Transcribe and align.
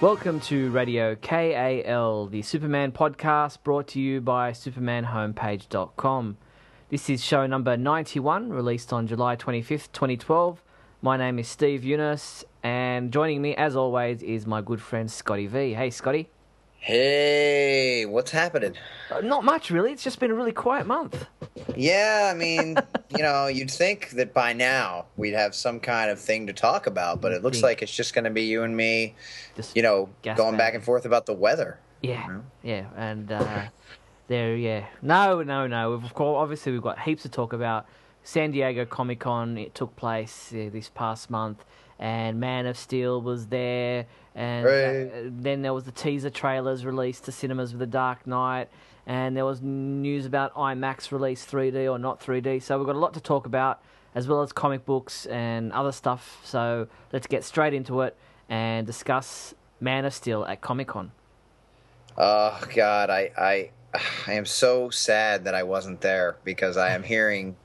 Welcome 0.00 0.38
to 0.42 0.70
Radio 0.70 1.16
KAL, 1.16 2.26
the 2.26 2.42
Superman 2.42 2.92
podcast 2.92 3.64
brought 3.64 3.88
to 3.88 4.00
you 4.00 4.20
by 4.20 4.52
supermanhomepage.com. 4.52 6.36
This 6.88 7.10
is 7.10 7.24
show 7.24 7.48
number 7.48 7.76
91, 7.76 8.50
released 8.50 8.92
on 8.92 9.08
July 9.08 9.34
25th, 9.34 9.90
2012. 9.90 10.62
My 11.02 11.16
name 11.16 11.40
is 11.40 11.48
Steve 11.48 11.80
Younis, 11.80 12.44
and 12.62 13.12
joining 13.12 13.42
me, 13.42 13.56
as 13.56 13.74
always, 13.74 14.22
is 14.22 14.46
my 14.46 14.62
good 14.62 14.80
friend 14.80 15.10
Scotty 15.10 15.48
V. 15.48 15.72
Hey, 15.72 15.90
Scotty. 15.90 16.28
Hey, 16.76 18.06
what's 18.06 18.30
happening? 18.30 18.74
Uh, 19.10 19.20
not 19.22 19.42
much, 19.42 19.72
really. 19.72 19.90
It's 19.90 20.04
just 20.04 20.20
been 20.20 20.30
a 20.30 20.34
really 20.34 20.52
quiet 20.52 20.86
month. 20.86 21.26
Yeah, 21.76 22.30
I 22.32 22.36
mean, 22.36 22.76
you 23.10 23.22
know, 23.22 23.46
you'd 23.46 23.70
think 23.70 24.10
that 24.10 24.32
by 24.34 24.52
now 24.52 25.06
we'd 25.16 25.34
have 25.34 25.54
some 25.54 25.80
kind 25.80 26.10
of 26.10 26.18
thing 26.20 26.46
to 26.46 26.52
talk 26.52 26.86
about, 26.86 27.20
but 27.20 27.32
it 27.32 27.42
looks 27.42 27.62
like 27.62 27.82
it's 27.82 27.94
just 27.94 28.14
going 28.14 28.24
to 28.24 28.30
be 28.30 28.42
you 28.42 28.62
and 28.62 28.76
me, 28.76 29.14
Just 29.56 29.76
you 29.76 29.82
know, 29.82 30.08
going 30.36 30.56
back 30.56 30.74
and 30.74 30.82
forth 30.84 31.04
about 31.04 31.26
the 31.26 31.34
weather. 31.34 31.78
Yeah, 32.00 32.22
Mhm. 32.28 32.42
yeah, 32.62 32.84
and 32.96 33.32
uh, 33.32 33.62
there, 34.28 34.56
yeah, 34.56 34.86
no, 35.02 35.42
no, 35.42 35.66
no. 35.66 35.90
We've, 35.92 36.04
of 36.04 36.14
course, 36.14 36.40
obviously, 36.40 36.72
we've 36.72 36.82
got 36.82 37.00
heaps 37.00 37.22
to 37.22 37.28
talk 37.28 37.52
about. 37.52 37.86
San 38.22 38.50
Diego 38.50 38.84
Comic 38.84 39.20
Con 39.20 39.56
it 39.56 39.74
took 39.74 39.96
place 39.96 40.52
uh, 40.52 40.68
this 40.70 40.90
past 40.94 41.30
month, 41.30 41.64
and 41.98 42.38
Man 42.38 42.66
of 42.66 42.76
Steel 42.76 43.20
was 43.22 43.46
there, 43.46 44.06
and 44.34 44.66
uh, 44.66 45.30
then 45.42 45.62
there 45.62 45.72
was 45.72 45.84
the 45.84 45.92
teaser 45.92 46.28
trailers 46.30 46.84
released 46.84 47.24
to 47.24 47.32
cinemas 47.32 47.72
with 47.72 47.80
The 47.80 47.86
Dark 47.86 48.26
Knight, 48.26 48.68
and 49.08 49.34
there 49.34 49.46
was 49.46 49.62
news 49.62 50.26
about 50.26 50.54
IMAX 50.54 51.10
release 51.10 51.44
3D 51.46 51.90
or 51.90 51.98
not 51.98 52.20
3D. 52.20 52.62
So 52.62 52.76
we've 52.76 52.86
got 52.86 52.94
a 52.94 52.98
lot 52.98 53.14
to 53.14 53.20
talk 53.20 53.46
about, 53.46 53.80
as 54.14 54.28
well 54.28 54.42
as 54.42 54.52
comic 54.52 54.84
books 54.84 55.24
and 55.26 55.72
other 55.72 55.92
stuff. 55.92 56.40
So 56.44 56.88
let's 57.10 57.26
get 57.26 57.42
straight 57.42 57.72
into 57.72 58.02
it 58.02 58.14
and 58.50 58.86
discuss 58.86 59.54
Man 59.80 60.04
of 60.04 60.12
Steel 60.12 60.44
at 60.44 60.60
Comic 60.60 60.88
Con. 60.88 61.12
Oh 62.18 62.60
God, 62.74 63.08
I, 63.08 63.30
I, 63.38 63.70
I 64.26 64.32
am 64.34 64.44
so 64.44 64.90
sad 64.90 65.44
that 65.44 65.54
I 65.54 65.62
wasn't 65.62 66.02
there 66.02 66.36
because 66.44 66.76
I 66.76 66.90
am 66.90 67.02
hearing, 67.02 67.56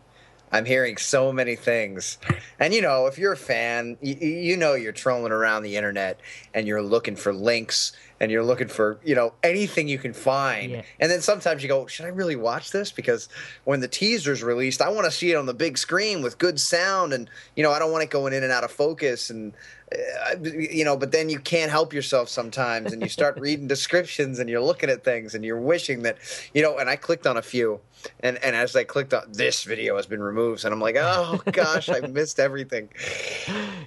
I'm 0.50 0.64
hearing 0.64 0.96
so 0.96 1.34
many 1.34 1.58
things, 1.58 2.20
and 2.58 2.74
you 2.74 2.82
know, 2.82 3.08
if 3.08 3.18
you're 3.18 3.34
a 3.34 3.38
fan, 3.38 3.98
you, 4.00 4.16
you 4.16 4.56
know, 4.56 4.76
you're 4.76 4.94
trolling 4.94 5.34
around 5.34 5.64
the 5.64 5.76
internet 5.76 6.22
and 6.54 6.68
you're 6.68 6.84
looking 6.84 7.18
for 7.18 7.34
links 7.34 7.92
and 8.24 8.32
you're 8.32 8.44
looking 8.44 8.70
for 8.70 9.00
you 9.04 9.14
know 9.16 9.34
anything 9.44 9.88
you 9.88 10.00
can 10.00 10.14
find, 10.14 10.72
Yeah. 10.72 10.82
and 11.00 11.12
then 11.12 11.22
sometimes 11.22 11.62
you 11.62 11.70
go, 11.70 11.86
should 11.88 12.06
I 12.06 12.10
really 12.10 12.36
watch 12.38 12.72
this? 12.72 12.92
Because 12.92 13.28
when 13.66 13.80
the 13.82 13.88
teaser's 13.88 14.42
released, 14.42 14.82
I 14.82 14.90
want 14.90 15.06
to 15.06 15.12
see 15.12 15.32
it 15.32 15.36
on 15.36 15.46
the 15.46 15.54
big 15.54 15.78
screen 15.78 16.22
with 16.24 16.38
good 16.38 16.60
sound, 16.60 17.14
and 17.14 17.30
you 17.56 17.64
know, 17.64 17.72
I 17.72 17.80
don't 17.80 17.92
want 17.92 18.04
it 18.04 18.10
going 18.10 18.34
in 18.34 18.44
and 18.44 18.52
out 18.52 18.64
of 18.64 18.72
focus 18.72 19.30
and 19.30 19.54
uh, 19.94 20.36
you 20.44 20.84
know, 20.84 20.98
but 20.98 21.12
then 21.12 21.30
you 21.30 21.38
can't 21.40 21.70
help 21.70 21.94
yourself 21.94 22.28
sometimes, 22.30 22.94
and 22.94 23.02
you 23.04 23.10
start 23.10 23.38
reading 23.48 23.68
descriptions, 23.68 24.40
and 24.40 24.50
you're 24.50 24.62
looking 24.62 24.90
at 24.90 25.04
things, 25.04 25.36
and 25.36 25.46
you're 25.46 25.60
wishing 25.60 26.02
that, 26.04 26.18
you 26.54 26.64
know. 26.64 26.80
And 26.80 26.90
I 26.90 26.96
clicked 26.96 27.28
on 27.28 27.38
a 27.38 27.44
few, 27.44 27.80
and 28.22 28.44
and 28.44 28.56
as 28.56 28.76
I 28.76 28.86
clicked 28.86 29.14
on 29.14 29.24
this 29.34 29.64
video 29.66 29.96
has 29.98 30.08
been 30.08 30.24
removed, 30.24 30.66
and 30.66 30.74
I'm 30.74 30.80
like, 30.82 30.96
oh 30.98 31.42
gosh, 31.52 31.90
I 31.90 32.00
missed 32.00 32.40
everything. 32.40 32.90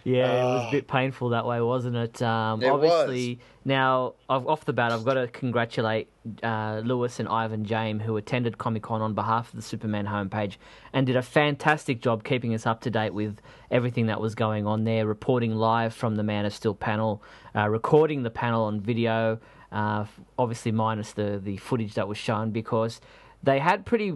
Yeah, 0.04 0.30
it 0.42 0.44
was 0.44 0.62
a 0.62 0.66
Oh. 0.66 0.70
bit 0.70 0.86
painful 0.86 1.30
that 1.30 1.46
way, 1.46 1.60
wasn't 1.60 1.96
it? 1.96 2.22
Um, 2.22 2.62
It 2.62 2.68
obviously, 2.68 3.40
now 3.66 4.14
off 4.28 4.64
the 4.64 4.72
bat, 4.72 4.92
I've 4.92 5.04
got 5.04 5.14
to 5.14 5.26
congratulate 5.26 6.08
uh, 6.40 6.82
Lewis 6.84 7.18
and 7.18 7.28
Ivan 7.28 7.64
James, 7.64 8.02
who 8.04 8.16
attended 8.16 8.58
Comic 8.58 8.84
Con 8.84 9.02
on 9.02 9.12
behalf 9.12 9.48
of 9.48 9.56
the 9.56 9.62
Superman 9.62 10.06
homepage 10.06 10.56
and 10.92 11.04
did 11.04 11.16
a 11.16 11.22
fantastic 11.22 12.00
job 12.00 12.22
keeping 12.22 12.54
us 12.54 12.64
up 12.64 12.80
to 12.82 12.90
date 12.90 13.12
with 13.12 13.40
everything 13.72 14.06
that 14.06 14.20
was 14.20 14.36
going 14.36 14.68
on 14.68 14.84
there, 14.84 15.04
reporting 15.04 15.56
live 15.56 15.92
from 15.92 16.14
the 16.14 16.22
Man 16.22 16.46
of 16.46 16.54
Steel 16.54 16.76
panel, 16.76 17.22
uh, 17.56 17.68
recording 17.68 18.22
the 18.22 18.30
panel 18.30 18.64
on 18.64 18.80
video, 18.80 19.40
uh, 19.72 20.04
obviously 20.38 20.70
minus 20.70 21.12
the, 21.12 21.40
the 21.42 21.56
footage 21.56 21.94
that 21.94 22.06
was 22.06 22.16
shown 22.16 22.52
because 22.52 23.00
they 23.42 23.58
had 23.58 23.84
pretty 23.84 24.12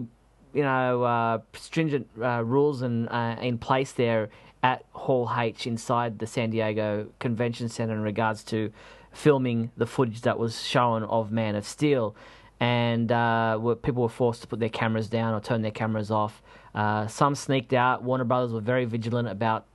you 0.53 0.63
know, 0.63 1.03
uh, 1.03 1.39
stringent 1.53 2.07
uh, 2.21 2.41
rules 2.41 2.81
and 2.83 3.09
uh, 3.09 3.35
in 3.41 3.57
place 3.57 3.91
there 3.91 4.29
at 4.63 4.85
Hall 4.93 5.29
H 5.37 5.67
inside 5.67 6.19
the 6.19 6.27
San 6.27 6.51
Diego 6.51 7.07
Convention 7.19 7.67
Center 7.67 7.93
in 7.93 8.01
regards 8.01 8.43
to 8.45 8.71
filming 9.11 9.71
the 9.77 9.85
footage 9.85 10.21
that 10.21 10.39
was 10.39 10.61
shown 10.61 11.03
of 11.03 11.31
Man 11.31 11.55
of 11.55 11.65
Steel, 11.65 12.15
and 12.59 13.11
uh, 13.11 13.57
were, 13.59 13.75
people 13.75 14.03
were 14.03 14.09
forced 14.09 14.41
to 14.41 14.47
put 14.47 14.59
their 14.59 14.69
cameras 14.69 15.09
down 15.09 15.33
or 15.33 15.41
turn 15.41 15.61
their 15.61 15.71
cameras 15.71 16.11
off. 16.11 16.41
Uh, 16.73 17.07
some 17.07 17.35
sneaked 17.35 17.73
out. 17.73 18.03
Warner 18.03 18.23
Brothers 18.23 18.53
were 18.53 18.61
very 18.61 18.85
vigilant 18.85 19.27
about 19.27 19.65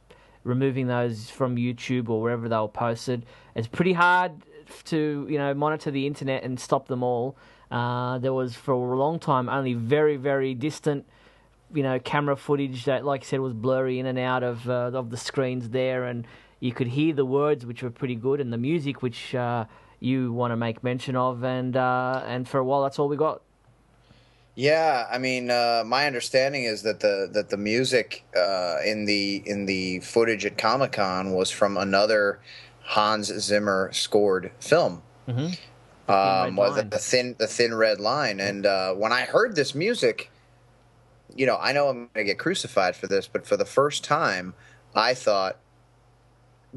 removing 0.45 0.87
those 0.87 1.29
from 1.29 1.57
YouTube 1.57 2.09
or 2.09 2.23
wherever 2.23 2.49
they 2.49 2.57
were 2.57 2.69
posted. 2.69 3.27
It's 3.55 3.67
pretty 3.67 3.93
hard 3.93 4.33
to 4.85 5.27
you 5.29 5.39
know 5.39 5.55
monitor 5.55 5.91
the 5.91 6.07
internet 6.07 6.43
and 6.43 6.59
stop 6.59 6.89
them 6.89 7.03
all. 7.03 7.37
Uh, 7.71 8.19
there 8.19 8.33
was 8.33 8.55
for 8.55 8.73
a 8.73 8.97
long 8.97 9.19
time 9.19 9.49
only 9.49 9.75
very 9.75 10.17
very 10.17 10.55
distant 10.55 11.05
you 11.75 11.83
know 11.83 11.99
camera 11.99 12.37
footage 12.37 12.85
that 12.85 13.05
like 13.05 13.23
I 13.23 13.25
said 13.25 13.41
was 13.41 13.53
blurry 13.53 13.99
in 13.99 14.07
and 14.07 14.19
out 14.19 14.43
of 14.43 14.69
uh, 14.69 14.91
of 14.95 15.11
the 15.11 15.17
screens 15.17 15.71
there, 15.71 16.05
and 16.05 16.27
you 16.61 16.73
could 16.73 16.89
hear 16.89 17.15
the 17.15 17.25
words 17.25 17.67
which 17.67 17.83
were 17.83 17.91
pretty 17.91 18.15
good 18.15 18.41
and 18.41 18.53
the 18.53 18.59
music 18.59 19.03
which 19.03 19.35
uh, 19.35 19.65
you 20.01 20.33
want 20.33 20.53
to 20.53 20.57
make 20.57 20.83
mention 20.83 21.17
of, 21.17 21.45
and 21.45 21.77
uh, 21.77 22.23
and 22.27 22.49
for 22.49 22.59
a 22.59 22.65
while 22.65 22.83
that's 22.83 22.99
all 22.99 23.09
we 23.09 23.17
got. 23.17 23.43
Yeah, 24.55 25.07
I 25.11 25.19
mean, 25.19 25.51
uh, 25.51 25.83
my 25.85 26.07
understanding 26.07 26.65
is 26.65 26.83
that 26.83 27.01
the 27.01 27.29
that 27.33 27.51
the 27.51 27.57
music 27.57 28.25
uh, 28.37 28.79
in 28.85 29.05
the 29.05 29.43
in 29.45 29.67
the 29.67 30.01
footage 30.01 30.47
at 30.47 30.57
Comic 30.57 30.93
Con 30.93 31.33
was 31.33 31.51
from 31.51 31.77
another 31.77 32.41
Hans 32.83 33.27
Zimmer 33.27 33.91
scored 33.93 34.53
film. 34.61 35.03
Mm-hmm. 35.29 36.11
um, 36.11 36.57
Line. 36.57 36.79
it 36.79 36.91
the 36.93 36.99
thin 36.99 37.35
the 37.39 37.49
thin 37.49 37.75
red 37.75 37.99
line 37.99 38.39
and 38.39 38.65
uh, 38.65 38.93
when 38.93 39.13
i 39.13 39.23
heard 39.23 39.57
this 39.57 39.75
music 39.75 40.31
you 41.35 41.47
know 41.47 41.59
i 41.61 41.73
know 41.73 41.89
i'm 41.89 41.97
going 41.97 42.09
to 42.15 42.23
get 42.25 42.39
crucified 42.39 42.95
for 42.95 43.09
this 43.09 43.27
but 43.27 43.45
for 43.45 43.57
the 43.57 43.65
first 43.65 44.05
time 44.05 44.55
i 44.95 45.15
thought 45.15 45.59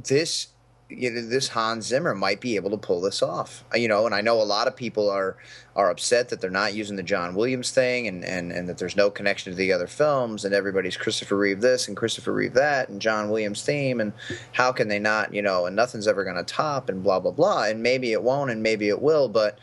this 0.05 0.47
you 0.89 1.11
know, 1.11 1.21
this 1.21 1.49
hans 1.49 1.85
zimmer 1.85 2.15
might 2.15 2.41
be 2.41 2.55
able 2.55 2.71
to 2.71 2.77
pull 2.77 2.99
this 2.99 3.21
off. 3.21 3.63
You 3.75 3.87
know 3.87 4.05
and 4.05 4.15
i 4.15 4.21
know 4.21 4.41
a 4.41 4.43
lot 4.43 4.67
of 4.67 4.75
people 4.75 5.09
are 5.09 5.37
are 5.75 5.89
upset 5.91 6.29
that 6.29 6.41
they're 6.41 6.49
not 6.49 6.73
using 6.73 6.95
the 6.95 7.03
john 7.03 7.35
williams 7.35 7.71
thing 7.71 8.07
and 8.07 8.25
and, 8.25 8.51
and 8.51 8.67
that 8.67 8.77
there's 8.79 8.95
no 8.95 9.09
connection 9.09 9.51
to 9.51 9.57
the 9.57 9.71
other 9.71 9.87
films 9.87 10.43
and 10.43 10.53
everybody's 10.53 10.97
christopher 10.97 11.37
reeve 11.37 11.61
this 11.61 11.87
and 11.87 11.95
christopher 11.95 12.33
reeve 12.33 12.53
that 12.53 12.89
and 12.89 13.01
john 13.01 13.29
williams 13.29 13.63
theme 13.63 14.01
and 14.01 14.11
how 14.53 14.71
can 14.71 14.87
they 14.87 14.99
not 14.99 15.33
you 15.33 15.41
know 15.41 15.65
and 15.65 15.75
nothing's 15.75 16.07
ever 16.07 16.23
going 16.23 16.35
to 16.35 16.43
top 16.43 16.89
and 16.89 17.03
blah 17.03 17.19
blah 17.19 17.31
blah. 17.31 17.63
And 17.63 17.83
maybe 17.83 18.11
it 18.11 18.23
won't 18.23 18.49
and 18.51 18.63
maybe 18.63 18.89
it 18.89 19.01
will 19.01 19.29
but 19.29 19.59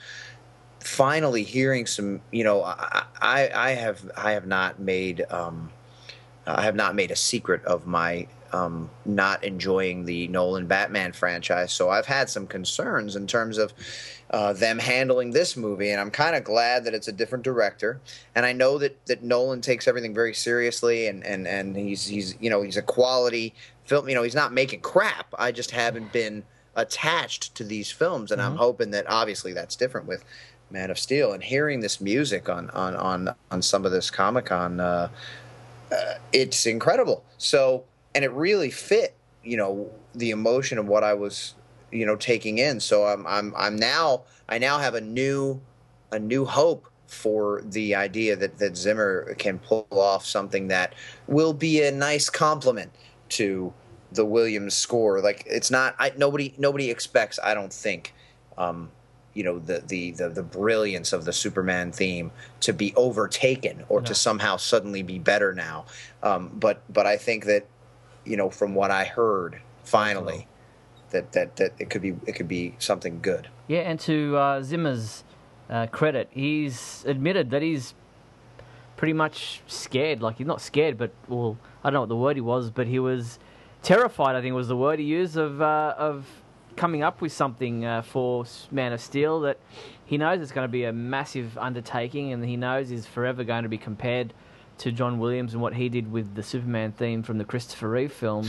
finally 0.80 1.42
hearing 1.42 1.84
some 1.86 2.20
you 2.30 2.44
know 2.44 2.62
i 2.62 3.04
i, 3.20 3.50
I 3.52 3.70
have 3.70 4.08
i 4.16 4.32
have 4.32 4.46
not 4.46 4.78
made 4.78 5.24
um 5.30 5.70
i 6.46 6.62
have 6.62 6.76
not 6.76 6.94
made 6.94 7.10
a 7.10 7.16
secret 7.16 7.64
of 7.64 7.86
my 7.86 8.28
um, 8.56 8.90
not 9.04 9.44
enjoying 9.44 10.04
the 10.04 10.28
Nolan 10.28 10.66
Batman 10.66 11.12
franchise, 11.12 11.72
so 11.72 11.90
I've 11.90 12.06
had 12.06 12.30
some 12.30 12.46
concerns 12.46 13.16
in 13.16 13.26
terms 13.26 13.58
of 13.58 13.72
uh, 14.30 14.52
them 14.52 14.78
handling 14.78 15.30
this 15.30 15.56
movie, 15.56 15.90
and 15.90 16.00
I'm 16.00 16.10
kind 16.10 16.34
of 16.34 16.42
glad 16.42 16.84
that 16.84 16.94
it's 16.94 17.08
a 17.08 17.12
different 17.12 17.44
director. 17.44 18.00
And 18.34 18.44
I 18.44 18.52
know 18.52 18.78
that, 18.78 19.04
that 19.06 19.22
Nolan 19.22 19.60
takes 19.60 19.86
everything 19.86 20.14
very 20.14 20.34
seriously, 20.34 21.06
and, 21.06 21.24
and, 21.24 21.46
and 21.46 21.76
he's 21.76 22.06
he's 22.06 22.34
you 22.40 22.50
know 22.50 22.62
he's 22.62 22.76
a 22.76 22.82
quality 22.82 23.54
film. 23.84 24.08
You 24.08 24.14
know 24.14 24.22
he's 24.22 24.34
not 24.34 24.52
making 24.52 24.80
crap. 24.80 25.26
I 25.38 25.52
just 25.52 25.70
haven't 25.70 26.12
been 26.12 26.42
attached 26.74 27.54
to 27.54 27.64
these 27.64 27.90
films, 27.90 28.32
and 28.32 28.42
I'm 28.42 28.56
hoping 28.56 28.90
that 28.90 29.06
obviously 29.08 29.52
that's 29.52 29.76
different 29.76 30.06
with 30.06 30.24
Man 30.70 30.90
of 30.90 30.98
Steel. 30.98 31.32
And 31.32 31.42
hearing 31.42 31.80
this 31.80 32.00
music 32.00 32.48
on 32.48 32.70
on 32.70 32.96
on 32.96 33.34
on 33.50 33.62
some 33.62 33.86
of 33.86 33.92
this 33.92 34.10
Comic 34.10 34.46
Con, 34.46 34.80
uh, 34.80 35.08
uh, 35.92 36.14
it's 36.32 36.66
incredible. 36.66 37.24
So 37.38 37.84
and 38.16 38.24
it 38.24 38.32
really 38.32 38.70
fit, 38.70 39.14
you 39.44 39.58
know, 39.58 39.90
the 40.14 40.30
emotion 40.30 40.78
of 40.78 40.86
what 40.88 41.04
I 41.04 41.12
was, 41.12 41.54
you 41.92 42.06
know, 42.06 42.16
taking 42.16 42.56
in. 42.56 42.80
So 42.80 43.04
I'm 43.04 43.26
I'm 43.26 43.52
I'm 43.54 43.76
now 43.76 44.22
I 44.48 44.56
now 44.56 44.78
have 44.78 44.94
a 44.94 45.02
new 45.02 45.60
a 46.10 46.18
new 46.18 46.46
hope 46.46 46.88
for 47.08 47.60
the 47.66 47.94
idea 47.94 48.34
that 48.34 48.56
that 48.58 48.74
Zimmer 48.74 49.34
can 49.34 49.58
pull 49.58 49.86
off 49.90 50.24
something 50.24 50.68
that 50.68 50.94
will 51.28 51.52
be 51.52 51.82
a 51.82 51.92
nice 51.92 52.30
compliment 52.30 52.90
to 53.28 53.70
the 54.12 54.24
Williams 54.24 54.74
score. 54.74 55.20
Like 55.20 55.42
it's 55.46 55.70
not 55.70 55.94
I 55.98 56.12
nobody 56.16 56.54
nobody 56.56 56.90
expects 56.90 57.38
I 57.44 57.52
don't 57.52 57.72
think 57.72 58.14
um 58.56 58.90
you 59.34 59.44
know 59.44 59.58
the, 59.58 59.82
the 59.86 60.12
the 60.12 60.30
the 60.30 60.42
brilliance 60.42 61.12
of 61.12 61.26
the 61.26 61.34
Superman 61.34 61.92
theme 61.92 62.30
to 62.60 62.72
be 62.72 62.94
overtaken 62.96 63.84
or 63.90 64.00
No. 64.00 64.06
to 64.06 64.14
somehow 64.14 64.56
suddenly 64.56 65.02
be 65.02 65.18
better 65.18 65.52
now. 65.52 65.84
Um, 66.22 66.50
but 66.54 66.80
but 66.88 67.04
I 67.04 67.18
think 67.18 67.44
that 67.44 67.66
you 68.26 68.36
know 68.36 68.50
from 68.50 68.74
what 68.74 68.90
I 68.90 69.04
heard 69.04 69.60
finally 69.84 70.48
that, 71.10 71.32
that 71.32 71.56
that 71.56 71.72
it 71.78 71.90
could 71.90 72.02
be 72.02 72.16
it 72.26 72.34
could 72.34 72.48
be 72.48 72.74
something 72.78 73.20
good. 73.20 73.48
Yeah, 73.68 73.80
and 73.80 73.98
to 74.00 74.36
uh, 74.36 74.62
Zimmer's 74.62 75.24
uh, 75.70 75.86
credit, 75.86 76.28
he's 76.30 77.04
admitted 77.06 77.50
that 77.50 77.62
he's 77.62 77.94
pretty 78.96 79.12
much 79.12 79.62
scared. 79.66 80.22
Like 80.22 80.38
he's 80.38 80.46
not 80.46 80.60
scared, 80.60 80.98
but 80.98 81.12
well, 81.28 81.58
I 81.82 81.90
don't 81.90 81.94
know 81.94 82.00
what 82.00 82.08
the 82.08 82.16
word 82.16 82.36
he 82.36 82.40
was, 82.42 82.70
but 82.70 82.86
he 82.86 82.98
was 82.98 83.38
terrified. 83.82 84.36
I 84.36 84.40
think 84.40 84.54
was 84.54 84.68
the 84.68 84.76
word 84.76 84.98
he 84.98 85.04
used 85.04 85.36
of 85.36 85.62
uh, 85.62 85.94
of 85.96 86.26
coming 86.76 87.02
up 87.02 87.20
with 87.20 87.32
something 87.32 87.84
uh, 87.84 88.02
for 88.02 88.44
Man 88.70 88.92
of 88.92 89.00
Steel 89.00 89.40
that 89.40 89.58
he 90.04 90.18
knows 90.18 90.40
it's 90.40 90.52
going 90.52 90.66
to 90.66 90.72
be 90.72 90.84
a 90.84 90.92
massive 90.92 91.56
undertaking, 91.58 92.32
and 92.32 92.44
he 92.44 92.56
knows 92.56 92.90
is 92.90 93.06
forever 93.06 93.44
going 93.44 93.62
to 93.62 93.68
be 93.68 93.78
compared 93.78 94.32
to 94.78 94.92
John 94.92 95.18
Williams 95.18 95.52
and 95.52 95.62
what 95.62 95.74
he 95.74 95.88
did 95.88 96.10
with 96.10 96.34
the 96.34 96.42
Superman 96.42 96.92
theme 96.92 97.22
from 97.22 97.38
the 97.38 97.44
Christopher 97.44 97.88
Reeve 97.88 98.12
film. 98.12 98.48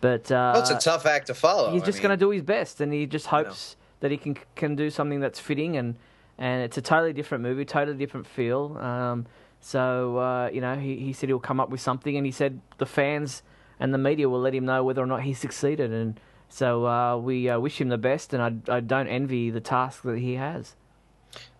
But 0.00 0.30
uh, 0.32 0.52
well, 0.54 0.60
it's 0.62 0.70
a 0.70 0.78
tough 0.78 1.06
act 1.06 1.26
to 1.26 1.34
follow. 1.34 1.72
He's 1.72 1.82
just 1.82 2.00
going 2.00 2.10
to 2.10 2.16
do 2.16 2.30
his 2.30 2.42
best, 2.42 2.80
and 2.80 2.92
he 2.92 3.06
just 3.06 3.26
hopes 3.26 3.76
that 4.00 4.10
he 4.10 4.16
can 4.16 4.36
can 4.56 4.74
do 4.74 4.90
something 4.90 5.20
that's 5.20 5.38
fitting, 5.38 5.76
and 5.76 5.96
and 6.38 6.62
it's 6.62 6.78
a 6.78 6.82
totally 6.82 7.12
different 7.12 7.42
movie, 7.42 7.64
totally 7.64 7.98
different 7.98 8.26
feel. 8.26 8.78
Um, 8.78 9.26
so 9.60 10.16
uh, 10.18 10.50
you 10.52 10.60
know, 10.60 10.76
he 10.76 10.96
he 10.96 11.12
said 11.12 11.28
he'll 11.28 11.38
come 11.38 11.60
up 11.60 11.68
with 11.68 11.80
something, 11.80 12.16
and 12.16 12.24
he 12.24 12.32
said 12.32 12.60
the 12.78 12.86
fans 12.86 13.42
and 13.78 13.94
the 13.94 13.98
media 13.98 14.28
will 14.28 14.40
let 14.40 14.54
him 14.54 14.64
know 14.64 14.84
whether 14.84 15.02
or 15.02 15.06
not 15.06 15.22
he 15.22 15.34
succeeded, 15.34 15.92
and 15.92 16.18
so 16.48 16.86
uh, 16.86 17.16
we 17.16 17.48
uh, 17.48 17.58
wish 17.58 17.80
him 17.80 17.88
the 17.88 17.98
best, 17.98 18.32
and 18.32 18.42
I 18.68 18.76
I 18.76 18.80
don't 18.80 19.08
envy 19.08 19.50
the 19.50 19.60
task 19.60 20.02
that 20.02 20.18
he 20.18 20.34
has. 20.34 20.76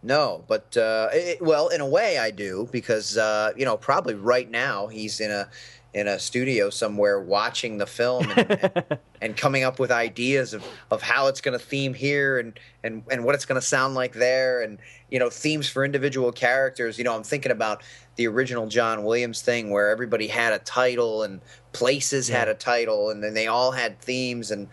No, 0.02 0.44
but 0.49 0.76
uh, 0.76 1.08
it, 1.12 1.43
well, 1.43 1.69
in 1.69 1.81
a 1.81 1.87
way, 1.87 2.19
I 2.19 2.31
do 2.31 2.69
because 2.72 3.19
uh, 3.19 3.52
you 3.56 3.64
know 3.64 3.76
probably 3.76 4.14
right 4.14 4.50
now 4.50 4.87
he's 4.87 5.20
in 5.20 5.31
a 5.31 5.49
in 5.93 6.06
a 6.06 6.19
studio 6.19 6.70
somewhere 6.70 7.20
watching 7.20 7.78
the 7.78 7.87
film 7.87 8.31
and, 8.31 8.50
and, 8.50 8.84
and 9.22 9.37
coming 9.37 9.64
up 9.64 9.81
with 9.81 9.90
ideas 9.90 10.55
of, 10.55 10.64
of 10.90 11.02
how 11.02 11.26
it's 11.26 11.40
going 11.40 11.58
to 11.58 11.64
theme 11.64 11.94
here 11.94 12.38
and, 12.38 12.61
and, 12.84 13.02
and 13.11 13.25
what 13.25 13.34
it's 13.34 13.44
going 13.44 13.61
to 13.61 13.67
sound 13.67 13.94
like 13.94 14.12
there 14.12 14.62
and 14.62 14.78
you 15.11 15.19
know 15.19 15.28
themes 15.28 15.69
for 15.69 15.84
individual 15.84 16.31
characters 16.31 16.96
you 16.96 17.02
know 17.02 17.14
i'm 17.17 17.25
thinking 17.25 17.50
about 17.50 17.82
the 18.14 18.26
original 18.26 18.69
john 18.69 19.02
williams 19.02 19.43
thing 19.43 19.70
where 19.70 19.90
everybody 19.90 20.28
had 20.28 20.52
a 20.52 20.61
title 20.61 21.25
and 21.25 21.40
places 21.72 22.31
yeah. 22.31 22.38
had 22.38 22.49
a 22.49 22.55
title 22.55 23.11
and 23.11 23.22
then 23.25 23.34
they 23.34 23.49
all 23.49 23.72
had 23.72 24.00
themes 24.00 24.52
and 24.52 24.69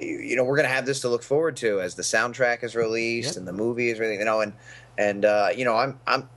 you 0.00 0.36
know 0.36 0.44
we're 0.44 0.56
going 0.56 0.68
to 0.68 0.74
have 0.74 0.86
this 0.86 1.00
to 1.00 1.08
look 1.08 1.22
forward 1.22 1.56
to 1.56 1.80
as 1.80 1.94
the 1.94 2.02
soundtrack 2.02 2.64
is 2.64 2.74
released 2.74 3.30
yep. 3.30 3.36
and 3.36 3.48
the 3.48 3.52
movie 3.52 3.90
is 3.90 3.98
really 3.98 4.16
you 4.16 4.24
know 4.24 4.40
and 4.40 4.52
and 4.98 5.24
uh, 5.24 5.48
you 5.54 5.64
know 5.64 5.76
i'm 5.76 5.98
i'm 6.06 6.28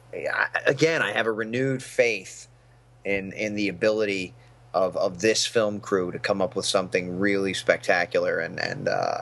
again 0.65 1.01
i 1.01 1.11
have 1.11 1.25
a 1.25 1.31
renewed 1.31 1.81
faith 1.81 2.47
in 3.05 3.33
in 3.33 3.55
the 3.55 3.69
ability 3.69 4.33
of 4.73 4.95
of 4.97 5.19
this 5.19 5.45
film 5.45 5.79
crew 5.79 6.11
to 6.11 6.19
come 6.19 6.41
up 6.41 6.55
with 6.55 6.65
something 6.65 7.19
really 7.19 7.53
spectacular, 7.53 8.39
and 8.39 8.59
and 8.59 8.87
uh, 8.87 9.21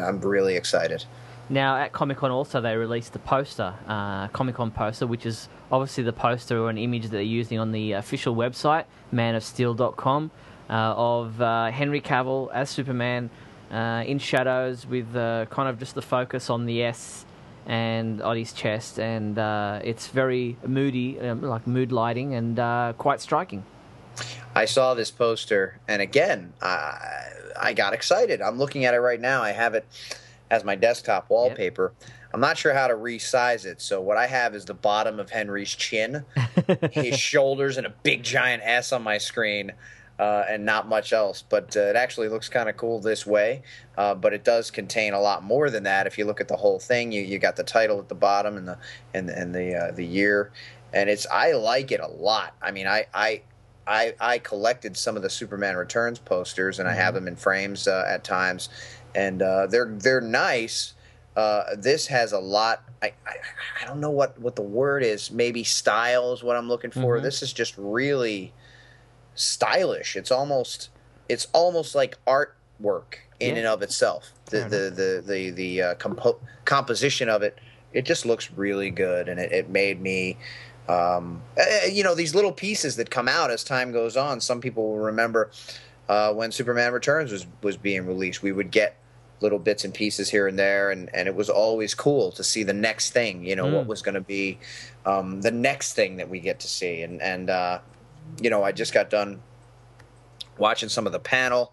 I'm 0.00 0.20
really 0.20 0.56
excited. 0.56 1.04
Now 1.50 1.76
at 1.76 1.92
Comic 1.92 2.18
Con 2.18 2.30
also 2.30 2.60
they 2.60 2.76
released 2.76 3.12
the 3.14 3.18
poster, 3.18 3.74
uh, 3.86 4.28
Comic 4.28 4.56
Con 4.56 4.70
poster, 4.70 5.06
which 5.06 5.24
is 5.24 5.48
obviously 5.72 6.04
the 6.04 6.12
poster 6.12 6.58
or 6.58 6.70
an 6.70 6.78
image 6.78 7.04
that 7.04 7.12
they're 7.12 7.22
using 7.22 7.58
on 7.58 7.72
the 7.72 7.92
official 7.92 8.36
website, 8.36 8.84
manofsteel.com, 9.12 10.30
uh, 10.68 10.72
of 10.72 11.40
uh, 11.40 11.70
Henry 11.70 12.00
Cavill 12.00 12.52
as 12.52 12.68
Superman 12.68 13.30
uh, 13.70 14.04
in 14.06 14.18
shadows 14.18 14.86
with 14.86 15.14
uh, 15.14 15.46
kind 15.50 15.68
of 15.68 15.78
just 15.78 15.94
the 15.94 16.02
focus 16.02 16.50
on 16.50 16.66
the 16.66 16.82
S 16.82 17.24
and 17.66 18.22
on 18.22 18.36
his 18.36 18.52
chest, 18.52 18.98
and 18.98 19.38
uh, 19.38 19.80
it's 19.84 20.08
very 20.08 20.56
moody, 20.66 21.20
um, 21.20 21.42
like 21.42 21.66
mood 21.66 21.92
lighting, 21.92 22.34
and 22.34 22.58
uh, 22.58 22.94
quite 22.96 23.20
striking. 23.20 23.62
I 24.54 24.64
saw 24.64 24.94
this 24.94 25.10
poster, 25.10 25.78
and 25.86 26.00
again, 26.00 26.52
I, 26.62 27.28
I 27.60 27.72
got 27.74 27.92
excited. 27.92 28.40
I'm 28.40 28.58
looking 28.58 28.86
at 28.86 28.94
it 28.94 29.00
right 29.00 29.20
now. 29.20 29.42
I 29.42 29.52
have 29.52 29.74
it 29.74 29.86
as 30.50 30.64
my 30.64 30.74
desktop 30.74 31.28
wallpaper. 31.28 31.92
Yep. 32.00 32.10
I'm 32.32 32.40
not 32.40 32.58
sure 32.58 32.74
how 32.74 32.88
to 32.88 32.94
resize 32.94 33.64
it. 33.64 33.80
So 33.80 34.00
what 34.00 34.16
I 34.16 34.26
have 34.26 34.54
is 34.54 34.64
the 34.64 34.74
bottom 34.74 35.18
of 35.18 35.30
Henry's 35.30 35.74
chin, 35.74 36.24
his 36.92 37.18
shoulders, 37.18 37.76
and 37.76 37.86
a 37.86 37.90
big 38.02 38.22
giant 38.22 38.62
S 38.64 38.92
on 38.92 39.02
my 39.02 39.18
screen 39.18 39.72
uh, 40.18 40.44
and 40.48 40.64
not 40.64 40.88
much 40.88 41.12
else. 41.12 41.42
But 41.48 41.76
uh, 41.76 41.80
it 41.80 41.96
actually 41.96 42.28
looks 42.28 42.48
kind 42.48 42.68
of 42.68 42.76
cool 42.76 43.00
this 43.00 43.26
way. 43.26 43.62
Uh, 43.96 44.14
but 44.14 44.32
it 44.32 44.44
does 44.44 44.70
contain 44.70 45.12
a 45.12 45.20
lot 45.20 45.42
more 45.42 45.70
than 45.70 45.84
that. 45.84 46.06
If 46.06 46.18
you 46.18 46.24
look 46.24 46.40
at 46.40 46.48
the 46.48 46.56
whole 46.56 46.78
thing, 46.78 47.12
you 47.12 47.22
you 47.22 47.38
got 47.38 47.56
the 47.56 47.64
title 47.64 47.98
at 47.98 48.08
the 48.08 48.14
bottom 48.14 48.56
and 48.56 48.68
the 48.68 48.78
and 49.14 49.28
and 49.28 49.54
the 49.54 49.74
uh, 49.74 49.90
the 49.92 50.04
year, 50.04 50.52
and 50.92 51.08
it's 51.08 51.26
I 51.30 51.52
like 51.52 51.92
it 51.92 52.00
a 52.00 52.08
lot. 52.08 52.54
I 52.62 52.70
mean, 52.70 52.86
I 52.86 53.06
I. 53.14 53.42
I, 53.90 54.12
I 54.20 54.38
collected 54.38 54.98
some 54.98 55.16
of 55.16 55.22
the 55.22 55.30
Superman 55.30 55.74
Returns 55.74 56.18
posters, 56.18 56.78
and 56.78 56.86
I 56.86 56.92
have 56.92 57.14
mm-hmm. 57.14 57.24
them 57.24 57.28
in 57.28 57.36
frames 57.36 57.88
uh, 57.88 58.04
at 58.06 58.22
times, 58.22 58.68
and 59.14 59.40
uh, 59.40 59.66
they're 59.66 59.88
they're 59.96 60.20
nice. 60.20 60.92
this 61.74 62.06
has 62.08 62.32
a 62.32 62.38
lot. 62.38 62.84
I, 63.00 63.14
I, 63.26 63.36
I 63.82 63.86
don't 63.86 64.00
know 64.00 64.10
what, 64.10 64.38
what 64.38 64.56
the 64.56 64.62
word 64.62 65.02
is. 65.02 65.30
Maybe 65.30 65.64
style 65.64 66.34
is 66.34 66.42
what 66.42 66.54
I'm 66.56 66.68
looking 66.68 66.90
for. 66.90 67.14
Mm-hmm. 67.14 67.24
This 67.24 67.42
is 67.42 67.50
just 67.54 67.78
really 67.78 68.52
stylish. 69.38 70.16
It's 70.16 70.30
almost 70.30 70.90
it's 71.28 71.46
almost 71.52 71.94
like 71.94 72.16
artwork 72.26 73.16
in 73.40 73.54
yeah. 73.54 73.58
and 73.58 73.66
of 73.66 73.82
itself. 73.82 74.32
The 74.46 74.60
the 74.60 74.90
the 74.90 75.24
the 75.26 75.50
the 75.50 75.82
uh, 75.82 75.94
compo- 75.94 76.40
composition 76.64 77.28
of 77.28 77.42
it 77.42 77.58
it 77.92 78.04
just 78.04 78.26
looks 78.26 78.50
really 78.52 78.90
good, 78.90 79.28
and 79.28 79.40
it, 79.40 79.52
it 79.52 79.68
made 79.68 80.00
me. 80.00 80.36
Um, 80.88 81.42
eh, 81.56 81.64
eh, 81.68 81.86
you 81.86 82.02
know 82.02 82.14
these 82.14 82.34
little 82.34 82.52
pieces 82.52 82.96
that 82.96 83.10
come 83.10 83.28
out 83.28 83.50
as 83.50 83.62
time 83.64 83.92
goes 83.92 84.16
on. 84.16 84.40
Some 84.40 84.60
people 84.60 84.88
will 84.88 84.98
remember 84.98 85.50
uh, 86.08 86.32
when 86.32 86.52
Superman 86.52 86.92
Returns 86.92 87.32
was 87.32 87.46
was 87.62 87.76
being 87.76 88.06
released. 88.06 88.42
We 88.42 88.52
would 88.52 88.70
get 88.70 88.96
little 89.40 89.58
bits 89.58 89.84
and 89.84 89.94
pieces 89.94 90.28
here 90.30 90.48
and 90.48 90.58
there, 90.58 90.90
and, 90.90 91.10
and 91.14 91.28
it 91.28 91.34
was 91.34 91.48
always 91.48 91.94
cool 91.94 92.32
to 92.32 92.42
see 92.42 92.62
the 92.64 92.72
next 92.72 93.10
thing. 93.10 93.44
You 93.44 93.56
know 93.56 93.66
mm. 93.66 93.74
what 93.74 93.86
was 93.86 94.02
going 94.02 94.14
to 94.14 94.20
be 94.20 94.58
um, 95.06 95.40
the 95.40 95.50
next 95.50 95.94
thing 95.94 96.16
that 96.16 96.28
we 96.28 96.40
get 96.40 96.60
to 96.60 96.68
see, 96.68 97.02
and 97.02 97.20
and 97.22 97.50
uh, 97.50 97.78
you 98.40 98.50
know, 98.50 98.62
I 98.62 98.72
just 98.72 98.92
got 98.92 99.10
done 99.10 99.42
watching 100.58 100.88
some 100.88 101.06
of 101.06 101.12
the 101.12 101.20
panel, 101.20 101.72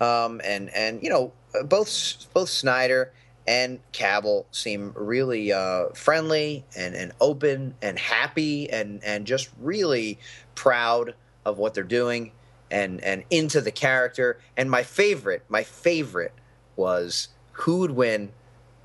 um, 0.00 0.40
and 0.44 0.70
and 0.70 1.02
you 1.02 1.10
know, 1.10 1.32
both 1.64 2.26
both 2.32 2.48
Snyder 2.48 3.12
and 3.46 3.80
Cavill 3.92 4.46
seem 4.50 4.92
really 4.94 5.52
uh, 5.52 5.88
friendly 5.94 6.64
and, 6.76 6.94
and 6.94 7.12
open 7.20 7.74
and 7.82 7.98
happy 7.98 8.70
and 8.70 9.02
and 9.04 9.26
just 9.26 9.50
really 9.60 10.18
proud 10.54 11.14
of 11.44 11.58
what 11.58 11.74
they're 11.74 11.84
doing 11.84 12.32
and 12.70 13.02
and 13.02 13.24
into 13.30 13.60
the 13.60 13.70
character. 13.70 14.38
And 14.56 14.70
my 14.70 14.82
favorite, 14.82 15.44
my 15.48 15.62
favorite 15.62 16.32
was 16.76 17.28
who 17.52 17.78
would 17.78 17.92
win 17.92 18.32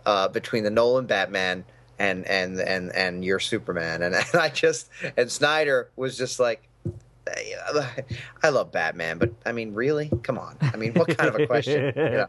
uh, 0.05 0.27
between 0.27 0.63
the 0.63 0.69
Nolan 0.69 1.05
Batman 1.05 1.65
and 1.97 2.25
and 2.27 2.59
and 2.59 2.93
and 2.93 3.23
your 3.23 3.39
Superman. 3.39 4.01
And, 4.01 4.15
and 4.33 4.35
I 4.35 4.49
just 4.49 4.89
and 5.15 5.31
Snyder 5.31 5.89
was 5.95 6.17
just 6.17 6.39
like 6.39 6.68
I 8.43 8.49
love 8.49 8.71
Batman, 8.71 9.17
but 9.17 9.31
I 9.45 9.51
mean, 9.51 9.73
really? 9.73 10.11
Come 10.23 10.37
on. 10.37 10.57
I 10.61 10.75
mean, 10.77 10.93
what 10.93 11.17
kind 11.17 11.29
of 11.29 11.39
a 11.39 11.47
question? 11.47 11.93
You 11.99 12.09
know? 12.09 12.27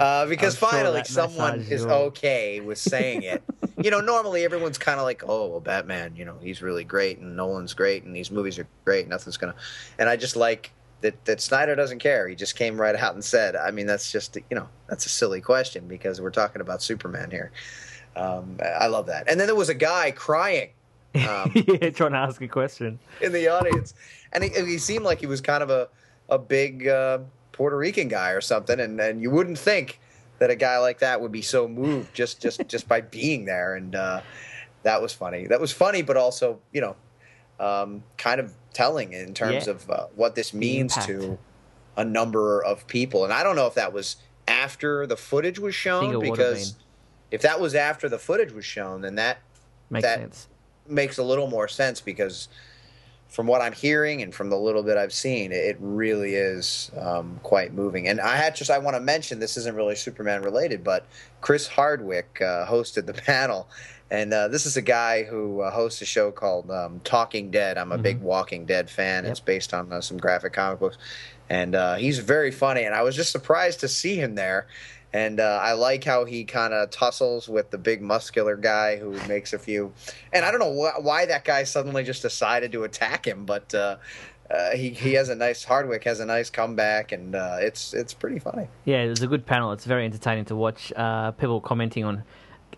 uh, 0.00 0.26
because 0.26 0.54
I'm 0.54 0.68
finally 0.70 0.98
sure 0.98 1.04
someone 1.04 1.60
is 1.60 1.84
okay 1.86 2.60
with 2.60 2.78
saying 2.78 3.22
it. 3.22 3.42
you 3.82 3.90
know, 3.90 4.00
normally 4.00 4.44
everyone's 4.44 4.78
kind 4.78 4.98
of 4.98 5.04
like, 5.04 5.22
oh, 5.26 5.48
well, 5.48 5.60
Batman, 5.60 6.14
you 6.16 6.24
know, 6.24 6.36
he's 6.42 6.62
really 6.62 6.84
great 6.84 7.18
and 7.18 7.36
Nolan's 7.36 7.74
great 7.74 8.04
and 8.04 8.14
these 8.14 8.30
movies 8.30 8.58
are 8.58 8.66
great. 8.84 9.08
Nothing's 9.08 9.36
going 9.36 9.52
to. 9.52 9.58
And 9.98 10.08
I 10.08 10.16
just 10.16 10.36
like 10.36 10.72
that, 11.00 11.24
that 11.26 11.40
Snyder 11.40 11.74
doesn't 11.74 11.98
care. 11.98 12.28
He 12.28 12.34
just 12.34 12.56
came 12.56 12.80
right 12.80 12.96
out 12.96 13.14
and 13.14 13.24
said, 13.24 13.56
I 13.56 13.70
mean, 13.70 13.86
that's 13.86 14.10
just, 14.10 14.36
you 14.36 14.56
know, 14.56 14.68
that's 14.88 15.06
a 15.06 15.10
silly 15.10 15.40
question 15.40 15.86
because 15.86 16.20
we're 16.20 16.30
talking 16.30 16.60
about 16.60 16.82
Superman 16.82 17.30
here. 17.30 17.52
Um, 18.16 18.58
I 18.62 18.86
love 18.86 19.06
that. 19.06 19.28
And 19.28 19.38
then 19.38 19.46
there 19.46 19.56
was 19.56 19.68
a 19.68 19.74
guy 19.74 20.10
crying. 20.12 20.70
Um, 21.14 21.52
yeah, 21.54 21.90
trying 21.90 22.12
to 22.12 22.18
ask 22.18 22.40
a 22.40 22.48
question 22.48 22.98
in 23.20 23.32
the 23.32 23.46
audience 23.48 23.94
and 24.34 24.44
he, 24.44 24.50
he 24.50 24.78
seemed 24.78 25.04
like 25.04 25.20
he 25.20 25.26
was 25.26 25.40
kind 25.40 25.62
of 25.62 25.70
a 25.70 25.88
a 26.28 26.38
big 26.38 26.88
uh, 26.88 27.18
Puerto 27.52 27.76
Rican 27.76 28.08
guy 28.08 28.30
or 28.30 28.40
something, 28.40 28.78
and 28.80 29.00
and 29.00 29.22
you 29.22 29.30
wouldn't 29.30 29.58
think 29.58 30.00
that 30.38 30.50
a 30.50 30.56
guy 30.56 30.78
like 30.78 30.98
that 30.98 31.20
would 31.20 31.32
be 31.32 31.42
so 31.42 31.68
moved 31.68 32.12
just 32.14 32.42
just 32.42 32.60
just 32.68 32.88
by 32.88 33.00
being 33.00 33.44
there, 33.44 33.76
and 33.76 33.94
uh, 33.94 34.20
that 34.82 35.00
was 35.00 35.12
funny. 35.14 35.46
That 35.46 35.60
was 35.60 35.72
funny, 35.72 36.02
but 36.02 36.16
also 36.16 36.60
you 36.72 36.80
know, 36.80 36.96
um, 37.60 38.02
kind 38.18 38.40
of 38.40 38.52
telling 38.72 39.12
in 39.12 39.32
terms 39.34 39.66
yeah. 39.66 39.72
of 39.72 39.90
uh, 39.90 40.06
what 40.16 40.34
this 40.34 40.52
means 40.52 40.94
to 41.06 41.38
a 41.96 42.04
number 42.04 42.62
of 42.64 42.86
people. 42.88 43.22
And 43.22 43.32
I 43.32 43.44
don't 43.44 43.54
know 43.54 43.68
if 43.68 43.74
that 43.74 43.92
was 43.92 44.16
after 44.48 45.06
the 45.06 45.16
footage 45.16 45.60
was 45.60 45.76
shown 45.76 46.18
because 46.18 46.74
if 47.30 47.42
that 47.42 47.60
was 47.60 47.76
after 47.76 48.08
the 48.08 48.18
footage 48.18 48.50
was 48.50 48.64
shown, 48.64 49.02
then 49.02 49.14
that 49.14 49.38
makes 49.90 50.02
that 50.02 50.18
sense. 50.18 50.48
Makes 50.86 51.18
a 51.18 51.22
little 51.22 51.48
more 51.48 51.68
sense 51.68 52.00
because 52.00 52.48
from 53.34 53.48
what 53.48 53.60
I'm 53.60 53.72
hearing 53.72 54.22
and 54.22 54.32
from 54.32 54.48
the 54.48 54.56
little 54.56 54.84
bit 54.84 54.96
I've 54.96 55.12
seen, 55.12 55.50
it 55.50 55.76
really 55.80 56.34
is 56.36 56.92
um, 56.96 57.40
quite 57.42 57.72
moving. 57.72 58.06
And 58.06 58.20
I 58.20 58.36
had 58.36 58.54
just 58.54 58.70
I 58.70 58.78
want 58.78 58.94
to 58.94 59.00
mention 59.00 59.40
this 59.40 59.56
isn't 59.56 59.74
really 59.74 59.96
Superman 59.96 60.42
related, 60.42 60.84
but 60.84 61.06
Chris 61.40 61.66
Hardwick 61.66 62.38
uh, 62.40 62.64
hosted 62.66 63.06
the 63.06 63.12
panel, 63.26 63.68
and 64.10 64.32
uh, 64.32 64.46
this 64.46 64.66
is 64.66 64.76
a 64.76 64.82
guy 64.82 65.24
who 65.24 65.62
uh, 65.62 65.72
hosts 65.72 66.00
a 66.00 66.04
show 66.04 66.30
called 66.30 66.70
um, 66.70 67.00
Talking 67.02 67.50
Dead. 67.50 67.76
I'm 67.76 67.90
a 67.90 67.96
mm-hmm. 67.96 68.02
big 68.02 68.20
Walking 68.20 68.66
Dead 68.66 68.88
fan. 68.88 69.24
Yep. 69.24 69.30
It's 69.32 69.40
based 69.40 69.74
on 69.74 69.92
uh, 69.92 70.00
some 70.00 70.18
graphic 70.18 70.52
comic 70.52 70.78
books, 70.78 70.98
and 71.50 71.74
uh, 71.74 71.96
he's 71.96 72.20
very 72.20 72.52
funny. 72.52 72.84
And 72.84 72.94
I 72.94 73.02
was 73.02 73.16
just 73.16 73.32
surprised 73.32 73.80
to 73.80 73.88
see 73.88 74.14
him 74.14 74.36
there 74.36 74.68
and 75.14 75.38
uh, 75.38 75.60
I 75.62 75.74
like 75.74 76.02
how 76.02 76.24
he 76.24 76.44
kind 76.44 76.74
of 76.74 76.90
tussles 76.90 77.48
with 77.48 77.70
the 77.70 77.78
big 77.78 78.02
muscular 78.02 78.56
guy 78.56 78.96
who 78.96 79.12
makes 79.28 79.52
a 79.52 79.60
few. 79.60 79.92
And 80.32 80.44
I 80.44 80.50
don't 80.50 80.58
know 80.58 80.74
wh- 80.74 81.04
why 81.04 81.24
that 81.26 81.44
guy 81.44 81.62
suddenly 81.62 82.02
just 82.02 82.20
decided 82.20 82.72
to 82.72 82.82
attack 82.82 83.24
him, 83.24 83.46
but 83.46 83.72
uh, 83.72 83.98
uh, 84.50 84.70
he 84.72 84.90
he 84.90 85.12
has 85.14 85.28
a 85.28 85.36
nice 85.36 85.62
Hardwick 85.62 86.02
has 86.02 86.18
a 86.18 86.26
nice 86.26 86.50
comeback, 86.50 87.12
and 87.12 87.36
uh, 87.36 87.58
it's 87.60 87.94
it's 87.94 88.12
pretty 88.12 88.40
funny. 88.40 88.66
Yeah, 88.84 89.04
it 89.04 89.08
was 89.08 89.22
a 89.22 89.28
good 89.28 89.46
panel. 89.46 89.70
It's 89.70 89.84
very 89.84 90.04
entertaining 90.04 90.46
to 90.46 90.56
watch. 90.56 90.92
Uh, 90.96 91.30
people 91.30 91.60
commenting 91.60 92.02
on 92.02 92.24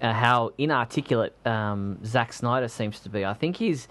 uh, 0.02 0.12
how 0.12 0.52
inarticulate 0.58 1.32
um, 1.46 1.98
Zack 2.04 2.34
Snyder 2.34 2.68
seems 2.68 3.00
to 3.00 3.08
be. 3.08 3.24
I 3.24 3.32
think 3.32 3.56
he's 3.56 3.88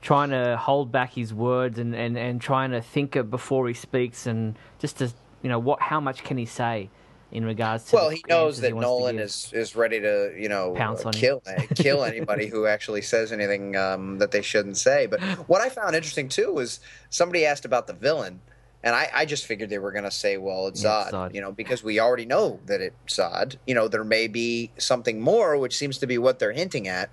trying 0.00 0.30
to 0.30 0.56
hold 0.56 0.90
back 0.90 1.12
his 1.12 1.32
words 1.34 1.78
and, 1.78 1.94
and, 1.94 2.16
and 2.16 2.40
trying 2.40 2.70
to 2.70 2.80
think 2.80 3.12
before 3.30 3.68
he 3.68 3.74
speaks 3.74 4.26
and 4.26 4.56
just 4.80 4.98
to 4.98 5.12
you 5.42 5.50
know 5.50 5.58
what 5.58 5.80
how 5.80 6.00
much 6.00 6.24
can 6.24 6.38
he 6.38 6.46
say 6.46 6.88
in 7.32 7.44
regards 7.44 7.84
to 7.84 7.96
well 7.96 8.10
he 8.10 8.22
knows 8.28 8.60
that 8.60 8.72
he 8.72 8.78
Nolan 8.78 9.18
is 9.18 9.50
is 9.52 9.74
ready 9.74 9.98
to 10.00 10.34
you 10.38 10.48
know 10.48 10.74
Pounce 10.76 11.04
on 11.04 11.12
kill 11.12 11.42
kill 11.74 12.04
anybody 12.12 12.46
who 12.46 12.66
actually 12.66 13.02
says 13.02 13.32
anything 13.32 13.74
um, 13.76 14.18
that 14.18 14.30
they 14.30 14.42
shouldn't 14.42 14.76
say. 14.76 15.06
But 15.06 15.20
what 15.48 15.60
I 15.60 15.68
found 15.68 15.96
interesting 15.96 16.28
too 16.28 16.52
was 16.52 16.80
somebody 17.10 17.44
asked 17.46 17.64
about 17.64 17.86
the 17.86 17.94
villain. 17.94 18.40
And 18.84 18.96
I, 18.96 19.08
I 19.14 19.24
just 19.26 19.46
figured 19.46 19.70
they 19.70 19.78
were 19.78 19.92
going 19.92 20.02
to 20.02 20.10
say, 20.10 20.38
well, 20.38 20.66
it's 20.66 20.82
Yeah, 20.82 21.04
Zod, 21.08 21.12
Zod. 21.12 21.34
you 21.34 21.40
know, 21.40 21.52
because 21.52 21.84
we 21.84 22.00
already 22.00 22.26
know 22.26 22.58
that 22.66 22.80
it's 22.80 23.16
Zod. 23.16 23.54
You 23.64 23.76
know, 23.76 23.86
there 23.86 24.02
may 24.02 24.26
be 24.26 24.72
something 24.76 25.20
more, 25.20 25.56
which 25.56 25.76
seems 25.76 25.98
to 25.98 26.06
be 26.08 26.18
what 26.18 26.40
they're 26.40 26.50
hinting 26.50 26.88
at. 26.88 27.10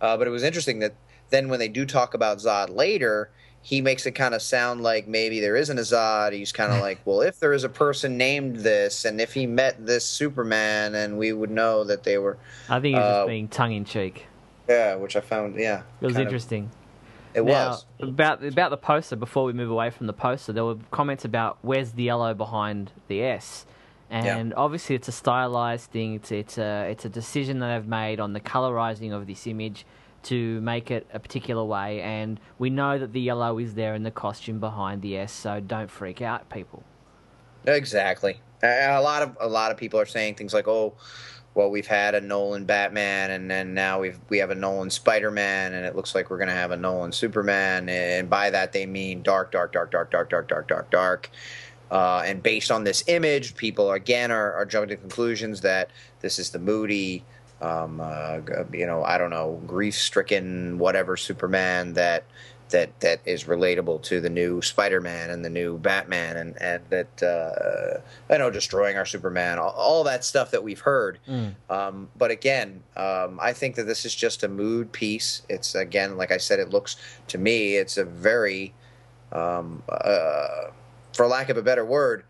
Uh, 0.00 0.16
but 0.16 0.26
it 0.26 0.30
was 0.30 0.42
interesting 0.42 0.80
that 0.80 0.94
then 1.30 1.48
when 1.48 1.60
they 1.60 1.68
do 1.68 1.86
talk 1.86 2.14
about 2.14 2.38
Zod 2.38 2.74
later, 2.74 3.30
he 3.66 3.80
makes 3.80 4.04
it 4.04 4.12
kind 4.12 4.34
of 4.34 4.42
sound 4.42 4.82
like 4.82 5.08
maybe 5.08 5.40
there 5.40 5.56
isn't 5.56 5.78
a 5.78 5.82
Zod. 5.82 6.34
He's 6.34 6.52
kind 6.52 6.70
of 6.70 6.80
like, 6.82 7.00
well, 7.06 7.22
if 7.22 7.40
there 7.40 7.54
is 7.54 7.64
a 7.64 7.68
person 7.70 8.18
named 8.18 8.56
this, 8.56 9.06
and 9.06 9.20
if 9.22 9.32
he 9.32 9.46
met 9.46 9.86
this 9.86 10.04
Superman, 10.04 10.94
and 10.94 11.16
we 11.16 11.32
would 11.32 11.50
know 11.50 11.82
that 11.84 12.02
they 12.04 12.18
were, 12.18 12.36
I 12.68 12.78
think 12.78 12.96
he's 12.96 13.02
Uh, 13.04 13.20
just 13.20 13.28
being 13.28 13.48
tongue 13.48 13.72
in 13.72 13.86
cheek. 13.86 14.26
yeah, 14.68 14.96
which 14.96 15.16
I 15.16 15.20
found, 15.20 15.56
yeah, 15.58 15.82
It 16.00 16.04
was 16.04 16.12
kind 16.12 16.22
of- 16.26 16.28
interesting. 16.28 16.70
it 17.32 17.42
now, 17.42 17.70
was. 17.70 17.86
about 18.02 18.44
about 18.44 18.68
the 18.70 18.76
poster. 18.76 19.16
Before 19.16 19.44
we 19.44 19.54
move 19.54 19.70
away 19.70 19.88
from 19.88 20.08
the 20.08 20.12
poster, 20.12 20.52
there 20.52 20.64
were 20.66 20.76
comments 20.90 21.24
about 21.24 21.56
where's 21.62 21.92
the 21.92 22.02
yellow 22.02 22.34
behind 22.34 22.92
the 23.08 23.22
S, 23.22 23.64
and 24.10 24.52
obviously 24.58 24.94
it's 24.94 25.08
a 25.08 25.12
stylized 25.12 25.90
thing. 25.90 26.14
It's 26.16 26.30
it's 26.30 26.58
a 26.58 26.86
it's 26.90 27.06
a 27.06 27.08
decision 27.08 27.60
that 27.60 27.68
they've 27.74 27.88
made 27.88 28.20
on 28.20 28.34
the 28.34 28.40
colorizing 28.40 29.12
of 29.12 29.26
this 29.26 29.46
image 29.46 29.86
to 30.24 30.60
make 30.60 30.90
it 30.90 31.06
a 31.12 31.18
particular 31.18 31.64
way, 31.64 32.00
and 32.02 32.40
we 32.58 32.70
know 32.70 32.98
that 32.98 33.12
the 33.12 33.20
yellow 33.20 33.58
is 33.58 33.74
there 33.74 33.94
in 33.94 34.02
the 34.02 34.10
costume 34.10 34.60
behind 34.60 35.02
the 35.02 35.16
S. 35.16 35.32
So 35.32 35.60
don't 35.60 35.90
freak 35.90 36.22
out, 36.22 36.48
people. 36.50 36.82
Exactly. 37.66 38.40
A 38.62 39.00
lot 39.00 39.22
of 39.22 39.36
a 39.40 39.48
lot 39.48 39.70
of 39.70 39.76
people 39.76 40.00
are 40.00 40.06
saying 40.06 40.34
things 40.36 40.54
like, 40.54 40.68
"Oh, 40.68 40.94
well, 41.54 41.70
we've 41.70 41.86
had 41.86 42.14
a 42.14 42.20
Nolan 42.20 42.64
Batman, 42.64 43.30
and 43.30 43.50
then 43.50 43.74
now 43.74 44.00
we've 44.00 44.18
we 44.28 44.38
have 44.38 44.50
a 44.50 44.54
Nolan 44.54 44.90
Spider 44.90 45.30
Man, 45.30 45.72
and 45.72 45.86
it 45.86 45.94
looks 45.94 46.14
like 46.14 46.30
we're 46.30 46.38
going 46.38 46.48
to 46.48 46.54
have 46.54 46.70
a 46.70 46.76
Nolan 46.76 47.12
Superman." 47.12 47.88
And 47.88 48.28
by 48.28 48.50
that 48.50 48.72
they 48.72 48.86
mean 48.86 49.22
dark, 49.22 49.52
dark, 49.52 49.72
dark, 49.72 49.90
dark, 49.90 50.10
dark, 50.10 50.30
dark, 50.30 50.48
dark, 50.48 50.68
dark, 50.68 50.90
dark. 50.90 51.30
Uh, 51.90 52.22
and 52.24 52.42
based 52.42 52.70
on 52.70 52.84
this 52.84 53.04
image, 53.06 53.54
people 53.56 53.92
again 53.92 54.30
are, 54.30 54.52
are 54.54 54.64
jumping 54.64 54.88
to 54.88 54.96
conclusions 54.96 55.60
that 55.60 55.90
this 56.20 56.38
is 56.38 56.50
the 56.50 56.58
moody, 56.58 57.24
um, 57.64 58.00
uh, 58.00 58.40
you 58.72 58.86
know, 58.86 59.02
I 59.04 59.16
don't 59.18 59.30
know, 59.30 59.60
grief-stricken, 59.66 60.78
whatever 60.78 61.16
Superman 61.16 61.94
that 61.94 62.24
that 62.70 62.98
that 63.00 63.20
is 63.24 63.44
relatable 63.44 64.02
to 64.02 64.20
the 64.20 64.30
new 64.30 64.60
Spider-Man 64.62 65.30
and 65.30 65.44
the 65.44 65.50
new 65.50 65.78
Batman, 65.78 66.36
and 66.36 66.50
and 66.60 66.82
that 66.90 67.22
uh, 67.22 68.00
I 68.32 68.38
know 68.38 68.50
destroying 68.50 68.96
our 68.96 69.06
Superman, 69.06 69.58
all, 69.58 69.70
all 69.70 70.04
that 70.04 70.24
stuff 70.24 70.50
that 70.50 70.62
we've 70.64 70.80
heard. 70.80 71.18
Um, 71.70 72.08
but 72.16 72.30
again, 72.30 72.82
um, 72.96 73.38
I 73.40 73.52
think 73.52 73.76
that 73.76 73.84
this 73.84 74.04
is 74.04 74.14
just 74.14 74.42
a 74.42 74.48
mood 74.48 74.92
piece. 74.92 75.42
It's 75.48 75.74
again, 75.74 76.16
like 76.16 76.32
I 76.32 76.38
said, 76.38 76.58
it 76.58 76.70
looks 76.70 76.96
to 77.28 77.38
me, 77.38 77.76
it's 77.76 77.96
a 77.96 78.04
very, 78.04 78.74
um, 79.30 79.82
uh, 79.88 80.70
for 81.12 81.26
lack 81.26 81.48
of 81.50 81.56
a 81.56 81.62
better 81.62 81.84
word, 81.84 82.24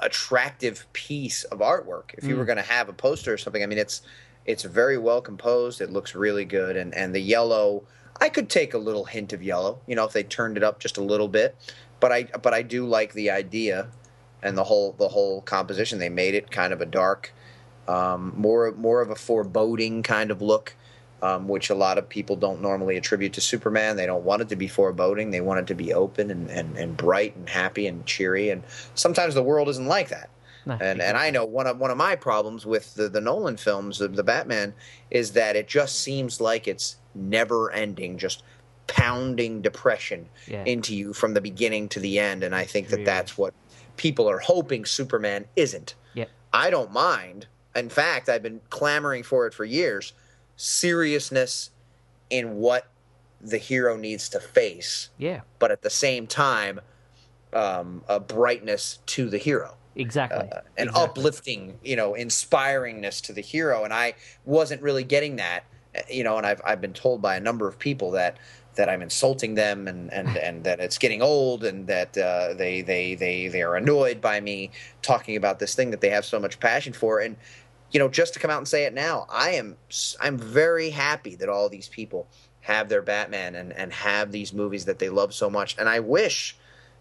attractive 0.00 0.86
piece 0.92 1.44
of 1.44 1.58
artwork. 1.58 2.14
If 2.14 2.24
you 2.24 2.36
were 2.36 2.44
going 2.44 2.56
to 2.56 2.62
have 2.62 2.88
a 2.88 2.92
poster 2.92 3.32
or 3.32 3.38
something, 3.38 3.62
I 3.62 3.66
mean, 3.66 3.78
it's 3.78 4.02
it's 4.44 4.62
very 4.62 4.98
well 4.98 5.20
composed. 5.20 5.80
It 5.80 5.90
looks 5.90 6.14
really 6.14 6.44
good, 6.44 6.76
and 6.76 6.94
and 6.94 7.14
the 7.14 7.20
yellow. 7.20 7.84
I 8.18 8.30
could 8.30 8.48
take 8.48 8.72
a 8.72 8.78
little 8.78 9.04
hint 9.04 9.34
of 9.34 9.42
yellow, 9.42 9.80
you 9.86 9.94
know, 9.94 10.04
if 10.04 10.12
they 10.14 10.22
turned 10.22 10.56
it 10.56 10.62
up 10.62 10.80
just 10.80 10.96
a 10.96 11.02
little 11.02 11.28
bit. 11.28 11.54
But 12.00 12.12
I 12.12 12.24
but 12.24 12.54
I 12.54 12.62
do 12.62 12.86
like 12.86 13.12
the 13.12 13.30
idea 13.30 13.88
and 14.42 14.56
the 14.56 14.64
whole 14.64 14.92
the 14.92 15.08
whole 15.08 15.42
composition. 15.42 15.98
They 15.98 16.08
made 16.08 16.34
it 16.34 16.50
kind 16.50 16.72
of 16.72 16.80
a 16.80 16.86
dark, 16.86 17.32
um, 17.88 18.32
more 18.36 18.72
more 18.72 19.00
of 19.02 19.10
a 19.10 19.16
foreboding 19.16 20.02
kind 20.02 20.30
of 20.30 20.40
look, 20.40 20.76
um, 21.22 21.48
which 21.48 21.70
a 21.70 21.74
lot 21.74 21.98
of 21.98 22.08
people 22.08 22.36
don't 22.36 22.60
normally 22.60 22.96
attribute 22.96 23.32
to 23.34 23.40
Superman. 23.40 23.96
They 23.96 24.06
don't 24.06 24.24
want 24.24 24.42
it 24.42 24.48
to 24.50 24.56
be 24.56 24.68
foreboding. 24.68 25.30
They 25.30 25.40
want 25.40 25.60
it 25.60 25.66
to 25.68 25.74
be 25.74 25.92
open 25.94 26.30
and, 26.30 26.50
and, 26.50 26.76
and 26.76 26.96
bright 26.96 27.34
and 27.36 27.48
happy 27.48 27.86
and 27.86 28.04
cheery. 28.06 28.50
And 28.50 28.62
sometimes 28.94 29.34
the 29.34 29.42
world 29.42 29.68
isn't 29.68 29.86
like 29.86 30.08
that. 30.10 30.28
No, 30.66 30.76
And 30.80 31.00
and 31.00 31.16
I 31.16 31.30
know 31.30 31.44
one 31.44 31.68
of 31.68 31.78
one 31.78 31.92
of 31.92 31.96
my 31.96 32.16
problems 32.16 32.66
with 32.66 32.94
the, 32.94 33.08
the 33.08 33.20
Nolan 33.20 33.56
films, 33.56 33.98
the, 33.98 34.08
the 34.08 34.24
Batman, 34.24 34.74
is 35.10 35.32
that 35.32 35.54
it 35.54 35.68
just 35.68 36.00
seems 36.00 36.40
like 36.40 36.66
it's 36.66 36.96
never 37.14 37.70
ending, 37.70 38.18
just 38.18 38.42
pounding 38.88 39.62
depression 39.62 40.28
Yeah. 40.46 40.64
into 40.64 40.94
you 40.94 41.12
from 41.12 41.34
the 41.34 41.40
beginning 41.40 41.88
to 41.90 42.00
the 42.00 42.18
end. 42.18 42.42
And 42.44 42.54
I 42.54 42.64
think 42.64 42.88
that 42.88 43.04
that's 43.04 43.38
what 43.38 43.54
people 43.96 44.28
are 44.28 44.38
hoping 44.38 44.84
Superman 44.84 45.46
isn't. 45.56 45.94
Yeah. 46.14 46.26
I 46.52 46.70
don't 46.70 46.92
mind. 46.92 47.46
In 47.74 47.88
fact, 47.88 48.28
I've 48.28 48.42
been 48.42 48.60
clamoring 48.70 49.22
for 49.22 49.46
it 49.46 49.54
for 49.54 49.64
years. 49.64 50.12
Seriousness 50.56 51.70
in 52.30 52.56
what 52.56 52.88
the 53.40 53.58
hero 53.58 53.96
needs 53.96 54.28
to 54.30 54.40
face, 54.40 55.10
yeah, 55.18 55.42
but 55.58 55.70
at 55.70 55.82
the 55.82 55.90
same 55.90 56.26
time, 56.26 56.80
um, 57.52 58.02
a 58.08 58.18
brightness 58.18 58.98
to 59.06 59.28
the 59.28 59.38
hero 59.38 59.76
exactly. 59.96 60.38
uh, 60.50 60.60
an 60.76 60.88
Exactly. 60.88 61.02
uplifting, 61.02 61.78
you 61.82 61.96
know, 61.96 62.12
inspiringness 62.12 63.20
to 63.22 63.32
the 63.32 63.40
hero. 63.40 63.84
And 63.84 63.92
I 63.92 64.14
wasn't 64.44 64.82
really 64.82 65.04
getting 65.04 65.36
that, 65.36 65.64
uh, 65.96 66.00
you 66.10 66.24
know. 66.24 66.36
And 66.36 66.46
I've 66.46 66.60
I've 66.64 66.80
been 66.80 66.92
told 66.92 67.22
by 67.22 67.36
a 67.36 67.40
number 67.40 67.66
of 67.68 67.78
people 67.78 68.10
that 68.12 68.38
that 68.76 68.88
I'm 68.88 69.02
insulting 69.02 69.54
them 69.54 69.88
and 69.88 70.12
and 70.12 70.28
and 70.36 70.64
that 70.64 70.80
it's 70.80 70.98
getting 70.98 71.22
old 71.22 71.64
and 71.64 71.86
that 71.86 72.16
uh, 72.16 72.54
they 72.54 72.82
they 72.82 73.14
they 73.14 73.48
they 73.48 73.62
are 73.62 73.76
annoyed 73.76 74.20
by 74.20 74.40
me 74.40 74.70
talking 75.02 75.36
about 75.36 75.58
this 75.58 75.74
thing 75.74 75.90
that 75.90 76.00
they 76.00 76.10
have 76.10 76.24
so 76.24 76.38
much 76.38 76.60
passion 76.60 76.92
for. 76.92 77.20
And 77.20 77.36
you 77.90 77.98
know, 77.98 78.08
just 78.08 78.34
to 78.34 78.40
come 78.40 78.50
out 78.50 78.58
and 78.58 78.68
say 78.68 78.84
it 78.84 78.94
now, 78.94 79.26
I 79.30 79.50
am 79.52 79.76
I'm 80.20 80.38
very 80.38 80.90
happy 80.90 81.36
that 81.36 81.48
all 81.48 81.68
these 81.68 81.88
people 81.88 82.26
have 82.62 82.88
their 82.88 83.02
Batman 83.02 83.54
and 83.54 83.72
and 83.72 83.92
have 83.92 84.32
these 84.32 84.52
movies 84.52 84.86
that 84.86 84.98
they 84.98 85.08
love 85.08 85.32
so 85.32 85.48
much. 85.48 85.76
And 85.78 85.88
I 85.88 86.00
wish 86.00 86.56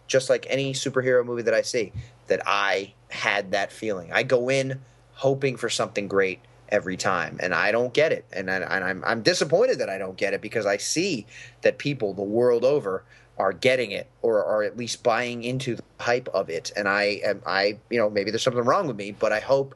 just 0.07 0.29
like 0.29 0.45
any 0.49 0.73
superhero 0.73 1.25
movie 1.25 1.41
that 1.43 1.53
I 1.53 1.63
see, 1.63 1.91
that 2.27 2.41
I 2.45 2.93
had 3.09 3.51
that 3.51 3.71
feeling. 3.71 4.11
I 4.13 4.23
go 4.23 4.49
in 4.49 4.81
hoping 5.13 5.57
for 5.57 5.69
something 5.69 6.07
great 6.07 6.39
every 6.69 6.97
time, 6.97 7.37
and 7.39 7.53
I 7.53 7.71
don't 7.71 7.93
get 7.93 8.11
it, 8.11 8.25
and, 8.31 8.49
I, 8.49 8.57
and 8.57 8.83
I'm 8.83 9.03
I'm 9.05 9.21
disappointed 9.21 9.79
that 9.79 9.89
I 9.89 9.97
don't 9.97 10.17
get 10.17 10.33
it 10.33 10.41
because 10.41 10.65
I 10.65 10.77
see 10.77 11.25
that 11.61 11.77
people 11.77 12.13
the 12.13 12.23
world 12.23 12.63
over 12.63 13.03
are 13.37 13.53
getting 13.53 13.91
it 13.91 14.07
or 14.21 14.43
are 14.45 14.63
at 14.63 14.77
least 14.77 15.03
buying 15.03 15.43
into 15.43 15.75
the 15.75 15.83
hype 15.99 16.27
of 16.29 16.49
it, 16.49 16.71
and 16.75 16.87
I 16.87 17.21
am 17.23 17.41
I 17.45 17.79
you 17.89 17.97
know 17.99 18.09
maybe 18.09 18.31
there's 18.31 18.43
something 18.43 18.63
wrong 18.63 18.87
with 18.87 18.97
me, 18.97 19.11
but 19.11 19.31
I 19.31 19.39
hope 19.39 19.75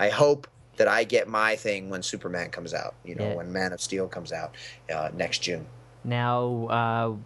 I 0.00 0.08
hope 0.08 0.48
that 0.76 0.88
I 0.88 1.04
get 1.04 1.28
my 1.28 1.56
thing 1.56 1.90
when 1.90 2.02
Superman 2.02 2.50
comes 2.50 2.72
out, 2.72 2.94
you 3.04 3.14
know, 3.14 3.28
Yeah. 3.28 3.34
when 3.36 3.52
Man 3.52 3.72
of 3.74 3.80
Steel 3.82 4.08
comes 4.08 4.32
out 4.32 4.54
uh, 4.92 5.10
next 5.14 5.40
June. 5.40 5.66
Now, 6.02 6.66
uh, 6.68 7.16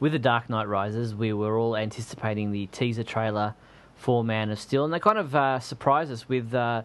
with 0.00 0.12
The 0.12 0.18
Dark 0.18 0.48
Knight 0.48 0.66
Rises, 0.66 1.14
we 1.14 1.34
were 1.34 1.58
all 1.58 1.76
anticipating 1.76 2.50
the 2.50 2.66
teaser 2.68 3.04
trailer 3.04 3.54
for 3.94 4.24
Man 4.24 4.50
of 4.50 4.58
Steel, 4.58 4.84
and 4.84 4.92
they 4.92 4.98
kind 4.98 5.18
of 5.18 5.34
uh, 5.36 5.60
surprised 5.60 6.10
us 6.10 6.26
with 6.26 6.54
uh, 6.54 6.82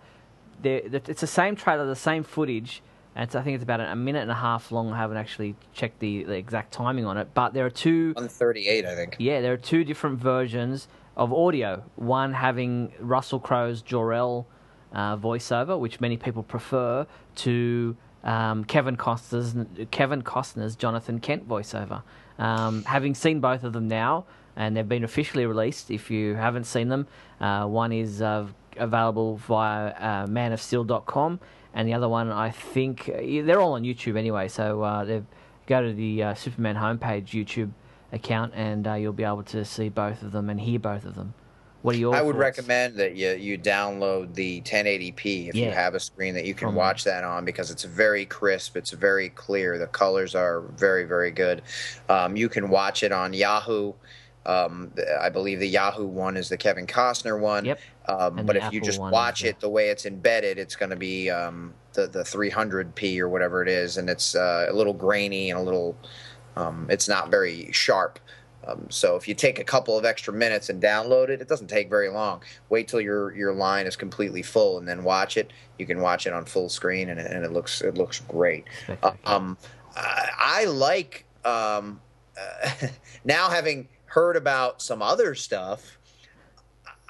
the, 0.62 0.84
the, 0.88 1.02
it's 1.10 1.22
the 1.22 1.28
same 1.28 1.56
trailer, 1.56 1.86
the 1.86 1.96
same 1.96 2.24
footage. 2.24 2.84
And 3.16 3.24
it's, 3.24 3.34
I 3.34 3.42
think 3.42 3.56
it's 3.56 3.64
about 3.64 3.80
a 3.80 3.96
minute 3.96 4.22
and 4.24 4.30
a 4.30 4.36
half 4.36 4.72
long. 4.72 4.92
I 4.92 4.98
haven't 4.98 5.18
actually 5.18 5.56
checked 5.74 6.00
the, 6.00 6.26
the 6.26 6.34
exact 6.36 6.74
timing 6.74 7.06
on 7.06 7.18
it, 7.18 7.30
but 7.34 7.54
there 7.54 7.66
are 7.66 7.70
two. 7.72 8.08
138, 8.10 8.86
I 8.86 8.96
think. 8.96 9.16
Yeah, 9.18 9.40
there 9.42 9.54
are 9.54 9.58
two 9.58 9.86
different 9.86 10.20
versions 10.20 10.90
of 11.16 11.32
audio. 11.34 11.84
One 11.96 12.34
having 12.34 12.92
Russell 13.00 13.40
Crowe's 13.40 13.82
Jor-El 13.82 14.46
uh, 14.94 15.18
voiceover, 15.18 15.80
which 15.80 16.00
many 16.00 16.18
people 16.18 16.44
prefer, 16.44 17.06
to 17.36 17.96
um, 18.24 18.64
Kevin 18.66 18.98
Costner's 18.98 19.56
Kevin 19.92 20.22
Costner's 20.22 20.76
Jonathan 20.76 21.20
Kent 21.20 21.48
voiceover. 21.48 22.04
Um, 22.40 22.84
having 22.84 23.16
seen 23.16 23.40
both 23.40 23.64
of 23.64 23.74
them 23.74 23.88
now, 23.88 24.26
and 24.56 24.76
they've 24.76 24.88
been 24.88 25.04
officially 25.04 25.46
released. 25.46 25.90
If 25.90 26.12
you 26.12 26.36
haven't 26.36 26.66
seen 26.66 26.90
them, 26.90 27.08
uh, 27.40 27.66
one 27.66 27.92
is 27.92 28.22
uh, 28.22 28.48
available 28.78 29.38
via 29.38 29.90
uh, 29.90 30.26
manofsteel.com, 30.28 31.40
and 31.74 31.88
the 31.88 31.94
other 31.94 32.10
one, 32.10 32.32
I 32.32 32.50
think, 32.52 33.10
uh, 33.10 33.46
they're 33.46 33.62
all 33.62 33.74
on 33.74 33.84
YouTube 33.84 34.18
anyway. 34.18 34.48
So 34.48 34.82
uh, 34.84 35.22
go 35.68 35.82
to 35.82 35.94
the 35.94 36.24
uh, 36.24 36.34
Superman 36.34 36.76
homepage 36.76 37.28
YouTube 37.28 37.72
account, 38.12 38.54
and 38.56 38.88
uh, 38.88 38.94
you'll 38.94 39.14
be 39.14 39.24
able 39.24 39.44
to 39.44 39.64
see 39.66 39.90
both 39.90 40.22
of 40.22 40.32
them 40.32 40.50
and 40.50 40.60
hear 40.60 40.80
both 40.80 41.06
of 41.06 41.16
them. 41.16 41.34
What 41.82 41.96
are 41.96 41.98
your? 41.98 42.16
I 42.16 42.22
would 42.22 42.36
thoughts? 42.36 42.58
recommend 42.58 42.96
that 42.96 43.16
you 43.16 43.32
you 43.32 43.58
download 43.58 44.34
the 44.34 44.62
1080p 44.62 45.50
if 45.50 45.56
you 45.56 45.72
have 45.72 45.94
a 45.94 46.00
screen 46.00 46.34
that 46.34 46.46
you 46.46 46.54
can 46.54 46.70
From- 46.70 46.76
watch 46.76 47.04
that 47.04 47.24
on 47.24 47.46
because 47.46 47.72
it's 47.72 47.84
very 47.84 48.26
crisp, 48.26 48.76
it's 48.76 48.92
very 48.92 49.30
clear. 49.30 49.78
The 49.78 49.88
colors 49.88 50.36
are 50.36 50.62
very 50.76 51.06
very 51.06 51.32
good. 51.32 51.62
Um, 52.10 52.36
you 52.36 52.50
can 52.50 52.70
watch 52.70 53.04
it 53.04 53.12
on 53.12 53.34
Yahoo. 53.34 53.94
Um, 54.46 54.94
I 55.20 55.30
believe 55.30 55.60
the 55.60 55.68
Yahoo 55.68 56.06
one 56.06 56.38
is 56.38 56.48
the 56.48 56.58
Kevin 56.58 56.88
Costner 56.88 57.38
one. 57.38 57.66
Yep. 57.66 57.80
Um, 58.08 58.46
but 58.46 58.56
if 58.56 58.72
you 58.72 58.80
just 58.80 59.00
watch 59.00 59.44
it 59.44 59.60
the 59.60 59.68
way 59.70 59.90
it's 59.90 60.06
embedded, 60.06 60.58
it's 60.58 60.78
going 60.78 60.90
to 60.90 60.96
be 60.96 61.30
um, 61.30 61.74
the 61.94 62.08
the 62.08 62.24
300p 62.24 63.20
or 63.20 63.28
whatever 63.28 63.62
it 63.62 63.68
is, 63.68 63.98
and 63.98 64.10
it's 64.10 64.36
uh, 64.36 64.68
a 64.70 64.74
little 64.74 64.94
grainy 64.94 65.52
and 65.52 65.60
a 65.60 65.62
little. 65.62 65.98
Um, 66.56 66.88
it's 66.90 67.08
not 67.10 67.30
very 67.30 67.70
sharp. 67.72 68.20
Um, 68.68 68.88
so 68.90 69.16
if 69.16 69.28
you 69.28 69.34
take 69.34 69.60
a 69.60 69.64
couple 69.64 69.98
of 69.98 70.06
extra 70.06 70.34
minutes 70.34 70.70
and 70.70 70.82
download 70.82 71.30
it, 71.30 71.42
it 71.42 71.48
doesn't 71.48 71.68
take 71.68 71.90
very 71.90 72.10
long. 72.10 72.42
Wait 72.70 72.88
till 72.88 73.02
your 73.02 73.36
your 73.36 73.54
line 73.54 73.86
is 73.88 73.96
completely 73.96 74.42
full 74.42 74.78
and 74.78 74.88
then 74.88 75.04
watch 75.04 75.38
it. 75.38 75.52
You 75.78 75.86
can 75.86 76.02
watch 76.02 76.28
it 76.28 76.34
on 76.34 76.46
full 76.46 76.70
screen 76.70 77.10
and 77.10 77.20
it, 77.20 77.32
and 77.32 77.46
it 77.46 77.52
looks 77.52 77.82
it 77.82 77.96
looks 77.96 78.20
great. 78.22 78.66
Uh, 79.02 79.12
Um, 79.26 79.58
I, 79.96 80.30
I 80.38 80.66
like 80.66 81.26
um, 81.46 82.02
uh, 82.38 82.88
now 83.26 83.50
having 83.50 83.88
heard 84.06 84.36
about 84.36 84.82
some 84.82 85.02
other 85.02 85.36
stuff. 85.36 85.98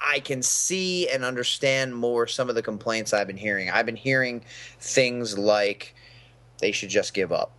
I 0.00 0.20
can 0.20 0.42
see 0.42 1.08
and 1.08 1.24
understand 1.24 1.96
more 1.96 2.28
some 2.28 2.48
of 2.48 2.54
the 2.54 2.62
complaints 2.62 3.12
I've 3.12 3.26
been 3.26 3.36
hearing. 3.36 3.68
I've 3.68 3.86
been 3.86 3.96
hearing 3.96 4.44
things 4.78 5.36
like 5.36 5.92
they 6.60 6.70
should 6.70 6.88
just 6.88 7.14
give 7.14 7.32
up. 7.32 7.50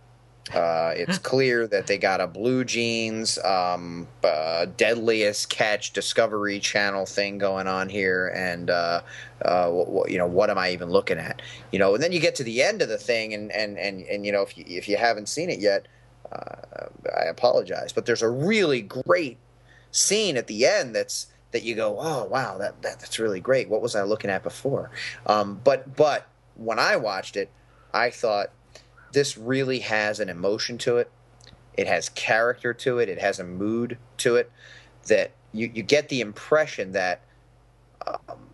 Uh, 0.52 0.92
it's 0.96 1.18
clear 1.18 1.66
that 1.68 1.86
they 1.86 1.96
got 1.96 2.20
a 2.20 2.26
Blue 2.26 2.64
Jeans, 2.64 3.38
um, 3.44 4.08
uh, 4.24 4.66
Deadliest 4.76 5.48
Catch 5.48 5.92
Discovery 5.92 6.58
Channel 6.58 7.06
thing 7.06 7.38
going 7.38 7.68
on 7.68 7.88
here, 7.88 8.32
and 8.34 8.68
uh, 8.68 9.02
uh, 9.44 9.70
you 10.08 10.18
know 10.18 10.26
what 10.26 10.50
am 10.50 10.58
I 10.58 10.70
even 10.70 10.90
looking 10.90 11.18
at? 11.18 11.40
You 11.70 11.78
know, 11.78 11.94
and 11.94 12.02
then 12.02 12.10
you 12.10 12.18
get 12.18 12.34
to 12.36 12.44
the 12.44 12.62
end 12.62 12.82
of 12.82 12.88
the 12.88 12.98
thing, 12.98 13.32
and 13.32 13.52
and 13.52 13.78
and, 13.78 14.02
and 14.06 14.26
you 14.26 14.32
know 14.32 14.42
if 14.42 14.58
you 14.58 14.64
if 14.66 14.88
you 14.88 14.96
haven't 14.96 15.28
seen 15.28 15.50
it 15.50 15.60
yet, 15.60 15.86
uh, 16.32 16.86
I 17.16 17.26
apologize, 17.26 17.92
but 17.92 18.06
there's 18.06 18.22
a 18.22 18.30
really 18.30 18.82
great 18.82 19.38
scene 19.92 20.36
at 20.36 20.48
the 20.48 20.66
end 20.66 20.96
that's 20.96 21.28
that 21.52 21.62
you 21.62 21.74
go, 21.74 21.98
oh 22.00 22.24
wow, 22.24 22.58
that, 22.58 22.80
that 22.82 22.98
that's 22.98 23.18
really 23.18 23.40
great. 23.40 23.68
What 23.68 23.82
was 23.82 23.94
I 23.94 24.02
looking 24.02 24.30
at 24.30 24.42
before? 24.42 24.90
Um, 25.26 25.60
but 25.62 25.96
but 25.96 26.26
when 26.56 26.78
I 26.78 26.96
watched 26.96 27.36
it, 27.36 27.50
I 27.92 28.10
thought 28.10 28.50
this 29.12 29.36
really 29.36 29.80
has 29.80 30.20
an 30.20 30.28
emotion 30.28 30.78
to 30.78 30.98
it. 30.98 31.10
It 31.74 31.86
has 31.86 32.08
character 32.10 32.74
to 32.74 32.98
it. 32.98 33.08
It 33.08 33.18
has 33.18 33.38
a 33.38 33.44
mood 33.44 33.98
to 34.18 34.36
it 34.36 34.50
that 35.08 35.32
you, 35.52 35.70
you 35.72 35.82
get 35.82 36.08
the 36.08 36.20
impression 36.20 36.92
that 36.92 37.22
um, 38.06 38.50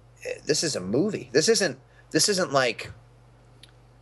this 0.46 0.62
is 0.62 0.76
a 0.76 0.80
movie. 0.80 1.30
This 1.32 1.48
isn't 1.48 1.78
this 2.10 2.28
isn't 2.28 2.52
like. 2.52 2.92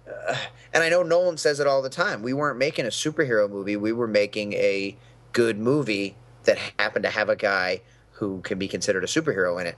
Uh, 0.09 0.37
and 0.73 0.83
I 0.83 0.89
know 0.89 1.03
Nolan 1.03 1.39
says 1.39 1.61
it 1.61 1.67
all 1.67 1.83
the 1.83 1.89
time. 1.89 2.23
We 2.23 2.33
weren't 2.33 2.59
making 2.59 2.85
a 2.85 2.91
superhero 2.91 3.49
movie. 3.49 3.77
We 3.77 3.93
were 3.93 4.07
making 4.07 4.53
a 4.55 4.97
good 5.33 5.59
movie 5.59 6.17
that 6.45 6.59
happened 6.79 7.05
to 7.05 7.11
have 7.11 7.29
a 7.29 7.37
guy 7.37 7.81
who 8.13 8.41
can 8.43 8.59
be 8.59 8.69
considered 8.69 9.05
a 9.05 9.07
superhero 9.07 9.61
in 9.61 9.67
it. 9.67 9.77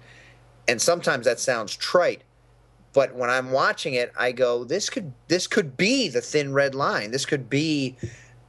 And 0.69 0.83
sometimes 0.83 1.27
that 1.27 1.39
sounds 1.39 1.77
trite, 1.77 2.23
but 2.97 3.15
when 3.15 3.29
I'm 3.29 3.53
watching 3.53 3.93
it, 3.93 4.11
I 4.17 4.33
go, 4.33 4.65
this 4.65 4.89
could 4.89 5.13
this 5.29 5.47
could 5.47 5.77
be 5.77 6.09
the 6.09 6.23
thin 6.23 6.55
red 6.55 6.75
line. 6.75 7.11
This 7.11 7.27
could 7.27 7.51
be, 7.51 7.95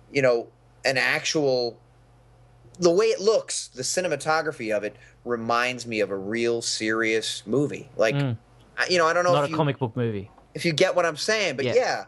you 0.09 0.21
know, 0.21 0.47
an 0.85 0.97
actual 0.97 1.77
the 2.79 2.89
way 2.89 3.07
it 3.07 3.19
looks, 3.19 3.67
the 3.67 3.81
cinematography 3.81 4.73
of 4.75 4.85
it 4.85 4.95
reminds 5.25 5.85
me 5.85 5.99
of 5.99 6.11
a 6.11 6.15
real 6.15 6.61
serious 6.61 7.43
movie. 7.45 7.89
Like 7.97 8.15
Mm. 8.15 8.37
I- 8.77 8.87
you 8.87 8.97
know, 8.97 9.05
I 9.05 9.11
don't 9.13 9.25
know 9.25 9.33
Not 9.33 9.43
if 9.43 9.47
a 9.49 9.51
you, 9.51 9.57
comic 9.57 9.79
book 9.79 9.97
movie. 9.97 10.31
if 10.53 10.63
you 10.63 10.71
get 10.71 10.95
what 10.95 11.05
I'm 11.05 11.17
saying, 11.17 11.57
but 11.57 11.65
Yeah. 11.65 11.73
yeah. 11.75 12.05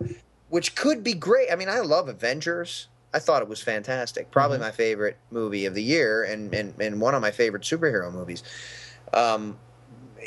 which 0.47 0.73
could 0.75 1.03
be 1.03 1.13
great. 1.13 1.51
I 1.51 1.55
mean, 1.55 1.69
I 1.69 1.79
love 1.81 2.07
Avengers. 2.07 2.87
I 3.13 3.19
thought 3.19 3.41
it 3.43 3.47
was 3.49 3.61
fantastic. 3.61 4.31
Probably 4.31 4.57
Mhm. 4.57 4.61
my 4.61 4.71
favorite 4.71 5.17
movie 5.29 5.65
of 5.65 5.75
the 5.75 5.83
year, 5.83 6.23
and, 6.23 6.51
and 6.55 6.73
and 6.79 7.01
one 7.01 7.13
of 7.15 7.21
my 7.21 7.31
favorite 7.31 7.63
superhero 7.63 8.11
movies. 8.11 8.41
Um, 9.13 9.59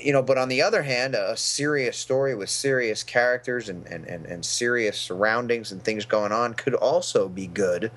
you 0.03 0.13
know, 0.13 0.23
but 0.23 0.39
on 0.39 0.49
the 0.49 0.63
other 0.63 0.83
hand, 0.83 1.15
a 1.15 1.37
serious 1.37 1.97
story 1.97 2.35
with 2.35 2.51
serious 2.51 3.03
characters 3.03 3.69
and, 3.69 3.87
and, 3.87 4.05
and, 4.07 4.27
and 4.27 4.45
serious 4.45 4.99
surroundings 4.99 5.73
and 5.73 5.83
things 5.83 6.05
going 6.05 6.33
on 6.33 6.55
could 6.55 6.75
also 6.75 7.29
be 7.29 7.47
good. 7.47 7.91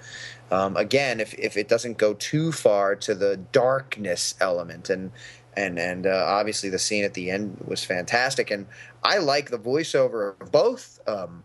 Um, 0.52 0.78
again, 0.78 1.20
if, 1.20 1.34
if 1.36 1.58
it 1.58 1.68
doesn't 1.68 1.98
go 1.98 2.14
too 2.14 2.52
far 2.52 2.96
to 2.98 3.16
the 3.16 3.38
darkness 3.52 4.36
element 4.40 4.90
and 4.90 5.12
and 5.58 5.80
and 5.80 6.06
uh, 6.06 6.26
obviously 6.28 6.70
the 6.70 6.78
scene 6.78 7.06
at 7.06 7.14
the 7.14 7.32
end 7.32 7.64
was 7.66 7.82
fantastic 7.84 8.52
and 8.52 8.68
I 9.04 9.20
like 9.20 9.50
the 9.50 9.58
voiceover 9.58 10.40
of 10.42 10.52
both 10.52 11.00
um, 11.08 11.44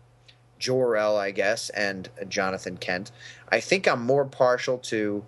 Jor-El, 0.59 1.17
I 1.17 1.31
guess, 1.31 1.69
and 1.69 2.09
Jonathan 2.27 2.77
Kent. 2.77 3.11
I 3.49 3.59
think 3.59 3.87
I'm 3.87 4.05
more 4.05 4.25
partial 4.25 4.77
to 4.79 5.23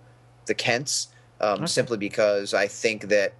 the 0.46 0.54
Kents 0.54 1.08
um, 1.40 1.54
Okay. 1.54 1.66
simply 1.66 1.96
because 1.96 2.54
I 2.54 2.66
think 2.68 3.08
that 3.08 3.34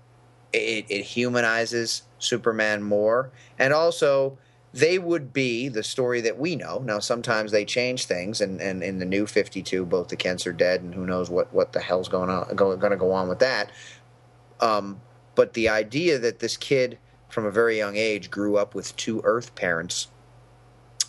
it, 0.55 0.87
it 0.89 1.03
humanizes 1.03 2.03
Superman 2.19 2.83
more, 2.83 3.31
and 3.59 3.73
also 3.73 4.39
they 4.73 4.99
would 4.99 5.33
be 5.33 5.69
the 5.69 5.83
story 5.83 6.21
that 6.23 6.39
we 6.39 6.57
know. 6.57 6.79
Now, 6.79 6.99
sometimes 6.99 7.53
they 7.53 7.65
change 7.65 8.07
things, 8.07 8.41
and, 8.41 8.61
and 8.61 8.83
in 8.83 8.99
the 8.99 9.05
new 9.05 9.27
Fifty 9.27 9.63
Two, 9.63 9.85
both 9.85 10.09
the 10.09 10.17
Kents 10.17 10.47
are 10.47 10.53
dead, 10.53 10.83
and 10.83 10.95
who 10.95 11.07
knows 11.07 11.31
what, 11.31 11.53
what 11.53 11.73
the 11.73 11.81
hell's 11.81 12.09
going 12.09 12.31
on 12.31 12.55
going 12.57 12.81
to 12.81 12.97
go 12.97 13.13
on 13.13 13.29
with 13.29 13.39
that. 13.39 13.71
Um, 14.61 15.01
but 15.35 15.53
the 15.53 15.69
idea 15.69 16.19
that 16.19 16.39
this 16.39 16.57
kid 16.57 16.99
from 17.29 17.45
a 17.45 17.51
very 17.51 17.77
young 17.77 17.97
age 17.97 18.31
grew 18.31 18.57
up 18.57 18.75
with 18.75 18.97
two 18.97 19.21
Earth 19.25 19.55
parents. 19.55 20.09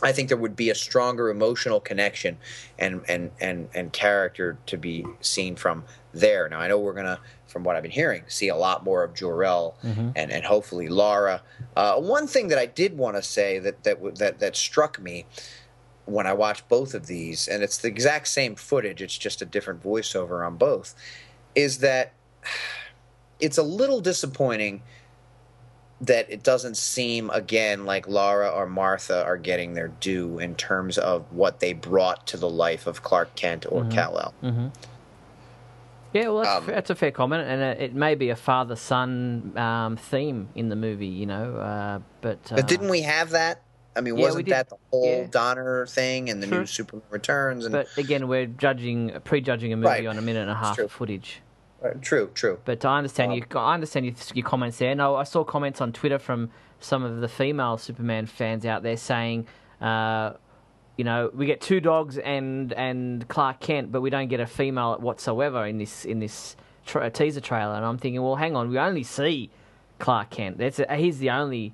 I 0.02 0.12
think 0.12 0.28
there 0.28 0.38
would 0.38 0.56
be 0.56 0.70
a 0.70 0.76
stronger 0.76 1.30
emotional 1.30 1.80
connection 1.80 2.38
and 2.78 3.02
and 3.08 3.32
and 3.40 3.70
and 3.74 3.94
character 3.94 4.58
to 4.66 4.78
be 4.78 5.06
seen 5.22 5.56
from 5.56 5.86
there. 6.14 6.50
Now 6.50 6.60
I 6.60 6.68
know 6.68 6.80
we're 6.80 6.94
gonna, 6.94 7.20
from 7.56 7.64
what 7.64 7.78
I've 7.78 7.84
been 7.84 7.92
hearing, 7.92 8.24
see 8.28 8.50
a 8.50 8.56
lot 8.58 8.84
more 8.84 9.02
of 9.06 9.14
Jor-El 9.14 9.78
Mhm. 9.82 10.12
and 10.14 10.30
and 10.30 10.44
hopefully 10.44 10.90
Lara. 10.90 11.42
Uh, 11.78 11.96
one 11.96 12.28
thing 12.28 12.50
that 12.50 12.58
I 12.60 12.66
did 12.66 12.98
want 12.98 13.16
to 13.16 13.22
say 13.24 13.60
that 13.60 13.86
that 13.86 14.16
that 14.18 14.40
that 14.40 14.58
struck 14.58 15.00
me 15.00 15.26
when 16.04 16.28
I 16.28 16.34
watched 16.34 16.68
both 16.68 16.94
of 16.94 17.08
these, 17.08 17.48
and 17.48 17.64
it's 17.64 17.78
the 17.78 17.88
exact 17.88 18.28
same 18.28 18.56
footage, 18.56 19.02
it's 19.02 19.18
just 19.18 19.42
a 19.42 19.46
different 19.46 19.82
voiceover 19.82 20.46
on 20.46 20.58
both, 20.58 20.96
is 21.56 21.78
that 21.78 22.12
it's 23.40 23.58
a 23.58 23.64
little 23.64 24.02
disappointing 24.02 24.84
that 26.02 26.30
it 26.30 26.44
doesn't 26.44 26.76
seem 26.76 27.30
again 27.30 27.86
like 27.86 28.06
Lara 28.06 28.50
or 28.50 28.66
Martha 28.68 29.24
are 29.24 29.38
getting 29.38 29.76
their 29.76 29.88
due 29.88 30.40
in 30.40 30.56
terms 30.56 30.98
of 30.98 31.24
what 31.32 31.62
they 31.62 31.72
brought 31.72 32.28
to 32.28 32.36
the 32.36 32.50
life 32.50 32.86
of 32.86 33.02
Clark 33.02 33.34
Kent 33.36 33.66
or 33.70 33.84
Mhm. 33.86 33.92
Kal-El. 33.92 34.34
hmm 34.42 34.68
Yeah, 36.16 36.30
well, 36.30 36.44
that's, 36.44 36.58
Um, 36.60 36.66
that's 36.68 36.90
a 36.90 36.96
fair 36.96 37.12
comment, 37.12 37.46
and 37.46 37.62
uh, 37.62 37.84
it 37.84 37.94
may 37.94 38.16
be 38.16 38.30
a 38.30 38.38
father-son 38.38 39.52
um, 39.58 39.98
theme 39.98 40.48
in 40.56 40.70
the 40.70 40.76
movie, 40.78 41.08
you 41.08 41.26
know. 41.26 41.58
Uh, 41.58 42.00
but 42.22 42.40
uh, 42.54 42.56
But 42.56 42.68
didn't 42.70 42.88
we 42.88 43.02
have 43.02 43.32
that? 43.32 43.62
I 43.98 44.02
mean, 44.02 44.16
Yeah, 44.16 44.24
wasn't 44.24 44.48
that 44.48 44.70
the 44.70 44.78
whole 44.92 45.06
Yeah. 45.06 45.28
Donner 45.30 45.86
thing 45.88 46.30
and 46.30 46.42
the 46.42 46.48
True. 46.48 46.60
new 46.60 46.66
Superman 46.66 47.04
Returns? 47.10 47.66
And 47.66 47.74
But 47.74 47.90
again, 47.98 48.30
we're 48.30 48.46
judging, 48.46 49.12
prejudging 49.26 49.74
a 49.74 49.76
movie 49.76 49.88
Right. 49.90 50.06
on 50.08 50.18
a 50.18 50.22
minute 50.22 50.44
and 50.44 50.52
a 50.52 50.56
half 50.56 50.80
of 50.80 50.90
footage. 50.90 51.42
Uh, 51.84 51.90
true, 52.02 52.32
true. 52.34 52.60
But 52.64 52.86
I 52.86 52.98
understand 52.98 53.34
Um, 53.34 53.38
you. 53.40 53.46
I 53.60 53.74
understand 53.74 54.06
your, 54.06 54.16
your 54.34 54.46
comments 54.46 54.78
there. 54.78 54.96
No, 54.96 55.16
I 55.16 55.24
saw 55.24 55.44
comments 55.44 55.82
on 55.82 55.92
Twitter 55.92 56.18
from 56.18 56.50
some 56.80 57.04
of 57.04 57.20
the 57.20 57.28
female 57.28 57.78
Superman 57.78 58.26
fans 58.26 58.66
out 58.66 58.84
there 58.84 58.96
saying, 58.98 59.48
uh, 59.82 60.32
you 60.98 61.04
know, 61.04 61.30
we 61.34 61.46
get 61.46 61.62
two 61.62 61.80
dogs 61.80 62.18
and 62.18 62.72
and 62.74 63.28
Clark 63.28 63.60
Kent, 63.60 63.92
but 63.92 64.02
we 64.02 64.10
don't 64.10 64.28
get 64.28 64.40
a 64.40 64.48
female 64.48 64.98
whatsoever 64.98 65.66
in 65.66 65.78
this 65.78 66.06
in 66.06 66.20
this 66.20 66.56
tra- 66.86 67.10
teaser 67.10 67.42
trailer. 67.42 67.76
And 67.76 67.86
I'm 67.86 67.98
thinking, 67.98 68.22
well, 68.22 68.36
hang 68.36 68.56
on, 68.56 68.70
we 68.70 68.80
only 68.80 69.04
see 69.04 69.50
Clark 70.00 70.30
Kent. 70.30 70.58
That's 70.58 70.80
a, 70.80 70.96
he's 70.96 71.20
the 71.20 71.32
only 71.32 71.74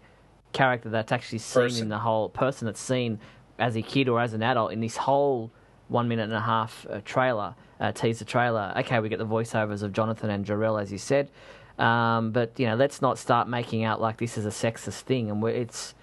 character 0.54 0.90
that's 0.90 1.12
actually 1.12 1.40
seen 1.40 1.64
Person. 1.64 1.84
in 1.84 1.90
the 1.90 2.00
whole 2.00 2.30
person 2.30 2.66
that's 2.66 2.82
seen 2.82 3.20
as 3.58 3.76
a 3.76 3.82
kid 3.82 4.10
or 4.10 4.20
as 4.20 4.34
an 4.34 4.44
adult 4.44 4.74
in 4.74 4.82
this 4.82 4.98
whole 4.98 5.52
one 5.88 6.08
minute 6.08 6.24
and 6.24 6.34
a 6.34 6.42
half 6.42 6.86
uh, 6.90 7.02
trailer, 7.06 7.54
uh, 7.80 7.92
teaser 7.92 8.26
trailer. 8.26 8.74
Okay, 8.78 9.00
we 9.00 9.10
get 9.10 9.20
the 9.20 9.26
voiceovers 9.26 9.84
of 9.84 9.94
Jonathan 9.94 10.30
and 10.30 10.46
Jor-El, 10.46 10.78
as 10.78 10.92
you 10.92 10.98
said, 10.98 11.30
um, 11.78 12.32
but 12.32 12.60
you 12.60 12.66
know, 12.66 12.76
let's 12.76 13.02
not 13.02 13.18
start 13.18 13.48
making 13.48 13.84
out 13.84 14.02
like 14.02 14.18
this 14.18 14.38
is 14.38 14.46
a 14.46 14.50
sexist 14.50 15.02
thing. 15.02 15.30
And 15.30 15.42
we're, 15.42 15.50
it's 15.50 15.94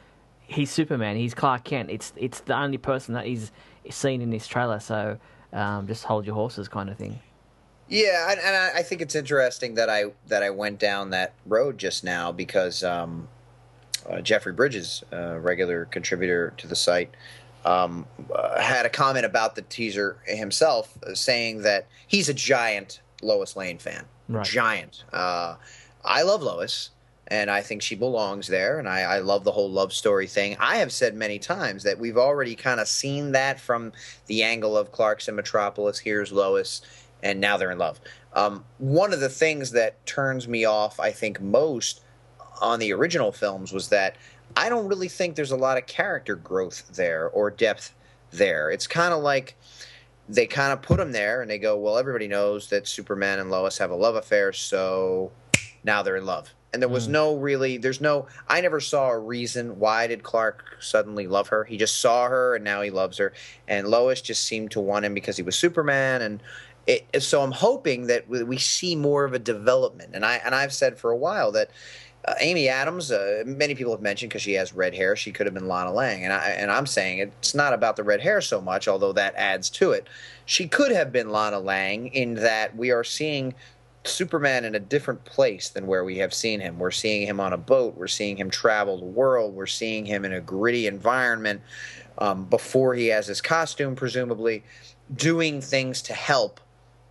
he's 0.48 0.70
Superman, 0.70 1.14
he's 1.16 1.34
Clark 1.34 1.62
Kent. 1.64 1.90
It's 1.90 2.12
it's 2.16 2.40
the 2.40 2.58
only 2.58 2.78
person 2.78 3.14
that 3.14 3.26
he's 3.26 3.52
seen 3.90 4.20
in 4.20 4.30
this 4.30 4.46
trailer. 4.48 4.80
So 4.80 5.18
um, 5.52 5.86
just 5.86 6.04
hold 6.04 6.26
your 6.26 6.34
horses, 6.34 6.66
kind 6.68 6.90
of 6.90 6.96
thing. 6.96 7.20
Yeah, 7.88 8.30
and, 8.30 8.40
and 8.40 8.54
I, 8.56 8.80
I 8.80 8.82
think 8.82 9.00
it's 9.00 9.14
interesting 9.14 9.74
that 9.74 9.88
I 9.88 10.06
that 10.26 10.42
I 10.42 10.50
went 10.50 10.78
down 10.80 11.10
that 11.10 11.34
road 11.46 11.78
just 11.78 12.02
now 12.04 12.32
because 12.32 12.82
um, 12.82 13.28
uh, 14.08 14.20
Jeffrey 14.20 14.52
Bridges, 14.52 15.04
uh, 15.12 15.38
regular 15.38 15.84
contributor 15.86 16.52
to 16.58 16.66
the 16.66 16.76
site, 16.76 17.14
um, 17.64 18.06
uh, 18.34 18.60
had 18.60 18.84
a 18.84 18.90
comment 18.90 19.24
about 19.24 19.54
the 19.54 19.62
teaser 19.62 20.18
himself, 20.26 20.98
uh, 21.06 21.14
saying 21.14 21.62
that 21.62 21.86
he's 22.06 22.28
a 22.28 22.34
giant 22.34 23.00
Lois 23.22 23.56
Lane 23.56 23.78
fan, 23.78 24.04
Right. 24.28 24.44
giant. 24.46 25.04
Uh, 25.12 25.56
I 26.04 26.22
love 26.22 26.42
Lois 26.42 26.90
and 27.30 27.50
I 27.50 27.60
think 27.60 27.82
she 27.82 27.94
belongs 27.94 28.48
there. 28.48 28.78
And 28.78 28.88
I, 28.88 29.00
I, 29.00 29.18
love 29.18 29.44
the 29.44 29.52
whole 29.52 29.70
love 29.70 29.92
story 29.92 30.26
thing. 30.26 30.56
I 30.58 30.76
have 30.78 30.90
said 30.90 31.14
many 31.14 31.38
times 31.38 31.82
that 31.82 31.98
we've 31.98 32.16
already 32.16 32.54
kind 32.54 32.80
of 32.80 32.88
seen 32.88 33.32
that 33.32 33.60
from 33.60 33.92
the 34.26 34.42
angle 34.42 34.76
of 34.76 34.92
Clark's 34.92 35.28
in 35.28 35.36
Metropolis. 35.36 35.98
Here's 35.98 36.32
Lois, 36.32 36.80
and 37.22 37.40
now 37.40 37.56
they're 37.56 37.70
in 37.70 37.78
love. 37.78 38.00
Um, 38.32 38.64
one 38.78 39.12
of 39.12 39.20
the 39.20 39.28
things 39.28 39.72
that 39.72 40.04
turns 40.06 40.48
me 40.48 40.64
off, 40.64 40.98
I 40.98 41.10
think, 41.12 41.40
most 41.40 42.00
on 42.60 42.80
the 42.80 42.92
original 42.92 43.30
films 43.30 43.72
was 43.72 43.90
that 43.90 44.16
I 44.56 44.68
don't 44.70 44.88
really 44.88 45.08
think 45.08 45.36
there's 45.36 45.50
a 45.50 45.56
lot 45.56 45.76
of 45.76 45.86
character 45.86 46.34
growth 46.34 46.88
there 46.94 47.28
or 47.28 47.50
depth 47.50 47.94
there. 48.30 48.70
It's 48.70 48.86
kind 48.86 49.12
of 49.12 49.22
like 49.22 49.54
they 50.28 50.46
kind 50.46 50.72
of 50.72 50.82
put 50.82 50.96
them 50.96 51.12
there 51.12 51.42
and 51.42 51.50
they 51.50 51.58
go, 51.58 51.76
well, 51.76 51.98
everybody 51.98 52.26
knows 52.26 52.70
that 52.70 52.88
Superman 52.88 53.38
and 53.38 53.50
Lois 53.50 53.78
have 53.78 53.90
a 53.90 53.94
love 53.94 54.14
affair, 54.14 54.52
so 54.52 55.30
now 55.84 56.02
they're 56.02 56.16
in 56.16 56.26
love 56.26 56.54
and 56.72 56.82
there 56.82 56.88
was 56.88 57.08
mm. 57.08 57.12
no 57.12 57.36
really 57.36 57.78
there's 57.78 58.00
no 58.00 58.26
i 58.48 58.60
never 58.60 58.80
saw 58.80 59.10
a 59.10 59.18
reason 59.18 59.78
why 59.78 60.06
did 60.06 60.22
clark 60.22 60.64
suddenly 60.80 61.26
love 61.26 61.48
her. 61.48 61.64
He 61.64 61.76
just 61.76 62.00
saw 62.00 62.28
her 62.28 62.54
and 62.54 62.64
now 62.64 62.82
he 62.82 62.90
loves 62.90 63.18
her. 63.18 63.32
And 63.66 63.88
lois 63.88 64.20
just 64.20 64.44
seemed 64.44 64.70
to 64.72 64.80
want 64.80 65.04
him 65.04 65.14
because 65.14 65.36
he 65.36 65.42
was 65.42 65.56
superman. 65.56 66.22
And 66.22 66.42
it, 66.86 67.22
so 67.22 67.42
i'm 67.42 67.52
hoping 67.52 68.06
that 68.06 68.28
we 68.28 68.56
see 68.58 68.96
more 68.96 69.24
of 69.24 69.34
a 69.34 69.38
development. 69.38 70.10
And 70.14 70.24
i 70.24 70.36
and 70.36 70.54
i've 70.54 70.72
said 70.72 70.98
for 70.98 71.10
a 71.10 71.16
while 71.16 71.52
that 71.52 71.70
uh, 72.24 72.34
Amy 72.40 72.68
Adams, 72.68 73.12
uh, 73.12 73.44
many 73.46 73.74
people 73.74 73.92
have 73.92 74.02
mentioned 74.02 74.30
because 74.30 74.42
she 74.42 74.54
has 74.54 74.74
red 74.74 74.94
hair, 74.94 75.14
she 75.14 75.30
could 75.30 75.46
have 75.46 75.54
been 75.54 75.68
Lana 75.68 75.92
Lang, 75.92 76.24
and 76.24 76.32
I 76.32 76.48
and 76.48 76.70
I'm 76.70 76.84
saying 76.84 77.20
it's 77.20 77.54
not 77.54 77.72
about 77.72 77.94
the 77.94 78.02
red 78.02 78.20
hair 78.20 78.40
so 78.40 78.60
much, 78.60 78.88
although 78.88 79.12
that 79.12 79.34
adds 79.36 79.70
to 79.70 79.92
it. 79.92 80.08
She 80.44 80.66
could 80.66 80.90
have 80.90 81.12
been 81.12 81.30
Lana 81.30 81.60
Lang 81.60 82.08
in 82.08 82.34
that 82.34 82.76
we 82.76 82.90
are 82.90 83.04
seeing 83.04 83.54
Superman 84.08 84.64
in 84.64 84.74
a 84.74 84.80
different 84.80 85.24
place 85.24 85.68
than 85.68 85.86
where 85.86 86.04
we 86.04 86.18
have 86.18 86.34
seen 86.34 86.60
him. 86.60 86.78
We're 86.78 86.90
seeing 86.90 87.26
him 87.26 87.40
on 87.40 87.52
a 87.52 87.58
boat. 87.58 87.96
We're 87.96 88.08
seeing 88.08 88.36
him 88.36 88.50
travel 88.50 88.98
the 88.98 89.04
world. 89.04 89.54
We're 89.54 89.66
seeing 89.66 90.04
him 90.04 90.24
in 90.24 90.32
a 90.32 90.40
gritty 90.40 90.86
environment 90.86 91.60
um, 92.18 92.44
before 92.46 92.94
he 92.94 93.06
has 93.08 93.26
his 93.26 93.40
costume, 93.40 93.94
presumably, 93.94 94.64
doing 95.14 95.60
things 95.60 96.02
to 96.02 96.14
help, 96.14 96.60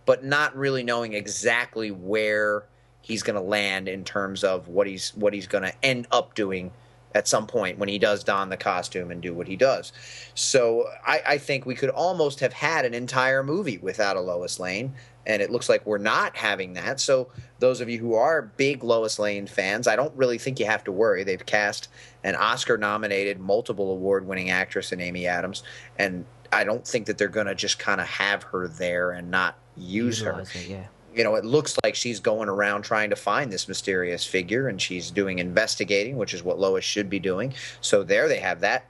but 0.06 0.24
not 0.24 0.56
really 0.56 0.82
knowing 0.82 1.14
exactly 1.14 1.90
where 1.90 2.64
he's 3.00 3.22
going 3.22 3.36
to 3.36 3.42
land 3.42 3.88
in 3.88 4.04
terms 4.04 4.44
of 4.44 4.68
what 4.68 4.86
he's 4.86 5.14
what 5.14 5.32
he's 5.32 5.46
going 5.46 5.64
to 5.64 5.72
end 5.82 6.06
up 6.10 6.34
doing 6.34 6.70
at 7.18 7.26
some 7.26 7.48
point 7.48 7.78
when 7.78 7.88
he 7.88 7.98
does 7.98 8.22
don 8.22 8.48
the 8.48 8.56
costume 8.56 9.10
and 9.10 9.20
do 9.20 9.34
what 9.34 9.48
he 9.48 9.56
does. 9.56 9.92
So 10.34 10.86
I, 11.04 11.20
I, 11.26 11.38
think 11.38 11.66
we 11.66 11.74
could 11.74 11.90
almost 11.90 12.38
have 12.38 12.52
had 12.52 12.84
an 12.84 12.94
entire 12.94 13.42
movie 13.42 13.78
without 13.78 14.16
a 14.16 14.20
Lois 14.20 14.60
Lane 14.60 14.94
and 15.26 15.42
it 15.42 15.50
looks 15.50 15.68
like 15.68 15.84
we're 15.84 15.98
not 15.98 16.36
having 16.36 16.74
that. 16.74 17.00
So 17.00 17.28
those 17.58 17.80
of 17.80 17.88
you 17.88 17.98
who 17.98 18.14
are 18.14 18.40
big 18.56 18.84
Lois 18.84 19.18
Lane 19.18 19.48
fans, 19.48 19.88
I 19.88 19.96
don't 19.96 20.14
really 20.16 20.38
think 20.38 20.60
you 20.60 20.66
have 20.66 20.84
to 20.84 20.92
worry. 20.92 21.24
They've 21.24 21.44
cast 21.44 21.88
an 22.22 22.36
Oscar-nominated, 22.36 23.40
multiple 23.40 23.90
award-winning 23.90 24.50
actress 24.50 24.92
in 24.92 25.00
Amy 25.00 25.26
Adams, 25.26 25.64
and 25.98 26.24
I 26.52 26.62
don't 26.62 26.86
think 26.86 27.06
that 27.06 27.18
they're 27.18 27.28
going 27.28 27.48
to 27.48 27.54
just 27.54 27.80
kind 27.80 28.00
of 28.00 28.06
have 28.06 28.44
her 28.44 28.68
there 28.68 29.10
and 29.10 29.30
not 29.30 29.58
use 29.76 30.20
Utilize 30.20 30.52
her. 30.52 30.60
It, 30.60 30.68
yeah. 30.68 30.86
You 31.18 31.24
know, 31.24 31.34
it 31.34 31.44
looks 31.44 31.76
like 31.84 31.94
she's 31.94 32.20
going 32.20 32.48
around 32.48 32.82
trying 32.82 33.10
to 33.10 33.16
find 33.16 33.52
this 33.52 33.68
mysterious 33.68 34.24
figure, 34.24 34.68
and 34.68 34.80
she's 34.80 35.10
doing 35.10 35.40
investigating, 35.40 36.16
which 36.16 36.32
is 36.32 36.42
what 36.42 36.58
Lois 36.58 36.84
should 36.84 37.10
be 37.10 37.18
doing. 37.18 37.52
So 37.80 38.02
there, 38.02 38.28
they 38.28 38.38
have 38.38 38.60
that 38.60 38.86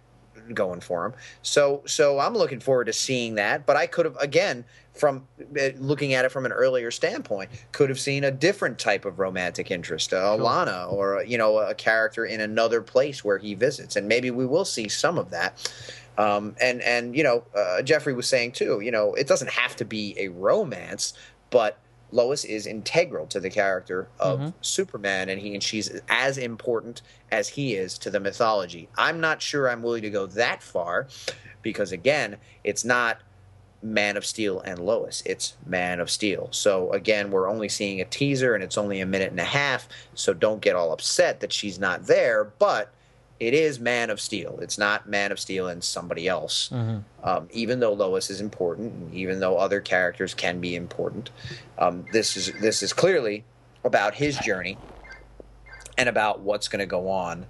going 0.55 0.81
for 0.81 1.07
him. 1.07 1.15
So 1.43 1.83
so 1.87 2.19
I'm 2.19 2.35
looking 2.35 2.61
forward 2.61 2.87
to 2.87 2.93
seeing 2.93 3.35
that. 3.37 3.67
But 3.67 3.77
I 3.77 3.87
could 3.87 4.05
have 4.05 4.17
again 4.17 4.65
from 4.95 5.27
uh, 5.41 5.69
looking 5.79 6.13
at 6.15 6.25
it 6.25 6.31
from 6.31 6.45
an 6.45 6.53
earlier 6.53 6.91
standpoint, 6.91 7.51
could 7.73 7.89
have 7.89 8.01
seen 8.01 8.25
a 8.25 8.31
different 8.31 8.79
type 8.79 9.05
of 9.05 9.19
romantic 9.19 9.71
interest, 9.71 10.13
uh, 10.13 10.35
Lana, 10.35 10.87
or 10.91 11.23
you 11.25 11.39
know, 11.39 11.59
a 11.59 11.75
character 11.75 12.25
in 12.25 12.41
another 12.41 12.83
place 12.83 13.25
where 13.25 13.39
he 13.39 13.55
visits, 13.55 13.97
and 13.97 14.09
maybe 14.09 14.31
we 14.31 14.45
will 14.45 14.65
see 14.65 14.89
some 14.89 15.19
of 15.19 15.31
that. 15.31 15.73
Um, 16.19 16.57
and 16.61 16.83
and 16.83 17.17
you 17.17 17.23
know, 17.23 17.45
uh, 17.57 17.83
Jeffrey 17.83 18.13
was 18.13 18.27
saying 18.27 18.53
too, 18.53 18.81
you 18.81 18.91
know, 18.91 19.15
it 19.15 19.29
doesn't 19.29 19.51
have 19.51 19.77
to 19.77 19.85
be 19.85 20.15
a 20.19 20.29
romance, 20.29 21.15
but 21.51 21.79
Lois 22.11 22.45
is 22.45 22.67
integral 22.67 23.27
to 23.27 23.41
the 23.41 23.51
character 23.51 24.09
of 24.19 24.39
mm-hmm. 24.39 24.49
Superman, 24.61 25.29
and 25.29 25.41
he 25.41 25.55
and 25.55 25.63
she's 25.63 26.01
as 26.09 26.39
important 26.39 27.03
as 27.31 27.49
he 27.49 27.75
is 27.75 27.99
to 27.99 28.11
the 28.11 28.21
mythology. 28.21 28.89
I'm 28.97 29.21
not 29.21 29.43
sure 29.43 29.69
I'm 29.69 29.83
willing 29.83 30.03
to 30.03 30.11
go 30.11 30.27
that 30.27 30.63
far, 30.63 31.09
because 31.63 31.93
again, 31.93 32.37
it's 32.65 32.85
not 32.85 33.19
Man 33.83 34.17
of 34.17 34.27
Steel 34.27 34.61
and 34.61 34.79
Lois. 34.79 35.23
It's 35.27 35.57
Man 35.67 36.01
of 36.01 36.11
Steel. 36.11 36.49
So 36.51 36.91
again, 36.93 37.31
we're 37.31 37.49
only 37.49 37.69
seeing 37.69 38.01
a 38.01 38.05
teaser, 38.05 38.55
and 38.55 38.65
it's 38.65 38.79
only 38.79 39.01
a 39.01 39.07
minute 39.07 39.31
and 39.31 39.41
a 39.41 39.45
half. 39.45 39.89
So 40.15 40.33
don't 40.33 40.61
get 40.63 40.77
all 40.77 40.93
upset 40.93 41.41
that 41.41 41.53
she's 41.53 41.79
not 41.79 42.07
there, 42.07 42.45
but 42.59 42.93
it 43.41 43.55
is 43.55 43.79
Man 43.79 44.11
of 44.11 44.21
Steel. 44.21 44.59
It's 44.61 44.79
not 44.79 45.09
Man 45.09 45.33
of 45.33 45.39
Steel 45.39 45.69
and 45.69 45.83
somebody 45.83 46.27
else. 46.27 46.71
Mm-hmm. 46.73 46.99
Um, 47.23 47.49
even 47.53 47.81
though 47.81 47.93
Lois 47.93 48.31
is 48.31 48.41
important, 48.41 48.93
and 48.93 49.15
even 49.15 49.41
though 49.41 49.57
other 49.57 49.81
characters 49.81 50.35
can 50.35 50.61
be 50.61 50.75
important, 50.75 51.31
um, 51.79 52.05
this 52.13 52.37
is 52.37 52.53
this 52.61 52.83
is 52.83 52.93
clearly 52.93 53.45
about 53.85 54.15
his 54.15 54.37
journey 54.39 54.77
and 55.97 56.09
about 56.09 56.41
what's 56.41 56.69
going 56.69 56.81
to 56.81 56.87
go 56.87 57.09
on 57.09 57.47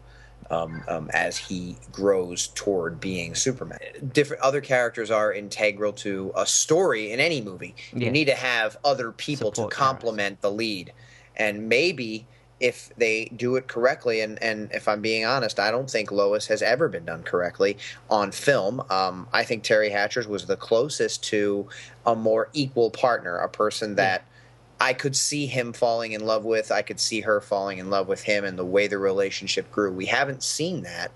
um, 0.51 0.83
um, 0.89 1.11
as 1.13 1.37
he 1.37 1.77
grows 1.93 2.49
toward 2.49 3.01
being 3.01 3.35
Superman. 3.35 3.79
Different 4.13 4.43
other 4.43 4.61
characters 4.61 5.11
are 5.11 5.33
integral 5.33 5.93
to 5.95 6.33
a 6.35 6.47
story 6.47 7.13
in 7.13 7.21
any 7.21 7.41
movie. 7.41 7.75
Yeah. 7.93 8.07
You 8.07 8.11
need 8.11 8.27
to 8.27 8.35
have 8.35 8.77
other 8.85 9.13
people 9.13 9.53
Support 9.53 9.71
to 9.71 9.77
complement 9.77 10.41
the 10.41 10.51
lead, 10.51 10.93
and 11.37 11.69
maybe 11.69 12.27
if 12.61 12.91
they 12.97 13.27
do 13.37 13.57
it 13.57 13.69
correctly, 13.69 14.21
and, 14.21 14.43
and 14.43 14.71
if 14.73 14.89
I'm 14.89 15.01
being 15.01 15.25
honest, 15.25 15.61
I 15.61 15.71
don't 15.71 15.89
think 15.89 16.11
Lois 16.11 16.47
has 16.49 16.61
ever 16.63 16.89
been 16.89 17.05
done 17.05 17.23
correctly 17.23 17.79
on 18.11 18.33
film. 18.33 18.83
Um, 18.91 19.29
I 19.33 19.45
think 19.45 19.63
Teri 19.63 19.93
Hatcher's 19.93 20.27
was 20.27 20.47
the 20.47 20.57
closest 20.57 21.23
to 21.25 21.69
a 22.05 22.17
more 22.17 22.49
equal 22.53 22.91
partner, 22.91 23.37
a 23.37 23.49
person 23.49 23.95
that 23.97 24.25
yeah. 24.27 24.87
I 24.87 24.93
could 24.93 25.15
see 25.15 25.47
him 25.47 25.73
falling 25.73 26.13
in 26.13 26.25
love 26.25 26.45
with. 26.45 26.73
I 26.73 26.83
could 26.83 26.99
see 26.99 27.21
her 27.21 27.41
falling 27.41 27.79
in 27.79 27.91
love 27.91 28.09
with 28.09 28.23
him, 28.23 28.45
and 28.45 28.59
the 28.59 28.65
way 28.65 28.89
the 28.89 28.99
relationship 28.99 29.71
grew. 29.71 29.93
We 29.93 30.07
haven't 30.07 30.43
seen 30.43 30.83
that 30.83 31.13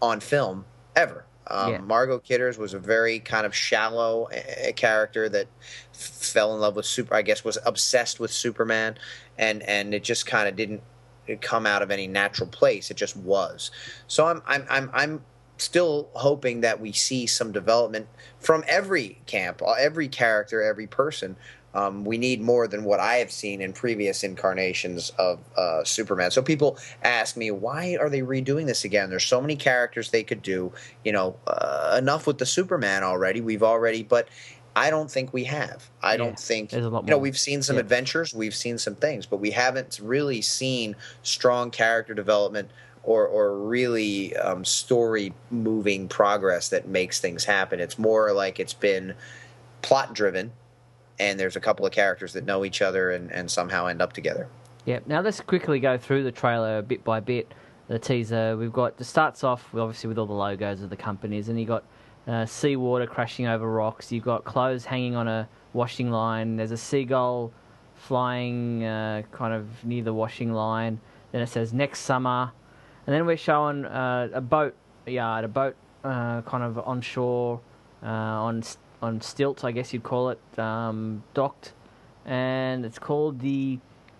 on 0.00 0.20
film 0.20 0.64
ever. 0.96 1.24
Um, 1.50 1.72
yeah. 1.72 1.78
Margot 1.78 2.20
Kidders 2.20 2.58
was 2.58 2.74
a 2.74 2.78
very 2.78 3.18
kind 3.18 3.44
of 3.44 3.54
shallow 3.54 4.28
uh, 4.30 4.72
character 4.72 5.28
that 5.30 5.48
f- 5.92 6.00
fell 6.00 6.54
in 6.54 6.60
love 6.60 6.76
with 6.76 6.86
super. 6.86 7.14
I 7.14 7.22
guess 7.22 7.44
was 7.44 7.58
obsessed 7.66 8.20
with 8.20 8.30
Superman, 8.30 8.96
and 9.40 9.62
and 9.62 9.92
it 9.94 10.04
just 10.04 10.26
kind 10.26 10.48
of 10.48 10.54
didn't 10.54 10.82
come 11.40 11.66
out 11.66 11.82
of 11.82 11.90
any 11.90 12.06
natural 12.06 12.48
place. 12.48 12.90
It 12.90 12.96
just 12.96 13.16
was. 13.16 13.72
So 14.06 14.26
I'm 14.26 14.42
I'm 14.46 14.66
I'm 14.70 14.90
I'm 14.92 15.24
still 15.56 16.08
hoping 16.14 16.60
that 16.60 16.80
we 16.80 16.92
see 16.92 17.26
some 17.26 17.50
development 17.52 18.06
from 18.38 18.64
every 18.68 19.20
camp, 19.26 19.62
uh, 19.62 19.72
every 19.72 20.08
character, 20.08 20.62
every 20.62 20.86
person. 20.86 21.36
Um, 21.72 22.04
we 22.04 22.18
need 22.18 22.40
more 22.40 22.66
than 22.66 22.82
what 22.82 22.98
I 22.98 23.16
have 23.16 23.30
seen 23.30 23.60
in 23.60 23.72
previous 23.72 24.24
incarnations 24.24 25.10
of 25.18 25.38
uh, 25.56 25.84
Superman. 25.84 26.32
So 26.32 26.42
people 26.42 26.78
ask 27.02 27.36
me, 27.36 27.52
why 27.52 27.96
are 28.00 28.10
they 28.10 28.22
redoing 28.22 28.66
this 28.66 28.84
again? 28.84 29.08
There's 29.08 29.24
so 29.24 29.40
many 29.40 29.54
characters 29.54 30.10
they 30.10 30.24
could 30.24 30.42
do. 30.42 30.72
You 31.04 31.12
know, 31.12 31.36
uh, 31.46 31.94
enough 31.96 32.26
with 32.26 32.38
the 32.38 32.46
Superman 32.46 33.04
already. 33.04 33.40
We've 33.40 33.62
already, 33.62 34.02
but 34.02 34.28
I 34.76 34.90
don't 34.90 35.10
think 35.10 35.32
we 35.32 35.44
have. 35.44 35.90
I 36.02 36.12
yeah, 36.12 36.16
don't 36.18 36.38
think 36.38 36.72
you 36.72 36.90
know 36.90 37.18
we've 37.18 37.38
seen 37.38 37.62
some 37.62 37.76
yeah. 37.76 37.80
adventures, 37.80 38.32
we've 38.32 38.54
seen 38.54 38.78
some 38.78 38.94
things, 38.94 39.26
but 39.26 39.38
we 39.38 39.50
haven't 39.50 40.00
really 40.02 40.40
seen 40.42 40.96
strong 41.22 41.70
character 41.70 42.14
development 42.14 42.70
or 43.02 43.26
or 43.26 43.58
really 43.58 44.36
um, 44.36 44.64
story 44.64 45.32
moving 45.50 46.08
progress 46.08 46.68
that 46.68 46.86
makes 46.86 47.20
things 47.20 47.44
happen. 47.44 47.80
It's 47.80 47.98
more 47.98 48.32
like 48.32 48.60
it's 48.60 48.74
been 48.74 49.14
plot 49.82 50.14
driven, 50.14 50.52
and 51.18 51.38
there's 51.40 51.56
a 51.56 51.60
couple 51.60 51.84
of 51.84 51.92
characters 51.92 52.32
that 52.34 52.44
know 52.44 52.64
each 52.64 52.82
other 52.82 53.10
and, 53.10 53.32
and 53.32 53.50
somehow 53.50 53.86
end 53.86 54.00
up 54.00 54.12
together. 54.12 54.48
Yeah. 54.84 55.00
Now 55.06 55.20
let's 55.20 55.40
quickly 55.40 55.80
go 55.80 55.98
through 55.98 56.24
the 56.24 56.32
trailer 56.32 56.82
bit 56.82 57.04
by 57.04 57.20
bit. 57.20 57.52
The 57.88 57.98
teaser 57.98 58.56
we've 58.56 58.72
got 58.72 58.94
it 59.00 59.04
starts 59.04 59.42
off 59.42 59.74
obviously 59.74 60.06
with 60.06 60.18
all 60.18 60.26
the 60.26 60.32
logos 60.32 60.80
of 60.82 60.90
the 60.90 60.96
companies, 60.96 61.48
and 61.48 61.58
you 61.58 61.66
got 61.66 61.82
uh, 62.26 62.46
seawater 62.46 63.06
crashing 63.06 63.46
over 63.46 63.70
rocks. 63.70 64.12
You've 64.12 64.24
got 64.24 64.44
clothes 64.44 64.84
hanging 64.84 65.16
on 65.16 65.28
a 65.28 65.48
washing 65.72 66.10
line. 66.10 66.56
There's 66.56 66.70
a 66.70 66.76
seagull 66.76 67.52
flying 67.94 68.84
uh, 68.84 69.22
kind 69.32 69.54
of 69.54 69.84
near 69.84 70.02
the 70.02 70.14
washing 70.14 70.52
line. 70.52 71.00
Then 71.32 71.42
it 71.42 71.48
says 71.48 71.72
next 71.72 72.00
summer, 72.00 72.52
and 73.06 73.14
then 73.14 73.26
we're 73.26 73.36
showing 73.36 73.84
uh, 73.84 74.28
a 74.32 74.40
boat 74.40 74.74
yard, 75.06 75.44
a 75.44 75.48
boat 75.48 75.76
uh, 76.04 76.42
kind 76.42 76.64
of 76.64 76.78
onshore 76.78 77.60
uh, 78.02 78.06
on 78.06 78.62
on 79.02 79.20
stilts, 79.20 79.64
I 79.64 79.72
guess 79.72 79.92
you'd 79.94 80.02
call 80.02 80.28
it, 80.30 80.58
um, 80.58 81.22
docked, 81.32 81.72
and 82.26 82.84
it's 82.84 82.98
called 82.98 83.40
the 83.40 83.78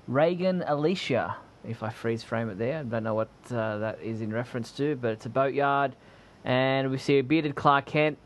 Reagan 0.09 0.65
Alicia. 0.67 1.37
If 1.69 1.83
I 1.83 1.91
freeze 1.91 2.23
frame 2.23 2.49
it 2.49 2.57
there, 2.59 2.79
I 2.79 2.83
don't 2.85 3.05
know 3.05 3.15
what 3.15 3.29
uh, 3.51 3.77
that 3.79 4.01
is 4.01 4.23
in 4.23 4.33
reference 4.33 4.73
to, 4.73 4.97
but 4.97 5.11
it's 5.13 5.27
a 5.27 5.29
boatyard 5.29 5.95
and 6.44 6.90
we 6.90 6.98
see 6.98 7.18
a 7.18 7.22
bearded 7.22 7.55
Clark 7.55 7.87
Kent, 7.87 8.18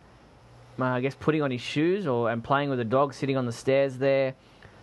uh, 0.78 0.84
I 0.84 1.00
guess, 1.00 1.14
putting 1.14 1.42
on 1.42 1.50
his 1.50 1.60
shoes 1.60 2.06
or 2.06 2.30
and 2.30 2.42
playing 2.42 2.70
with 2.70 2.80
a 2.80 2.84
dog 2.84 3.14
sitting 3.14 3.36
on 3.36 3.46
the 3.46 3.52
stairs 3.52 3.98
there. 3.98 4.34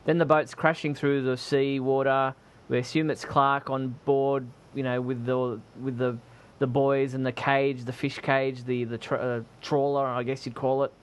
Then 0.05 0.17
the 0.17 0.25
boat's 0.25 0.55
crashing 0.55 0.95
through 0.95 1.23
the 1.23 1.37
sea 1.37 1.79
water. 1.79 2.33
we 2.69 2.79
assume 2.79 3.09
it's 3.11 3.25
Clark 3.25 3.69
on 3.69 3.95
board, 4.05 4.47
you 4.73 4.83
know, 4.83 4.99
with 5.01 5.25
the 5.25 5.59
with 5.81 5.97
the 5.97 6.17
the 6.59 6.67
boys 6.67 7.13
and 7.13 7.25
the 7.25 7.31
cage, 7.31 7.85
the 7.85 7.93
fish 7.93 8.19
cage, 8.19 8.63
the 8.65 8.83
the 8.83 8.97
tra- 8.97 9.17
uh, 9.17 9.41
trawler, 9.61 10.05
I 10.05 10.23
guess 10.23 10.45
you'd 10.45 10.55
call 10.55 10.83
it. 10.83 10.93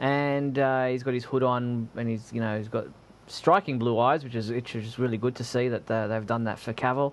And 0.00 0.58
uh, 0.58 0.86
he's 0.86 1.02
got 1.02 1.14
his 1.14 1.24
hood 1.24 1.42
on, 1.42 1.88
and 1.96 2.08
he's 2.08 2.32
you 2.32 2.40
know 2.40 2.58
he's 2.58 2.68
got 2.68 2.86
striking 3.26 3.78
blue 3.78 3.98
eyes, 3.98 4.24
which 4.24 4.34
is 4.34 4.50
which 4.50 4.74
is 4.74 4.98
really 4.98 5.16
good 5.16 5.36
to 5.36 5.44
see 5.44 5.68
that 5.68 5.90
uh, 5.90 6.06
they've 6.08 6.26
done 6.26 6.44
that 6.44 6.58
for 6.58 6.72
Cavill. 6.72 7.12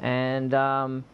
And 0.00 0.54
um, 0.54 1.04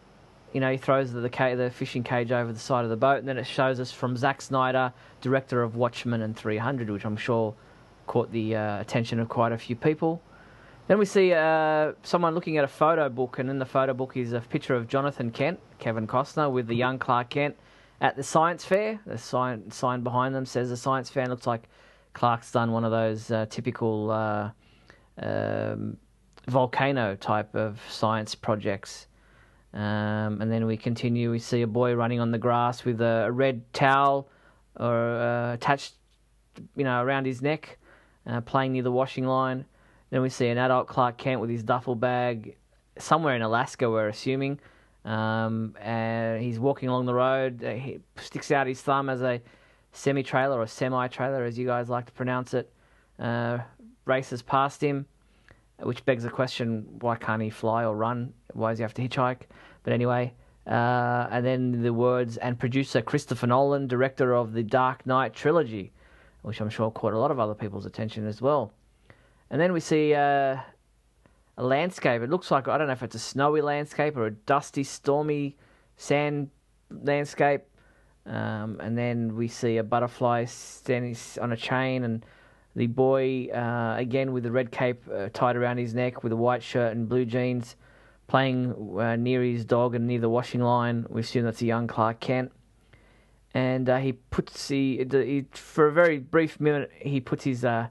you 0.55 0.61
know 0.61 0.71
he 0.71 0.77
throws 0.77 1.11
the 1.11 1.19
the, 1.19 1.55
the 1.57 1.69
fishing 1.69 2.01
cage 2.01 2.31
over 2.31 2.53
the 2.53 2.59
side 2.59 2.85
of 2.85 2.89
the 2.89 2.95
boat, 2.95 3.19
and 3.19 3.27
then 3.27 3.37
it 3.37 3.45
shows 3.45 3.77
us 3.81 3.91
from 3.91 4.15
Zack 4.15 4.41
Snyder, 4.41 4.93
director 5.19 5.61
of 5.61 5.75
Watchmen 5.75 6.21
and 6.21 6.33
300, 6.33 6.89
which 6.89 7.03
I'm 7.03 7.17
sure 7.17 7.53
caught 8.07 8.31
the 8.31 8.55
uh, 8.55 8.79
attention 8.79 9.19
of 9.19 9.27
quite 9.27 9.51
a 9.51 9.57
few 9.57 9.75
people. 9.75 10.21
Then 10.87 10.97
we 10.97 11.03
see 11.03 11.33
uh, 11.33 11.91
someone 12.03 12.35
looking 12.35 12.57
at 12.57 12.63
a 12.63 12.69
photo 12.69 13.09
book, 13.09 13.37
and 13.37 13.49
in 13.49 13.59
the 13.59 13.65
photo 13.65 13.93
book 13.93 14.15
is 14.15 14.31
a 14.31 14.39
picture 14.39 14.75
of 14.75 14.87
Jonathan 14.87 15.29
Kent, 15.29 15.59
Kevin 15.77 16.07
Costner, 16.07 16.49
with 16.49 16.67
the 16.67 16.75
young 16.75 16.99
Clark 16.99 17.31
Kent 17.31 17.57
at 17.99 18.15
the 18.15 18.23
science 18.23 18.63
fair. 18.63 19.01
The 19.05 19.17
sign, 19.17 19.69
sign 19.71 20.03
behind 20.03 20.33
them 20.33 20.45
says 20.45 20.69
the 20.69 20.77
science 20.77 21.09
fair. 21.09 21.27
looks 21.27 21.47
like 21.47 21.63
Clark's 22.13 22.53
done 22.53 22.71
one 22.71 22.85
of 22.85 22.91
those 22.91 23.29
uh, 23.29 23.45
typical 23.49 24.09
uh, 24.09 24.51
um, 25.21 25.97
volcano 26.47 27.17
type 27.17 27.53
of 27.55 27.81
science 27.89 28.35
projects. 28.35 29.07
Um, 29.75 30.41
and 30.41 30.49
then 30.49 30.65
we 30.65 30.77
continue. 30.77 31.29
We 31.29 31.39
see 31.39 31.61
a 31.61 31.67
boy 31.67 31.95
running 31.95 32.21
on 32.21 32.31
the 32.31 32.37
grass 32.37 32.85
with 32.85 33.01
a, 33.01 33.29
red 33.29 33.61
towel 33.73 34.29
or 34.79 34.95
uh, 34.95 35.53
attached, 35.53 35.95
you 36.77 36.85
know, 36.85 37.03
around 37.03 37.25
his 37.25 37.41
neck, 37.41 37.77
uh, 38.25 38.39
playing 38.41 38.71
near 38.71 38.83
the 38.83 38.91
washing 38.91 39.25
line. 39.25 39.65
Then 40.11 40.21
we 40.21 40.29
see 40.29 40.47
an 40.47 40.57
adult 40.57 40.87
Clark 40.87 41.17
Kent 41.17 41.41
with 41.41 41.49
his 41.49 41.61
duffel 41.61 41.95
bag 41.95 42.55
somewhere 42.97 43.35
in 43.35 43.41
Alaska, 43.41 43.89
we're 43.89 44.07
assuming. 44.07 44.59
Um, 45.03 45.75
and 45.81 46.41
he's 46.41 46.57
walking 46.57 46.87
along 46.87 47.05
the 47.05 47.13
road. 47.13 47.63
Uh, 47.63 47.73
he 47.73 47.99
sticks 48.17 48.51
out 48.51 48.67
his 48.67 48.81
thumb 48.81 49.09
as 49.09 49.21
a 49.21 49.41
semi 49.91 50.23
trailer 50.23 50.57
or 50.57 50.67
semi 50.67 51.07
trailer, 51.09 51.43
as 51.43 51.57
you 51.59 51.65
guys 51.65 51.89
like 51.89 52.05
to 52.05 52.11
pronounce 52.13 52.53
it, 52.53 52.71
uh, 53.19 53.59
races 54.05 54.41
past 54.41 54.81
him, 54.81 55.05
which 55.79 56.05
begs 56.05 56.23
the 56.23 56.29
question 56.29 56.85
why 57.01 57.17
can't 57.17 57.41
he 57.41 57.49
fly 57.49 57.83
or 57.83 57.93
run? 57.95 58.33
Why 58.55 58.71
does 58.71 58.79
he 58.79 58.83
have 58.83 58.93
to 58.95 59.07
hitchhike? 59.07 59.41
But 59.83 59.93
anyway, 59.93 60.33
uh, 60.67 61.27
and 61.29 61.45
then 61.45 61.83
the 61.83 61.93
words, 61.93 62.37
and 62.37 62.57
producer 62.57 63.01
Christopher 63.01 63.47
Nolan, 63.47 63.87
director 63.87 64.33
of 64.33 64.53
the 64.53 64.63
Dark 64.63 65.05
Knight 65.05 65.33
trilogy, 65.33 65.91
which 66.41 66.61
I'm 66.61 66.69
sure 66.69 66.89
caught 66.89 67.13
a 67.13 67.19
lot 67.19 67.31
of 67.31 67.39
other 67.39 67.53
people's 67.53 67.85
attention 67.85 68.25
as 68.25 68.41
well. 68.41 68.73
And 69.49 69.61
then 69.61 69.73
we 69.73 69.79
see 69.79 70.13
uh, 70.13 70.57
a 71.57 71.63
landscape. 71.63 72.21
It 72.21 72.29
looks 72.29 72.49
like 72.49 72.67
I 72.67 72.77
don't 72.77 72.87
know 72.87 72.93
if 72.93 73.03
it's 73.03 73.15
a 73.15 73.19
snowy 73.19 73.61
landscape 73.61 74.17
or 74.17 74.25
a 74.25 74.31
dusty, 74.31 74.83
stormy 74.83 75.55
sand 75.97 76.49
landscape. 76.89 77.63
Um, 78.25 78.79
and 78.79 78.97
then 78.97 79.35
we 79.35 79.47
see 79.47 79.77
a 79.77 79.83
butterfly 79.83 80.45
standing 80.45 81.15
on 81.39 81.51
a 81.51 81.57
chain, 81.57 82.03
and 82.03 82.25
the 82.75 82.87
boy 82.87 83.49
uh, 83.53 83.95
again 83.97 84.33
with 84.33 84.43
the 84.43 84.51
red 84.51 84.71
cape 84.71 85.03
uh, 85.13 85.29
tied 85.31 85.55
around 85.55 85.77
his 85.77 85.93
neck, 85.93 86.23
with 86.23 86.31
a 86.31 86.35
white 86.35 86.63
shirt 86.63 86.95
and 86.95 87.07
blue 87.07 87.25
jeans, 87.25 87.75
playing 88.27 88.97
uh, 88.99 89.15
near 89.15 89.43
his 89.43 89.65
dog 89.65 89.95
and 89.95 90.07
near 90.07 90.19
the 90.19 90.29
washing 90.29 90.61
line. 90.61 91.05
We 91.09 91.21
assume 91.21 91.43
that's 91.43 91.61
a 91.61 91.65
young 91.65 91.87
Clark 91.87 92.19
Kent. 92.19 92.51
And 93.53 93.89
uh, 93.89 93.97
he 93.97 94.13
puts 94.13 94.67
the, 94.67 95.05
he, 95.11 95.45
for 95.51 95.87
a 95.87 95.91
very 95.91 96.19
brief 96.19 96.59
minute 96.59 96.91
he 96.99 97.21
puts 97.21 97.45
his 97.45 97.63
uh, 97.63 97.87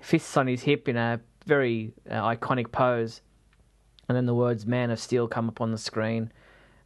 fists 0.00 0.36
on 0.36 0.46
his 0.46 0.62
hip 0.62 0.88
in 0.88 0.96
a 0.96 1.20
very 1.46 1.92
uh, 2.10 2.22
iconic 2.22 2.72
pose. 2.72 3.20
And 4.08 4.16
then 4.16 4.26
the 4.26 4.34
words 4.34 4.66
"Man 4.66 4.90
of 4.90 4.98
Steel" 4.98 5.28
come 5.28 5.48
up 5.48 5.60
on 5.60 5.70
the 5.72 5.78
screen, 5.78 6.30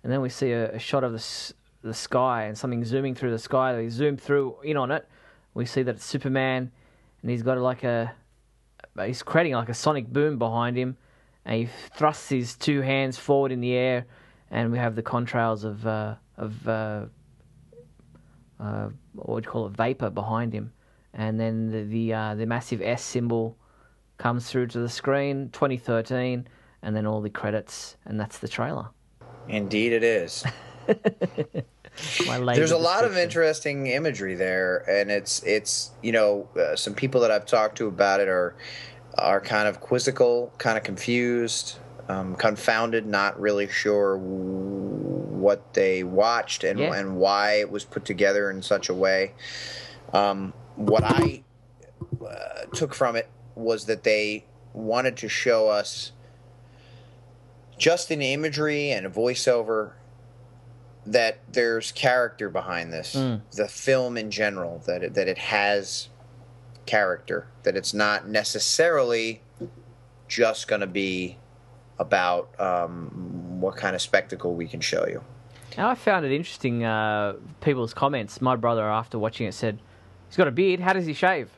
and 0.04 0.12
then 0.12 0.20
we 0.20 0.28
see 0.28 0.52
a, 0.52 0.72
a 0.74 0.78
shot 0.78 1.02
of 1.02 1.12
the 1.12 1.54
the 1.82 1.94
sky 1.94 2.44
and 2.44 2.56
something 2.56 2.84
zooming 2.84 3.14
through 3.14 3.30
the 3.30 3.38
sky. 3.38 3.76
We 3.76 3.88
zoom 3.88 4.16
through 4.16 4.56
in 4.62 4.76
on 4.76 4.92
it. 4.92 5.08
We 5.54 5.66
see 5.66 5.82
that 5.82 5.96
it's 5.96 6.04
Superman, 6.04 6.70
and 7.22 7.30
he's 7.30 7.42
got 7.42 7.58
like 7.58 7.82
a 7.82 8.14
he's 9.04 9.22
creating 9.22 9.54
like 9.54 9.68
a 9.68 9.74
sonic 9.74 10.12
boom 10.12 10.38
behind 10.38 10.76
him, 10.76 10.96
and 11.44 11.60
he 11.60 11.68
thrusts 11.94 12.28
his 12.28 12.54
two 12.56 12.80
hands 12.80 13.18
forward 13.18 13.52
in 13.52 13.60
the 13.60 13.72
air, 13.72 14.06
and 14.50 14.72
we 14.72 14.78
have 14.78 14.96
the 14.96 15.02
contrails 15.02 15.64
of 15.64 15.86
uh, 15.86 16.14
of 16.36 16.68
uh, 16.68 17.06
uh, 18.60 18.88
what 19.14 19.28
would 19.28 19.44
you 19.44 19.50
call 19.50 19.66
it 19.66 19.72
vapor 19.72 20.10
behind 20.10 20.52
him, 20.52 20.72
and 21.14 21.38
then 21.38 21.70
the 21.70 21.82
the, 21.84 22.12
uh, 22.12 22.34
the 22.34 22.46
massive 22.46 22.82
S 22.82 23.02
symbol 23.02 23.56
comes 24.18 24.50
through 24.50 24.66
to 24.66 24.80
the 24.80 24.88
screen, 24.88 25.48
2013, 25.52 26.48
and 26.82 26.96
then 26.96 27.06
all 27.06 27.20
the 27.20 27.30
credits, 27.30 27.96
and 28.04 28.18
that's 28.18 28.38
the 28.38 28.48
trailer. 28.48 28.88
Indeed, 29.48 29.92
it 29.92 30.02
is. 30.02 30.44
There's 32.56 32.70
a 32.70 32.78
lot 32.78 33.04
of 33.04 33.16
interesting 33.16 33.86
imagery 33.88 34.34
there, 34.34 34.84
and 34.88 35.10
it's 35.10 35.42
it's 35.42 35.90
you 36.02 36.12
know 36.12 36.48
uh, 36.58 36.76
some 36.76 36.94
people 36.94 37.20
that 37.22 37.30
I've 37.30 37.46
talked 37.46 37.78
to 37.78 37.86
about 37.86 38.20
it 38.20 38.28
are 38.28 38.56
are 39.18 39.40
kind 39.40 39.68
of 39.68 39.80
quizzical, 39.80 40.52
kind 40.58 40.76
of 40.78 40.84
confused, 40.84 41.78
um, 42.08 42.34
confounded, 42.36 43.06
not 43.06 43.38
really 43.40 43.68
sure 43.68 44.16
what 44.16 45.74
they 45.74 46.02
watched 46.02 46.64
and 46.64 46.78
yeah. 46.78 46.94
and 46.94 47.16
why 47.16 47.54
it 47.54 47.70
was 47.70 47.84
put 47.84 48.04
together 48.04 48.50
in 48.50 48.62
such 48.62 48.88
a 48.88 48.94
way. 48.94 49.32
Um, 50.12 50.52
what 50.76 51.04
I 51.04 51.42
uh, 52.24 52.64
took 52.72 52.94
from 52.94 53.16
it 53.16 53.28
was 53.54 53.86
that 53.86 54.04
they 54.04 54.44
wanted 54.72 55.16
to 55.18 55.28
show 55.28 55.68
us 55.68 56.12
just 57.76 58.10
in 58.10 58.22
imagery 58.22 58.90
and 58.90 59.06
a 59.06 59.10
voiceover 59.10 59.92
that 61.06 61.38
there's 61.52 61.92
character 61.92 62.48
behind 62.50 62.92
this. 62.92 63.14
Mm. 63.14 63.42
The 63.52 63.68
film 63.68 64.16
in 64.16 64.30
general 64.30 64.82
that 64.86 65.02
it, 65.02 65.14
that 65.14 65.28
it 65.28 65.38
has 65.38 66.08
character. 66.88 67.46
That 67.62 67.76
it's 67.76 67.94
not 67.94 68.26
necessarily 68.26 69.42
just 70.26 70.66
going 70.68 70.80
to 70.80 70.86
be 70.86 71.36
about 71.98 72.48
um, 72.60 73.60
what 73.60 73.76
kind 73.76 73.94
of 73.94 74.02
spectacle 74.02 74.54
we 74.54 74.66
can 74.66 74.80
show 74.80 75.06
you. 75.06 75.22
Now 75.76 75.90
I 75.90 75.94
found 75.94 76.24
it 76.24 76.32
interesting. 76.32 76.84
Uh, 76.84 77.34
people's 77.60 77.94
comments. 77.94 78.40
My 78.40 78.56
brother, 78.56 78.88
after 78.88 79.18
watching 79.18 79.46
it, 79.46 79.54
said, 79.54 79.78
"He's 80.28 80.36
got 80.36 80.48
a 80.48 80.52
beard. 80.52 80.80
How 80.80 80.92
does 80.92 81.06
he 81.06 81.12
shave?" 81.12 81.50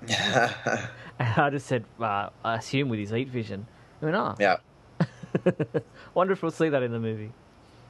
and 0.08 0.88
I 1.18 1.50
just 1.50 1.66
said, 1.66 1.84
uh, 2.00 2.30
I 2.44 2.56
assume 2.56 2.88
with 2.88 3.00
his 3.00 3.10
heat 3.10 3.28
vision. 3.28 3.66
I 4.00 4.04
went, 4.04 4.16
oh. 4.16 4.36
Yeah. 4.38 4.58
Wonder 6.14 6.32
if 6.34 6.42
we'll 6.42 6.52
see 6.52 6.68
that 6.68 6.82
in 6.84 6.92
the 6.92 7.00
movie. 7.00 7.32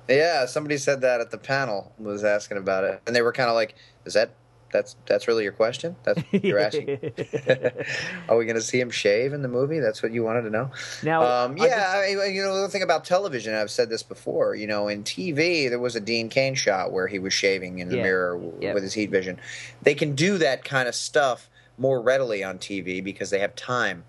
Yeah, 0.09 0.47
somebody 0.47 0.79
said 0.79 1.03
that 1.03 1.21
at 1.21 1.31
the 1.31 1.37
panel 1.37 1.93
was 1.99 2.25
asking 2.25 2.57
about 2.57 2.85
it, 2.85 3.03
and 3.07 3.15
they 3.15 3.21
were 3.21 3.33
kind 3.33 3.51
of 3.51 3.55
like, 3.55 3.75
"Is 4.07 4.15
that 4.15 4.31
that's 4.73 4.97
that's 5.07 5.29
really 5.29 5.45
your 5.45 5.53
question? 5.53 5.97
That's 6.03 6.23
you're 6.33 6.59
asking? 6.59 6.99
Are 8.29 8.37
we 8.37 8.45
going 8.45 8.57
to 8.57 8.63
see 8.63 8.81
him 8.81 8.91
shave 8.91 9.33
in 9.33 9.43
the 9.43 9.49
movie? 9.49 9.79
That's 9.79 10.03
what 10.03 10.13
you 10.13 10.23
wanted 10.23 10.43
to 10.43 10.51
know? 10.51 10.71
Now, 11.03 11.23
um, 11.23 11.57
yeah, 11.57 11.93
I 11.95 12.13
just... 12.13 12.25
I 12.25 12.27
you 12.27 12.43
know 12.43 12.63
the 12.63 12.69
thing 12.69 12.83
about 12.83 13.05
television. 13.05 13.55
I've 13.55 13.71
said 13.71 13.89
this 13.89 14.03
before. 14.03 14.55
You 14.55 14.67
know, 14.67 14.89
in 14.89 15.05
TV, 15.05 15.69
there 15.69 15.79
was 15.79 15.97
a 15.97 16.01
Dean 16.01 16.29
Cain 16.29 16.55
shot 16.55 16.93
where 16.93 17.07
he 17.07 17.19
was 17.19 17.33
shaving 17.33 17.79
in 17.79 17.89
the 17.89 17.97
yeah. 17.97 18.03
mirror 18.03 18.41
yep. 18.61 18.75
with 18.75 18.83
his 18.83 18.95
heat 18.95 19.11
vision. 19.11 19.39
They 19.83 19.95
can 19.95 20.15
do 20.15 20.39
that 20.39 20.65
kind 20.65 20.89
of 20.89 20.95
stuff 20.95 21.49
more 21.79 22.01
readily 22.01 22.43
on 22.43 22.59
TV 22.59 23.03
because 23.03 23.31
they 23.31 23.39
have 23.39 23.55
time. 23.55 24.05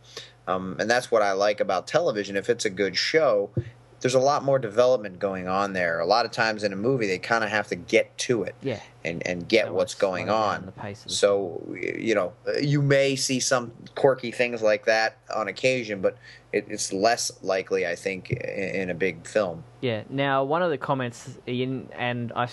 Um, 0.48 0.78
and 0.80 0.90
that's 0.90 1.12
what 1.12 1.22
I 1.22 1.34
like 1.34 1.60
about 1.60 1.86
television. 1.86 2.36
If 2.36 2.50
it's 2.50 2.66
a 2.66 2.72
good 2.72 2.98
show, 2.98 3.52
there's 4.02 4.16
a 4.16 4.20
lot 4.20 4.44
more 4.44 4.60
development 4.60 5.20
going 5.20 5.48
on 5.48 5.74
there. 5.74 6.00
A 6.00 6.06
lot 6.06 6.26
of 6.26 6.32
times 6.32 6.64
in 6.64 6.72
a 6.72 6.76
movie, 6.76 7.08
they 7.08 7.20
kind 7.20 7.44
of 7.44 7.50
have 7.50 7.68
to 7.68 7.76
get 7.76 8.18
to 8.20 8.44
it, 8.44 8.56
yeah, 8.62 8.82
and 9.04 9.26
and 9.28 9.48
get 9.48 9.68
so 9.68 9.74
what's 9.74 9.94
going 9.94 10.30
on. 10.30 10.72
So 11.08 11.62
you 11.74 12.16
know, 12.16 12.34
uh, 12.48 12.60
you 12.60 12.82
may 12.82 13.16
see 13.16 13.40
some 13.40 13.72
quirky 13.96 14.32
things 14.32 14.62
like 14.62 14.86
that 14.86 15.18
on 15.34 15.48
occasion, 15.48 16.02
but 16.02 16.18
it, 16.52 16.66
it's 16.70 16.94
less 16.94 17.32
likely, 17.44 17.86
I 17.86 17.96
think, 17.96 18.32
in, 18.32 18.82
in, 18.82 18.90
a 18.90 18.96
big 18.96 19.28
film. 19.28 19.64
Yeah. 19.82 20.04
Now, 20.10 20.44
one 20.44 20.64
of 20.64 20.72
the 20.72 20.78
comments, 20.78 21.38
in, 21.46 21.90
and 21.96 22.32
I 22.36 22.48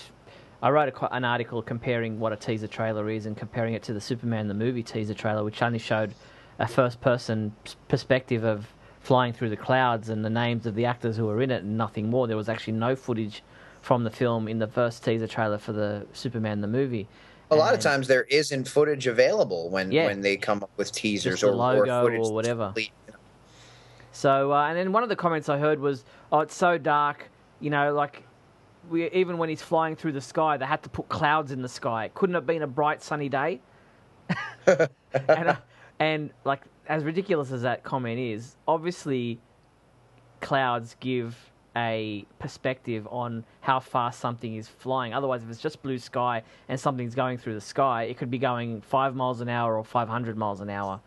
I 0.61 0.69
wrote 0.69 0.89
a, 0.89 1.13
an 1.13 1.23
article 1.23 1.61
comparing 1.61 2.19
what 2.19 2.33
a 2.33 2.35
teaser 2.35 2.67
trailer 2.67 3.09
is 3.09 3.25
and 3.25 3.37
comparing 3.37 3.73
it 3.73 3.83
to 3.83 3.93
the 3.93 4.01
Superman 4.01 4.47
the 4.47 4.53
movie 4.53 4.83
teaser 4.83 5.13
trailer, 5.13 5.43
which 5.43 5.61
only 5.61 5.79
showed 5.79 6.13
a 6.59 6.67
first 6.67 7.01
person 7.01 7.55
perspective 7.87 8.43
of 8.43 8.67
flying 9.07 9.31
through 9.31 9.49
the 9.49 9.55
clouds 9.55 10.09
and 10.09 10.25
the 10.25 10.29
names 10.29 10.65
of 10.65 10.75
the 10.75 10.83
actors 10.83 11.15
who 11.15 11.25
were 11.25 11.41
in 11.41 11.49
it 11.49 11.63
and 11.63 11.77
nothing 11.77 12.09
more. 12.09 12.27
There 12.27 12.35
was 12.35 12.49
actually 12.49 12.73
no 12.73 12.93
footage 12.93 13.41
from 13.81 14.03
the 14.03 14.09
film 14.09 14.49
in 14.49 14.59
the 14.59 14.67
first 14.67 15.01
teaser 15.01 15.27
trailer 15.27 15.57
for 15.57 15.71
the 15.71 16.05
Superman 16.11 16.59
the 16.59 16.67
movie. 16.67 17.07
A 17.49 17.55
lot 17.55 17.73
of 17.73 17.79
times 17.79 18.09
there 18.09 18.23
isn't 18.23 18.67
footage 18.67 19.07
available 19.07 19.69
when, 19.69 19.93
yeah, 19.93 20.07
when 20.07 20.19
they 20.19 20.35
come 20.35 20.61
up 20.61 20.71
with 20.75 20.91
teasers 20.91 21.41
or, 21.41 21.55
logo 21.55 22.05
or, 22.05 22.15
or 22.17 22.33
whatever. 22.33 22.73
So, 24.11 24.51
uh, 24.51 24.67
and 24.67 24.77
then 24.77 24.91
one 24.91 25.03
of 25.03 25.09
the 25.09 25.15
comments 25.15 25.47
I 25.47 25.57
heard 25.57 25.79
was, 25.79 26.03
"Oh, 26.29 26.41
it's 26.41 26.55
so 26.55 26.77
dark. 26.77 27.29
You 27.61 27.69
know, 27.69 27.93
like 27.93 28.23
we, 28.89 29.09
even 29.11 29.37
when 29.37 29.47
he's 29.47 29.61
flying 29.61 29.95
through 29.95 30.11
the 30.13 30.21
sky, 30.21 30.57
they 30.57 30.65
had 30.65 30.83
to 30.83 30.89
put 30.89 31.07
clouds 31.07 31.53
in 31.53 31.61
the 31.61 31.69
sky. 31.69 32.05
It 32.05 32.13
couldn't 32.13 32.35
have 32.35 32.45
been 32.45 32.61
a 32.61 32.67
bright 32.67 33.01
sunny 33.01 33.29
day. 33.29 33.61
and, 34.67 34.89
uh, 35.29 35.55
and 35.99 36.31
like 36.43 36.63
as 36.87 37.03
ridiculous 37.03 37.51
as 37.51 37.61
that 37.63 37.83
comment 37.83 38.19
is, 38.19 38.55
obviously, 38.67 39.39
clouds 40.41 40.95
give 40.99 41.35
a 41.75 42.25
perspective 42.39 43.07
on 43.11 43.43
how 43.61 43.79
fast 43.79 44.19
something 44.19 44.55
is 44.55 44.67
flying. 44.67 45.13
Otherwise, 45.13 45.43
if 45.43 45.49
it's 45.49 45.61
just 45.61 45.81
blue 45.83 45.99
sky 45.99 46.41
and 46.67 46.79
something's 46.79 47.13
going 47.13 47.37
through 47.37 47.53
the 47.53 47.61
sky, 47.61 48.03
it 48.03 48.17
could 48.17 48.31
be 48.31 48.39
going 48.39 48.81
five 48.81 49.15
miles 49.15 49.41
an 49.41 49.49
hour 49.49 49.77
or 49.77 49.83
500 49.83 50.35
miles 50.35 50.59
an 50.59 50.69
hour. 50.69 50.99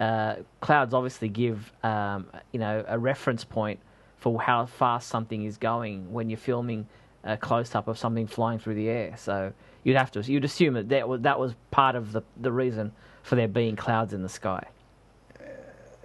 Uh, 0.00 0.36
clouds 0.60 0.92
obviously 0.92 1.28
give 1.28 1.72
um, 1.82 2.26
you 2.52 2.58
know 2.58 2.84
a 2.86 2.98
reference 2.98 3.44
point 3.44 3.78
for 4.16 4.40
how 4.40 4.66
fast 4.66 5.08
something 5.08 5.44
is 5.44 5.56
going 5.56 6.12
when 6.12 6.28
you're 6.28 6.36
filming 6.36 6.86
a 7.24 7.36
close 7.36 7.74
up 7.74 7.88
of 7.88 7.96
something 7.96 8.26
flying 8.26 8.58
through 8.58 8.74
the 8.74 8.88
air. 8.88 9.16
So 9.16 9.52
you'd 9.84 9.96
have 9.96 10.10
to 10.12 10.20
you'd 10.20 10.44
assume 10.44 10.74
that 10.74 10.88
that 10.88 11.08
was, 11.08 11.20
that 11.22 11.38
was 11.38 11.54
part 11.70 11.94
of 11.94 12.12
the 12.12 12.22
the 12.36 12.52
reason 12.52 12.92
for 13.22 13.36
there 13.36 13.48
being 13.48 13.76
clouds 13.76 14.12
in 14.12 14.22
the 14.22 14.28
sky. 14.28 14.66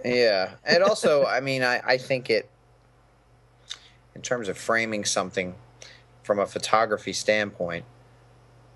Yeah, 0.04 0.52
and 0.64 0.82
also, 0.82 1.24
I 1.24 1.40
mean, 1.40 1.62
I, 1.62 1.80
I 1.84 1.98
think 1.98 2.30
it 2.30 2.48
in 4.14 4.22
terms 4.22 4.48
of 4.48 4.58
framing 4.58 5.04
something 5.04 5.54
from 6.22 6.38
a 6.38 6.46
photography 6.46 7.12
standpoint, 7.12 7.84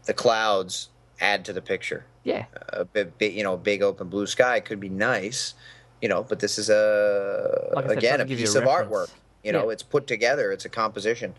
the 0.04 0.14
clouds 0.14 0.88
add 1.20 1.44
to 1.46 1.52
the 1.52 1.62
picture. 1.62 2.04
Yeah, 2.24 2.46
a 2.68 2.84
bit, 2.84 3.12
you 3.32 3.42
know, 3.42 3.54
a 3.54 3.58
big 3.58 3.82
open 3.82 4.08
blue 4.08 4.26
sky 4.26 4.60
could 4.60 4.80
be 4.80 4.88
nice, 4.88 5.54
you 6.00 6.08
know, 6.08 6.22
but 6.22 6.40
this 6.40 6.58
is 6.58 6.70
a 6.70 7.70
like 7.74 7.88
said, 7.88 7.98
again 7.98 8.20
a 8.20 8.26
piece 8.26 8.54
a 8.54 8.62
of 8.62 8.68
artwork. 8.68 9.10
You 9.44 9.52
know, 9.52 9.66
yeah. 9.66 9.74
it's 9.74 9.82
put 9.84 10.08
together. 10.08 10.50
It's 10.50 10.64
a 10.64 10.68
composition. 10.68 11.34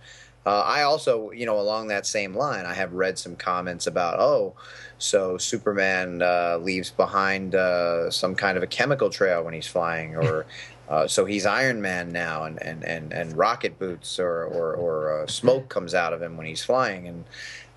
Uh, 0.47 0.63
I 0.65 0.83
also, 0.83 1.29
you 1.31 1.45
know, 1.45 1.60
along 1.60 1.89
that 1.89 2.05
same 2.05 2.33
line, 2.33 2.65
I 2.65 2.73
have 2.73 2.93
read 2.93 3.19
some 3.19 3.36
comments 3.36 3.86
about, 3.86 4.17
oh, 4.17 4.55
so 4.97 5.38
Superman 5.38 6.21
uh, 6.21 6.57
leaves 6.62 6.89
behind 6.89 7.53
uh, 7.53 8.10
some 8.10 8.33
kind 8.33 8.55
of 8.55 8.63
a 8.63 8.67
chemical 8.67 9.10
trail 9.10 9.43
when 9.43 9.53
he's 9.53 9.67
flying, 9.67 10.15
or 10.15 10.45
uh, 10.89 11.05
so 11.05 11.25
he's 11.25 11.45
Iron 11.45 11.81
Man 11.81 12.13
now, 12.13 12.45
and, 12.45 12.63
and, 12.63 12.86
and, 12.86 13.12
and 13.12 13.38
rocket 13.38 13.77
boots 13.77 14.21
or 14.21 14.45
or, 14.45 14.73
or 14.73 15.23
uh, 15.23 15.27
smoke 15.27 15.67
comes 15.67 15.93
out 15.93 16.13
of 16.13 16.21
him 16.21 16.38
when 16.38 16.47
he's 16.47 16.63
flying, 16.63 17.10
and 17.10 17.25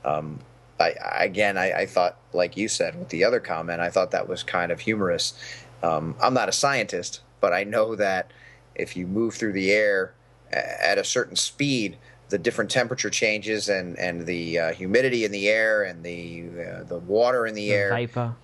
um, 0.05 0.39
I, 0.79 0.95
again, 1.25 1.59
I, 1.59 1.73
I, 1.73 1.87
thought, 1.87 2.19
like 2.33 2.57
you 2.57 2.69
said 2.69 2.97
with 2.97 3.09
the 3.09 3.25
other 3.25 3.41
comment, 3.41 3.81
I 3.81 3.91
thought 3.91 4.13
that 4.13 4.29
was 4.29 4.45
kind 4.45 4.71
of 4.71 4.79
humorous. 4.79 5.35
Um, 5.83 6.15
I'm 6.23 6.35
not 6.35 6.49
a 6.49 6.53
scientist, 6.53 7.23
but 7.41 7.53
I 7.53 7.65
know 7.65 7.97
that 7.97 8.31
if 8.77 8.97
you 8.97 9.09
move 9.09 9.35
through 9.35 9.55
the 9.55 9.73
air 9.73 10.15
at 10.53 10.99
a 10.99 11.05
certain 11.05 11.35
speed, 11.35 11.97
the 12.31 12.39
different 12.39 12.71
temperature 12.71 13.11
changes 13.11 13.69
and 13.69 13.99
and 13.99 14.25
the 14.25 14.59
uh, 14.59 14.73
humidity 14.73 15.25
in 15.25 15.33
the 15.33 15.49
air 15.49 15.83
and 15.83 16.03
the 16.03 16.45
uh, 16.49 16.85
the 16.85 16.99
water 16.99 17.47
in 17.47 17.55
the, 17.55 17.69
the 17.69 17.73
air, 17.73 17.91
vapor, 17.91 18.35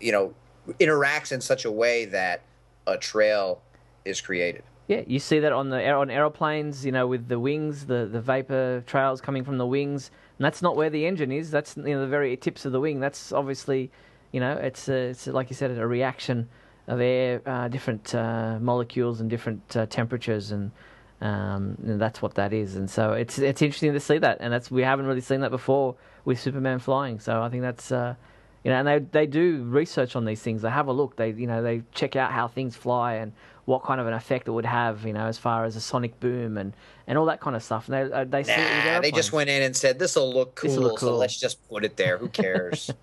you 0.00 0.10
know, 0.10 0.34
interacts 0.80 1.30
in 1.30 1.40
such 1.40 1.64
a 1.64 1.70
way 1.70 2.06
that 2.06 2.42
a 2.86 2.98
trail 2.98 3.62
is 4.04 4.20
created. 4.20 4.62
Yeah, 4.88 5.02
you 5.06 5.18
see 5.18 5.38
that 5.40 5.52
on 5.52 5.70
the 5.70 5.90
on 5.90 6.10
aeroplanes, 6.10 6.84
you 6.84 6.92
know, 6.92 7.06
with 7.06 7.28
the 7.28 7.38
wings, 7.38 7.86
the 7.86 8.06
the 8.10 8.20
vapor 8.20 8.82
trails 8.86 9.20
coming 9.20 9.44
from 9.44 9.58
the 9.58 9.66
wings, 9.66 10.10
and 10.38 10.44
that's 10.44 10.60
not 10.60 10.76
where 10.76 10.90
the 10.90 11.06
engine 11.06 11.30
is. 11.30 11.50
That's 11.50 11.76
you 11.76 11.82
know 11.84 12.00
the 12.00 12.06
very 12.06 12.36
tips 12.36 12.64
of 12.64 12.72
the 12.72 12.80
wing. 12.80 13.00
That's 13.00 13.32
obviously, 13.32 13.90
you 14.32 14.40
know, 14.40 14.52
it's 14.52 14.88
a, 14.88 15.10
it's 15.10 15.26
a, 15.26 15.32
like 15.32 15.48
you 15.48 15.56
said, 15.56 15.70
a 15.70 15.86
reaction 15.86 16.48
of 16.86 17.00
air, 17.00 17.40
uh, 17.46 17.68
different 17.68 18.14
uh, 18.14 18.58
molecules 18.60 19.20
and 19.20 19.30
different 19.30 19.74
uh, 19.74 19.86
temperatures 19.86 20.50
and 20.50 20.70
um, 21.24 21.76
and 21.82 22.00
that's 22.00 22.20
what 22.20 22.34
that 22.34 22.52
is, 22.52 22.76
and 22.76 22.88
so 22.88 23.12
it's 23.12 23.38
it's 23.38 23.62
interesting 23.62 23.92
to 23.92 24.00
see 24.00 24.18
that, 24.18 24.38
and 24.40 24.52
that's 24.52 24.70
we 24.70 24.82
haven't 24.82 25.06
really 25.06 25.20
seen 25.20 25.40
that 25.40 25.50
before 25.50 25.96
with 26.24 26.38
Superman 26.38 26.78
flying. 26.78 27.18
So 27.18 27.42
I 27.42 27.48
think 27.48 27.62
that's 27.62 27.90
uh, 27.90 28.14
you 28.62 28.70
know, 28.70 28.78
and 28.78 28.86
they 28.86 28.98
they 28.98 29.26
do 29.26 29.64
research 29.64 30.16
on 30.16 30.24
these 30.24 30.42
things. 30.42 30.62
They 30.62 30.70
have 30.70 30.86
a 30.86 30.92
look. 30.92 31.16
They 31.16 31.30
you 31.30 31.46
know 31.46 31.62
they 31.62 31.82
check 31.92 32.14
out 32.14 32.30
how 32.30 32.48
things 32.48 32.76
fly 32.76 33.14
and 33.14 33.32
what 33.64 33.82
kind 33.82 34.00
of 34.00 34.06
an 34.06 34.12
effect 34.12 34.46
it 34.46 34.50
would 34.50 34.66
have, 34.66 35.06
you 35.06 35.12
know, 35.12 35.26
as 35.26 35.38
far 35.38 35.64
as 35.64 35.74
a 35.74 35.80
sonic 35.80 36.20
boom 36.20 36.58
and, 36.58 36.74
and 37.06 37.16
all 37.16 37.24
that 37.24 37.40
kind 37.40 37.56
of 37.56 37.62
stuff. 37.62 37.88
And 37.88 37.94
they 37.94 38.14
uh, 38.14 38.24
they 38.24 38.42
nah, 38.42 39.00
they 39.00 39.10
just 39.10 39.32
went 39.32 39.48
in 39.48 39.62
and 39.62 39.74
said 39.74 39.98
this 39.98 40.16
will 40.16 40.32
look 40.32 40.54
cool, 40.54 40.74
look 40.76 40.98
cool, 40.98 41.08
so 41.08 41.16
let's 41.16 41.38
just 41.38 41.66
put 41.68 41.84
it 41.84 41.96
there. 41.96 42.18
Who 42.18 42.28
cares? 42.28 42.90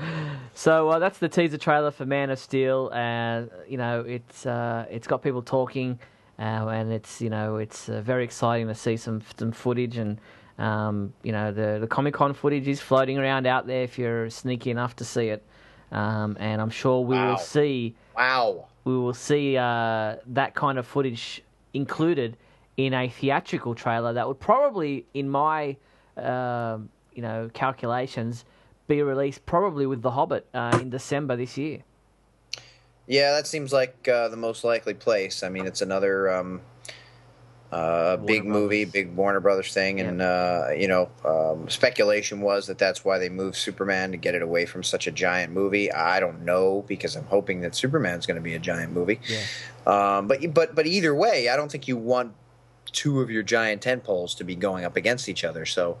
so 0.54 0.90
uh, 0.90 0.98
that's 0.98 1.18
the 1.18 1.28
teaser 1.28 1.58
trailer 1.58 1.90
for 1.90 2.06
Man 2.06 2.30
of 2.30 2.38
Steel, 2.38 2.90
and 2.92 3.50
uh, 3.50 3.54
you 3.68 3.76
know 3.76 4.00
it's 4.00 4.46
uh, 4.46 4.86
it's 4.90 5.06
got 5.06 5.22
people 5.22 5.42
talking. 5.42 5.98
Uh, 6.42 6.66
and 6.70 6.92
it's 6.92 7.20
you 7.20 7.30
know 7.30 7.56
it's 7.56 7.88
uh, 7.88 8.00
very 8.00 8.24
exciting 8.24 8.66
to 8.66 8.74
see 8.74 8.96
some 8.96 9.22
some 9.38 9.52
footage 9.52 9.96
and 9.96 10.20
um, 10.58 11.12
you 11.22 11.30
know 11.30 11.52
the 11.52 11.78
the 11.80 11.86
Comic 11.86 12.14
Con 12.14 12.34
footage 12.34 12.66
is 12.66 12.80
floating 12.80 13.16
around 13.16 13.46
out 13.46 13.68
there 13.68 13.84
if 13.84 13.96
you're 13.96 14.28
sneaky 14.28 14.72
enough 14.72 14.96
to 14.96 15.04
see 15.04 15.28
it, 15.28 15.44
um, 15.92 16.36
and 16.40 16.60
I'm 16.60 16.70
sure 16.70 17.00
we 17.00 17.14
wow. 17.14 17.30
will 17.30 17.38
see 17.38 17.94
wow 18.16 18.66
we 18.82 18.98
will 18.98 19.14
see 19.14 19.56
uh, 19.56 20.16
that 20.26 20.54
kind 20.56 20.80
of 20.80 20.86
footage 20.86 21.44
included 21.74 22.36
in 22.76 22.92
a 22.92 23.08
theatrical 23.08 23.76
trailer 23.76 24.12
that 24.12 24.26
would 24.26 24.40
probably 24.40 25.06
in 25.14 25.28
my 25.28 25.76
um, 26.16 26.88
you 27.14 27.22
know 27.22 27.50
calculations 27.54 28.44
be 28.88 29.00
released 29.00 29.46
probably 29.46 29.86
with 29.86 30.02
The 30.02 30.10
Hobbit 30.10 30.48
uh, 30.52 30.76
in 30.82 30.90
December 30.90 31.36
this 31.36 31.56
year. 31.56 31.84
Yeah, 33.06 33.32
that 33.32 33.46
seems 33.46 33.72
like 33.72 34.08
uh, 34.08 34.28
the 34.28 34.36
most 34.36 34.64
likely 34.64 34.94
place. 34.94 35.42
I 35.42 35.48
mean, 35.48 35.66
it's 35.66 35.82
another 35.82 36.32
um, 36.32 36.60
uh, 37.72 38.16
big 38.18 38.42
Brothers. 38.44 38.52
movie, 38.52 38.84
big 38.84 39.16
Warner 39.16 39.40
Brothers 39.40 39.72
thing, 39.72 39.98
yeah. 39.98 40.04
and 40.04 40.22
uh, 40.22 40.66
you 40.76 40.86
know, 40.86 41.10
um, 41.24 41.68
speculation 41.68 42.40
was 42.40 42.66
that 42.66 42.78
that's 42.78 43.04
why 43.04 43.18
they 43.18 43.28
moved 43.28 43.56
Superman 43.56 44.12
to 44.12 44.16
get 44.16 44.34
it 44.34 44.42
away 44.42 44.66
from 44.66 44.82
such 44.82 45.06
a 45.06 45.10
giant 45.10 45.52
movie. 45.52 45.90
I 45.90 46.20
don't 46.20 46.42
know 46.44 46.84
because 46.86 47.16
I'm 47.16 47.24
hoping 47.24 47.62
that 47.62 47.74
Superman's 47.74 48.26
going 48.26 48.36
to 48.36 48.42
be 48.42 48.54
a 48.54 48.58
giant 48.58 48.92
movie. 48.92 49.20
Yeah. 49.26 50.18
Um, 50.18 50.28
but 50.28 50.54
but 50.54 50.74
but 50.74 50.86
either 50.86 51.14
way, 51.14 51.48
I 51.48 51.56
don't 51.56 51.72
think 51.72 51.88
you 51.88 51.96
want 51.96 52.34
two 52.92 53.20
of 53.20 53.30
your 53.30 53.42
giant 53.42 53.82
tent 53.82 54.04
poles 54.04 54.34
to 54.36 54.44
be 54.44 54.54
going 54.54 54.84
up 54.84 54.96
against 54.96 55.28
each 55.28 55.44
other. 55.44 55.66
So. 55.66 55.98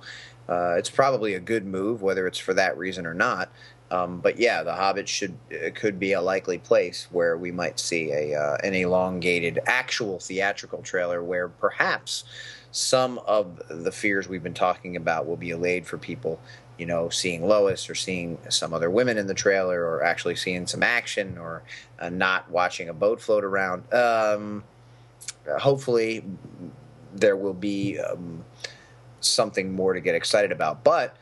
Uh, 0.48 0.74
it's 0.76 0.90
probably 0.90 1.34
a 1.34 1.40
good 1.40 1.64
move, 1.64 2.02
whether 2.02 2.26
it's 2.26 2.36
for 2.36 2.52
that 2.52 2.76
reason 2.76 3.06
or 3.06 3.14
not. 3.14 3.48
Um, 3.92 4.20
but 4.20 4.38
yeah, 4.38 4.62
The 4.62 4.74
Hobbit 4.74 5.06
should 5.06 5.36
uh, 5.52 5.68
could 5.74 6.00
be 6.00 6.14
a 6.14 6.20
likely 6.22 6.56
place 6.56 7.08
where 7.10 7.36
we 7.36 7.52
might 7.52 7.78
see 7.78 8.10
a 8.10 8.34
uh, 8.34 8.56
an 8.64 8.72
elongated 8.72 9.60
actual 9.66 10.18
theatrical 10.18 10.80
trailer 10.80 11.22
where 11.22 11.48
perhaps 11.48 12.24
some 12.70 13.18
of 13.18 13.60
the 13.68 13.92
fears 13.92 14.28
we've 14.28 14.42
been 14.42 14.54
talking 14.54 14.96
about 14.96 15.26
will 15.26 15.36
be 15.36 15.50
allayed 15.50 15.86
for 15.86 15.98
people. 15.98 16.40
You 16.78 16.86
know, 16.86 17.10
seeing 17.10 17.46
Lois 17.46 17.90
or 17.90 17.94
seeing 17.94 18.38
some 18.48 18.72
other 18.72 18.90
women 18.90 19.18
in 19.18 19.26
the 19.26 19.34
trailer, 19.34 19.84
or 19.84 20.02
actually 20.02 20.36
seeing 20.36 20.66
some 20.66 20.82
action, 20.82 21.36
or 21.36 21.62
uh, 22.00 22.08
not 22.08 22.50
watching 22.50 22.88
a 22.88 22.94
boat 22.94 23.20
float 23.20 23.44
around. 23.44 23.92
Um, 23.92 24.64
hopefully, 25.58 26.24
there 27.14 27.36
will 27.36 27.52
be 27.52 28.00
um, 28.00 28.42
something 29.20 29.74
more 29.74 29.92
to 29.92 30.00
get 30.00 30.14
excited 30.14 30.50
about. 30.50 30.82
But 30.82 31.14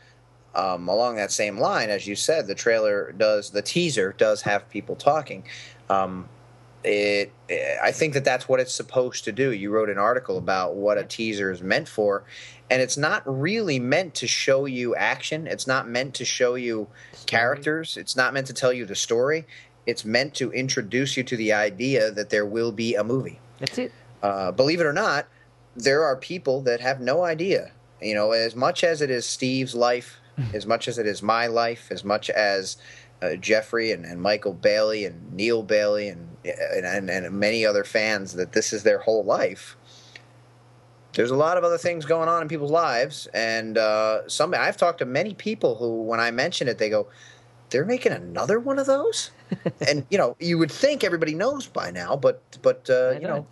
um, 0.54 0.88
along 0.88 1.16
that 1.16 1.30
same 1.30 1.58
line, 1.58 1.90
as 1.90 2.06
you 2.06 2.16
said, 2.16 2.46
the 2.46 2.54
trailer 2.54 3.12
does, 3.12 3.50
the 3.50 3.62
teaser 3.62 4.14
does 4.16 4.42
have 4.42 4.68
people 4.68 4.96
talking. 4.96 5.44
Um, 5.88 6.28
it, 6.82 7.32
I 7.82 7.92
think 7.92 8.14
that 8.14 8.24
that's 8.24 8.48
what 8.48 8.58
it's 8.58 8.74
supposed 8.74 9.24
to 9.24 9.32
do. 9.32 9.52
You 9.52 9.70
wrote 9.70 9.90
an 9.90 9.98
article 9.98 10.38
about 10.38 10.74
what 10.74 10.98
a 10.98 11.04
teaser 11.04 11.50
is 11.50 11.60
meant 11.60 11.88
for, 11.88 12.24
and 12.70 12.80
it's 12.80 12.96
not 12.96 13.22
really 13.26 13.78
meant 13.78 14.14
to 14.14 14.26
show 14.26 14.64
you 14.64 14.94
action. 14.94 15.46
It's 15.46 15.66
not 15.66 15.88
meant 15.88 16.14
to 16.14 16.24
show 16.24 16.54
you 16.54 16.88
characters. 17.26 17.96
It's 17.96 18.16
not 18.16 18.32
meant 18.32 18.46
to 18.46 18.54
tell 18.54 18.72
you 18.72 18.86
the 18.86 18.94
story. 18.94 19.46
It's 19.86 20.04
meant 20.04 20.34
to 20.34 20.52
introduce 20.52 21.16
you 21.16 21.22
to 21.24 21.36
the 21.36 21.52
idea 21.52 22.10
that 22.10 22.30
there 22.30 22.46
will 22.46 22.72
be 22.72 22.94
a 22.94 23.04
movie. 23.04 23.40
That's 23.58 23.78
it. 23.78 23.92
Uh, 24.22 24.52
believe 24.52 24.80
it 24.80 24.86
or 24.86 24.92
not, 24.92 25.26
there 25.76 26.04
are 26.04 26.16
people 26.16 26.62
that 26.62 26.80
have 26.80 27.00
no 27.00 27.24
idea. 27.24 27.72
You 28.00 28.14
know, 28.14 28.32
as 28.32 28.56
much 28.56 28.84
as 28.84 29.02
it 29.02 29.10
is 29.10 29.26
Steve's 29.26 29.74
life 29.74 30.19
as 30.54 30.66
much 30.66 30.88
as 30.88 30.98
it 30.98 31.06
is 31.06 31.22
my 31.22 31.46
life, 31.46 31.88
as 31.90 32.04
much 32.04 32.30
as 32.30 32.76
uh, 33.22 33.36
Jeffrey 33.36 33.92
and, 33.92 34.04
and, 34.04 34.20
Michael 34.20 34.54
Bailey 34.54 35.04
and 35.04 35.32
Neal 35.32 35.62
Bailey 35.62 36.08
and, 36.08 36.28
and, 36.44 37.10
and 37.10 37.30
many 37.32 37.66
other 37.66 37.84
fans 37.84 38.32
that 38.34 38.52
this 38.52 38.72
is 38.72 38.82
their 38.82 38.98
whole 38.98 39.24
life. 39.24 39.76
There's 41.12 41.30
a 41.30 41.36
lot 41.36 41.56
of 41.56 41.64
other 41.64 41.78
things 41.78 42.04
going 42.04 42.28
on 42.28 42.40
in 42.42 42.48
people's 42.48 42.70
lives, 42.70 43.26
and 43.34 43.76
uh, 43.76 44.28
some 44.28 44.54
I've 44.54 44.76
talked 44.76 45.00
to 45.00 45.04
many 45.04 45.34
people 45.34 45.74
who, 45.74 46.02
when 46.02 46.20
I 46.20 46.30
mention 46.30 46.68
it, 46.68 46.78
they 46.78 46.88
go, 46.88 47.08
"They're 47.70 47.84
making 47.84 48.12
another 48.12 48.60
one 48.60 48.78
of 48.78 48.86
those," 48.86 49.32
and 49.88 50.06
you 50.08 50.16
know, 50.16 50.36
you 50.38 50.56
would 50.58 50.70
think 50.70 51.02
everybody 51.02 51.34
knows 51.34 51.66
by 51.66 51.90
now, 51.90 52.14
but 52.14 52.40
but 52.62 52.88
uh, 52.88 53.10
you 53.20 53.26
know, 53.26 53.44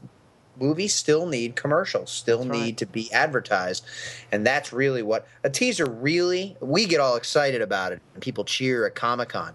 movies 0.61 0.95
still 0.95 1.27
need 1.27 1.57
commercials, 1.57 2.11
still 2.11 2.39
that's 2.39 2.51
need 2.51 2.61
right. 2.61 2.77
to 2.79 2.87
be 2.87 3.13
advertised, 3.13 3.85
and 4.33 4.47
that's 4.47 4.73
really 4.73 5.03
what 5.03 5.27
a 5.45 5.51
teaser 5.51 5.87
really. 5.87 6.57
We 6.61 6.87
get 6.87 7.01
all 7.01 7.17
excited 7.17 7.63
about 7.63 7.93
it, 7.93 8.01
and 8.15 8.23
people 8.23 8.45
cheer 8.45 8.87
at 8.87 8.95
Comic 8.95 9.31
Con. 9.31 9.55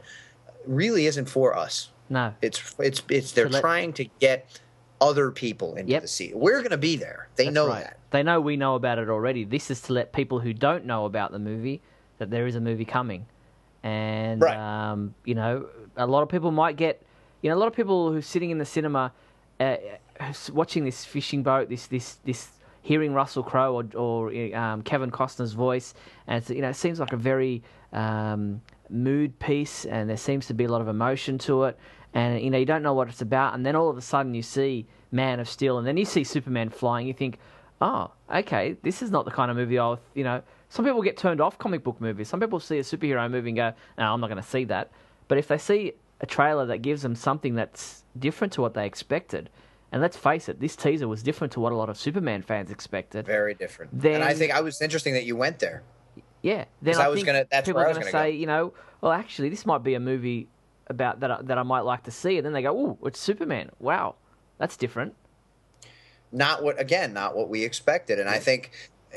Really 0.66 1.06
isn't 1.08 1.26
for 1.26 1.56
us. 1.56 1.90
No, 2.10 2.34
it's 2.42 2.76
it's 2.80 3.02
it's 3.10 3.32
they're 3.32 3.50
let, 3.50 3.62
trying 3.62 3.94
to 3.94 4.06
get 4.20 4.60
other 5.02 5.32
people 5.32 5.76
into 5.76 5.92
yep. 5.92 6.02
the 6.02 6.08
seat. 6.08 6.36
We're 6.36 6.60
going 6.60 6.72
to 6.72 6.78
be 6.78 6.96
there. 6.96 7.28
They 7.36 7.46
that's 7.46 7.56
know 7.56 7.68
right. 7.68 7.84
that. 7.84 8.00
They 8.12 8.24
know 8.24 8.40
we 8.40 8.58
know 8.58 8.76
about 8.76 9.00
it 9.00 9.10
already. 9.10 9.44
This 9.44 9.72
is 9.72 9.82
to 9.82 9.94
let 9.94 10.14
people 10.14 10.40
who 10.40 10.54
don't 10.54 10.86
know 10.86 11.06
about 11.06 11.32
the 11.32 11.40
movie 11.40 11.82
that 12.20 12.30
there 12.30 12.48
is 12.48 12.56
a 12.56 12.62
movie 12.62 12.86
coming, 12.86 13.26
and 13.82 14.42
right. 14.42 14.58
um, 14.58 15.16
you 15.26 15.36
know, 15.36 15.68
a 15.98 16.08
lot 16.08 16.22
of 16.22 16.30
people 16.30 16.52
might 16.52 16.78
get 16.78 17.04
you 17.44 17.50
know, 17.50 17.56
a 17.56 17.60
lot 17.60 17.68
of 17.68 17.74
people 17.74 18.12
who 18.12 18.18
are 18.18 18.22
sitting 18.22 18.50
in 18.50 18.58
the 18.58 18.66
cinema, 18.66 19.12
uh, 19.60 19.76
watching 20.52 20.84
this 20.84 21.06
fishing 21.06 21.44
boat, 21.44 21.70
this 21.70 21.88
this 21.88 22.16
this 22.26 22.50
hearing 22.82 23.14
Russell 23.14 23.44
Crowe 23.44 23.76
or, 23.76 23.86
or 23.96 24.56
um, 24.56 24.82
Kevin 24.82 25.10
Costner's 25.10 25.54
voice, 25.54 25.94
and 26.28 26.48
you 26.50 26.62
know, 26.62 26.70
it 26.70 26.76
seems 26.76 27.00
like 27.00 27.14
a 27.14 27.18
very 27.18 27.64
um, 27.94 28.62
mood 28.90 29.38
piece, 29.40 29.86
and 29.86 30.10
there 30.10 30.18
seems 30.18 30.48
to 30.48 30.54
be 30.54 30.66
a 30.66 30.70
lot 30.70 30.82
of 30.82 30.88
emotion 30.88 31.38
to 31.40 31.64
it, 31.64 31.80
and 32.14 32.42
you 32.42 32.50
know, 32.50 32.58
you 32.58 32.66
don't 32.66 32.84
know 32.84 32.94
what 32.94 33.08
it's 33.08 33.22
about, 33.22 33.56
and 33.56 33.66
then 33.66 33.76
all 33.76 33.90
of 33.90 33.98
a 33.98 34.02
sudden 34.02 34.34
you 34.34 34.42
see 34.42 34.86
Man 35.12 35.40
of 35.40 35.48
Steel, 35.48 35.78
and 35.78 35.88
then 35.88 35.98
you 35.98 36.06
see 36.06 36.24
Superman 36.24 36.70
flying, 36.70 37.08
you 37.08 37.14
think, 37.14 37.40
oh, 37.82 38.12
okay, 38.34 38.78
this 38.82 39.02
is 39.02 39.12
not 39.12 39.26
the 39.26 39.32
kind 39.32 39.50
of 39.50 39.58
movie 39.58 39.80
I'll, 39.80 40.00
you 40.14 40.24
know. 40.24 40.42
Some 40.70 40.86
people 40.86 41.04
get 41.04 41.18
turned 41.18 41.40
off 41.40 41.60
comic 41.60 41.84
book 41.84 42.02
movies. 42.02 42.28
Some 42.28 42.40
people 42.40 42.60
see 42.60 42.80
a 42.80 42.82
superhero 42.82 43.30
movie 43.30 43.50
and 43.50 43.58
go, 43.58 43.74
no, 43.98 44.12
I'm 44.12 44.20
not 44.20 44.28
going 44.28 44.42
to 44.42 44.48
see 44.48 44.64
that. 44.66 44.90
But 45.28 45.38
if 45.38 45.48
they 45.48 45.60
see 45.60 45.94
a 46.20 46.26
trailer 46.26 46.66
that 46.66 46.80
gives 46.80 47.04
them 47.04 47.14
something 47.14 47.54
that's 47.54 48.04
different 48.18 48.54
to 48.54 48.62
what 48.62 48.74
they 48.74 48.88
expected, 48.88 49.52
and 49.94 50.02
let's 50.02 50.18
face 50.18 50.50
it, 50.50 50.60
this 50.60 50.76
teaser 50.76 51.08
was 51.08 51.22
different 51.22 51.54
to 51.54 51.60
what 51.60 51.72
a 51.72 51.76
lot 51.76 51.88
of 51.88 52.00
Superman 52.00 52.42
fans 52.42 52.72
expected. 52.72 53.28
Very 53.28 53.54
different. 53.54 53.92
Then, 53.94 54.16
and 54.16 54.24
I 54.24 54.34
think 54.34 54.52
I 54.52 54.60
was 54.60 54.82
interesting 54.82 55.14
that 55.14 55.24
you 55.24 55.36
went 55.36 55.60
there. 55.60 55.84
Yeah. 56.42 56.66
Then 56.82 56.96
I, 56.96 57.06
I, 57.06 57.08
was 57.10 57.24
gonna. 57.24 57.46
That's 57.52 57.68
people 57.68 57.80
are 57.80 57.94
going 57.94 58.04
to 58.04 58.12
say, 58.12 58.32
go. 58.32 58.38
you 58.38 58.48
know, 58.48 58.74
well, 59.02 59.12
actually, 59.12 59.50
this 59.50 59.68
might 59.68 59.84
be 59.84 59.94
a 59.94 60.00
movie 60.00 60.48
about 60.88 61.20
that 61.20 61.30
I, 61.30 61.42
that 61.44 61.60
I 61.60 61.64
might 61.64 61.82
like 61.82 62.06
to 62.06 62.12
see, 62.12 62.38
and 62.38 62.46
then 62.46 62.54
they 62.54 62.64
go, 62.64 62.76
oh, 62.76 63.06
it's 63.06 63.20
Superman. 63.20 63.70
Wow, 63.80 64.16
that's 64.58 64.76
different. 64.78 65.14
Not 66.32 66.64
what 66.64 66.82
again, 66.82 67.14
not 67.14 67.36
what 67.36 67.48
we 67.48 67.64
expected, 67.64 68.20
and 68.20 68.28
I 68.28 68.40
think 68.40 68.72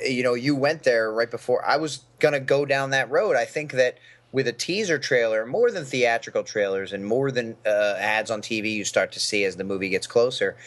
you 0.07 0.23
know 0.23 0.35
you 0.35 0.55
went 0.55 0.83
there 0.83 1.11
right 1.11 1.31
before 1.31 1.67
I 1.67 1.79
was 1.79 2.05
going 2.19 2.35
to 2.35 2.41
go 2.41 2.67
down 2.67 2.91
that 2.91 3.11
road. 3.11 3.35
I 3.35 3.47
think 3.47 3.73
that 3.73 3.97
with 4.37 4.47
a 4.47 4.53
teaser 4.53 4.99
trailer, 4.99 5.47
more 5.47 5.71
than 5.71 5.83
theatrical 5.83 6.45
trailers 6.45 6.93
and 6.93 7.07
more 7.07 7.31
than 7.31 7.57
uh, 7.65 7.95
ads 7.99 8.31
on 8.31 8.43
TV 8.43 8.71
you 8.71 8.85
start 8.85 9.11
to 9.11 9.19
see 9.19 9.45
as 9.45 9.57
the 9.57 9.65
movie 9.65 9.89
gets 9.89 10.07
closer, 10.07 10.59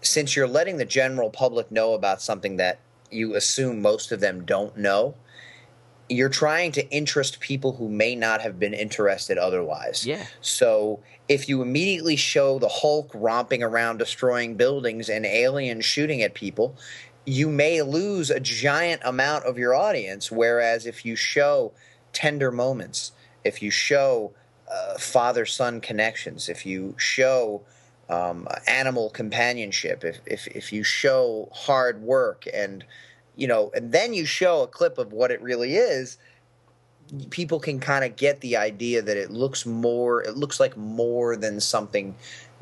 since 0.00 0.36
you're 0.36 0.46
letting 0.46 0.76
the 0.76 0.84
general 0.84 1.28
public 1.28 1.72
know 1.72 1.94
about 1.94 2.22
something 2.22 2.54
that 2.58 2.78
you 3.10 3.34
assume 3.34 3.82
most 3.82 4.12
of 4.12 4.20
them 4.20 4.44
don't 4.44 4.76
know, 4.76 5.16
you're 6.08 6.28
trying 6.28 6.70
to 6.70 6.88
interest 6.90 7.40
people 7.40 7.72
who 7.72 7.88
may 7.88 8.14
not 8.14 8.42
have 8.42 8.60
been 8.60 8.72
interested 8.72 9.38
otherwise. 9.38 10.06
Yeah. 10.06 10.26
So 10.40 11.00
if 11.28 11.48
you 11.48 11.62
immediately 11.62 12.14
show 12.14 12.60
the 12.60 12.68
Hulk 12.68 13.10
romping 13.12 13.64
around 13.64 13.98
destroying 13.98 14.54
buildings 14.54 15.08
and 15.08 15.26
aliens 15.26 15.84
shooting 15.84 16.22
at 16.22 16.34
people, 16.34 16.76
you 17.26 17.48
may 17.48 17.82
lose 17.82 18.30
a 18.30 18.38
giant 18.38 19.02
amount 19.04 19.46
of 19.46 19.58
your 19.58 19.74
audience. 19.74 20.30
Whereas 20.30 20.86
if 20.86 21.04
you 21.04 21.16
show 21.16 21.72
tender 22.12 22.50
moments, 22.50 23.12
if 23.44 23.62
you 23.62 23.70
show 23.70 24.32
uh, 24.70 24.98
father 24.98 25.46
son 25.46 25.80
connections, 25.80 26.48
if 26.48 26.64
you 26.64 26.94
show 26.98 27.62
um, 28.08 28.46
animal 28.66 29.10
companionship, 29.10 30.04
if, 30.04 30.20
if, 30.26 30.46
if 30.48 30.72
you 30.72 30.82
show 30.82 31.48
hard 31.52 32.02
work 32.02 32.44
and 32.52 32.84
you 33.36 33.46
know, 33.46 33.70
and 33.74 33.90
then 33.90 34.12
you 34.12 34.26
show 34.26 34.62
a 34.62 34.66
clip 34.66 34.98
of 34.98 35.12
what 35.12 35.30
it 35.30 35.40
really 35.40 35.76
is, 35.76 36.18
people 37.30 37.58
can 37.58 37.80
kind 37.80 38.04
of 38.04 38.16
get 38.16 38.40
the 38.40 38.56
idea 38.56 39.00
that 39.00 39.16
it 39.16 39.30
looks 39.30 39.64
more, 39.64 40.22
it 40.22 40.36
looks 40.36 40.60
like 40.60 40.76
more 40.76 41.36
than 41.36 41.58
something 41.58 42.14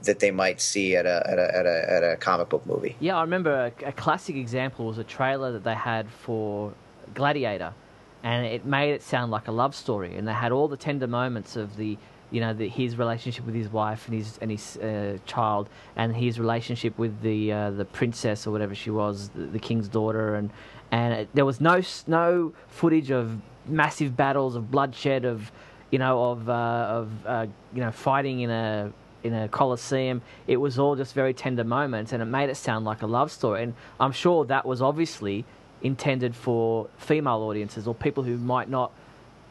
that 0.04 0.20
they 0.20 0.30
might 0.30 0.60
see 0.60 0.94
at 0.94 1.04
a 1.04 1.26
at 1.28 1.38
a 1.38 1.56
at 1.56 1.66
a, 1.66 1.92
at 1.92 2.04
a 2.04 2.16
comic 2.16 2.48
book 2.48 2.64
movie. 2.64 2.96
Yeah, 3.00 3.16
I 3.16 3.22
remember 3.22 3.72
a, 3.82 3.88
a 3.88 3.92
classic 3.92 4.36
example 4.36 4.86
was 4.86 4.98
a 4.98 5.04
trailer 5.04 5.50
that 5.52 5.64
they 5.64 5.74
had 5.74 6.08
for 6.08 6.72
Gladiator 7.14 7.74
and 8.22 8.46
it 8.46 8.64
made 8.64 8.92
it 8.92 9.02
sound 9.02 9.30
like 9.30 9.48
a 9.48 9.52
love 9.52 9.74
story. 9.74 10.16
And 10.16 10.26
they 10.26 10.32
had 10.32 10.52
all 10.52 10.68
the 10.68 10.76
tender 10.76 11.06
moments 11.06 11.56
of 11.56 11.76
the, 11.76 11.96
you 12.30 12.40
know, 12.40 12.52
the, 12.52 12.68
his 12.68 12.96
relationship 12.96 13.46
with 13.46 13.54
his 13.54 13.68
wife 13.68 14.06
and 14.06 14.16
his 14.16 14.38
and 14.42 14.50
his 14.50 14.76
uh, 14.78 15.18
child, 15.26 15.68
and 15.96 16.14
his 16.14 16.38
relationship 16.38 16.98
with 16.98 17.20
the 17.22 17.52
uh, 17.52 17.70
the 17.70 17.84
princess 17.84 18.46
or 18.46 18.50
whatever 18.50 18.74
she 18.74 18.90
was, 18.90 19.28
the, 19.30 19.42
the 19.46 19.58
king's 19.58 19.88
daughter, 19.88 20.34
and 20.34 20.50
and 20.90 21.14
it, 21.14 21.28
there 21.34 21.44
was 21.44 21.60
no 21.60 21.80
no 22.06 22.52
footage 22.68 23.10
of 23.10 23.40
massive 23.66 24.16
battles, 24.16 24.56
of 24.56 24.70
bloodshed, 24.70 25.24
of 25.24 25.52
you 25.90 25.98
know, 25.98 26.30
of 26.30 26.48
uh, 26.48 26.52
of 26.52 27.26
uh, 27.26 27.46
you 27.74 27.80
know, 27.80 27.90
fighting 27.90 28.40
in 28.40 28.50
a 28.50 28.92
in 29.22 29.34
a 29.34 29.48
coliseum. 29.48 30.22
It 30.46 30.58
was 30.58 30.78
all 30.78 30.96
just 30.96 31.14
very 31.14 31.34
tender 31.34 31.64
moments, 31.64 32.12
and 32.12 32.22
it 32.22 32.26
made 32.26 32.50
it 32.50 32.56
sound 32.56 32.84
like 32.84 33.02
a 33.02 33.06
love 33.06 33.30
story. 33.30 33.62
And 33.62 33.74
I'm 33.98 34.12
sure 34.12 34.44
that 34.46 34.66
was 34.66 34.82
obviously 34.82 35.44
intended 35.82 36.34
for 36.34 36.88
female 36.98 37.42
audiences 37.42 37.86
or 37.86 37.94
people 37.94 38.22
who 38.22 38.36
might 38.36 38.68
not, 38.68 38.92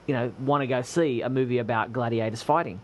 you 0.06 0.14
know, 0.14 0.32
want 0.40 0.62
to 0.62 0.68
go 0.68 0.82
see 0.82 1.22
a 1.22 1.30
movie 1.30 1.58
about 1.58 1.94
gladiators 1.94 2.42
fighting. 2.42 2.80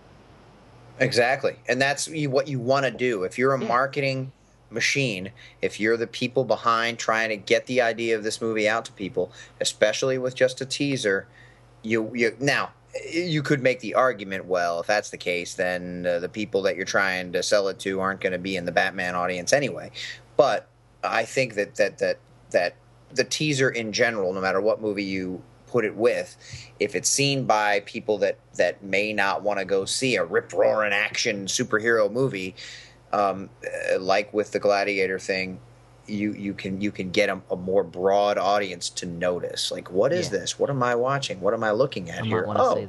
Exactly, 0.99 1.55
and 1.67 1.81
that's 1.81 2.07
what 2.07 2.47
you 2.47 2.59
want 2.59 2.85
to 2.85 2.91
do. 2.91 3.23
If 3.23 3.37
you're 3.37 3.53
a 3.55 3.61
yeah. 3.61 3.67
marketing 3.67 4.31
machine, 4.69 5.31
if 5.61 5.79
you're 5.79 5.97
the 5.97 6.07
people 6.07 6.43
behind 6.43 6.99
trying 6.99 7.29
to 7.29 7.37
get 7.37 7.65
the 7.65 7.81
idea 7.81 8.15
of 8.15 8.23
this 8.23 8.41
movie 8.41 8.69
out 8.69 8.85
to 8.85 8.91
people, 8.91 9.31
especially 9.59 10.17
with 10.17 10.35
just 10.35 10.61
a 10.61 10.65
teaser, 10.65 11.27
you 11.83 12.11
you 12.13 12.35
now 12.39 12.71
you 13.11 13.41
could 13.41 13.61
make 13.61 13.79
the 13.79 13.95
argument 13.95 14.45
well 14.45 14.79
if 14.79 14.87
that's 14.87 15.09
the 15.09 15.17
case 15.17 15.55
then 15.55 16.05
uh, 16.05 16.19
the 16.19 16.29
people 16.29 16.61
that 16.61 16.75
you're 16.75 16.85
trying 16.85 17.31
to 17.31 17.41
sell 17.41 17.67
it 17.67 17.79
to 17.79 17.99
aren't 17.99 18.21
going 18.21 18.31
to 18.33 18.39
be 18.39 18.55
in 18.55 18.65
the 18.65 18.71
batman 18.71 19.15
audience 19.15 19.51
anyway 19.51 19.89
but 20.37 20.67
i 21.03 21.23
think 21.23 21.55
that 21.55 21.75
that 21.75 21.97
that 21.97 22.19
that 22.51 22.75
the 23.13 23.23
teaser 23.23 23.69
in 23.69 23.93
general, 23.93 24.33
no 24.33 24.41
matter 24.41 24.61
what 24.61 24.81
movie 24.81 25.03
you 25.03 25.41
put 25.67 25.85
it 25.85 25.95
with, 25.95 26.37
if 26.79 26.95
it's 26.95 27.09
seen 27.09 27.45
by 27.45 27.79
people 27.81 28.17
that 28.19 28.37
that 28.55 28.83
may 28.83 29.13
not 29.13 29.41
want 29.41 29.59
to 29.59 29.65
go 29.65 29.85
see 29.85 30.15
a 30.15 30.23
rip 30.23 30.53
roaring 30.53 30.93
action 30.93 31.45
superhero 31.45 32.11
movie, 32.11 32.55
um, 33.11 33.49
uh, 33.93 33.99
like 33.99 34.33
with 34.33 34.51
the 34.51 34.59
Gladiator 34.59 35.19
thing, 35.19 35.59
you 36.07 36.33
you 36.33 36.53
can 36.53 36.81
you 36.81 36.91
can 36.91 37.11
get 37.11 37.29
a, 37.29 37.41
a 37.49 37.55
more 37.55 37.83
broad 37.83 38.37
audience 38.37 38.89
to 38.91 39.05
notice. 39.05 39.71
Like, 39.71 39.91
what 39.91 40.13
is 40.13 40.27
yeah. 40.27 40.39
this? 40.39 40.59
What 40.59 40.69
am 40.69 40.83
I 40.83 40.95
watching? 40.95 41.41
What 41.41 41.53
am 41.53 41.63
I 41.63 41.71
looking 41.71 42.09
at 42.09 42.23
I 42.23 42.25
here? 42.25 42.45
oh, 42.47 42.87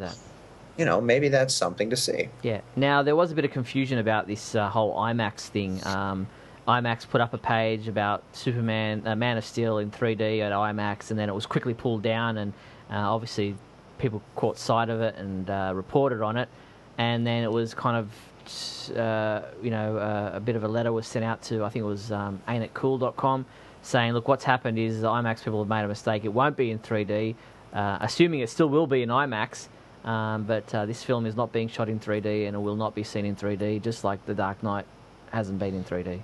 you 0.76 0.84
know, 0.84 1.00
maybe 1.00 1.28
that's 1.28 1.54
something 1.54 1.90
to 1.90 1.96
see. 1.96 2.28
Yeah. 2.42 2.60
Now 2.76 3.02
there 3.02 3.16
was 3.16 3.30
a 3.30 3.34
bit 3.34 3.44
of 3.44 3.52
confusion 3.52 3.98
about 3.98 4.26
this 4.26 4.54
uh, 4.54 4.68
whole 4.68 4.94
IMAX 4.96 5.48
thing. 5.48 5.80
Um, 5.86 6.26
IMAX 6.66 7.08
put 7.08 7.20
up 7.20 7.34
a 7.34 7.38
page 7.38 7.88
about 7.88 8.24
Superman, 8.32 9.06
uh, 9.06 9.14
Man 9.14 9.36
of 9.36 9.44
Steel 9.44 9.78
in 9.78 9.90
3D 9.90 10.40
at 10.40 10.52
IMAX, 10.52 11.10
and 11.10 11.18
then 11.18 11.28
it 11.28 11.34
was 11.34 11.44
quickly 11.44 11.74
pulled 11.74 12.02
down, 12.02 12.38
and 12.38 12.52
uh, 12.90 13.14
obviously 13.14 13.54
people 13.98 14.22
caught 14.34 14.56
sight 14.56 14.88
of 14.88 15.00
it 15.00 15.14
and 15.16 15.50
uh, 15.50 15.72
reported 15.74 16.22
on 16.22 16.36
it, 16.36 16.48
and 16.96 17.26
then 17.26 17.44
it 17.44 17.52
was 17.52 17.74
kind 17.74 17.96
of, 17.96 18.96
uh, 18.96 19.42
you 19.62 19.70
know, 19.70 19.98
uh, 19.98 20.30
a 20.34 20.40
bit 20.40 20.56
of 20.56 20.64
a 20.64 20.68
letter 20.68 20.92
was 20.92 21.06
sent 21.06 21.24
out 21.24 21.42
to 21.42 21.64
I 21.64 21.68
think 21.68 21.82
it 21.82 21.86
was 21.86 22.10
um, 22.10 22.40
ain'titcool.com 22.48 23.44
saying, 23.82 24.14
look, 24.14 24.26
what's 24.26 24.44
happened 24.44 24.78
is 24.78 25.02
the 25.02 25.08
IMAX 25.08 25.44
people 25.44 25.60
have 25.60 25.68
made 25.68 25.84
a 25.84 25.88
mistake. 25.88 26.24
It 26.24 26.32
won't 26.32 26.56
be 26.56 26.70
in 26.70 26.78
3D, 26.78 27.34
uh, 27.74 27.98
assuming 28.00 28.40
it 28.40 28.48
still 28.48 28.70
will 28.70 28.86
be 28.86 29.02
in 29.02 29.10
IMAX. 29.10 29.68
Um, 30.06 30.44
but 30.44 30.66
this 30.68 31.02
film 31.02 31.24
is 31.26 31.34
not 31.34 31.52
being 31.52 31.68
shot 31.68 31.88
in 31.88 31.98
3D 31.98 32.46
and 32.46 32.54
it 32.54 32.58
will 32.58 32.76
not 32.76 32.94
be 32.94 33.02
seen 33.02 33.26
in 33.26 33.36
3D, 33.36 33.82
just 33.82 34.04
like 34.04 34.24
The 34.24 34.34
Dark 34.34 34.62
Knight 34.62 34.86
hasn't 35.30 35.58
been 35.58 35.74
in 35.74 35.84
3D. 35.84 36.20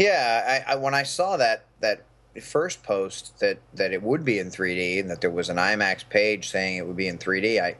Yeah, 0.00 0.62
I, 0.66 0.72
I, 0.72 0.76
when 0.76 0.94
I 0.94 1.02
saw 1.02 1.36
that 1.36 1.66
that 1.80 2.04
first 2.40 2.82
post 2.82 3.38
that 3.40 3.58
that 3.74 3.92
it 3.92 4.02
would 4.02 4.24
be 4.24 4.38
in 4.38 4.48
3D 4.48 4.98
and 4.98 5.10
that 5.10 5.20
there 5.20 5.30
was 5.30 5.50
an 5.50 5.58
IMAX 5.58 6.08
page 6.08 6.48
saying 6.48 6.78
it 6.78 6.86
would 6.86 6.96
be 6.96 7.06
in 7.06 7.18
3D, 7.18 7.60
I 7.60 7.76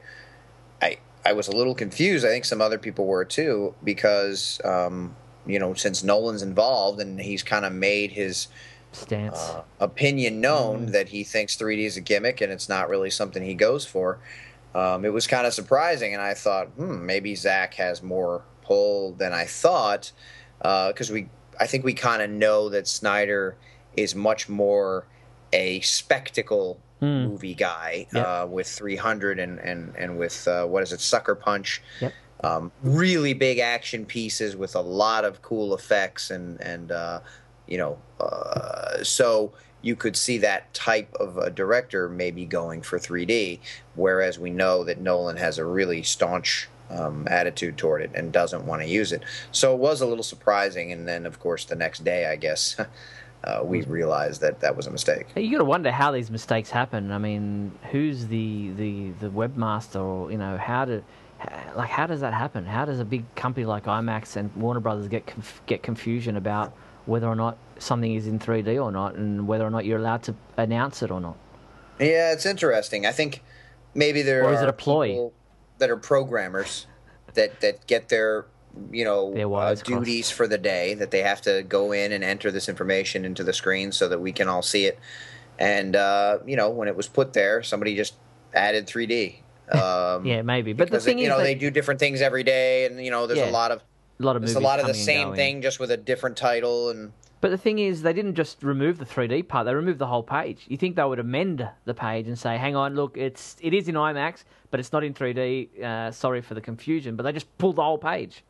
I 0.83 0.97
I 1.25 1.33
was 1.33 1.47
a 1.47 1.55
little 1.55 1.73
confused. 1.73 2.23
I 2.23 2.29
think 2.29 2.45
some 2.45 2.61
other 2.61 2.77
people 2.77 3.07
were 3.07 3.25
too 3.25 3.73
because 3.83 4.61
um, 4.63 5.15
you 5.47 5.57
know 5.57 5.73
since 5.73 6.03
Nolan's 6.03 6.43
involved 6.43 7.01
and 7.01 7.19
he's 7.19 7.41
kind 7.41 7.65
of 7.65 7.73
made 7.73 8.11
his 8.11 8.49
stance 8.91 9.39
uh, 9.39 9.63
opinion 9.79 10.39
known 10.39 10.87
mm. 10.87 10.91
that 10.91 11.09
he 11.09 11.23
thinks 11.23 11.57
3D 11.57 11.85
is 11.85 11.97
a 11.97 12.01
gimmick 12.01 12.39
and 12.39 12.51
it's 12.51 12.69
not 12.69 12.87
really 12.87 13.09
something 13.09 13.41
he 13.41 13.55
goes 13.55 13.83
for. 13.83 14.19
Um, 14.75 15.05
it 15.05 15.11
was 15.11 15.25
kind 15.25 15.47
of 15.47 15.55
surprising, 15.55 16.13
and 16.13 16.21
I 16.21 16.35
thought, 16.35 16.67
hmm, 16.67 17.03
maybe 17.03 17.33
Zack 17.33 17.73
has 17.73 18.03
more 18.03 18.43
pull 18.61 19.13
than 19.13 19.33
I 19.33 19.45
thought 19.45 20.11
because 20.59 21.09
uh, 21.09 21.13
we 21.13 21.29
I 21.59 21.67
think 21.67 21.83
we 21.83 21.93
kind 21.93 22.21
of 22.21 22.29
know 22.29 22.69
that 22.69 22.87
Snyder 22.87 23.55
is 23.95 24.15
much 24.15 24.49
more 24.49 25.05
a 25.53 25.81
spectacle 25.81 26.79
mm. 27.01 27.27
movie 27.27 27.53
guy 27.53 28.07
yep. 28.13 28.25
uh, 28.25 28.47
with 28.49 28.67
300 28.67 29.39
and 29.39 29.59
and 29.59 29.93
and 29.95 30.17
with 30.17 30.47
uh, 30.47 30.65
what 30.65 30.83
is 30.83 30.91
it, 30.91 31.01
Sucker 31.01 31.35
Punch. 31.35 31.81
Yep. 31.99 32.13
Um, 32.43 32.71
really 32.81 33.33
big 33.33 33.59
action 33.59 34.05
pieces 34.05 34.55
with 34.55 34.75
a 34.75 34.81
lot 34.81 35.25
of 35.25 35.41
cool 35.41 35.75
effects 35.75 36.31
and 36.31 36.59
and 36.61 36.91
uh, 36.91 37.19
you 37.67 37.77
know 37.77 37.99
uh, 38.19 39.03
so 39.03 39.53
you 39.81 39.95
could 39.95 40.15
see 40.15 40.37
that 40.37 40.73
type 40.73 41.13
of 41.19 41.37
a 41.37 41.49
director 41.49 42.07
maybe 42.07 42.45
going 42.45 42.81
for 42.81 42.99
3D, 42.99 43.59
whereas 43.95 44.37
we 44.37 44.49
know 44.49 44.83
that 44.83 44.99
Nolan 44.99 45.37
has 45.37 45.57
a 45.57 45.65
really 45.65 46.03
staunch 46.03 46.69
um, 46.91 47.27
attitude 47.29 47.77
toward 47.77 48.01
it 48.01 48.11
and 48.13 48.31
doesn't 48.31 48.65
want 48.65 48.81
to 48.81 48.87
use 48.87 49.11
it. 49.11 49.23
So 49.51 49.73
it 49.73 49.79
was 49.79 50.01
a 50.01 50.05
little 50.05 50.23
surprising. 50.23 50.91
And 50.91 51.07
then, 51.07 51.25
of 51.25 51.39
course, 51.39 51.65
the 51.65 51.75
next 51.75 52.03
day, 52.03 52.27
I 52.27 52.35
guess. 52.35 52.75
Uh, 53.43 53.59
we 53.63 53.81
realized 53.81 54.39
that 54.41 54.59
that 54.59 54.77
was 54.77 54.85
a 54.85 54.91
mistake. 54.91 55.25
You 55.35 55.49
got 55.53 55.57
to 55.57 55.65
wonder 55.65 55.89
how 55.89 56.11
these 56.11 56.29
mistakes 56.29 56.69
happen. 56.69 57.11
I 57.11 57.17
mean, 57.17 57.71
who's 57.89 58.27
the, 58.27 58.69
the, 58.77 59.09
the 59.19 59.29
webmaster, 59.31 59.99
or 59.99 60.31
you 60.31 60.37
know, 60.37 60.57
how 60.57 60.85
do 60.85 61.03
like 61.75 61.89
how 61.89 62.05
does 62.07 62.21
that 62.21 62.33
happen? 62.33 62.65
How 62.65 62.85
does 62.85 62.99
a 62.99 63.05
big 63.05 63.23
company 63.35 63.65
like 63.65 63.85
IMAX 63.85 64.35
and 64.35 64.55
Warner 64.55 64.79
Brothers 64.79 65.07
get 65.07 65.25
conf- 65.25 65.61
get 65.65 65.81
confusion 65.81 66.37
about 66.37 66.73
whether 67.05 67.27
or 67.27 67.35
not 67.35 67.57
something 67.79 68.13
is 68.13 68.27
in 68.27 68.37
3D 68.37 68.81
or 68.81 68.91
not, 68.91 69.15
and 69.15 69.47
whether 69.47 69.65
or 69.65 69.69
not 69.69 69.85
you're 69.85 69.97
allowed 69.97 70.23
to 70.23 70.35
announce 70.57 71.01
it 71.01 71.09
or 71.09 71.19
not? 71.19 71.35
Yeah, 71.99 72.31
it's 72.33 72.45
interesting. 72.45 73.05
I 73.05 73.11
think 73.11 73.41
maybe 73.93 74.21
there 74.21 74.43
or 74.43 74.53
is 74.53 74.59
are 74.59 74.65
it 74.65 74.69
a 74.69 74.73
ploy 74.73 75.31
that 75.81 75.89
are 75.89 75.97
programmers 75.97 76.85
that 77.33 77.59
that 77.59 77.85
get 77.87 78.07
their 78.07 78.45
you 78.91 79.03
know 79.03 79.33
uh, 79.55 79.75
duties 79.75 80.31
for 80.31 80.47
the 80.47 80.57
day 80.57 80.93
that 80.93 81.11
they 81.11 81.21
have 81.23 81.41
to 81.41 81.63
go 81.63 81.91
in 81.91 82.11
and 82.13 82.23
enter 82.23 82.51
this 82.51 82.69
information 82.69 83.25
into 83.25 83.43
the 83.43 83.51
screen 83.51 83.91
so 83.91 84.07
that 84.07 84.19
we 84.19 84.31
can 84.31 84.47
all 84.47 84.61
see 84.61 84.85
it. 84.85 84.97
And 85.59 85.95
uh, 85.95 86.37
you 86.45 86.55
know, 86.55 86.69
when 86.69 86.87
it 86.87 86.95
was 86.95 87.07
put 87.07 87.33
there, 87.33 87.61
somebody 87.61 87.95
just 87.95 88.15
added 88.53 88.87
3D. 88.87 89.35
Um, 89.71 90.25
yeah, 90.25 90.41
maybe. 90.41 90.73
But 90.73 90.91
the 90.91 90.99
thing 90.99 91.17
it, 91.17 91.21
you 91.21 91.29
know, 91.29 91.37
they 91.37 91.55
do 91.55 91.71
different 91.71 92.01
things 92.01 92.19
every 92.19 92.43
day, 92.43 92.85
and 92.85 93.01
you 93.01 93.09
know, 93.09 93.25
there's 93.25 93.39
yeah, 93.39 93.49
a 93.49 93.51
lot 93.51 93.71
of 93.71 93.81
a 94.19 94.23
lot 94.25 94.35
of 94.35 94.41
there's 94.41 94.55
a 94.55 94.59
lot 94.59 94.81
of 94.81 94.85
the 94.85 94.93
same 94.93 95.33
thing, 95.33 95.61
just 95.61 95.79
with 95.79 95.91
a 95.91 95.97
different 95.97 96.35
title 96.35 96.89
and. 96.89 97.13
But 97.41 97.49
the 97.49 97.57
thing 97.57 97.79
is, 97.79 98.03
they 98.03 98.13
didn't 98.13 98.35
just 98.35 98.61
remove 98.61 98.99
the 98.99 99.05
3D 99.05 99.47
part; 99.47 99.65
they 99.65 99.73
removed 99.73 99.97
the 99.97 100.07
whole 100.07 100.21
page. 100.21 100.65
You 100.67 100.77
think 100.77 100.95
they 100.95 101.03
would 101.03 101.17
amend 101.19 101.67
the 101.85 101.93
page 101.95 102.27
and 102.27 102.37
say, 102.37 102.57
"Hang 102.57 102.75
on, 102.75 102.95
look, 102.95 103.17
it's 103.17 103.57
it 103.61 103.73
is 103.73 103.87
in 103.87 103.95
IMAX, 103.95 104.43
but 104.69 104.79
it's 104.79 104.93
not 104.93 105.03
in 105.03 105.15
3D. 105.15 105.81
Uh, 105.83 106.11
sorry 106.11 106.41
for 106.41 106.53
the 106.53 106.61
confusion." 106.61 107.15
But 107.15 107.23
they 107.23 107.31
just 107.31 107.57
pulled 107.57 107.77
the 107.77 107.83
whole 107.83 107.97
page, 107.97 108.43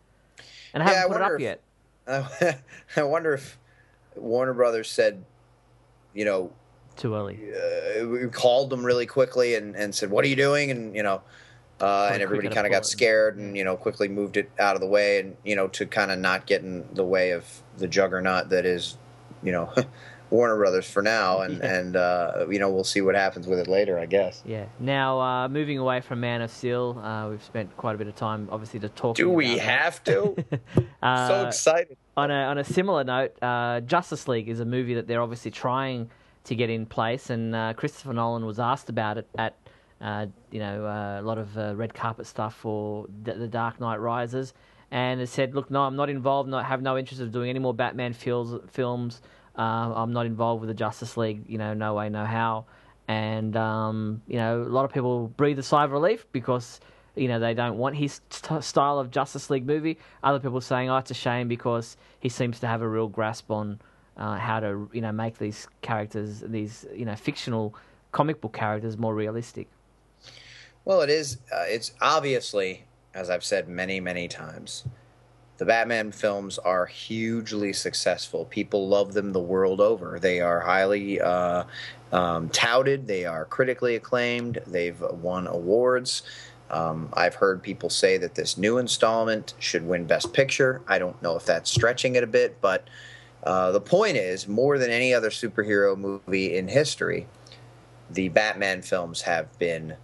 and 0.74 0.84
haven't 0.84 1.08
put 1.08 1.22
it 1.22 1.24
up 1.24 1.32
if, 1.34 1.40
yet. 1.40 1.62
Uh, 2.06 2.28
I 2.98 3.04
wonder 3.04 3.34
if 3.34 3.58
Warner 4.16 4.54
Brothers 4.54 4.92
said, 4.92 5.24
you 6.14 6.26
know, 6.26 6.52
too 6.98 7.16
early. 7.16 7.40
Uh, 7.54 8.08
we 8.08 8.28
called 8.28 8.70
them 8.70 8.86
really 8.86 9.06
quickly 9.06 9.56
and, 9.56 9.74
and 9.76 9.96
said, 9.96 10.12
"What 10.12 10.26
are 10.26 10.28
you 10.28 10.36
doing?" 10.36 10.70
And 10.70 10.94
you 10.94 11.04
know, 11.04 11.22
uh, 11.82 12.10
and 12.14 12.22
everybody 12.22 12.48
kind 12.50 12.68
of 12.68 12.72
got 12.72 12.86
scared 12.86 13.38
and 13.38 13.58
you 13.58 13.64
know 13.64 13.76
quickly 13.76 14.08
moved 14.08 14.38
it 14.38 14.50
out 14.60 14.76
of 14.76 14.82
the 14.82 14.88
way 14.88 15.20
and 15.20 15.36
you 15.44 15.56
know 15.56 15.68
to 15.68 15.86
kind 15.86 16.12
of 16.12 16.20
not 16.20 16.46
get 16.46 16.62
in 16.62 16.86
the 16.94 17.04
way 17.04 17.32
of 17.32 17.64
the 17.78 17.88
juggernaut 17.88 18.50
that 18.50 18.66
is 18.66 18.98
you 19.44 19.52
know 19.52 19.74
Warner 20.32 20.56
Brothers 20.56 20.90
for 20.90 21.04
now. 21.04 21.42
And 21.42 21.58
yeah. 21.58 21.76
and 21.76 21.96
uh, 21.96 22.46
you 22.50 22.58
know 22.58 22.70
we'll 22.70 22.84
see 22.84 23.02
what 23.02 23.16
happens 23.16 23.48
with 23.48 23.60
it 23.60 23.68
later 23.68 24.00
I 24.00 24.06
guess. 24.06 24.42
Yeah. 24.46 24.66
Now 24.80 25.20
uh, 25.20 25.50
moving 25.50 25.78
away 25.78 26.02
from 26.02 26.22
Man 26.22 26.42
of 26.42 26.50
Steel 26.50 27.00
uh, 27.04 27.30
we've 27.30 27.44
spent 27.44 27.76
quite 27.78 27.96
a 27.96 27.98
bit 27.98 28.08
of 28.08 28.16
time 28.16 28.48
obviously 28.52 28.80
to 28.80 28.90
talk 28.90 29.16
do 29.16 29.30
we 29.30 29.58
have 29.58 30.04
to? 30.06 30.36
Uh, 31.04 31.28
so 31.28 31.48
excited. 31.48 31.98
on 32.16 32.30
a 32.30 32.44
on 32.44 32.60
a 32.60 32.64
similar 32.64 33.04
note 33.04 33.36
uh, 33.42 33.80
Justice 33.82 34.28
League 34.28 34.48
is 34.48 34.60
a 34.60 34.66
movie 34.66 34.94
that 34.94 35.08
they're 35.08 35.22
obviously 35.22 35.50
trying 35.50 36.12
to 36.44 36.56
get 36.56 36.70
in 36.70 36.86
place. 36.86 37.32
And 37.32 37.76
Christopher 37.76 38.14
Nolan 38.14 38.46
was 38.46 38.60
asked 38.60 38.88
about 38.88 39.18
it 39.18 39.28
at 39.36 39.56
uh, 40.02 40.26
you 40.50 40.60
know, 40.60 40.86
uh, 40.86 41.22
a 41.22 41.24
lot 41.24 41.38
of 41.38 41.56
uh, 41.58 41.76
red 41.76 41.94
carpet 41.94 42.26
stuff 42.26 42.56
for 42.56 43.06
D- 43.24 43.34
The 43.34 43.48
Dark 43.48 43.80
Knight 43.80 43.98
Rises, 43.98 44.54
and 44.90 45.20
has 45.20 45.30
said, 45.30 45.54
"Look, 45.54 45.70
no, 45.70 45.84
I'm 45.84 45.96
not 45.96 46.10
involved. 46.10 46.52
I 46.54 46.64
have 46.64 46.82
no 46.82 46.98
interest 46.98 47.22
of 47.22 47.32
doing 47.32 47.50
any 47.50 47.60
more 47.60 47.74
Batman 47.74 48.14
films. 48.14 48.60
Films. 48.72 49.22
Uh, 49.58 49.94
I'm 49.96 50.14
not 50.14 50.26
involved 50.26 50.62
with 50.62 50.70
the 50.70 50.74
Justice 50.74 51.18
League. 51.18 51.44
You 51.48 51.58
know, 51.58 51.74
no 51.74 51.94
way, 51.94 52.10
no 52.10 52.26
how." 52.26 52.66
And 53.08 53.56
um, 53.56 54.22
you 54.28 54.38
know, 54.38 54.62
a 54.62 54.64
lot 54.64 54.86
of 54.86 54.92
people 54.92 55.28
breathe 55.28 55.60
a 55.60 55.64
sigh 55.64 55.84
of 55.84 55.92
relief 55.92 56.26
because 56.32 56.80
you 57.16 57.28
know 57.28 57.40
they 57.40 57.54
don't 57.54 57.78
want 57.78 57.96
his 57.96 58.22
st- 58.32 58.64
style 58.64 58.98
of 58.98 59.12
Justice 59.12 59.52
League 59.52 59.68
movie. 59.68 60.00
Other 60.24 60.40
people 60.40 60.62
saying, 60.62 60.90
"Oh, 60.90 60.98
it's 60.98 61.12
a 61.12 61.16
shame 61.16 61.48
because 61.48 61.96
he 62.20 62.30
seems 62.30 62.60
to 62.62 62.68
have 62.68 62.82
a 62.82 62.88
real 62.88 63.08
grasp 63.08 63.52
on 63.52 63.80
uh, 64.18 64.38
how 64.38 64.62
to 64.62 64.90
you 64.94 65.02
know 65.02 65.12
make 65.12 65.38
these 65.38 65.68
characters, 65.84 66.40
these 66.40 66.88
you 66.96 67.06
know 67.06 67.16
fictional 67.16 67.76
comic 68.12 68.42
book 68.42 68.54
characters, 68.54 68.98
more 68.98 69.14
realistic." 69.14 69.68
Well, 70.84 71.02
it 71.02 71.10
is. 71.10 71.38
Uh, 71.52 71.66
it's 71.68 71.94
obviously, 72.02 72.86
as 73.14 73.30
I've 73.30 73.44
said 73.44 73.68
many, 73.68 74.00
many 74.00 74.28
times, 74.28 74.84
the 75.58 75.66
Batman 75.66 76.12
films 76.12 76.58
are 76.58 76.88
hugely 76.88 77.72
successful. 77.72 78.46
People 78.46 78.88
love 78.88 79.14
them 79.14 79.32
the 79.32 79.40
world 79.40 79.80
over. 79.80 80.20
They 80.20 80.40
are 80.42 80.60
highly 80.60 81.22
uh, 81.22 81.66
um, 82.12 82.50
touted. 82.50 83.06
They 83.06 83.26
are 83.26 83.46
critically 83.46 83.96
acclaimed. 83.96 84.60
They've 84.66 85.00
won 85.00 85.46
awards. 85.46 86.24
Um, 86.72 87.10
I've 87.14 87.36
heard 87.36 87.62
people 87.62 87.92
say 87.92 88.18
that 88.18 88.34
this 88.34 88.58
new 88.58 88.80
installment 88.80 89.54
should 89.60 89.86
win 89.86 90.06
Best 90.06 90.34
Picture. 90.34 90.82
I 90.88 90.98
don't 90.98 91.22
know 91.22 91.36
if 91.36 91.46
that's 91.46 91.70
stretching 91.70 92.16
it 92.16 92.24
a 92.24 92.28
bit, 92.28 92.60
but 92.60 92.88
uh, 93.44 93.72
the 93.72 93.82
point 93.82 94.18
is, 94.18 94.48
more 94.48 94.80
than 94.80 94.90
any 94.90 95.14
other 95.14 95.30
superhero 95.30 95.96
movie 95.98 96.56
in 96.56 96.70
history, 96.70 97.28
the 98.10 98.30
Batman 98.30 98.82
films 98.82 99.22
have 99.22 99.60
been 99.60 99.96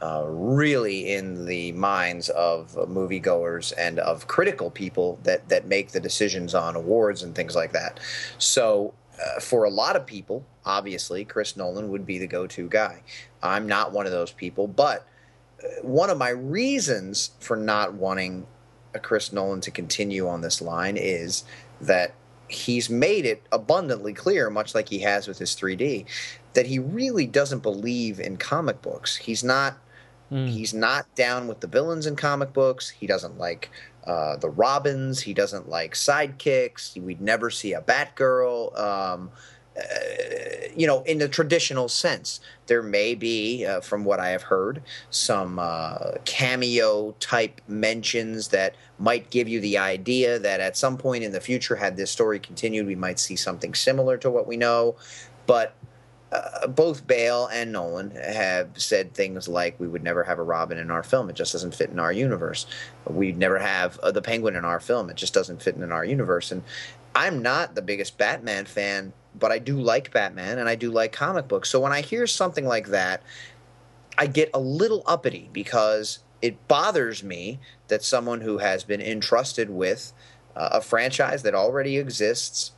uh, 0.00 0.24
really 0.26 1.12
in 1.12 1.46
the 1.46 1.72
minds 1.72 2.28
of 2.30 2.72
moviegoers 2.72 3.72
and 3.76 3.98
of 3.98 4.26
critical 4.26 4.70
people 4.70 5.18
that 5.24 5.48
that 5.48 5.66
make 5.66 5.92
the 5.92 6.00
decisions 6.00 6.54
on 6.54 6.76
awards 6.76 7.22
and 7.22 7.34
things 7.34 7.54
like 7.54 7.72
that. 7.72 8.00
So. 8.38 8.94
Uh, 9.20 9.40
for 9.40 9.64
a 9.64 9.68
lot 9.68 9.96
of 9.96 10.06
people, 10.06 10.46
obviously, 10.64 11.24
Chris 11.24 11.56
Nolan 11.56 11.88
would 11.88 12.06
be 12.06 12.18
the 12.18 12.28
go 12.28 12.46
to 12.46 12.68
guy. 12.68 13.02
I'm 13.42 13.66
not 13.66 13.90
one 13.90 14.06
of 14.06 14.12
those 14.12 14.30
people, 14.30 14.68
but 14.68 15.08
uh, 15.60 15.82
one 15.82 16.08
of 16.08 16.18
my 16.18 16.28
reasons 16.28 17.32
for 17.40 17.56
not 17.56 17.94
wanting 17.94 18.46
a 18.94 19.00
Chris 19.00 19.32
Nolan 19.32 19.60
to 19.62 19.72
continue 19.72 20.28
on 20.28 20.40
this 20.40 20.62
line 20.62 20.96
is 20.96 21.42
that 21.80 22.14
he's 22.48 22.88
made 22.88 23.24
it 23.24 23.42
abundantly 23.52 24.12
clear, 24.12 24.50
much 24.50 24.74
like 24.74 24.88
he 24.88 25.00
has 25.00 25.28
with 25.28 25.38
his 25.38 25.54
3D, 25.54 26.06
that 26.54 26.66
he 26.66 26.78
really 26.78 27.26
doesn't 27.26 27.62
believe 27.62 28.18
in 28.18 28.36
comic 28.36 28.82
books. 28.82 29.16
He's 29.16 29.44
not 29.44 29.78
Mm. 30.30 30.48
He's 30.48 30.74
not 30.74 31.12
down 31.14 31.48
with 31.48 31.60
the 31.60 31.66
villains 31.66 32.06
in 32.06 32.16
comic 32.16 32.52
books. 32.52 32.90
He 32.90 33.06
doesn't 33.06 33.38
like 33.38 33.70
uh, 34.04 34.36
the 34.36 34.50
Robins. 34.50 35.20
He 35.20 35.34
doesn't 35.34 35.68
like 35.68 35.94
sidekicks. 35.94 37.00
We'd 37.00 37.20
never 37.20 37.50
see 37.50 37.72
a 37.72 37.80
Batgirl. 37.80 38.78
Um, 38.78 39.30
uh, 39.78 39.82
you 40.76 40.86
know, 40.86 41.02
in 41.02 41.18
the 41.18 41.28
traditional 41.28 41.88
sense, 41.88 42.40
there 42.66 42.82
may 42.82 43.14
be, 43.14 43.64
uh, 43.64 43.80
from 43.80 44.04
what 44.04 44.18
I 44.18 44.30
have 44.30 44.42
heard, 44.42 44.82
some 45.10 45.58
uh, 45.58 46.12
cameo 46.24 47.12
type 47.20 47.60
mentions 47.68 48.48
that 48.48 48.74
might 48.98 49.30
give 49.30 49.48
you 49.48 49.60
the 49.60 49.78
idea 49.78 50.38
that 50.38 50.60
at 50.60 50.76
some 50.76 50.96
point 50.96 51.22
in 51.22 51.32
the 51.32 51.40
future, 51.40 51.76
had 51.76 51.96
this 51.96 52.10
story 52.10 52.38
continued, 52.38 52.86
we 52.86 52.96
might 52.96 53.18
see 53.18 53.36
something 53.36 53.74
similar 53.74 54.16
to 54.18 54.30
what 54.30 54.46
we 54.46 54.56
know. 54.56 54.96
But 55.46 55.74
uh, 56.30 56.66
both 56.66 57.06
Bale 57.06 57.46
and 57.46 57.72
Nolan 57.72 58.10
have 58.10 58.70
said 58.74 59.14
things 59.14 59.48
like, 59.48 59.78
"We 59.80 59.88
would 59.88 60.02
never 60.02 60.24
have 60.24 60.38
a 60.38 60.42
Robin 60.42 60.78
in 60.78 60.90
our 60.90 61.02
film; 61.02 61.30
it 61.30 61.36
just 61.36 61.52
doesn't 61.52 61.74
fit 61.74 61.90
in 61.90 61.98
our 61.98 62.12
universe. 62.12 62.66
We'd 63.08 63.38
never 63.38 63.58
have 63.58 63.98
uh, 64.00 64.10
the 64.10 64.22
Penguin 64.22 64.56
in 64.56 64.64
our 64.64 64.80
film; 64.80 65.08
it 65.10 65.16
just 65.16 65.34
doesn't 65.34 65.62
fit 65.62 65.76
in 65.76 65.90
our 65.92 66.04
universe." 66.04 66.52
And 66.52 66.62
I'm 67.14 67.42
not 67.42 67.74
the 67.74 67.82
biggest 67.82 68.18
Batman 68.18 68.66
fan, 68.66 69.12
but 69.38 69.52
I 69.52 69.58
do 69.58 69.80
like 69.80 70.12
Batman 70.12 70.58
and 70.58 70.68
I 70.68 70.74
do 70.74 70.90
like 70.90 71.12
comic 71.12 71.48
books. 71.48 71.70
So 71.70 71.80
when 71.80 71.92
I 71.92 72.00
hear 72.00 72.26
something 72.26 72.66
like 72.66 72.88
that, 72.88 73.22
I 74.16 74.26
get 74.26 74.50
a 74.52 74.60
little 74.60 75.02
uppity 75.06 75.48
because 75.52 76.20
it 76.42 76.68
bothers 76.68 77.22
me 77.22 77.58
that 77.88 78.02
someone 78.02 78.40
who 78.40 78.58
has 78.58 78.84
been 78.84 79.00
entrusted 79.00 79.70
with 79.70 80.12
uh, 80.54 80.68
a 80.72 80.80
franchise 80.80 81.42
that 81.42 81.54
already 81.54 81.98
exists 81.98 82.72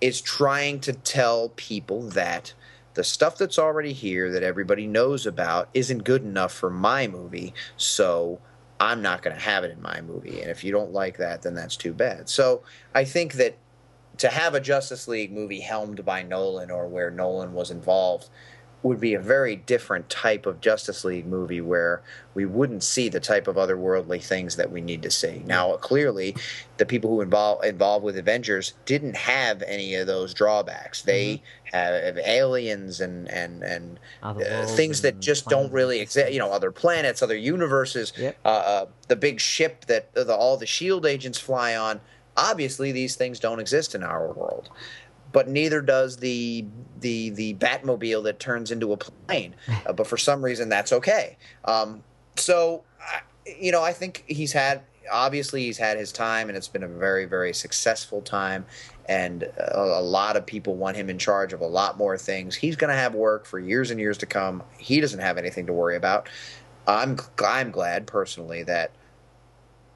is 0.00 0.20
trying 0.20 0.80
to 0.80 0.92
tell 0.92 1.50
people 1.50 2.02
that 2.10 2.54
the 2.94 3.04
stuff 3.04 3.38
that's 3.38 3.58
already 3.58 3.92
here 3.92 4.30
that 4.32 4.42
everybody 4.42 4.86
knows 4.86 5.26
about 5.26 5.68
isn't 5.74 6.04
good 6.04 6.22
enough 6.22 6.52
for 6.52 6.70
my 6.70 7.06
movie, 7.06 7.54
so 7.76 8.40
I'm 8.80 9.00
not 9.00 9.22
going 9.22 9.36
to 9.36 9.42
have 9.42 9.64
it 9.64 9.70
in 9.70 9.80
my 9.80 10.00
movie. 10.00 10.40
And 10.40 10.50
if 10.50 10.64
you 10.64 10.72
don't 10.72 10.92
like 10.92 11.16
that, 11.18 11.42
then 11.42 11.54
that's 11.54 11.76
too 11.76 11.92
bad. 11.92 12.28
So 12.28 12.62
I 12.94 13.04
think 13.04 13.34
that 13.34 13.56
to 14.18 14.28
have 14.28 14.54
a 14.54 14.60
Justice 14.60 15.08
League 15.08 15.32
movie 15.32 15.60
helmed 15.60 16.04
by 16.04 16.22
Nolan 16.22 16.70
or 16.70 16.86
where 16.86 17.10
Nolan 17.10 17.52
was 17.52 17.70
involved 17.70 18.28
would 18.82 19.00
be 19.00 19.14
a 19.14 19.20
very 19.20 19.56
different 19.56 20.08
type 20.08 20.44
of 20.46 20.60
Justice 20.60 21.04
League 21.04 21.26
movie 21.26 21.60
where 21.60 22.02
we 22.34 22.44
wouldn't 22.44 22.82
see 22.82 23.08
the 23.08 23.20
type 23.20 23.46
of 23.46 23.56
otherworldly 23.56 24.22
things 24.22 24.56
that 24.56 24.72
we 24.72 24.80
need 24.80 25.02
to 25.02 25.10
see. 25.10 25.42
Now, 25.46 25.76
clearly, 25.76 26.34
the 26.78 26.86
people 26.86 27.10
who 27.10 27.20
involve 27.20 27.64
involved 27.64 28.04
with 28.04 28.16
Avengers 28.16 28.74
didn't 28.84 29.16
have 29.16 29.62
any 29.62 29.94
of 29.94 30.06
those 30.06 30.34
drawbacks. 30.34 31.02
They 31.02 31.42
mm-hmm. 31.72 31.76
have 31.76 32.18
aliens 32.18 33.00
and 33.00 33.28
and 33.28 33.62
and 33.62 34.00
uh, 34.22 34.66
things 34.66 35.02
that 35.02 35.20
just 35.20 35.48
don't 35.48 35.72
really 35.72 36.00
exist. 36.00 36.32
You 36.32 36.40
know, 36.40 36.50
other 36.50 36.72
planets, 36.72 37.22
other 37.22 37.36
universes. 37.36 38.12
Yep. 38.18 38.38
Uh, 38.44 38.48
uh, 38.48 38.86
the 39.08 39.16
big 39.16 39.40
ship 39.40 39.84
that 39.86 40.12
the, 40.14 40.34
all 40.34 40.56
the 40.56 40.66
Shield 40.66 41.06
agents 41.06 41.38
fly 41.38 41.76
on. 41.76 42.00
Obviously, 42.34 42.92
these 42.92 43.14
things 43.14 43.38
don't 43.38 43.60
exist 43.60 43.94
in 43.94 44.02
our 44.02 44.32
world 44.32 44.70
but 45.32 45.48
neither 45.48 45.80
does 45.80 46.18
the 46.18 46.64
the 47.00 47.30
the 47.30 47.54
Batmobile 47.54 48.24
that 48.24 48.38
turns 48.38 48.70
into 48.70 48.92
a 48.92 48.96
plane. 48.96 49.54
Uh, 49.84 49.92
but 49.92 50.06
for 50.06 50.16
some 50.16 50.44
reason, 50.44 50.68
that's 50.68 50.92
okay. 50.92 51.36
Um, 51.64 52.04
so, 52.36 52.84
you 53.58 53.72
know, 53.72 53.82
I 53.82 53.92
think 53.92 54.22
he's 54.28 54.52
had 54.52 54.82
obviously 55.10 55.64
he's 55.64 55.78
had 55.78 55.98
his 55.98 56.12
time, 56.12 56.48
and 56.48 56.56
it's 56.56 56.68
been 56.68 56.84
a 56.84 56.88
very 56.88 57.24
very 57.24 57.52
successful 57.52 58.22
time. 58.22 58.64
And 59.08 59.42
a, 59.42 59.80
a 59.80 60.02
lot 60.02 60.36
of 60.36 60.46
people 60.46 60.76
want 60.76 60.96
him 60.96 61.10
in 61.10 61.18
charge 61.18 61.52
of 61.52 61.60
a 61.60 61.66
lot 61.66 61.98
more 61.98 62.16
things. 62.16 62.54
He's 62.54 62.76
going 62.76 62.90
to 62.90 62.96
have 62.96 63.14
work 63.14 63.44
for 63.44 63.58
years 63.58 63.90
and 63.90 63.98
years 63.98 64.18
to 64.18 64.26
come. 64.26 64.62
He 64.78 65.00
doesn't 65.00 65.18
have 65.18 65.36
anything 65.38 65.66
to 65.66 65.72
worry 65.72 65.96
about. 65.96 66.28
I'm 66.86 67.18
I'm 67.44 67.70
glad 67.72 68.06
personally 68.06 68.62
that 68.64 68.92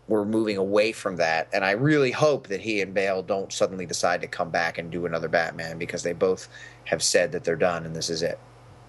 we're 0.09 0.25
moving 0.25 0.57
away 0.57 0.93
from 0.93 1.17
that, 1.17 1.49
and 1.53 1.65
I 1.65 1.73
really 1.73 2.13
hope 2.13 2.47
that 2.49 2.61
he 2.61 2.81
and 2.81 2.95
Bale 2.95 3.23
don't 3.23 3.53
suddenly 3.53 3.87
decide 3.87 4.21
to 4.21 4.29
come 4.29 4.51
back 4.51 4.79
and 4.79 4.91
do 4.91 5.07
another 5.07 5.29
Batman 5.29 5.79
because 5.79 6.03
they 6.03 6.13
both 6.13 6.49
have 6.85 7.03
said 7.03 7.33
that 7.33 7.43
they're 7.43 7.57
done 7.57 7.85
and 7.85 7.95
this 7.95 8.09
is 8.09 8.23
it. 8.23 8.39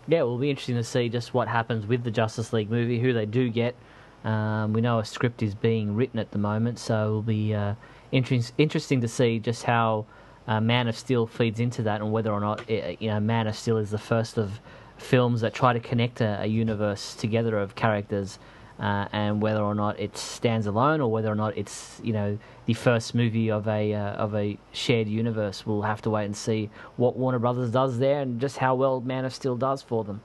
Yeah, 0.08 0.20
it 0.20 0.24
will 0.24 0.38
be 0.38 0.50
interesting 0.50 0.76
to 0.76 0.84
see 0.84 1.10
just 1.10 1.34
what 1.34 1.48
happens 1.48 1.86
with 1.86 2.04
the 2.04 2.12
Justice 2.12 2.54
League 2.54 2.70
movie, 2.70 3.00
who 3.00 3.14
they 3.14 3.26
do 3.26 3.50
get. 3.50 3.76
Um, 4.24 4.74
we 4.74 4.82
know 4.82 5.00
a 5.00 5.06
script 5.06 5.42
is 5.42 5.56
being 5.56 5.96
written 5.96 6.20
at 6.20 6.32
the 6.32 6.38
moment, 6.38 6.80
so 6.80 7.08
it 7.08 7.12
will 7.12 7.22
be 7.24 7.54
uh, 7.54 7.76
inter- 8.12 8.40
interesting 8.58 9.02
to 9.02 9.08
see 9.08 9.40
just 9.40 9.64
how 9.64 10.06
uh, 10.48 10.62
Man 10.62 10.88
of 10.88 10.98
Steel 10.98 11.28
feeds 11.28 11.60
into 11.60 11.82
that, 11.84 12.02
and 12.02 12.12
whether 12.12 12.32
or 12.32 12.40
not 12.40 12.70
it, 12.70 13.02
you 13.02 13.10
know 13.10 13.20
Man 13.20 13.48
of 13.48 13.56
Steel 13.58 13.78
is 13.78 13.90
the 13.90 13.98
first 13.98 14.38
of 14.38 14.60
films 14.98 15.42
that 15.42 15.54
try 15.54 15.74
to 15.74 15.80
connect 15.80 16.22
a, 16.22 16.42
a 16.42 16.46
universe 16.46 17.16
together 17.16 17.58
of 17.58 17.76
characters 17.76 18.40
uh, 18.80 19.08
and 19.12 19.42
whether 19.42 19.62
or 19.62 19.76
not 19.76 20.00
it 20.00 20.18
stands 20.18 20.68
alone 20.68 21.02
or 21.02 21.12
whether 21.12 21.32
or 21.32 21.36
not 21.36 21.58
it's 21.58 22.00
you 22.04 22.14
know 22.14 22.38
the 22.66 22.74
first 22.74 23.16
movie 23.16 23.50
of 23.50 23.68
a 23.68 23.94
uh, 23.94 24.12
of 24.14 24.36
a 24.36 24.58
shared 24.72 25.08
universe. 25.08 25.66
We'll 25.66 25.82
have 25.84 26.02
to 26.04 26.10
wait 26.10 26.26
and 26.26 26.36
see 26.36 26.70
what 26.96 27.18
Warner 27.18 27.40
Brothers 27.40 27.72
does 27.72 28.00
there 28.00 28.22
and 28.22 28.40
just 28.40 28.58
how 28.58 28.76
well 28.76 29.02
Man 29.02 29.26
of 29.26 29.34
Steel 29.34 29.56
does 29.56 29.82
for 29.82 30.04
them. 30.04 30.22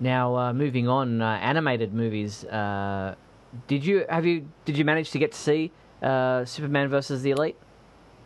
Now, 0.00 0.36
uh, 0.36 0.52
moving 0.52 0.86
on, 0.86 1.20
uh, 1.20 1.38
animated 1.42 1.92
movies. 1.92 2.44
Uh, 2.44 3.14
did 3.66 3.84
you 3.84 4.04
have 4.08 4.26
you 4.26 4.48
did 4.64 4.76
you 4.76 4.84
manage 4.84 5.10
to 5.12 5.18
get 5.18 5.32
to 5.32 5.38
see 5.38 5.72
uh, 6.02 6.44
Superman 6.44 6.88
versus 6.88 7.22
the 7.22 7.30
Elite? 7.30 7.56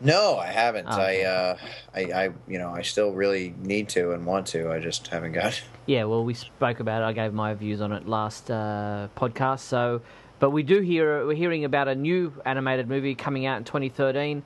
No, 0.04 0.36
I 0.36 0.46
haven't. 0.46 0.86
Oh, 0.88 1.00
I, 1.00 1.20
uh, 1.20 1.56
I, 1.94 2.00
I, 2.00 2.30
you 2.48 2.58
know, 2.58 2.70
I 2.70 2.82
still 2.82 3.12
really 3.12 3.54
need 3.60 3.88
to 3.90 4.12
and 4.12 4.26
want 4.26 4.48
to. 4.48 4.70
I 4.70 4.80
just 4.80 5.06
haven't 5.08 5.32
got. 5.32 5.62
Yeah, 5.86 6.04
well, 6.04 6.24
we 6.24 6.34
spoke 6.34 6.80
about 6.80 7.02
it. 7.02 7.06
I 7.06 7.12
gave 7.12 7.32
my 7.32 7.54
views 7.54 7.80
on 7.80 7.92
it 7.92 8.06
last 8.08 8.50
uh, 8.50 9.08
podcast. 9.16 9.60
So, 9.60 10.00
but 10.38 10.50
we 10.50 10.62
do 10.62 10.80
hear 10.80 11.26
we're 11.26 11.34
hearing 11.34 11.64
about 11.64 11.88
a 11.88 11.94
new 11.94 12.32
animated 12.44 12.88
movie 12.88 13.14
coming 13.14 13.46
out 13.46 13.58
in 13.58 13.64
2013. 13.64 14.42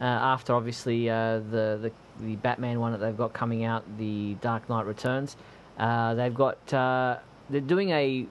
Uh, 0.00 0.04
after 0.04 0.54
obviously 0.54 1.10
uh, 1.10 1.40
the, 1.50 1.78
the 1.82 1.92
the 2.20 2.36
Batman 2.36 2.80
one 2.80 2.92
that 2.92 2.98
they've 2.98 3.16
got 3.16 3.32
coming 3.32 3.64
out, 3.64 3.84
the 3.98 4.34
Dark 4.40 4.68
Knight 4.68 4.86
Returns. 4.86 5.36
Uh, 5.78 6.14
they've 6.14 6.34
got 6.34 6.72
uh, 6.72 7.18
they're 7.50 7.60
doing 7.60 7.90
a 7.90 8.26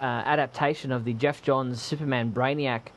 adaptation 0.00 0.92
of 0.92 1.04
the 1.04 1.12
Geoff 1.12 1.42
Johns 1.42 1.80
Superman 1.80 2.32
Brainiac 2.32 2.88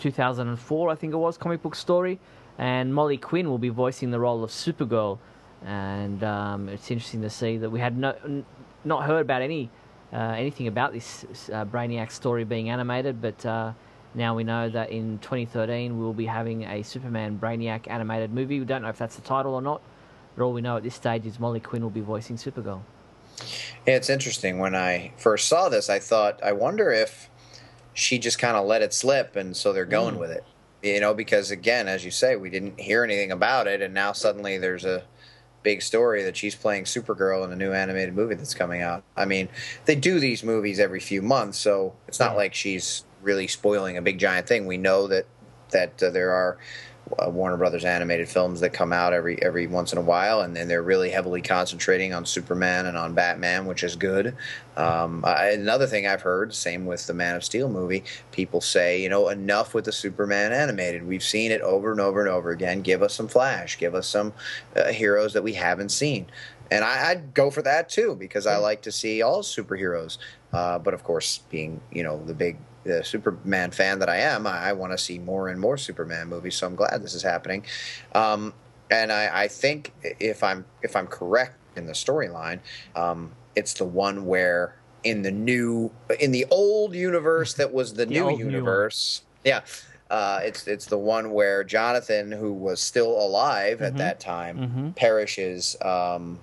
2004, 0.00 0.90
I 0.90 0.94
think 0.96 1.12
it 1.12 1.16
was, 1.16 1.38
comic 1.38 1.62
book 1.62 1.76
story. 1.76 2.18
And 2.58 2.94
Molly 2.94 3.16
Quinn 3.16 3.48
will 3.48 3.58
be 3.58 3.68
voicing 3.68 4.10
the 4.10 4.18
role 4.18 4.42
of 4.42 4.50
Supergirl. 4.50 5.18
And 5.64 6.24
um, 6.24 6.68
it's 6.68 6.90
interesting 6.90 7.22
to 7.22 7.30
see 7.30 7.56
that 7.58 7.70
we 7.70 7.80
had 7.80 7.96
no, 7.96 8.14
n- 8.24 8.44
not 8.84 9.04
heard 9.04 9.20
about 9.20 9.42
any 9.42 9.70
uh, 10.12 10.34
anything 10.36 10.66
about 10.66 10.92
this 10.92 11.24
uh, 11.52 11.64
Brainiac 11.64 12.10
story 12.10 12.44
being 12.44 12.68
animated, 12.68 13.22
but 13.22 13.46
uh, 13.46 13.72
now 14.14 14.34
we 14.34 14.42
know 14.42 14.68
that 14.68 14.90
in 14.90 15.18
2013 15.20 15.98
we'll 15.98 16.12
be 16.12 16.26
having 16.26 16.64
a 16.64 16.82
Superman 16.82 17.38
Brainiac 17.38 17.88
animated 17.88 18.32
movie. 18.32 18.58
We 18.58 18.66
don't 18.66 18.82
know 18.82 18.88
if 18.88 18.98
that's 18.98 19.16
the 19.16 19.22
title 19.22 19.54
or 19.54 19.62
not, 19.62 19.80
but 20.34 20.44
all 20.44 20.52
we 20.52 20.62
know 20.62 20.76
at 20.76 20.82
this 20.82 20.96
stage 20.96 21.26
is 21.26 21.38
Molly 21.38 21.60
Quinn 21.60 21.82
will 21.82 21.90
be 21.90 22.00
voicing 22.00 22.36
Supergirl. 22.36 22.80
It's 23.86 24.10
interesting. 24.10 24.58
When 24.58 24.74
I 24.74 25.12
first 25.16 25.48
saw 25.48 25.68
this, 25.68 25.88
I 25.88 26.00
thought, 26.00 26.42
I 26.42 26.52
wonder 26.52 26.90
if 26.90 27.29
she 27.94 28.18
just 28.18 28.38
kind 28.38 28.56
of 28.56 28.66
let 28.66 28.82
it 28.82 28.92
slip, 28.92 29.36
and 29.36 29.56
so 29.56 29.72
they're 29.72 29.84
going 29.84 30.16
mm. 30.16 30.20
with 30.20 30.30
it. 30.30 30.44
You 30.82 31.00
know, 31.00 31.12
because 31.12 31.50
again, 31.50 31.88
as 31.88 32.04
you 32.04 32.10
say, 32.10 32.36
we 32.36 32.48
didn't 32.48 32.80
hear 32.80 33.04
anything 33.04 33.32
about 33.32 33.66
it, 33.66 33.82
and 33.82 33.92
now 33.92 34.12
suddenly 34.12 34.58
there's 34.58 34.84
a 34.84 35.04
big 35.62 35.82
story 35.82 36.22
that 36.22 36.36
she's 36.36 36.54
playing 36.54 36.84
Supergirl 36.84 37.44
in 37.44 37.52
a 37.52 37.56
new 37.56 37.72
animated 37.72 38.14
movie 38.14 38.34
that's 38.34 38.54
coming 38.54 38.80
out. 38.80 39.02
I 39.16 39.26
mean, 39.26 39.48
they 39.84 39.94
do 39.94 40.18
these 40.18 40.42
movies 40.42 40.80
every 40.80 41.00
few 41.00 41.20
months, 41.20 41.58
so 41.58 41.94
it's 42.08 42.18
not 42.18 42.36
like 42.36 42.54
she's 42.54 43.04
really 43.20 43.46
spoiling 43.46 43.96
a 43.96 44.02
big 44.02 44.18
giant 44.18 44.48
thing. 44.48 44.66
We 44.66 44.78
know 44.78 45.06
that 45.08 45.26
that 45.70 46.02
uh, 46.02 46.10
there 46.10 46.32
are 46.32 46.58
Warner 47.18 47.56
Brothers 47.56 47.84
animated 47.84 48.28
films 48.28 48.60
that 48.60 48.72
come 48.72 48.92
out 48.92 49.12
every 49.12 49.42
every 49.42 49.66
once 49.66 49.92
in 49.92 49.98
a 49.98 50.02
while, 50.02 50.40
and, 50.40 50.56
then 50.56 50.68
they're 50.68 50.82
really 50.82 51.10
heavily 51.10 51.42
concentrating 51.42 52.12
on 52.12 52.24
Superman 52.24 52.86
and 52.86 52.96
on 52.96 53.14
Batman, 53.14 53.66
which 53.66 53.82
is 53.82 53.96
good. 53.96 54.36
Um, 54.76 55.24
I, 55.24 55.50
another 55.50 55.86
thing 55.86 56.06
I've 56.06 56.22
heard, 56.22 56.54
same 56.54 56.86
with 56.86 57.06
the 57.06 57.14
Man 57.14 57.36
of 57.36 57.44
Steel 57.44 57.68
movie, 57.68 58.04
people 58.32 58.60
say, 58.60 59.02
you 59.02 59.08
know, 59.08 59.28
enough 59.28 59.74
with 59.74 59.84
the 59.84 59.92
Superman 59.92 60.52
animated. 60.52 61.06
We've 61.06 61.22
seen 61.22 61.50
it 61.50 61.60
over 61.60 61.90
and 61.90 62.00
over 62.00 62.20
and 62.20 62.28
over 62.28 62.50
again. 62.50 62.82
Give 62.82 63.02
us 63.02 63.14
some 63.14 63.28
Flash. 63.28 63.78
Give 63.78 63.94
us 63.94 64.06
some 64.06 64.32
uh, 64.76 64.92
heroes 64.92 65.32
that 65.34 65.42
we 65.42 65.54
haven't 65.54 65.90
seen. 65.90 66.26
And 66.70 66.84
I, 66.84 67.14
would 67.14 67.34
go 67.34 67.50
for 67.50 67.62
that 67.62 67.88
too 67.88 68.14
because 68.14 68.46
I 68.46 68.56
like 68.56 68.82
to 68.82 68.92
see 68.92 69.22
all 69.22 69.42
superheroes. 69.42 70.18
Uh, 70.52 70.78
but 70.78 70.94
of 70.94 71.04
course, 71.04 71.38
being 71.50 71.80
you 71.92 72.02
know 72.02 72.22
the 72.24 72.34
big 72.34 72.56
the 72.84 73.04
Superman 73.04 73.70
fan 73.70 73.98
that 73.98 74.08
I 74.08 74.18
am, 74.18 74.46
I, 74.46 74.70
I 74.70 74.72
want 74.72 74.92
to 74.92 74.98
see 74.98 75.18
more 75.18 75.48
and 75.48 75.60
more 75.60 75.76
Superman 75.76 76.28
movies. 76.28 76.56
So 76.56 76.66
I'm 76.66 76.74
glad 76.74 77.02
this 77.02 77.14
is 77.14 77.22
happening. 77.22 77.64
Um, 78.14 78.54
and 78.90 79.12
I, 79.12 79.42
I, 79.42 79.48
think 79.48 79.92
if 80.02 80.42
I'm 80.42 80.64
if 80.82 80.96
I'm 80.96 81.06
correct 81.06 81.56
in 81.76 81.86
the 81.86 81.92
storyline, 81.92 82.60
um, 82.96 83.32
it's 83.54 83.74
the 83.74 83.84
one 83.84 84.26
where 84.26 84.74
in 85.04 85.22
the 85.22 85.30
new 85.30 85.90
in 86.18 86.32
the 86.32 86.46
old 86.50 86.94
universe 86.94 87.54
that 87.54 87.72
was 87.72 87.94
the, 87.94 88.06
the 88.06 88.12
new 88.12 88.36
universe. 88.36 89.22
New 89.44 89.50
yeah. 89.50 89.60
Uh, 90.10 90.40
it's 90.42 90.66
it's 90.66 90.86
the 90.86 90.98
one 90.98 91.30
where 91.30 91.62
Jonathan, 91.62 92.32
who 92.32 92.52
was 92.52 92.80
still 92.80 93.12
alive 93.12 93.76
mm-hmm. 93.76 93.84
at 93.84 93.96
that 93.96 94.18
time, 94.18 94.58
mm-hmm. 94.58 94.90
perishes 94.90 95.76
um, 95.82 96.40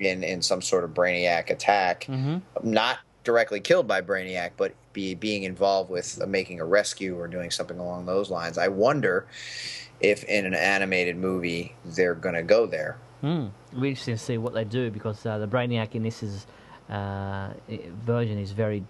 in 0.00 0.24
in 0.24 0.42
some 0.42 0.60
sort 0.60 0.82
of 0.82 0.90
brainiac 0.90 1.50
attack. 1.50 2.06
Mm-hmm. 2.08 2.38
Not 2.68 2.98
directly 3.24 3.60
killed 3.60 3.86
by 3.86 4.00
Brainiac, 4.00 4.52
but 4.56 4.74
be 4.92 5.14
being 5.14 5.44
involved 5.44 5.90
with 5.90 6.20
uh, 6.20 6.26
making 6.26 6.60
a 6.60 6.64
rescue 6.64 7.18
or 7.18 7.28
doing 7.28 7.50
something 7.50 7.78
along 7.78 8.06
those 8.06 8.30
lines. 8.30 8.58
I 8.58 8.68
wonder 8.68 9.26
if 10.00 10.24
in 10.24 10.46
an 10.46 10.54
animated 10.54 11.16
movie 11.16 11.74
they're 11.84 12.14
going 12.14 12.34
to 12.34 12.42
go 12.42 12.66
there. 12.66 12.98
Mm. 13.22 13.50
It'll 13.70 13.80
be 13.80 13.88
interesting 13.90 14.16
to 14.16 14.22
see 14.22 14.38
what 14.38 14.54
they 14.54 14.64
do 14.64 14.90
because 14.90 15.24
uh, 15.24 15.38
the 15.38 15.46
Brainiac 15.46 15.94
in 15.94 16.02
this 16.02 16.22
is, 16.22 16.46
uh, 16.90 17.50
version 18.04 18.38
is 18.38 18.52
very 18.52 18.84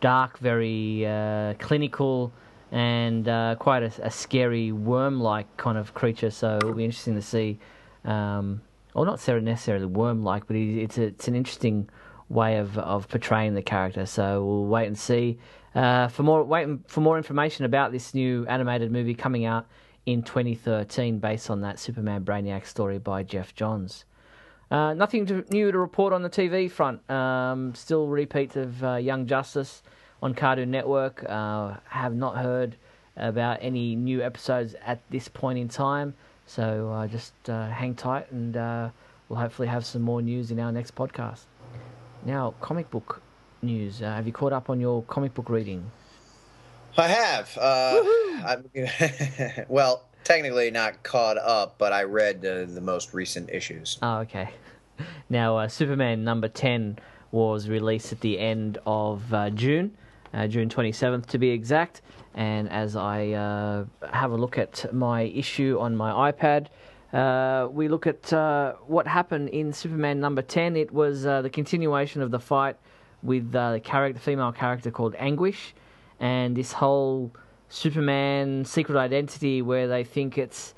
dark, 0.00 0.38
very 0.38 1.06
uh, 1.06 1.54
clinical, 1.54 2.32
and 2.70 3.26
uh, 3.26 3.56
quite 3.58 3.82
a, 3.82 3.92
a 4.02 4.10
scary 4.10 4.72
worm-like 4.72 5.56
kind 5.56 5.78
of 5.78 5.94
creature. 5.94 6.30
So 6.30 6.56
it'll 6.56 6.74
be 6.74 6.84
interesting 6.84 7.14
to 7.14 7.22
see. 7.22 7.58
Um, 8.04 8.60
or 8.94 9.06
not 9.06 9.26
necessarily 9.28 9.86
worm-like, 9.86 10.46
but 10.46 10.56
it's 10.56 10.98
a, 10.98 11.04
it's 11.04 11.28
an 11.28 11.36
interesting 11.36 11.88
way 12.28 12.58
of, 12.58 12.76
of 12.78 13.08
portraying 13.08 13.54
the 13.54 13.62
character. 13.62 14.06
So 14.06 14.44
we'll 14.44 14.66
wait 14.66 14.86
and 14.86 14.98
see. 14.98 15.38
Uh, 15.74 16.08
for 16.08 16.22
more 16.22 16.42
wait 16.44 16.66
for 16.86 17.00
more 17.00 17.16
information 17.18 17.64
about 17.64 17.92
this 17.92 18.14
new 18.14 18.46
animated 18.46 18.90
movie 18.90 19.14
coming 19.14 19.44
out 19.44 19.66
in 20.06 20.22
2013, 20.22 21.18
based 21.18 21.50
on 21.50 21.60
that 21.60 21.78
Superman 21.78 22.24
Brainiac 22.24 22.66
story 22.66 22.98
by 22.98 23.22
Geoff 23.22 23.54
Johns. 23.54 24.04
Uh, 24.70 24.94
nothing 24.94 25.26
to, 25.26 25.44
new 25.50 25.70
to 25.70 25.78
report 25.78 26.12
on 26.12 26.22
the 26.22 26.30
TV 26.30 26.70
front. 26.70 27.08
Um, 27.10 27.74
still 27.74 28.06
repeats 28.06 28.56
of 28.56 28.82
uh, 28.82 28.96
Young 28.96 29.26
Justice 29.26 29.82
on 30.22 30.34
Cartoon 30.34 30.70
Network. 30.70 31.24
Uh, 31.28 31.74
have 31.88 32.14
not 32.14 32.38
heard 32.38 32.76
about 33.16 33.58
any 33.60 33.94
new 33.94 34.22
episodes 34.22 34.74
at 34.86 35.00
this 35.10 35.28
point 35.28 35.58
in 35.58 35.68
time. 35.68 36.14
So 36.46 36.90
uh, 36.90 37.06
just 37.06 37.34
uh, 37.48 37.68
hang 37.68 37.94
tight, 37.94 38.30
and 38.32 38.54
we'll 39.28 39.38
hopefully 39.38 39.68
have 39.68 39.84
some 39.84 40.00
more 40.00 40.22
news 40.22 40.50
in 40.50 40.58
our 40.58 40.72
next 40.72 40.94
podcast. 40.94 41.44
Now, 42.24 42.54
comic 42.60 42.90
book 42.90 43.22
news. 43.62 44.02
Uh, 44.02 44.14
have 44.14 44.26
you 44.26 44.32
caught 44.32 44.52
up 44.52 44.70
on 44.70 44.80
your 44.80 45.02
comic 45.02 45.34
book 45.34 45.48
reading? 45.48 45.90
I 46.96 47.08
have. 47.08 47.56
Uh, 47.56 48.02
well, 49.68 50.04
technically 50.24 50.70
not 50.70 51.02
caught 51.02 51.38
up, 51.38 51.76
but 51.78 51.92
I 51.92 52.02
read 52.04 52.44
uh, 52.44 52.64
the 52.66 52.80
most 52.80 53.14
recent 53.14 53.50
issues. 53.50 53.98
Oh, 54.02 54.18
okay. 54.18 54.50
Now, 55.30 55.58
uh, 55.58 55.68
Superman 55.68 56.24
number 56.24 56.48
10 56.48 56.98
was 57.30 57.68
released 57.68 58.10
at 58.10 58.20
the 58.20 58.36
end 58.36 58.78
of 58.84 59.32
uh, 59.32 59.50
June, 59.50 59.96
uh, 60.34 60.48
June 60.48 60.68
27th 60.68 61.26
to 61.26 61.38
be 61.38 61.50
exact. 61.50 62.02
And 62.34 62.68
as 62.68 62.96
I 62.96 63.28
uh, 63.30 63.84
have 64.12 64.32
a 64.32 64.36
look 64.36 64.58
at 64.58 64.92
my 64.92 65.22
issue 65.22 65.78
on 65.80 65.94
my 65.94 66.32
iPad, 66.32 66.66
uh, 67.12 67.68
we 67.70 67.88
look 67.88 68.06
at 68.06 68.32
uh, 68.32 68.74
what 68.86 69.06
happened 69.06 69.48
in 69.48 69.72
Superman 69.72 70.20
number 70.20 70.42
10. 70.42 70.76
It 70.76 70.92
was 70.92 71.24
uh, 71.24 71.40
the 71.40 71.50
continuation 71.50 72.20
of 72.20 72.30
the 72.30 72.38
fight 72.38 72.76
with 73.22 73.54
uh, 73.54 73.72
the 73.72 73.80
character, 73.80 74.20
female 74.20 74.52
character 74.52 74.90
called 74.90 75.14
Anguish, 75.18 75.74
and 76.20 76.54
this 76.54 76.72
whole 76.72 77.32
Superman 77.70 78.64
secret 78.64 78.98
identity 78.98 79.62
where 79.62 79.88
they 79.88 80.04
think 80.04 80.36
it's 80.36 80.74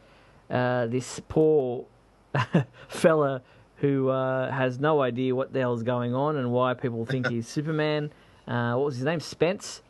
uh, 0.51 0.87
this 0.87 1.20
poor 1.28 1.87
fella 2.89 3.43
who 3.76 4.09
uh, 4.09 4.51
has 4.53 4.78
no 4.78 5.03
idea 5.03 5.35
what 5.35 5.53
the 5.53 5.59
hell's 5.59 5.83
going 5.83 6.14
on 6.14 6.37
and 6.37 6.53
why 6.53 6.74
people 6.74 7.05
think 7.07 7.26
he's 7.28 7.49
Superman. 7.49 8.11
what 8.47 8.85
was 8.85 8.97
his 8.97 9.05
name? 9.05 9.20
Spence. 9.20 9.83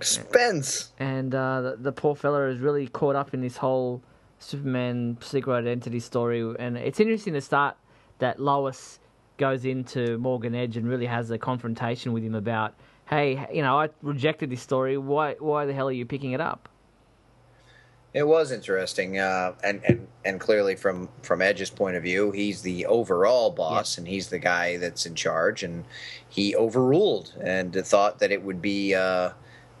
Spence. 0.00 0.92
And 0.98 1.32
the, 1.32 1.76
the 1.78 1.92
poor 1.92 2.16
fella 2.16 2.48
is 2.48 2.60
really 2.60 2.86
caught 2.88 3.16
up 3.16 3.34
in 3.34 3.42
this 3.42 3.58
whole 3.58 4.02
Superman 4.44 5.16
secret 5.20 5.54
identity 5.54 6.00
story, 6.00 6.54
and 6.58 6.76
it's 6.76 7.00
interesting 7.00 7.32
to 7.32 7.40
start 7.40 7.76
that 8.18 8.38
Lois 8.38 9.00
goes 9.36 9.64
into 9.64 10.18
Morgan 10.18 10.54
Edge 10.54 10.76
and 10.76 10.88
really 10.88 11.06
has 11.06 11.30
a 11.30 11.38
confrontation 11.38 12.12
with 12.12 12.22
him 12.22 12.34
about, 12.34 12.74
hey, 13.08 13.46
you 13.52 13.62
know, 13.62 13.80
I 13.80 13.88
rejected 14.02 14.50
this 14.50 14.60
story. 14.60 14.96
Why 14.98 15.34
why 15.38 15.66
the 15.66 15.72
hell 15.72 15.88
are 15.88 15.92
you 15.92 16.06
picking 16.06 16.32
it 16.32 16.40
up? 16.40 16.68
It 18.12 18.28
was 18.28 18.52
interesting, 18.52 19.18
uh, 19.18 19.54
and, 19.64 19.82
and 19.84 20.06
and 20.24 20.38
clearly 20.38 20.76
from 20.76 21.08
from 21.22 21.42
Edge's 21.42 21.70
point 21.70 21.96
of 21.96 22.02
view, 22.04 22.30
he's 22.30 22.62
the 22.62 22.86
overall 22.86 23.50
boss, 23.50 23.96
yeah. 23.96 24.02
and 24.02 24.08
he's 24.08 24.28
the 24.28 24.38
guy 24.38 24.76
that's 24.76 25.04
in 25.04 25.16
charge, 25.16 25.64
and 25.64 25.84
he 26.28 26.54
overruled 26.54 27.34
and 27.42 27.74
thought 27.74 28.20
that 28.20 28.30
it 28.30 28.42
would 28.44 28.62
be 28.62 28.94
uh, 28.94 29.30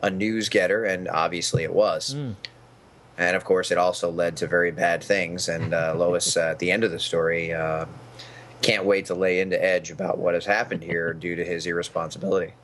a 0.02 0.10
news 0.10 0.48
getter, 0.48 0.84
and 0.84 1.06
obviously 1.08 1.62
it 1.62 1.72
was. 1.72 2.14
Mm. 2.14 2.34
And 3.16 3.36
of 3.36 3.44
course, 3.44 3.70
it 3.70 3.78
also 3.78 4.10
led 4.10 4.36
to 4.38 4.46
very 4.46 4.70
bad 4.70 5.02
things. 5.02 5.48
And 5.48 5.72
uh, 5.72 5.94
Lois, 5.98 6.36
uh, 6.36 6.50
at 6.50 6.58
the 6.58 6.70
end 6.70 6.84
of 6.84 6.90
the 6.90 6.98
story, 6.98 7.52
uh, 7.52 7.86
can't 8.62 8.84
wait 8.84 9.06
to 9.06 9.14
lay 9.14 9.40
into 9.40 9.62
Edge 9.62 9.90
about 9.90 10.18
what 10.18 10.34
has 10.34 10.46
happened 10.46 10.82
here 10.82 11.12
due 11.12 11.36
to 11.36 11.44
his 11.44 11.66
irresponsibility. 11.66 12.54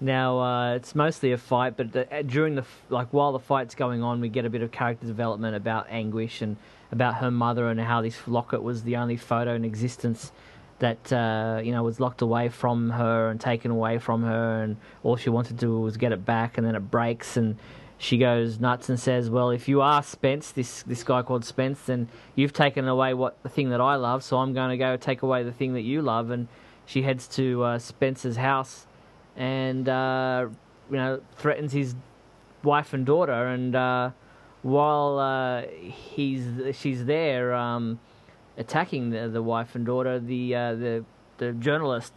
Now 0.00 0.40
uh, 0.40 0.74
it's 0.76 0.94
mostly 0.94 1.32
a 1.32 1.38
fight, 1.38 1.76
but 1.76 1.92
the, 1.92 2.12
uh, 2.14 2.22
during 2.22 2.54
the 2.54 2.64
like 2.88 3.08
while 3.10 3.32
the 3.32 3.38
fight's 3.38 3.74
going 3.74 4.02
on, 4.02 4.20
we 4.20 4.30
get 4.30 4.46
a 4.46 4.50
bit 4.50 4.62
of 4.62 4.72
character 4.72 5.06
development 5.06 5.54
about 5.56 5.88
Anguish 5.90 6.40
and 6.40 6.56
about 6.90 7.16
her 7.16 7.30
mother 7.30 7.68
and 7.68 7.78
how 7.78 8.00
this 8.00 8.16
locket 8.26 8.62
was 8.62 8.82
the 8.84 8.96
only 8.96 9.18
photo 9.18 9.54
in 9.54 9.64
existence 9.64 10.32
that 10.78 11.12
uh, 11.12 11.60
you 11.62 11.72
know 11.72 11.82
was 11.82 12.00
locked 12.00 12.22
away 12.22 12.48
from 12.48 12.90
her 12.90 13.28
and 13.28 13.40
taken 13.40 13.70
away 13.70 13.98
from 13.98 14.22
her, 14.22 14.62
and 14.62 14.76
all 15.02 15.16
she 15.16 15.28
wanted 15.28 15.58
to 15.58 15.66
do 15.66 15.78
was 15.80 15.96
get 15.98 16.12
it 16.12 16.24
back, 16.24 16.56
and 16.56 16.66
then 16.66 16.74
it 16.74 16.90
breaks, 16.90 17.36
and 17.36 17.58
she 18.02 18.16
goes 18.16 18.58
nuts 18.58 18.88
and 18.88 18.98
says, 18.98 19.28
"Well, 19.28 19.50
if 19.50 19.68
you 19.68 19.82
are 19.82 20.02
Spence, 20.02 20.52
this 20.52 20.82
this 20.84 21.04
guy 21.04 21.20
called 21.20 21.44
Spence, 21.44 21.82
then 21.82 22.08
you've 22.34 22.54
taken 22.54 22.88
away 22.88 23.12
what 23.12 23.40
the 23.42 23.50
thing 23.50 23.68
that 23.70 23.80
I 23.82 23.96
love, 23.96 24.24
so 24.24 24.38
I'm 24.38 24.54
going 24.54 24.70
to 24.70 24.78
go 24.78 24.96
take 24.96 25.20
away 25.20 25.42
the 25.42 25.52
thing 25.52 25.74
that 25.74 25.82
you 25.82 26.00
love." 26.00 26.30
And 26.30 26.48
she 26.86 27.02
heads 27.02 27.28
to 27.28 27.62
uh, 27.62 27.78
Spence's 27.78 28.38
house 28.38 28.86
and 29.36 29.86
uh, 29.86 30.48
you 30.90 30.96
know 30.96 31.20
threatens 31.36 31.72
his 31.72 31.94
wife 32.62 32.94
and 32.94 33.04
daughter. 33.04 33.48
And 33.48 33.76
uh, 33.76 34.12
while 34.62 35.18
uh, 35.18 35.66
he's 35.68 36.74
she's 36.74 37.04
there 37.04 37.52
um, 37.52 38.00
attacking 38.56 39.10
the, 39.10 39.28
the 39.28 39.42
wife 39.42 39.74
and 39.74 39.84
daughter, 39.84 40.18
the 40.18 40.54
uh, 40.54 40.74
the 40.74 41.04
the 41.36 41.52
journalist 41.52 42.14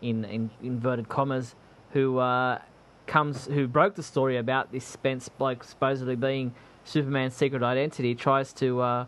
in, 0.00 0.24
in 0.24 0.48
inverted 0.62 1.10
commas 1.10 1.54
who 1.90 2.16
uh, 2.16 2.58
comes 3.06 3.46
who 3.46 3.66
broke 3.66 3.94
the 3.94 4.02
story 4.02 4.36
about 4.36 4.72
this 4.72 4.84
Spence 4.84 5.28
bloke 5.28 5.64
supposedly 5.64 6.16
being 6.16 6.54
Superman's 6.84 7.34
secret 7.34 7.62
identity 7.62 8.14
tries 8.14 8.52
to 8.54 8.80
uh, 8.80 9.06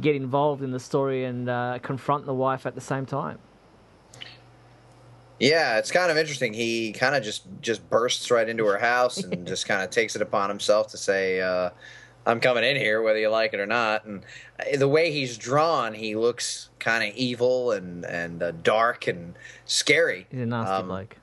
get 0.00 0.16
involved 0.16 0.62
in 0.62 0.70
the 0.70 0.80
story 0.80 1.24
and 1.24 1.82
confront 1.82 2.26
the 2.26 2.34
wife 2.34 2.66
at 2.66 2.74
the 2.74 2.80
same 2.80 3.06
time. 3.06 3.38
Yeah, 5.38 5.78
it's 5.78 5.92
kind 5.92 6.10
of 6.10 6.16
interesting. 6.16 6.52
He 6.52 6.92
kind 6.92 7.14
of 7.14 7.22
just 7.22 7.44
just 7.60 7.88
bursts 7.88 8.30
right 8.30 8.48
into 8.48 8.64
her 8.66 8.78
house 8.78 9.18
and 9.18 9.46
just 9.46 9.66
kind 9.66 9.82
of 9.82 9.90
takes 9.90 10.16
it 10.16 10.22
upon 10.22 10.48
himself 10.48 10.88
to 10.88 10.96
say, 10.96 11.40
uh, 11.40 11.70
"I'm 12.26 12.40
coming 12.40 12.64
in 12.64 12.76
here, 12.76 13.02
whether 13.02 13.18
you 13.18 13.28
like 13.28 13.54
it 13.54 13.60
or 13.60 13.66
not." 13.66 14.04
And 14.04 14.24
uh, 14.58 14.76
the 14.76 14.88
way 14.88 15.12
he's 15.12 15.38
drawn, 15.38 15.94
he 15.94 16.16
looks 16.16 16.70
kind 16.80 17.08
of 17.08 17.14
evil 17.16 17.70
and 17.70 18.04
and 18.04 18.42
uh, 18.42 18.50
dark 18.50 19.06
and 19.06 19.34
scary. 19.64 20.26
He's 20.30 20.40
a 20.40 20.46
nasty 20.46 20.72
um, 20.72 20.88
bloke. 20.88 21.16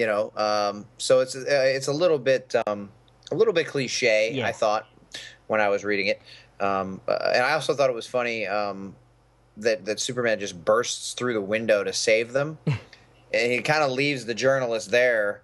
You 0.00 0.06
know, 0.06 0.32
um, 0.34 0.86
so 0.96 1.20
it's 1.20 1.36
uh, 1.36 1.44
it's 1.46 1.88
a 1.88 1.92
little 1.92 2.18
bit 2.18 2.54
um, 2.66 2.88
a 3.30 3.34
little 3.34 3.52
bit 3.52 3.66
cliche. 3.66 4.32
Yeah. 4.32 4.46
I 4.46 4.52
thought 4.52 4.88
when 5.46 5.60
I 5.60 5.68
was 5.68 5.84
reading 5.84 6.06
it, 6.06 6.22
um, 6.58 7.02
uh, 7.06 7.32
and 7.34 7.44
I 7.44 7.52
also 7.52 7.74
thought 7.74 7.90
it 7.90 7.94
was 7.94 8.06
funny 8.06 8.46
um, 8.46 8.96
that 9.58 9.84
that 9.84 10.00
Superman 10.00 10.40
just 10.40 10.64
bursts 10.64 11.12
through 11.12 11.34
the 11.34 11.42
window 11.42 11.84
to 11.84 11.92
save 11.92 12.32
them. 12.32 12.56
and 12.66 13.52
he 13.52 13.60
kind 13.60 13.82
of 13.82 13.90
leaves 13.90 14.24
the 14.24 14.32
journalist 14.32 14.90
there 14.90 15.42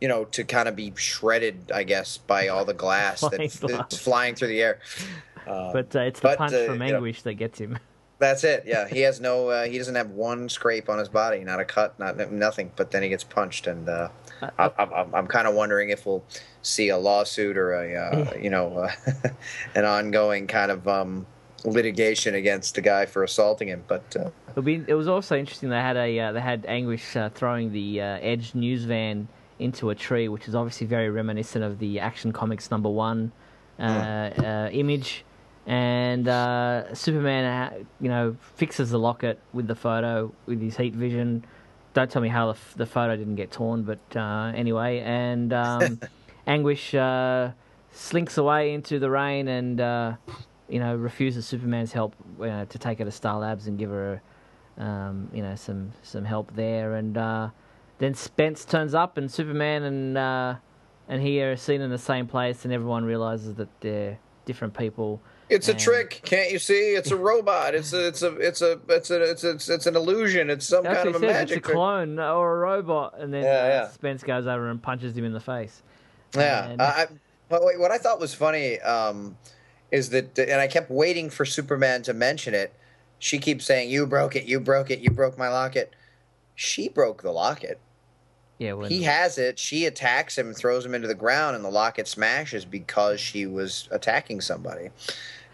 you 0.00 0.06
know, 0.06 0.24
to 0.26 0.44
kind 0.44 0.68
of 0.68 0.74
be 0.74 0.92
shredded, 0.96 1.72
I 1.74 1.82
guess, 1.82 2.18
by 2.18 2.48
all 2.48 2.64
the 2.64 2.74
glass 2.86 3.20
that's, 3.20 3.58
that's, 3.58 3.98
flying 3.98 4.36
through 4.36 4.48
the 4.48 4.62
air. 4.62 4.78
Uh, 5.44 5.72
but 5.72 5.94
uh, 5.96 6.02
it's 6.02 6.20
the 6.20 6.28
but, 6.28 6.38
punch 6.38 6.52
uh, 6.52 6.66
from 6.66 6.82
anguish 6.82 7.24
know, 7.24 7.30
that 7.30 7.34
gets 7.34 7.58
him. 7.58 7.78
That's 8.20 8.44
it. 8.44 8.64
Yeah, 8.66 8.86
he 8.86 9.00
has 9.00 9.18
no. 9.18 9.48
Uh, 9.48 9.64
he 9.64 9.78
doesn't 9.78 9.94
have 9.94 10.10
one 10.10 10.50
scrape 10.50 10.90
on 10.90 10.98
his 10.98 11.08
body, 11.08 11.42
not 11.42 11.58
a 11.58 11.64
cut, 11.64 11.98
not 11.98 12.30
nothing. 12.30 12.70
But 12.76 12.90
then 12.90 13.02
he 13.02 13.08
gets 13.08 13.24
punched, 13.24 13.66
and 13.66 13.88
uh, 13.88 14.10
I, 14.58 14.70
am 14.78 15.14
I'm 15.14 15.26
kind 15.26 15.48
of 15.48 15.54
wondering 15.54 15.88
if 15.88 16.04
we'll 16.04 16.22
see 16.60 16.90
a 16.90 16.98
lawsuit 16.98 17.56
or 17.56 17.72
a, 17.72 17.96
uh, 17.96 18.34
you 18.40 18.50
know, 18.50 18.88
an 19.74 19.84
ongoing 19.84 20.46
kind 20.46 20.70
of. 20.70 20.86
Um, 20.86 21.26
litigation 21.62 22.34
against 22.34 22.74
the 22.74 22.80
guy 22.80 23.04
for 23.04 23.22
assaulting 23.22 23.68
him. 23.68 23.84
But 23.86 24.16
uh, 24.16 24.60
be, 24.62 24.82
it 24.86 24.94
was 24.94 25.08
also 25.08 25.36
interesting. 25.36 25.68
They 25.68 25.76
had 25.76 25.96
a 25.96 26.18
uh, 26.18 26.32
they 26.32 26.40
had 26.40 26.64
Anguish 26.66 27.14
uh, 27.16 27.28
throwing 27.28 27.70
the 27.70 28.00
uh, 28.00 28.18
Edge 28.22 28.54
news 28.54 28.84
van 28.84 29.28
into 29.58 29.90
a 29.90 29.94
tree, 29.94 30.26
which 30.28 30.48
is 30.48 30.54
obviously 30.54 30.86
very 30.86 31.10
reminiscent 31.10 31.62
of 31.62 31.78
the 31.78 32.00
Action 32.00 32.32
Comics 32.32 32.70
number 32.70 32.88
one 32.88 33.32
mm. 33.78 34.74
image. 34.74 35.22
And 35.66 36.26
Superman, 36.96 37.86
you 38.00 38.08
know, 38.08 38.36
fixes 38.56 38.90
the 38.90 38.98
locket 38.98 39.38
with 39.52 39.66
the 39.66 39.74
photo 39.74 40.32
with 40.46 40.60
his 40.60 40.76
heat 40.76 40.94
vision. 40.94 41.44
Don't 41.92 42.10
tell 42.10 42.22
me 42.22 42.28
how 42.28 42.46
the, 42.46 42.52
f- 42.52 42.74
the 42.76 42.86
photo 42.86 43.16
didn't 43.16 43.36
get 43.36 43.50
torn, 43.50 43.82
but 43.82 44.16
anyway, 44.16 45.00
and 45.00 45.52
um, 45.52 46.00
Anguish 46.46 46.94
slinks 47.92 48.38
away 48.38 48.72
into 48.72 48.98
the 48.98 49.10
rain 49.10 49.48
and 49.48 49.80
you 50.70 50.78
know, 50.78 50.94
refuses 50.94 51.46
Superman's 51.46 51.92
help 51.92 52.14
you 52.38 52.46
to 52.64 52.78
take 52.78 52.98
her 53.00 53.04
to 53.04 53.10
Star 53.10 53.38
Labs 53.38 53.66
and 53.66 53.76
give 53.76 53.90
her, 53.90 54.22
um, 54.78 55.28
you 55.34 55.42
know, 55.42 55.56
some 55.56 55.92
some 56.02 56.24
help 56.24 56.54
there. 56.54 56.94
And 56.94 57.18
uh, 57.18 57.50
then 57.98 58.14
Spence 58.14 58.64
turns 58.64 58.94
up, 58.94 59.18
and 59.18 59.30
Superman 59.30 59.82
and 59.82 60.16
uh, 60.16 60.54
and 61.08 61.20
he 61.20 61.42
are 61.42 61.56
seen 61.56 61.80
in 61.80 61.90
the 61.90 61.98
same 61.98 62.26
place, 62.26 62.64
and 62.64 62.72
everyone 62.72 63.04
realizes 63.04 63.56
that 63.56 63.68
they're 63.80 64.18
different 64.44 64.74
people. 64.78 65.20
It's 65.50 65.68
a 65.68 65.74
trick, 65.74 66.20
can't 66.24 66.50
you 66.50 66.58
see? 66.58 66.92
It's 66.94 67.10
a 67.10 67.16
robot. 67.16 67.74
It's 67.74 67.92
a, 67.92 68.06
it's 68.06 68.22
a, 68.22 68.36
it's 68.36 68.62
a, 68.62 68.80
it's 68.88 69.10
a, 69.10 69.22
it's 69.22 69.44
a, 69.44 69.50
it's, 69.50 69.68
it's 69.68 69.86
an 69.86 69.96
illusion. 69.96 70.48
It's 70.48 70.66
some 70.66 70.84
That's 70.84 70.98
kind 70.98 71.08
of 71.08 71.16
a 71.16 71.18
said, 71.18 71.32
magic. 71.32 71.58
It's 71.58 71.68
a 71.68 71.72
clone 71.72 72.16
trick. 72.16 72.26
or 72.26 72.56
a 72.56 72.58
robot, 72.58 73.14
and 73.18 73.34
then 73.34 73.42
yeah, 73.42 73.66
yeah. 73.66 73.88
Spence 73.88 74.22
goes 74.22 74.46
over 74.46 74.68
and 74.68 74.82
punches 74.82 75.16
him 75.16 75.24
in 75.24 75.32
the 75.32 75.40
face. 75.40 75.82
Yeah, 76.34 76.68
and... 76.68 76.80
I, 76.80 77.06
what 77.48 77.90
I 77.90 77.98
thought 77.98 78.20
was 78.20 78.32
funny. 78.32 78.78
Um, 78.80 79.36
is 79.90 80.10
that, 80.10 80.38
and 80.38 80.60
I 80.60 80.68
kept 80.68 80.90
waiting 80.90 81.30
for 81.30 81.44
Superman 81.44 82.02
to 82.02 82.14
mention 82.14 82.54
it. 82.54 82.72
She 83.18 83.38
keeps 83.38 83.64
saying, 83.64 83.90
"You 83.90 84.06
broke 84.06 84.36
it. 84.36 84.44
You 84.44 84.60
broke 84.60 84.90
it. 84.90 85.00
You 85.00 85.10
broke 85.10 85.36
my 85.36 85.48
locket." 85.48 85.92
She 86.54 86.88
broke 86.88 87.22
the 87.22 87.32
locket. 87.32 87.80
Yeah, 88.58 88.74
when... 88.74 88.90
he 88.90 89.02
has 89.04 89.38
it. 89.38 89.58
She 89.58 89.86
attacks 89.86 90.36
him, 90.36 90.52
throws 90.52 90.84
him 90.84 90.94
into 90.94 91.08
the 91.08 91.14
ground, 91.14 91.56
and 91.56 91.64
the 91.64 91.70
locket 91.70 92.06
smashes 92.06 92.64
because 92.64 93.18
she 93.18 93.46
was 93.46 93.88
attacking 93.90 94.42
somebody. 94.42 94.90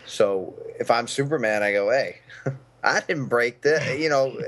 So 0.06 0.54
if 0.78 0.90
I'm 0.90 1.06
Superman, 1.06 1.62
I 1.62 1.72
go, 1.72 1.90
"Hey, 1.90 2.20
I 2.84 3.00
didn't 3.00 3.26
break 3.26 3.62
the. 3.62 3.96
You 3.98 4.08
know, 4.08 4.38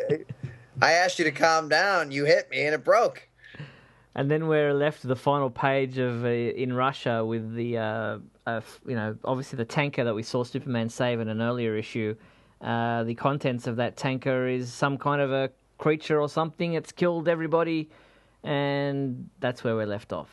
I 0.80 0.92
asked 0.92 1.18
you 1.18 1.24
to 1.24 1.32
calm 1.32 1.68
down. 1.68 2.10
You 2.10 2.24
hit 2.24 2.50
me, 2.50 2.64
and 2.64 2.74
it 2.74 2.84
broke." 2.84 3.28
And 4.14 4.30
then 4.30 4.48
we're 4.48 4.74
left 4.74 5.02
to 5.02 5.06
the 5.06 5.16
final 5.16 5.48
page 5.50 5.98
of 5.98 6.24
uh, 6.24 6.28
in 6.28 6.72
Russia 6.72 7.24
with 7.24 7.54
the 7.54 7.78
uh, 7.78 8.18
uh, 8.48 8.60
you 8.86 8.94
know, 8.94 9.16
obviously 9.24 9.56
the 9.56 9.64
tanker 9.64 10.04
that 10.04 10.14
we 10.14 10.22
saw 10.22 10.42
Superman 10.42 10.88
save 10.88 11.20
in 11.20 11.28
an 11.28 11.42
earlier 11.42 11.76
issue. 11.76 12.16
Uh, 12.60 13.04
the 13.04 13.14
contents 13.14 13.66
of 13.66 13.76
that 13.76 13.96
tanker 13.96 14.48
is 14.48 14.72
some 14.72 14.96
kind 14.96 15.20
of 15.20 15.30
a 15.30 15.50
creature 15.76 16.20
or 16.20 16.28
something. 16.28 16.72
It's 16.72 16.90
killed 16.90 17.28
everybody, 17.28 17.90
and 18.42 19.28
that's 19.38 19.62
where 19.62 19.76
we're 19.76 19.86
left 19.86 20.12
off. 20.12 20.30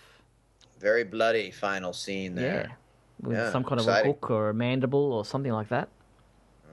Very 0.80 1.03
bloody 1.03 1.51
final 1.51 1.93
scene 1.93 2.36
there. 2.36 2.67
Yeah, 2.69 2.76
with 3.26 3.38
yeah, 3.38 3.51
some 3.51 3.63
kind 3.63 3.80
exciting. 3.80 4.11
of 4.11 4.15
a 4.15 4.19
hook 4.19 4.32
or 4.32 4.49
a 4.49 4.53
mandible 4.53 5.13
or 5.13 5.26
something 5.26 5.51
like 5.51 5.69
that. 5.69 5.89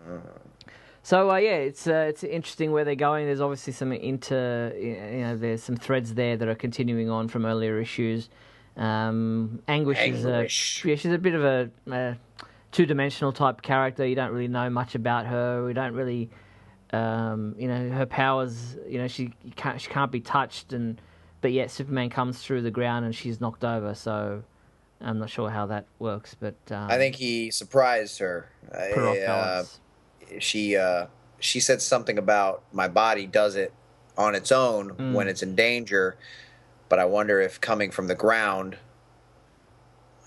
Uh. 0.06 0.18
So 1.04 1.30
uh, 1.30 1.36
yeah, 1.36 1.56
it's 1.56 1.86
uh, 1.88 2.06
it's 2.08 2.22
interesting 2.22 2.70
where 2.70 2.84
they're 2.84 2.94
going. 2.94 3.26
There's 3.26 3.40
obviously 3.40 3.72
some 3.72 3.92
inter, 3.92 4.72
you 4.76 5.22
know, 5.22 5.36
there's 5.36 5.62
some 5.62 5.76
threads 5.76 6.14
there 6.14 6.36
that 6.36 6.46
are 6.46 6.54
continuing 6.54 7.10
on 7.10 7.28
from 7.28 7.44
earlier 7.44 7.80
issues. 7.80 8.28
Um, 8.76 9.62
Anguish, 9.66 9.98
Anguish, 9.98 10.20
is 10.20 10.24
a 10.24 10.88
yeah, 10.88 10.94
she's 10.94 11.12
a 11.12 11.18
bit 11.18 11.34
of 11.34 11.44
a, 11.44 11.70
a 11.90 12.16
two-dimensional 12.70 13.32
type 13.32 13.62
character. 13.62 14.06
You 14.06 14.14
don't 14.14 14.30
really 14.30 14.48
know 14.48 14.70
much 14.70 14.94
about 14.94 15.26
her. 15.26 15.64
We 15.64 15.72
don't 15.72 15.92
really, 15.92 16.30
um, 16.92 17.56
you 17.58 17.66
know, 17.66 17.90
her 17.90 18.06
powers. 18.06 18.76
You 18.88 18.98
know, 18.98 19.08
she 19.08 19.34
can't 19.56 19.80
she 19.80 19.90
can't 19.90 20.12
be 20.12 20.20
touched, 20.20 20.72
and 20.72 21.00
but 21.40 21.50
yet 21.50 21.72
Superman 21.72 22.10
comes 22.10 22.42
through 22.42 22.62
the 22.62 22.70
ground 22.70 23.04
and 23.04 23.14
she's 23.14 23.40
knocked 23.40 23.64
over. 23.64 23.94
So 23.94 24.44
I'm 25.02 25.18
not 25.18 25.30
sure 25.30 25.50
how 25.50 25.66
that 25.66 25.86
works, 25.98 26.36
but 26.38 26.54
um, 26.70 26.90
I 26.90 26.96
think 26.96 27.16
he 27.16 27.50
surprised 27.50 28.18
her. 28.20 28.48
Uh, 28.72 29.64
she 30.38 30.76
uh, 30.76 31.06
she 31.40 31.60
said 31.60 31.82
something 31.82 32.18
about 32.18 32.62
my 32.72 32.88
body 32.88 33.26
does 33.26 33.56
it 33.56 33.72
on 34.16 34.34
its 34.34 34.52
own 34.52 34.90
mm. 34.90 35.12
when 35.12 35.28
it's 35.28 35.42
in 35.42 35.54
danger 35.54 36.16
but 36.92 36.98
I 36.98 37.06
wonder 37.06 37.40
if 37.40 37.58
coming 37.58 37.90
from 37.90 38.06
the 38.06 38.14
ground, 38.14 38.76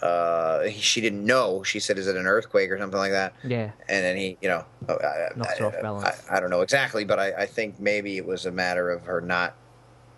uh, 0.02 0.68
she 0.72 1.00
didn't 1.00 1.24
know. 1.24 1.62
She 1.62 1.80
said, 1.80 2.00
"Is 2.00 2.08
it 2.08 2.16
an 2.16 2.26
earthquake 2.26 2.72
or 2.72 2.80
something 2.80 2.98
like 2.98 3.12
that?" 3.12 3.36
Yeah. 3.44 3.70
And 3.88 4.04
then 4.04 4.18
he, 4.18 4.36
you 4.42 4.50
know, 4.50 4.66
I, 4.90 5.28
Knocks 5.36 5.60
her 5.60 5.68
off 5.68 5.80
balance. 5.80 6.24
I, 6.28 6.38
I 6.38 6.40
don't 6.40 6.50
know 6.50 6.62
exactly, 6.62 7.06
but 7.06 7.20
I, 7.20 7.34
I 7.34 7.46
think 7.46 7.80
maybe 7.80 8.18
it 8.18 8.26
was 8.26 8.48
a 8.48 8.52
matter 8.52 8.90
of 8.90 9.06
her 9.06 9.22
not 9.22 9.56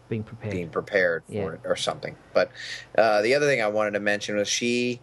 Being 0.09 0.23
prepared. 0.23 0.51
being 0.53 0.69
prepared 0.69 1.23
for 1.27 1.33
Yeah. 1.33 1.51
it 1.53 1.59
or 1.65 1.75
something. 1.75 2.15
But 2.33 2.51
uh, 2.97 3.21
the 3.21 3.35
other 3.35 3.45
thing 3.45 3.61
I 3.61 3.67
wanted 3.67 3.91
to 3.91 3.99
mention 3.99 4.35
was 4.37 4.47
she 4.47 5.01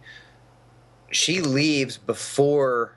she 1.11 1.41
leaves 1.41 1.97
before 1.97 2.93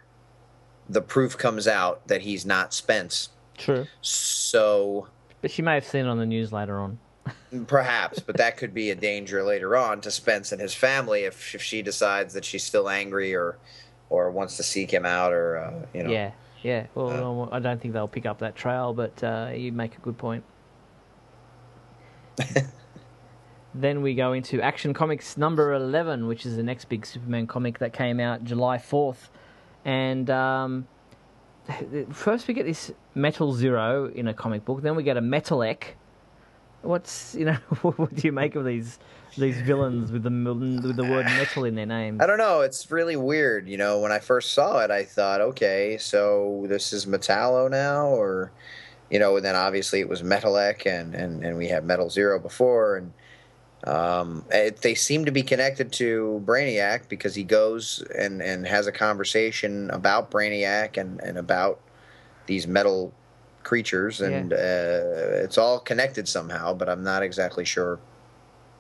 the 0.89 1.03
proof 1.03 1.37
comes 1.37 1.69
out 1.69 2.07
that 2.09 2.23
he's 2.23 2.47
not 2.47 2.73
Spence. 2.73 3.29
True. 3.59 3.87
So 4.01 5.09
But 5.43 5.51
she 5.51 5.61
may 5.63 5.75
have 5.75 5.85
seen 5.85 6.07
it 6.07 6.09
on 6.09 6.19
the 6.19 6.27
news 6.27 6.53
later 6.53 6.79
on. 6.79 6.99
perhaps, 7.67 8.21
but 8.21 8.37
that 8.39 8.57
could 8.57 8.73
be 8.73 8.91
a 8.91 8.95
danger 8.95 9.43
later 9.43 9.77
on 9.77 10.01
to 10.01 10.11
Spence 10.11 10.51
and 10.53 10.61
his 10.61 10.73
family 10.75 11.25
if, 11.25 11.55
if 11.55 11.61
she 11.63 11.83
decides 11.83 12.33
that 12.35 12.45
she's 12.45 12.65
still 12.65 12.89
angry 12.89 13.35
or 13.35 13.59
or 14.11 14.31
wants 14.31 14.57
to 14.57 14.63
seek 14.63 14.91
him 14.91 15.05
out 15.05 15.35
or 15.35 15.59
uh, 15.59 15.87
you 15.93 16.03
know. 16.05 16.11
Yeah. 16.11 16.31
Yeah. 16.63 16.87
Well, 16.95 17.49
I 17.53 17.59
don't 17.61 17.81
think 17.81 17.93
they'll 17.95 18.09
pick 18.09 18.25
up 18.27 18.39
that 18.39 18.57
trail, 18.57 18.93
but 18.95 19.23
uh, 19.23 19.51
you 19.55 19.71
make 19.71 19.97
a 19.97 20.01
good 20.01 20.17
point. 20.19 20.43
then 23.75 24.03
we 24.03 24.15
go 24.15 24.33
into 24.33 24.61
Action 24.61 24.95
Comics 24.95 25.37
number 25.37 25.73
11, 25.73 26.27
which 26.27 26.47
is 26.47 26.57
the 26.57 26.63
next 26.63 26.87
big 26.89 27.07
Superman 27.07 27.47
comic 27.47 27.79
that 27.79 27.93
came 27.93 28.21
out 28.21 28.45
July 28.45 28.79
4th. 28.79 29.29
And 29.85 30.29
um, 30.31 30.87
first 32.11 32.49
we 32.49 32.55
get 32.55 32.67
this 32.67 32.93
Metal 33.15 33.53
Zero 33.53 34.11
in 34.15 34.29
a 34.29 34.35
comic 34.35 34.65
book, 34.65 34.83
then 34.83 34.97
we 34.97 35.03
get 35.03 35.17
a 35.17 35.23
Metalek. 35.23 35.95
What's, 36.83 37.35
you 37.35 37.45
know, 37.45 37.55
what 37.83 38.15
do 38.15 38.27
you 38.27 38.33
make 38.33 38.55
of 38.55 38.65
these 38.65 38.99
these 39.37 39.61
villains 39.61 40.11
with 40.11 40.23
the 40.23 40.31
with 40.31 40.97
the 40.97 41.05
word 41.05 41.27
metal 41.27 41.65
in 41.65 41.75
their 41.75 41.87
name? 41.87 42.19
I 42.21 42.27
don't 42.27 42.39
know. 42.39 42.61
It's 42.63 42.91
really 42.91 43.17
weird. 43.17 43.69
You 43.69 43.77
know, 43.77 44.01
when 44.01 44.13
I 44.13 44.19
first 44.21 44.53
saw 44.53 44.79
it, 44.81 44.91
I 44.91 45.05
thought, 45.05 45.41
okay, 45.41 45.99
so 45.99 46.65
this 46.69 46.93
is 46.93 47.07
Metallo 47.07 47.71
now, 47.71 48.07
or 48.07 48.53
you 49.11 49.19
know, 49.19 49.37
and 49.37 49.45
then 49.45 49.57
obviously 49.57 50.01
it 50.01 50.09
was 50.09 50.23
Metalek, 50.23 50.87
and 50.87 51.15
and 51.15 51.45
and 51.45 51.57
we 51.57 51.69
had 51.69 51.85
Metal 51.85 52.11
Zero 52.11 52.39
before, 52.39 52.97
and 52.97 53.13
um, 53.85 54.45
it, 54.51 54.83
they 54.83 54.95
seem 54.95 55.25
to 55.25 55.31
be 55.31 55.43
connected 55.43 55.93
to 55.93 56.43
Brainiac 56.45 57.09
because 57.09 57.35
he 57.35 57.45
goes 57.45 58.05
and 58.17 58.43
and 58.43 58.67
has 58.67 58.87
a 58.87 58.93
conversation 58.93 59.91
about 59.91 60.31
Brainiac 60.31 60.97
and 60.97 61.21
and 61.21 61.39
about 61.39 61.81
these 62.47 62.67
metal 62.67 63.13
creatures, 63.63 64.21
and 64.21 64.53
uh, 64.53 64.57
it's 64.57 65.59
all 65.59 65.79
connected 65.79 66.27
somehow, 66.27 66.73
but 66.73 66.89
I'm 66.89 67.03
not 67.03 67.23
exactly 67.23 67.65
sure 67.65 67.99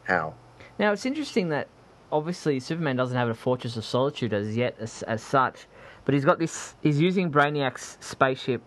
how. 0.04 0.34
Now 0.78 0.92
it's 0.92 1.04
interesting 1.06 1.48
that 1.50 1.68
obviously 2.10 2.60
Superman 2.60 2.96
doesn't 2.96 3.16
have 3.16 3.28
a 3.28 3.34
Fortress 3.34 3.76
of 3.76 3.84
Solitude 3.84 4.32
as 4.32 4.56
yet, 4.56 4.76
as, 4.78 5.02
as 5.02 5.22
such, 5.22 5.66
but 6.04 6.14
he's 6.14 6.24
got 6.24 6.38
this. 6.38 6.74
He's 6.82 7.00
using 7.00 7.30
Brainiac's 7.30 7.98
spaceship 8.00 8.62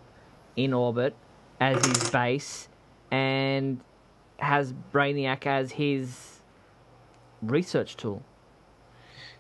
in 0.56 0.74
orbit 0.74 1.16
as 1.62 1.86
his 1.86 2.10
base, 2.10 2.68
and 3.12 3.80
has 4.40 4.74
Brainiac 4.92 5.46
as 5.46 5.72
his 5.74 6.40
research 7.42 7.96
tool. 7.96 8.24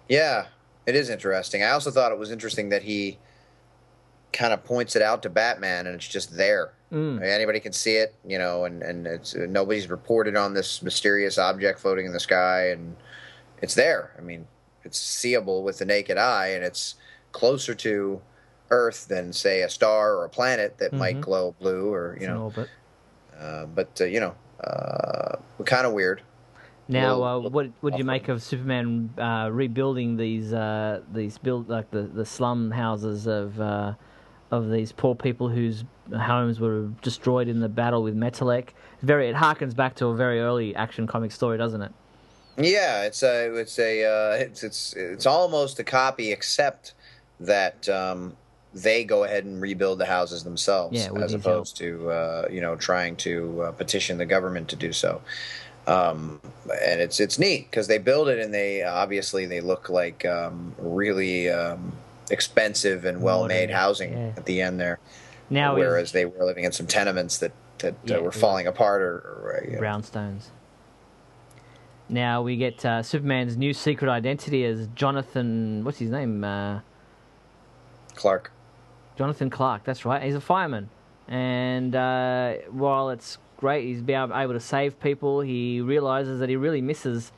Yeah, 0.08 0.46
it 0.86 0.96
is 0.96 1.10
interesting. 1.10 1.64
I 1.64 1.72
also 1.72 1.90
thought 1.90 2.12
it 2.12 2.20
was 2.20 2.32
interesting 2.32 2.70
that 2.70 2.84
he 2.84 3.18
kind 4.32 4.54
of 4.54 4.64
points 4.64 4.96
it 4.96 5.02
out 5.02 5.24
to 5.24 5.30
Batman, 5.30 5.88
and 5.88 5.96
it's 5.96 6.08
just 6.08 6.38
there. 6.38 6.74
Mm. 6.92 7.18
I 7.18 7.22
mean, 7.22 7.30
anybody 7.30 7.60
can 7.60 7.74
see 7.74 7.96
it, 7.96 8.14
you 8.26 8.38
know, 8.38 8.66
and 8.66 8.84
and 8.84 9.08
it's 9.08 9.34
nobody's 9.36 9.90
reported 9.90 10.36
on 10.36 10.54
this 10.54 10.82
mysterious 10.82 11.38
object 11.38 11.80
floating 11.80 12.06
in 12.06 12.14
the 12.14 12.20
sky, 12.20 12.70
and 12.70 12.96
it's 13.62 13.74
there. 13.74 14.14
I 14.18 14.22
mean, 14.22 14.48
it's 14.84 15.00
seeable 15.00 15.64
with 15.64 15.80
the 15.80 15.86
naked 15.86 16.18
eye, 16.18 16.50
and 16.50 16.64
it's 16.64 16.96
closer 17.32 17.74
to 17.74 18.22
Earth 18.72 19.08
than 19.08 19.34
say 19.34 19.62
a 19.62 19.70
star 19.70 20.16
or 20.16 20.26
a 20.26 20.30
planet 20.30 20.78
that 20.80 20.94
might 20.94 21.18
Mhm. 21.18 21.22
glow 21.22 21.56
blue, 21.60 21.94
or 21.94 22.18
you 22.20 22.28
know. 22.28 22.54
Uh, 23.40 23.66
but 23.66 24.00
uh, 24.02 24.06
you 24.06 24.20
know, 24.20 24.34
uh, 24.64 25.36
kind 25.66 25.86
of 25.86 25.94
weird. 25.94 26.22
Now, 26.88 27.24
uh, 27.24 27.40
what 27.40 27.68
what 27.82 27.94
do 27.94 27.98
you 27.98 28.04
make 28.04 28.28
of 28.28 28.42
Superman 28.42 29.14
uh, 29.18 29.50
rebuilding 29.52 30.18
these 30.18 30.54
uh, 30.54 31.02
these 31.14 31.38
build 31.38 31.70
like 31.70 31.92
the, 31.92 32.04
the 32.04 32.26
slum 32.26 32.72
houses 32.72 33.28
of 33.28 33.60
uh, 33.62 33.94
of 34.52 34.70
these 34.70 34.92
poor 34.92 35.16
people 35.16 35.50
whose 35.50 35.86
homes 36.14 36.60
were 36.60 36.88
destroyed 37.02 37.48
in 37.48 37.60
the 37.62 37.70
battle 37.70 38.04
with 38.04 38.16
Metalek? 38.16 38.70
Very, 39.02 39.30
it 39.30 39.36
harkens 39.36 39.76
back 39.76 39.96
to 39.96 40.08
a 40.08 40.16
very 40.16 40.42
early 40.42 40.76
action 40.76 41.08
comic 41.08 41.32
story, 41.32 41.58
doesn't 41.58 41.82
it? 41.82 41.92
Yeah, 42.58 43.04
it's 43.04 43.24
a 43.24 43.56
it's 43.56 43.80
a 43.80 44.04
uh, 44.04 44.36
it's 44.36 44.64
it's 44.64 44.94
it's 44.94 45.26
almost 45.26 45.80
a 45.80 45.84
copy, 45.84 46.32
except 46.32 46.94
that 47.40 47.88
um, 47.88 48.36
they 48.74 49.04
go 49.04 49.24
ahead 49.24 49.44
and 49.46 49.62
rebuild 49.62 50.00
the 50.00 50.06
houses 50.06 50.44
themselves, 50.44 50.96
Yeah, 50.98 51.12
as 51.18 51.32
his 51.32 51.44
help. 51.44 51.46
opposed 51.46 51.78
to 51.78 52.10
uh, 52.10 52.48
you 52.50 52.62
know 52.62 52.76
trying 52.76 53.16
to 53.18 53.64
uh, 53.64 53.72
petition 53.74 54.18
the 54.18 54.26
government 54.26 54.70
to 54.70 54.76
do 54.76 54.94
so. 54.94 55.22
Um, 55.88 56.40
and 56.84 57.02
it's 57.02 57.20
it's 57.20 57.40
neat 57.40 57.70
because 57.70 57.88
they 57.88 57.98
build 57.98 58.30
it 58.30 58.40
and 58.40 58.54
they 58.54 58.84
obviously 58.84 59.46
they 59.46 59.62
look 59.62 59.90
like 59.90 60.26
um, 60.26 60.76
really 60.78 61.50
um, 61.50 61.92
expensive 62.30 63.04
and 63.06 63.22
well 63.22 63.46
made 63.48 63.72
housing 63.72 64.14
yeah. 64.14 64.34
at 64.38 64.46
the 64.46 64.62
end 64.62 64.80
there. 64.80 65.00
Now, 65.50 65.76
whereas 65.76 66.10
is 66.10 66.12
they 66.14 66.26
were 66.26 66.46
living 66.46 66.64
in 66.64 66.72
some 66.72 66.88
tenements 66.88 67.40
that 67.40 67.52
that 67.80 67.96
Yeah, 68.06 68.18
uh, 68.18 68.22
were 68.22 68.32
falling 68.32 68.68
apart 68.68 69.02
or, 69.02 69.18
or 69.18 69.64
you 69.68 69.76
know, 69.76 69.82
brownstones. 69.82 70.46
Now 72.08 72.42
we 72.42 72.58
get 72.58 72.86
uh, 72.86 73.04
Superman's 73.04 73.58
new 73.58 73.74
secret 73.74 74.10
identity 74.10 74.64
as 74.66 74.88
Jonathan. 74.96 75.84
What's 75.84 75.98
his 75.98 76.10
name? 76.10 76.44
Uh, 76.44 76.82
Clark. 78.16 78.52
Jonathan 79.22 79.52
Clark. 79.52 79.84
That's 79.84 80.04
right. 80.04 80.24
He's 80.24 80.34
a 80.34 80.42
fireman, 80.42 80.90
and 81.28 81.96
uh, 81.96 82.54
while 82.72 83.12
it's 83.12 83.38
great, 83.56 83.86
he's 83.86 84.02
be 84.02 84.14
able 84.14 84.36
able 84.36 84.54
to 84.54 84.60
save 84.60 85.00
people. 85.00 85.42
He 85.42 85.80
realizes 85.80 86.40
that 86.40 86.50
he 86.50 86.56
really 86.56 86.82
misses 86.82 87.32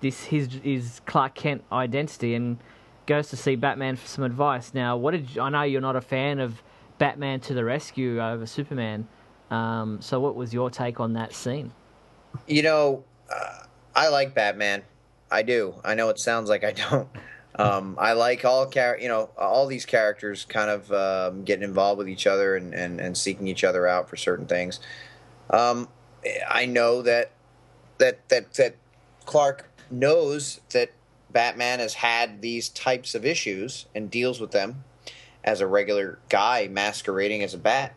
this 0.00 0.24
his 0.24 0.48
his 0.64 1.00
Clark 1.06 1.36
Kent 1.36 1.62
identity 1.70 2.34
and 2.34 2.58
goes 3.06 3.28
to 3.28 3.36
see 3.36 3.54
Batman 3.54 3.94
for 3.94 4.08
some 4.08 4.24
advice. 4.24 4.74
Now, 4.74 4.96
what 4.96 5.12
did 5.12 5.32
you, 5.32 5.40
I 5.40 5.48
know? 5.50 5.62
You're 5.62 5.80
not 5.80 5.94
a 5.94 6.00
fan 6.00 6.40
of 6.40 6.60
Batman 6.98 7.38
to 7.42 7.54
the 7.54 7.62
rescue 7.62 8.20
over 8.20 8.44
Superman. 8.44 9.06
Um, 9.52 10.02
so, 10.02 10.18
what 10.18 10.34
was 10.34 10.52
your 10.52 10.70
take 10.70 10.98
on 10.98 11.12
that 11.12 11.32
scene? 11.32 11.70
You 12.48 12.62
know, 12.62 13.04
uh, 13.32 13.60
I 13.94 14.08
like 14.08 14.34
Batman. 14.34 14.82
I 15.30 15.42
do. 15.42 15.76
I 15.84 15.94
know 15.94 16.08
it 16.08 16.18
sounds 16.18 16.48
like 16.48 16.64
I 16.64 16.72
don't. 16.72 17.08
Um, 17.58 17.96
I 17.98 18.12
like 18.12 18.44
all 18.44 18.70
char- 18.70 18.98
you 18.98 19.08
know 19.08 19.30
all 19.36 19.66
these 19.66 19.84
characters 19.84 20.44
kind 20.44 20.70
of 20.70 20.92
um, 20.92 21.44
getting 21.44 21.64
involved 21.64 21.98
with 21.98 22.08
each 22.08 22.26
other 22.26 22.56
and, 22.56 22.72
and, 22.72 23.00
and 23.00 23.16
seeking 23.16 23.48
each 23.48 23.64
other 23.64 23.86
out 23.86 24.08
for 24.08 24.16
certain 24.16 24.46
things. 24.46 24.78
Um, 25.50 25.88
I 26.48 26.66
know 26.66 27.02
that 27.02 27.32
that 27.98 28.28
that 28.28 28.54
that 28.54 28.76
Clark 29.26 29.70
knows 29.90 30.60
that 30.70 30.92
Batman 31.30 31.80
has 31.80 31.94
had 31.94 32.42
these 32.42 32.68
types 32.68 33.14
of 33.14 33.26
issues 33.26 33.86
and 33.94 34.10
deals 34.10 34.40
with 34.40 34.52
them 34.52 34.84
as 35.44 35.60
a 35.60 35.66
regular 35.66 36.18
guy 36.28 36.68
masquerading 36.68 37.42
as 37.42 37.54
a 37.54 37.58
bat. 37.58 37.94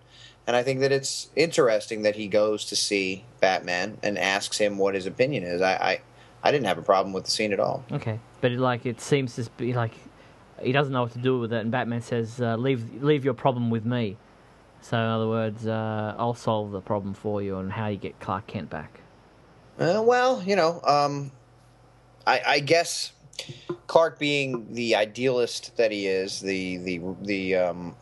And 0.48 0.56
I 0.56 0.64
think 0.64 0.80
that 0.80 0.92
it's 0.92 1.30
interesting 1.36 2.02
that 2.02 2.16
he 2.16 2.28
goes 2.28 2.66
to 2.66 2.76
see 2.76 3.26
Batman 3.40 3.98
and 4.02 4.18
asks 4.18 4.58
him 4.58 4.78
what 4.78 4.96
his 4.96 5.06
opinion 5.06 5.44
is. 5.44 5.62
I, 5.62 5.74
I, 5.74 6.02
I 6.44 6.52
didn't 6.52 6.66
have 6.68 6.78
a 6.78 6.82
problem 6.82 7.14
with 7.14 7.26
the 7.26 7.32
scene 7.32 7.54
at 7.54 7.60
all. 7.60 7.84
Okay, 7.92 8.20
but 8.42 8.52
it, 8.52 8.60
like 8.60 8.86
it 8.86 9.00
seems 9.02 9.36
to 9.36 9.50
be 9.58 9.74
like 9.74 9.94
he 10.62 10.72
doesn't 10.72 10.94
know 10.94 11.04
what 11.04 11.12
to 11.14 11.20
do 11.20 11.40
with 11.40 11.54
it, 11.54 11.62
and 11.62 11.72
Batman 11.72 12.02
says, 12.02 12.40
uh, 12.42 12.56
"Leave, 12.56 13.04
leave 13.04 13.24
your 13.26 13.34
problem 13.34 13.70
with 13.70 13.86
me." 13.86 14.18
So, 14.82 14.98
in 14.98 15.04
other 15.04 15.28
words, 15.28 15.68
uh, 15.68 16.16
I'll 16.18 16.34
solve 16.34 16.72
the 16.72 16.82
problem 16.82 17.14
for 17.14 17.42
you 17.42 17.56
on 17.56 17.70
how 17.70 17.88
you 17.88 17.98
get 17.98 18.20
Clark 18.20 18.48
Kent 18.48 18.70
back. 18.72 19.02
Uh, 19.80 20.02
well, 20.04 20.42
you 20.44 20.56
know, 20.56 20.82
um, 20.84 21.32
I, 22.26 22.42
I 22.46 22.60
guess 22.60 23.12
Clark, 23.88 24.18
being 24.20 24.74
the 24.74 24.96
idealist 24.96 25.78
that 25.78 25.92
he 25.92 26.08
is, 26.08 26.40
the 26.40 26.78
the 26.78 27.02
the 27.22 27.56
um, 27.56 27.96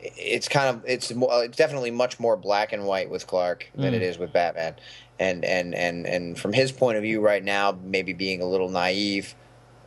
it's 0.00 0.48
kind 0.48 0.68
of 0.76 0.84
it's 0.86 1.14
more, 1.14 1.44
it's 1.44 1.56
definitely 1.56 1.92
much 1.92 2.18
more 2.18 2.36
black 2.36 2.72
and 2.72 2.84
white 2.84 3.08
with 3.08 3.26
Clark 3.26 3.68
than 3.74 3.92
Mm. 3.92 3.96
it 3.96 4.02
is 4.02 4.18
with 4.18 4.32
Batman, 4.32 4.74
and 5.22 5.44
and 5.44 5.74
and 5.74 6.06
and 6.06 6.38
from 6.38 6.52
his 6.52 6.72
point 6.72 6.96
of 6.96 7.02
view 7.02 7.20
right 7.20 7.44
now, 7.44 7.78
maybe 7.84 8.12
being 8.12 8.42
a 8.42 8.46
little 8.46 8.68
naive. 8.68 9.34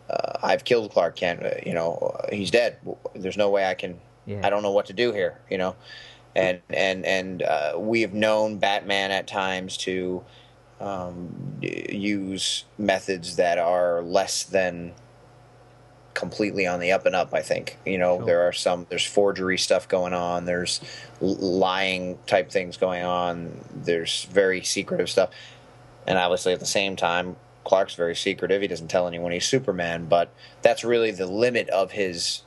Uh, 0.09 0.37
I've 0.41 0.63
killed 0.63 0.91
Clark 0.91 1.15
Kent. 1.15 1.43
Uh, 1.43 1.49
you 1.65 1.73
know, 1.73 2.15
he's 2.31 2.51
dead. 2.51 2.77
There's 3.15 3.37
no 3.37 3.49
way 3.49 3.65
I 3.65 3.73
can 3.73 3.99
Yeah. 4.25 4.41
I 4.43 4.49
don't 4.49 4.63
know 4.63 4.71
what 4.71 4.85
to 4.87 4.93
do 4.93 5.11
here, 5.11 5.39
you 5.49 5.57
know, 5.57 5.75
and 6.35 6.61
and 6.69 7.05
and 7.05 7.43
uh, 7.43 7.73
we 7.77 8.01
have 8.01 8.13
known 8.13 8.57
Batman 8.57 9.11
at 9.11 9.27
times 9.27 9.77
to 9.77 10.23
um, 10.79 11.59
use 11.61 12.65
methods 12.77 13.35
that 13.35 13.57
are 13.57 14.01
less 14.01 14.43
than 14.43 14.93
completely 16.15 16.65
on 16.65 16.79
the 16.79 16.91
up 16.91 17.05
and 17.05 17.15
up. 17.15 17.31
I 17.33 17.41
think 17.41 17.77
you 17.85 17.99
know 17.99 18.17
Sure. 18.17 18.25
there 18.25 18.41
are 18.47 18.51
some 18.53 18.87
there's 18.89 19.05
forgery 19.05 19.57
stuff 19.59 19.87
going 19.87 20.13
on, 20.13 20.45
there's 20.45 20.81
lying 21.21 22.17
type 22.25 22.49
things 22.49 22.77
going 22.77 23.03
on, 23.03 23.61
there's 23.75 24.23
very 24.31 24.63
secretive 24.63 25.09
stuff, 25.09 25.29
and 26.07 26.17
obviously 26.17 26.53
at 26.53 26.59
the 26.59 26.65
same 26.65 26.95
time 26.95 27.35
Clark's 27.65 27.95
very 27.95 28.15
secretive. 28.15 28.61
He 28.61 28.67
doesn't 28.67 28.87
tell 28.89 29.07
anyone 29.07 29.31
he's 29.31 29.45
Superman, 29.47 30.05
but 30.05 30.33
that's 30.63 30.83
really 30.83 31.11
the 31.11 31.25
limit 31.27 31.69
of 31.69 31.91
his 31.91 32.41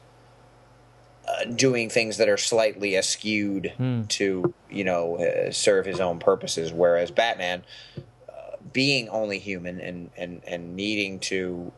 uh, 1.26 1.44
doing 1.44 1.90
things 1.90 2.16
that 2.16 2.28
are 2.28 2.36
slightly 2.38 2.92
askewed 2.92 3.72
Hmm. 3.74 4.04
to, 4.04 4.54
you 4.70 4.84
know, 4.84 5.16
uh, 5.18 5.50
serve 5.52 5.84
his 5.84 6.00
own 6.00 6.18
purposes. 6.20 6.72
Whereas 6.72 7.10
Batman, 7.10 7.64
uh, 8.28 8.56
being 8.72 9.08
only 9.10 9.38
human 9.38 9.78
and, 9.80 10.10
and, 10.16 10.40
and 10.46 10.74
needing 10.74 11.18
to 11.20 11.70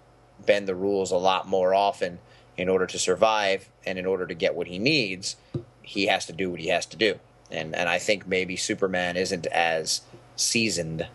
bend 0.46 0.66
the 0.66 0.74
rules 0.74 1.10
a 1.10 1.16
lot 1.16 1.46
more 1.48 1.74
often 1.74 2.18
in 2.56 2.68
order 2.68 2.86
to 2.86 2.98
survive 2.98 3.68
and 3.86 3.98
in 3.98 4.06
order 4.06 4.26
to 4.26 4.34
get 4.34 4.54
what 4.54 4.66
he 4.66 4.78
needs, 4.78 5.36
he 5.82 6.06
has 6.06 6.26
to 6.26 6.32
do 6.32 6.50
what 6.50 6.60
he 6.60 6.68
has 6.68 6.86
to 6.86 6.96
do. 6.96 7.18
And 7.50 7.74
and 7.74 7.88
I 7.88 7.98
think 7.98 8.26
maybe 8.26 8.56
Superman 8.56 9.16
isn't 9.16 9.46
as 9.46 10.02
seasoned 10.36 11.06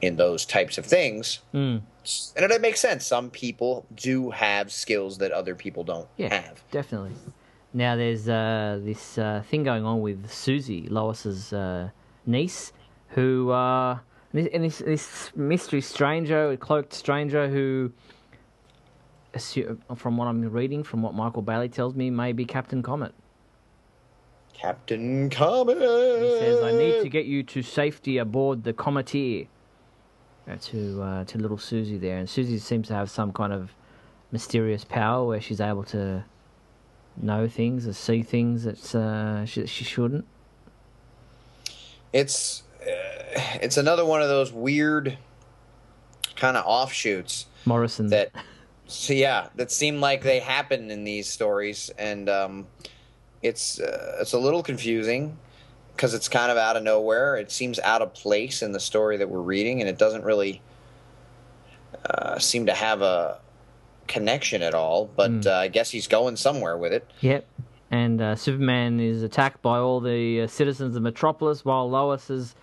in 0.00 0.16
those 0.16 0.44
types 0.46 0.78
of 0.78 0.86
things. 0.86 1.40
Mm. 1.54 1.82
And 2.36 2.52
it 2.52 2.60
makes 2.60 2.80
sense. 2.80 3.04
Some 3.06 3.30
people 3.30 3.84
do 3.94 4.30
have 4.30 4.72
skills 4.72 5.18
that 5.18 5.32
other 5.32 5.54
people 5.54 5.84
don't 5.84 6.08
Yeah, 6.16 6.32
have. 6.34 6.62
definitely. 6.70 7.12
Now 7.74 7.94
there's 7.96 8.28
uh, 8.28 8.80
this 8.82 9.18
uh, 9.18 9.42
thing 9.50 9.64
going 9.64 9.84
on 9.84 10.00
with 10.00 10.30
Susie, 10.30 10.86
Lois's 10.88 11.52
uh, 11.52 11.90
niece, 12.24 12.72
who 13.10 13.50
uh, 13.50 13.98
and 14.32 14.44
this- 14.46 14.50
and 14.54 14.64
this, 14.64 14.78
this 14.78 15.30
mystery 15.36 15.80
stranger, 15.80 16.50
a 16.50 16.56
cloaked 16.56 16.92
stranger, 16.94 17.48
who, 17.48 17.92
assu- 19.36 19.78
from 19.96 20.16
what 20.16 20.26
I'm 20.26 20.42
reading, 20.50 20.82
from 20.82 21.02
what 21.02 21.14
Michael 21.14 21.42
Bailey 21.42 21.68
tells 21.68 21.94
me, 21.94 22.10
may 22.10 22.32
be 22.32 22.44
Captain 22.44 22.82
Comet. 22.82 23.14
Captain 24.52 25.28
Comet. 25.30 25.78
He 25.78 26.38
says, 26.38 26.62
"I 26.62 26.72
need 26.72 27.02
to 27.02 27.08
get 27.08 27.26
you 27.26 27.42
to 27.42 27.62
safety 27.62 28.18
aboard 28.18 28.64
the 28.64 28.72
Cometeer." 28.72 29.48
Uh, 30.48 30.56
to 30.60 31.02
uh, 31.02 31.24
to 31.24 31.38
little 31.38 31.58
Susie 31.58 31.98
there, 31.98 32.18
and 32.18 32.30
Susie 32.30 32.58
seems 32.58 32.86
to 32.88 32.94
have 32.94 33.10
some 33.10 33.32
kind 33.32 33.52
of 33.52 33.72
mysterious 34.30 34.84
power 34.84 35.26
where 35.26 35.40
she's 35.40 35.60
able 35.60 35.82
to 35.84 36.24
know 37.20 37.48
things 37.48 37.86
or 37.86 37.92
see 37.92 38.22
things 38.22 38.64
that 38.64 38.94
uh, 38.94 39.44
she, 39.44 39.66
she 39.66 39.84
shouldn't. 39.84 40.24
It's 42.12 42.62
uh, 42.80 43.40
it's 43.60 43.76
another 43.76 44.04
one 44.04 44.22
of 44.22 44.28
those 44.28 44.52
weird 44.52 45.18
kind 46.36 46.56
of 46.56 46.64
offshoots 46.66 47.46
Morrison. 47.64 48.08
that 48.08 48.30
so 48.86 49.12
yeah 49.12 49.48
that 49.56 49.70
seem 49.70 50.00
like 50.00 50.22
they 50.22 50.38
happen 50.40 50.90
in 50.90 51.04
these 51.04 51.26
stories 51.28 51.90
and 51.98 52.28
um, 52.28 52.66
it's 53.42 53.80
uh, 53.80 54.16
it's 54.20 54.32
a 54.32 54.38
little 54.38 54.62
confusing 54.62 55.36
because 55.94 56.14
it's 56.14 56.28
kind 56.28 56.50
of 56.52 56.56
out 56.58 56.76
of 56.76 56.82
nowhere 56.82 57.36
it 57.36 57.50
seems 57.50 57.78
out 57.80 58.02
of 58.02 58.12
place 58.14 58.62
in 58.62 58.72
the 58.72 58.80
story 58.80 59.16
that 59.16 59.28
we're 59.28 59.40
reading 59.40 59.80
and 59.80 59.88
it 59.88 59.98
doesn't 59.98 60.24
really 60.24 60.60
uh, 62.10 62.38
seem 62.38 62.66
to 62.66 62.74
have 62.74 63.02
a 63.02 63.38
connection 64.06 64.62
at 64.62 64.74
all 64.74 65.06
but 65.16 65.30
Mm. 65.30 65.46
uh, 65.46 65.54
i 65.56 65.68
guess 65.68 65.90
he's 65.90 66.06
going 66.06 66.36
somewhere 66.36 66.76
with 66.76 66.92
it 66.92 67.10
Yep. 67.20 67.46
And 67.88 68.20
uh, 68.20 68.34
Superman 68.34 68.98
is 68.98 69.22
attacked 69.22 69.62
by 69.62 69.78
all 69.78 70.00
the 70.00 70.40
uh, 70.42 70.46
citizens 70.48 70.96
of 70.96 71.02
Metropolis, 71.04 71.64
while 71.64 71.88
Lois 71.88 72.30
is 72.30 72.56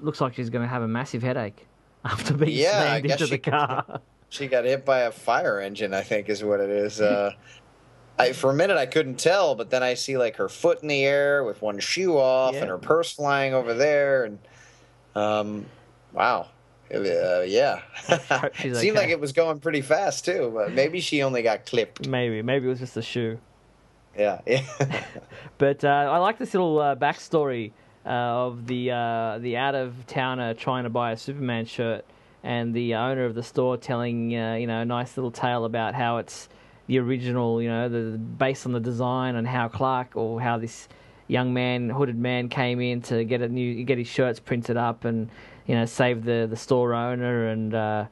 looks 0.00 0.22
like 0.22 0.32
she's 0.34 0.48
going 0.48 0.62
to 0.62 0.68
have 0.68 0.80
a 0.80 0.88
massive 0.88 1.22
headache 1.22 1.66
after 2.04 2.32
being 2.32 2.56
Yeah, 2.56 2.80
slammed 2.80 3.10
into 3.10 3.26
the 3.26 3.36
car. 3.36 4.00
she 4.28 4.46
got 4.48 4.64
hit 4.64 4.84
by 4.84 5.00
a 5.00 5.10
fire 5.12 5.60
engine 5.60 5.94
i 5.94 6.02
think 6.02 6.28
is 6.28 6.42
what 6.42 6.60
it 6.60 6.70
is 6.70 7.00
uh, 7.00 7.32
I, 8.18 8.32
for 8.32 8.50
a 8.50 8.54
minute 8.54 8.76
i 8.76 8.86
couldn't 8.86 9.18
tell 9.18 9.54
but 9.54 9.70
then 9.70 9.82
i 9.82 9.94
see 9.94 10.16
like 10.16 10.36
her 10.36 10.48
foot 10.48 10.82
in 10.82 10.88
the 10.88 11.04
air 11.04 11.44
with 11.44 11.60
one 11.62 11.78
shoe 11.78 12.16
off 12.16 12.54
Yeah. 12.54 12.62
and 12.62 12.70
her 12.70 12.78
purse 12.78 13.12
flying 13.12 13.54
over 13.54 13.74
there 13.74 14.24
and 14.24 14.38
um, 15.14 15.66
wow 16.12 16.48
uh, 16.94 17.40
yeah 17.40 17.80
she's 18.54 18.78
seemed 18.78 18.96
okay. 18.96 19.06
like 19.06 19.08
it 19.10 19.18
was 19.20 19.32
going 19.32 19.58
pretty 19.60 19.80
fast 19.82 20.24
too 20.24 20.50
but 20.54 20.72
maybe 20.72 21.00
she 21.00 21.22
only 21.22 21.42
got 21.42 21.66
clipped 21.66 22.06
maybe, 22.06 22.42
maybe 22.42 22.66
it 22.66 22.68
was 22.68 22.78
just 22.78 22.96
a 22.96 23.02
shoe. 23.02 23.38
yeah 24.16 24.40
yeah 24.46 24.64
But 25.58 25.84
uh, 25.84 25.88
I 25.88 26.18
like 26.18 26.38
this 26.38 26.52
little 26.52 26.78
uh, 26.78 26.94
backstory 26.96 27.72
uh, 28.04 28.10
of 28.10 28.66
the 28.66 28.90
uh, 28.90 29.38
the 29.38 29.56
out 29.56 29.74
of 29.74 30.06
towner 30.06 30.52
trying 30.54 30.84
to 30.84 30.90
buy 30.90 31.12
a 31.12 31.16
Superman 31.16 31.64
shirt, 31.64 32.04
and 32.46 32.72
the 32.72 32.94
owner 32.94 33.24
of 33.24 33.34
the 33.34 33.42
store 33.42 33.76
telling 33.76 34.34
uh, 34.36 34.54
you 34.54 34.68
know 34.68 34.80
a 34.80 34.84
nice 34.84 35.16
little 35.16 35.32
tale 35.32 35.64
about 35.64 35.94
how 35.94 36.18
it's 36.18 36.48
the 36.86 37.00
original, 37.00 37.60
you 37.60 37.68
know, 37.68 37.88
the 37.88 38.16
based 38.16 38.64
on 38.64 38.72
the 38.72 38.80
design 38.80 39.34
and 39.34 39.46
how 39.46 39.66
Clark 39.66 40.14
or 40.14 40.40
how 40.40 40.56
this 40.56 40.88
young 41.26 41.52
man, 41.52 41.90
hooded 41.90 42.16
man, 42.16 42.48
came 42.48 42.80
in 42.80 43.02
to 43.02 43.24
get 43.24 43.42
a 43.42 43.48
new 43.48 43.82
get 43.82 43.98
his 43.98 44.06
shirts 44.06 44.38
printed 44.38 44.76
up 44.76 45.04
and 45.04 45.28
you 45.66 45.74
know 45.74 45.84
save 45.84 46.24
the 46.24 46.46
the 46.48 46.56
store 46.56 46.94
owner 46.94 47.48
and. 47.48 47.74
Uh, 47.74 48.06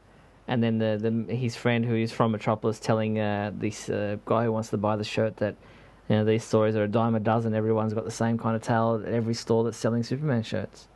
and 0.46 0.62
then 0.62 0.76
the, 0.76 0.98
the 1.00 1.34
his 1.34 1.56
friend 1.56 1.86
who 1.86 1.94
is 1.94 2.12
from 2.12 2.32
Metropolis 2.32 2.78
telling 2.78 3.18
uh, 3.18 3.50
this 3.54 3.88
uh, 3.88 4.18
guy 4.26 4.44
who 4.44 4.52
wants 4.52 4.68
to 4.68 4.76
buy 4.76 4.94
the 4.94 5.02
shirt 5.02 5.38
that 5.38 5.54
you 6.06 6.16
know, 6.16 6.24
these 6.26 6.44
stories 6.44 6.76
are 6.76 6.84
a 6.84 6.88
dime 6.88 7.14
a 7.14 7.20
dozen. 7.20 7.54
Everyone's 7.54 7.94
got 7.94 8.04
the 8.04 8.10
same 8.10 8.36
kind 8.36 8.54
of 8.54 8.60
tale 8.60 9.02
at 9.02 9.10
every 9.10 9.32
store 9.32 9.64
that's 9.64 9.78
selling 9.78 10.02
Superman 10.02 10.42
shirts. 10.42 10.86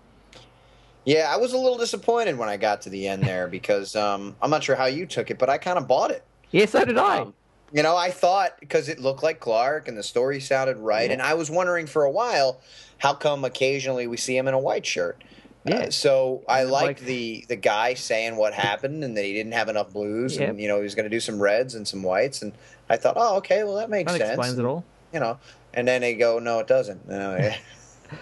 Yeah 1.09 1.33
i 1.33 1.37
was 1.37 1.53
a 1.53 1.57
little 1.59 1.79
disappointed 1.79 2.37
when 2.37 2.49
i 2.49 2.57
got 2.57 2.83
to 2.83 2.91
the 2.91 3.09
end 3.09 3.23
there 3.23 3.47
because 3.59 3.95
um, 3.97 4.35
i'm 4.43 4.51
not 4.51 4.63
sure 4.63 4.77
how 4.77 4.87
you 4.87 5.07
took 5.07 5.31
it 5.31 5.39
but 5.39 5.49
i 5.49 5.57
kind 5.59 5.79
of 5.79 5.87
bought 5.89 6.11
it 6.11 6.23
Yeah, 6.51 6.67
so 6.67 6.85
did 6.85 6.97
I. 6.99 7.19
Um, 7.21 7.35
you 7.73 7.83
know, 7.83 7.95
I 7.97 8.11
thought 8.11 8.59
because 8.61 8.89
it 8.89 8.99
looked 8.99 9.23
like 9.23 9.41
Clark 9.41 9.89
and 9.89 9.97
the 9.99 10.03
story 10.03 10.41
sounded 10.41 10.79
right, 10.79 11.09
Yeah. 11.11 11.13
and 11.15 11.21
I 11.23 11.35
was 11.35 11.51
wondering 11.51 11.87
for 11.87 12.05
a 12.05 12.11
while 12.11 12.61
how 12.97 13.13
come 13.13 13.45
occasionally 13.45 14.07
we 14.07 14.17
see 14.17 14.35
him 14.35 14.49
in 14.49 14.55
a 14.55 14.59
white 14.59 14.87
shirt. 14.87 15.23
Yeah. 15.67 15.77
Uh, 15.81 15.91
so 15.91 16.41
I 16.49 16.63
Like- 16.63 16.83
liked 16.87 17.01
the 17.05 17.45
the 17.49 17.57
guy 17.57 17.93
saying 17.93 18.37
what 18.37 18.55
happened 18.55 19.05
and 19.05 19.15
that 19.19 19.25
he 19.27 19.35
didn't 19.35 19.53
have 19.53 19.69
enough 19.69 19.93
blues 19.93 20.39
and 20.39 20.59
you 20.59 20.67
know 20.69 20.77
he 20.79 20.83
was 20.83 20.95
going 20.95 21.05
to 21.05 21.11
do 21.11 21.21
some 21.21 21.39
reds 21.43 21.75
and 21.75 21.87
some 21.87 22.03
whites 22.03 22.41
and 22.41 22.53
I 22.89 22.97
thought, 22.97 23.17
oh 23.19 23.37
okay, 23.37 23.63
well 23.65 23.75
that 23.77 23.91
makes 23.91 24.11
that 24.13 24.19
sense. 24.19 24.31
explains 24.31 24.59
it 24.59 24.65
all. 24.65 24.83
You 25.13 25.21
know, 25.21 25.39
and 25.75 25.87
then 25.87 26.01
they 26.01 26.15
go, 26.15 26.39
no, 26.39 26.61
it 26.61 26.69
doesn't. 26.69 27.03
Yeah. 27.07 27.55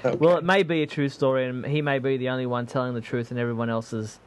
Okay. 0.04 0.16
Well, 0.16 0.36
it 0.36 0.44
may 0.44 0.62
be 0.62 0.82
a 0.82 0.86
true 0.86 1.08
story, 1.08 1.46
and 1.46 1.64
he 1.64 1.82
may 1.82 1.98
be 1.98 2.16
the 2.16 2.28
only 2.28 2.46
one 2.46 2.66
telling 2.66 2.94
the 2.94 3.00
truth, 3.00 3.30
and 3.30 3.38
everyone 3.38 3.70
else 3.70 3.92
is, 3.92 4.18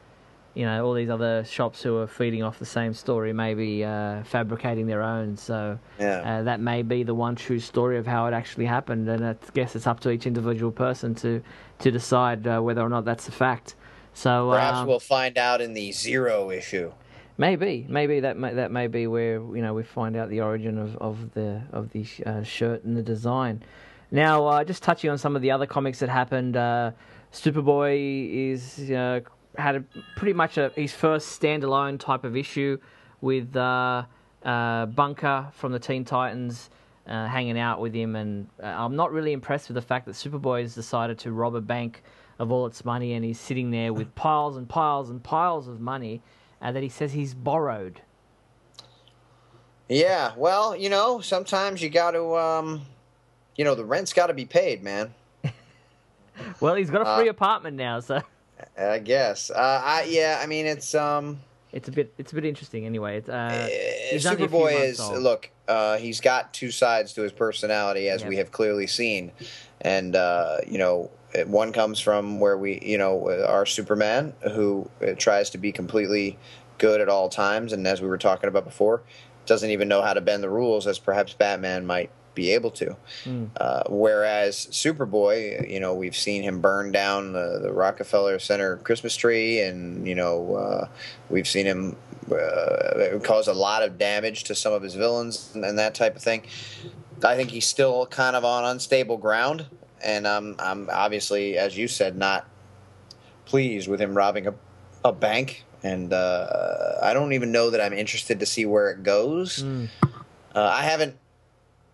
you 0.54 0.64
know, 0.64 0.84
all 0.84 0.94
these 0.94 1.10
other 1.10 1.44
shops 1.44 1.82
who 1.82 1.96
are 1.98 2.06
feeding 2.06 2.42
off 2.42 2.58
the 2.58 2.66
same 2.66 2.94
story 2.94 3.32
may 3.32 3.54
be 3.54 3.84
uh, 3.84 4.22
fabricating 4.24 4.86
their 4.86 5.02
own. 5.02 5.36
So 5.36 5.78
yeah. 5.98 6.38
uh, 6.38 6.42
that 6.44 6.60
may 6.60 6.82
be 6.82 7.02
the 7.02 7.14
one 7.14 7.36
true 7.36 7.60
story 7.60 7.98
of 7.98 8.06
how 8.06 8.26
it 8.26 8.32
actually 8.32 8.66
happened, 8.66 9.08
and 9.08 9.24
I 9.24 9.36
guess 9.54 9.76
it's 9.76 9.86
up 9.86 10.00
to 10.00 10.10
each 10.10 10.26
individual 10.26 10.72
person 10.72 11.14
to 11.16 11.42
to 11.80 11.90
decide 11.90 12.46
uh, 12.46 12.60
whether 12.60 12.82
or 12.82 12.88
not 12.88 13.04
that's 13.04 13.28
a 13.28 13.32
fact. 13.32 13.74
So 14.12 14.50
Perhaps 14.50 14.78
um, 14.78 14.86
we'll 14.86 14.98
find 15.00 15.38
out 15.38 15.60
in 15.60 15.74
the 15.74 15.92
zero 15.92 16.50
issue. 16.50 16.92
Maybe, 17.38 17.86
maybe 17.88 18.20
that 18.20 18.36
may, 18.36 18.52
that 18.52 18.70
may 18.70 18.86
be 18.86 19.06
where 19.06 19.36
you 19.36 19.62
know 19.62 19.72
we 19.72 19.82
find 19.82 20.14
out 20.16 20.28
the 20.28 20.42
origin 20.42 20.78
of, 20.78 20.96
of 20.96 21.32
the 21.32 21.62
of 21.72 21.90
the 21.92 22.04
uh, 22.26 22.42
shirt 22.42 22.84
and 22.84 22.96
the 22.96 23.02
design. 23.02 23.62
Now, 24.10 24.46
uh, 24.46 24.64
just 24.64 24.82
touching 24.82 25.10
on 25.10 25.18
some 25.18 25.36
of 25.36 25.42
the 25.42 25.50
other 25.52 25.66
comics 25.66 26.00
that 26.00 26.08
happened, 26.08 26.56
uh, 26.56 26.92
Superboy 27.32 28.50
is 28.52 28.90
uh, 28.90 29.20
had 29.56 29.76
a, 29.76 29.84
pretty 30.16 30.32
much 30.32 30.58
a, 30.58 30.70
his 30.74 30.92
first 30.92 31.40
standalone 31.40 31.98
type 31.98 32.24
of 32.24 32.36
issue 32.36 32.78
with 33.20 33.54
uh, 33.54 34.04
uh, 34.44 34.86
Bunker 34.86 35.48
from 35.52 35.72
the 35.72 35.78
Teen 35.78 36.04
Titans 36.04 36.70
uh, 37.06 37.26
hanging 37.26 37.58
out 37.58 37.80
with 37.80 37.94
him, 37.94 38.16
and 38.16 38.48
uh, 38.62 38.66
I'm 38.66 38.96
not 38.96 39.12
really 39.12 39.32
impressed 39.32 39.68
with 39.68 39.76
the 39.76 39.82
fact 39.82 40.06
that 40.06 40.12
Superboy 40.12 40.62
has 40.62 40.74
decided 40.74 41.18
to 41.20 41.32
rob 41.32 41.54
a 41.54 41.60
bank 41.60 42.02
of 42.38 42.50
all 42.50 42.66
its 42.66 42.84
money, 42.84 43.12
and 43.12 43.24
he's 43.24 43.38
sitting 43.38 43.70
there 43.70 43.92
with 43.92 44.14
piles 44.16 44.56
and 44.56 44.68
piles 44.68 45.10
and 45.10 45.22
piles 45.22 45.68
of 45.68 45.80
money 45.80 46.22
that 46.60 46.82
he 46.82 46.88
says 46.88 47.12
he's 47.12 47.32
borrowed. 47.32 48.02
Yeah, 49.88 50.32
well, 50.36 50.76
you 50.76 50.88
know, 50.88 51.20
sometimes 51.20 51.82
you 51.82 51.90
got 51.90 52.12
to, 52.12 52.36
um, 52.36 52.82
you 53.60 53.64
know, 53.64 53.74
the 53.74 53.84
rent's 53.84 54.14
got 54.14 54.28
to 54.28 54.32
be 54.32 54.46
paid, 54.46 54.82
man. 54.82 55.12
Well, 56.60 56.74
he's 56.76 56.88
got 56.88 57.02
a 57.02 57.04
Uh, 57.06 57.18
free 57.18 57.28
apartment 57.28 57.76
now, 57.76 58.00
so 58.00 58.22
I 58.78 58.98
guess. 59.00 59.50
Uh, 59.50 59.82
I 59.84 60.04
yeah. 60.08 60.40
I 60.42 60.46
mean, 60.46 60.64
it's 60.64 60.94
um. 60.94 61.40
it's 61.70 61.86
a 61.88 61.92
bit 61.92 62.14
it's 62.16 62.32
a 62.32 62.34
bit 62.34 62.46
interesting. 62.46 62.86
Anyway, 62.86 63.18
it's, 63.18 63.28
uh, 63.28 63.32
uh, 63.32 63.68
he's 64.10 64.24
only 64.24 64.44
a 64.44 64.48
few 64.48 64.56
Superboy 64.58 64.82
is 64.84 65.00
old. 65.00 65.18
look. 65.22 65.50
Uh, 65.68 65.98
he's 65.98 66.22
got 66.22 66.54
two 66.54 66.70
sides 66.70 67.12
to 67.14 67.20
his 67.22 67.32
personality, 67.32 68.08
as 68.08 68.22
Yep. 68.22 68.28
we 68.30 68.36
have 68.38 68.50
clearly 68.52 68.86
seen, 68.86 69.32
and 69.82 70.16
uh, 70.16 70.56
you 70.66 70.78
know, 70.78 71.10
one 71.46 71.72
comes 71.74 72.00
from 72.00 72.40
where 72.40 72.56
we, 72.56 72.80
you 72.80 72.96
know, 72.96 73.28
uh, 73.28 73.46
our 73.46 73.66
Superman 73.66 74.32
who 74.54 74.88
uh, 75.06 75.12
tries 75.18 75.50
to 75.50 75.58
be 75.58 75.72
completely 75.72 76.38
good 76.78 77.02
at 77.02 77.10
all 77.10 77.28
times, 77.28 77.74
and 77.74 77.86
as 77.86 78.00
we 78.00 78.08
were 78.08 78.16
talking 78.18 78.48
about 78.48 78.64
before, 78.64 79.02
doesn't 79.44 79.68
even 79.70 79.88
know 79.88 80.00
how 80.00 80.14
to 80.14 80.22
bend 80.22 80.42
the 80.42 80.48
rules, 80.48 80.86
as 80.86 80.98
perhaps 80.98 81.34
Batman 81.34 81.84
might 81.84 82.08
be 82.34 82.52
able 82.52 82.70
to. 82.72 82.96
Mm. 83.24 83.50
Uh, 83.56 83.82
whereas 83.88 84.68
Superboy, 84.70 85.70
you 85.70 85.80
know, 85.80 85.94
we've 85.94 86.16
seen 86.16 86.42
him 86.42 86.60
burn 86.60 86.92
down 86.92 87.32
the, 87.32 87.60
the 87.62 87.72
Rockefeller 87.72 88.38
Center 88.38 88.76
Christmas 88.78 89.16
tree, 89.16 89.60
and 89.60 90.06
you 90.06 90.14
know, 90.14 90.54
uh, 90.56 90.88
we've 91.28 91.48
seen 91.48 91.66
him 91.66 91.96
uh, 92.30 93.18
cause 93.22 93.48
a 93.48 93.54
lot 93.54 93.82
of 93.82 93.98
damage 93.98 94.44
to 94.44 94.54
some 94.54 94.72
of 94.72 94.82
his 94.82 94.94
villains 94.94 95.50
and, 95.54 95.64
and 95.64 95.78
that 95.78 95.94
type 95.94 96.16
of 96.16 96.22
thing. 96.22 96.42
I 97.24 97.36
think 97.36 97.50
he's 97.50 97.66
still 97.66 98.06
kind 98.06 98.34
of 98.34 98.44
on 98.44 98.64
unstable 98.64 99.18
ground, 99.18 99.66
and 100.02 100.26
um, 100.26 100.56
I'm 100.58 100.88
obviously, 100.90 101.58
as 101.58 101.76
you 101.76 101.88
said, 101.88 102.16
not 102.16 102.48
pleased 103.44 103.88
with 103.88 104.00
him 104.00 104.16
robbing 104.16 104.46
a, 104.46 104.54
a 105.04 105.12
bank 105.12 105.64
and 105.82 106.12
uh, 106.12 106.98
I 107.02 107.14
don't 107.14 107.32
even 107.32 107.52
know 107.52 107.70
that 107.70 107.80
I'm 107.80 107.92
interested 107.92 108.40
to 108.40 108.46
see 108.46 108.66
where 108.66 108.90
it 108.90 109.02
goes. 109.02 109.62
Mm. 109.62 109.88
Uh, 110.54 110.62
I 110.62 110.82
haven't 110.82 111.16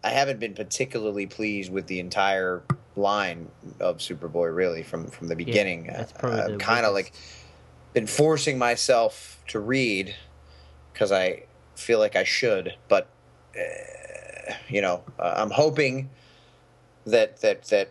I 0.06 0.10
haven't 0.10 0.38
been 0.38 0.54
particularly 0.54 1.26
pleased 1.26 1.72
with 1.72 1.88
the 1.88 1.98
entire 1.98 2.62
line 2.94 3.48
of 3.80 3.98
Superboy 3.98 4.54
really 4.54 4.84
from 4.84 5.08
from 5.08 5.26
the 5.26 5.34
beginning. 5.34 5.90
probably 6.16 6.54
I've 6.54 6.58
kind 6.60 6.86
of 6.86 6.94
like 6.94 7.12
been 7.92 8.06
forcing 8.06 8.56
myself 8.56 9.42
to 9.48 9.58
read 9.58 10.14
because 10.92 11.10
I 11.10 11.42
feel 11.74 11.98
like 11.98 12.14
I 12.14 12.22
should, 12.22 12.76
but 12.86 13.08
uh, 13.58 14.54
you 14.68 14.80
know, 14.80 15.02
uh, 15.18 15.34
I'm 15.38 15.50
hoping 15.50 16.08
that 17.04 17.40
that 17.40 17.64
that 17.64 17.90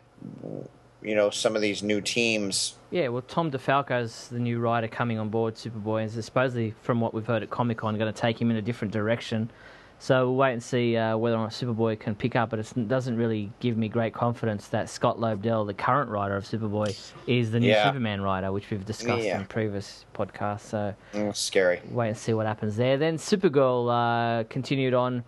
you 1.02 1.16
know 1.16 1.30
some 1.32 1.58
of 1.58 1.62
these 1.62 1.84
new 1.84 2.00
teams. 2.00 2.76
Yeah, 2.92 3.10
well, 3.10 3.24
Tom 3.24 3.52
DeFalco's 3.52 4.30
the 4.30 4.40
new 4.40 4.60
writer 4.60 4.88
coming 4.88 5.20
on 5.20 5.28
board 5.28 5.56
Superboy, 5.56 6.04
and 6.04 6.18
is 6.18 6.24
supposedly, 6.24 6.74
from 6.82 7.02
what 7.02 7.14
we've 7.14 7.28
heard 7.28 7.44
at 7.44 7.50
Comic 7.50 7.80
Con, 7.80 7.98
going 7.98 8.12
to 8.12 8.18
take 8.18 8.40
him 8.40 8.50
in 8.52 8.56
a 8.56 8.62
different 8.62 8.94
direction. 8.94 9.52
So 9.98 10.28
we'll 10.28 10.36
wait 10.36 10.54
and 10.54 10.62
see 10.62 10.98
uh, 10.98 11.18
whether 11.18 11.36
or 11.36 11.40
not 11.44 11.52
Superboy 11.52 12.00
can 12.00 12.16
pick 12.16 12.36
up. 12.36 12.50
But 12.50 12.60
it 12.60 12.88
doesn't 12.88 13.18
really 13.18 13.52
give 13.60 13.78
me 13.78 13.88
great 13.88 14.14
confidence 14.14 14.68
that 14.68 14.90
Scott 14.90 15.20
Lobdell, 15.20 15.66
the 15.66 15.74
current 15.74 16.10
writer 16.10 16.36
of 16.36 16.44
Superboy, 16.46 16.96
is 17.28 17.52
the 17.52 17.60
new 17.60 17.70
Yeah. 17.70 17.86
Superman 17.88 18.22
writer, 18.22 18.52
which 18.52 18.70
we've 18.70 18.86
discussed 18.86 19.24
Yeah. 19.26 19.40
in 19.40 19.46
previous 19.46 20.06
podcasts. 20.14 20.62
So 20.62 20.94
Mm, 21.14 21.36
scary. 21.36 21.82
wait 21.90 22.10
and 22.10 22.18
see 22.18 22.34
what 22.34 22.46
happens 22.46 22.76
there. 22.78 22.98
Then 22.98 23.18
Supergirl 23.18 23.90
uh, 23.90 24.44
continued 24.50 24.94
on 24.94 25.24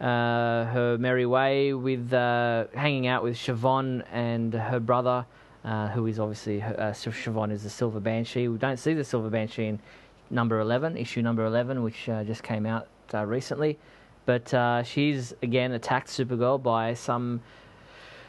uh, 0.00 0.64
her 0.66 0.96
merry 0.98 1.26
way 1.26 1.72
with 1.74 2.12
uh, 2.12 2.64
hanging 2.74 3.06
out 3.06 3.22
with 3.22 3.36
Siobhan 3.36 4.02
and 4.12 4.52
her 4.54 4.80
brother, 4.80 5.26
uh, 5.64 5.88
who 5.88 6.06
is 6.06 6.18
obviously 6.18 6.58
her- 6.60 6.74
uh, 6.80 6.90
Siobhan 6.92 7.52
is 7.52 7.62
the 7.62 7.70
Silver 7.70 8.00
Banshee. 8.00 8.48
We 8.48 8.58
don't 8.58 8.78
see 8.78 8.94
the 8.94 9.04
Silver 9.04 9.30
Banshee 9.30 9.66
in 9.66 9.78
number 10.30 10.58
eleven, 10.58 10.96
issue 10.96 11.22
number 11.22 11.44
eleven, 11.44 11.82
which 11.84 12.08
uh, 12.08 12.24
just 12.24 12.42
came 12.42 12.66
out 12.66 12.88
uh, 13.14 13.24
recently. 13.26 13.78
But 14.24 14.52
uh, 14.54 14.82
she's 14.82 15.34
again 15.42 15.72
attacked 15.72 16.08
Supergirl 16.08 16.62
by 16.62 16.94
some 16.94 17.40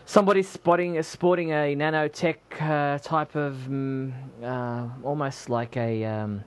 somebody 0.06 0.44
spotting 0.44 1.02
sporting 1.04 1.52
a 1.52 1.76
nanotech 1.76 2.38
uh, 2.60 2.98
type 3.00 3.36
of 3.36 3.56
mm, 3.70 4.12
uh, 4.44 4.88
almost 5.04 5.50
like 5.50 5.78
a 5.78 6.04
um, 6.06 6.44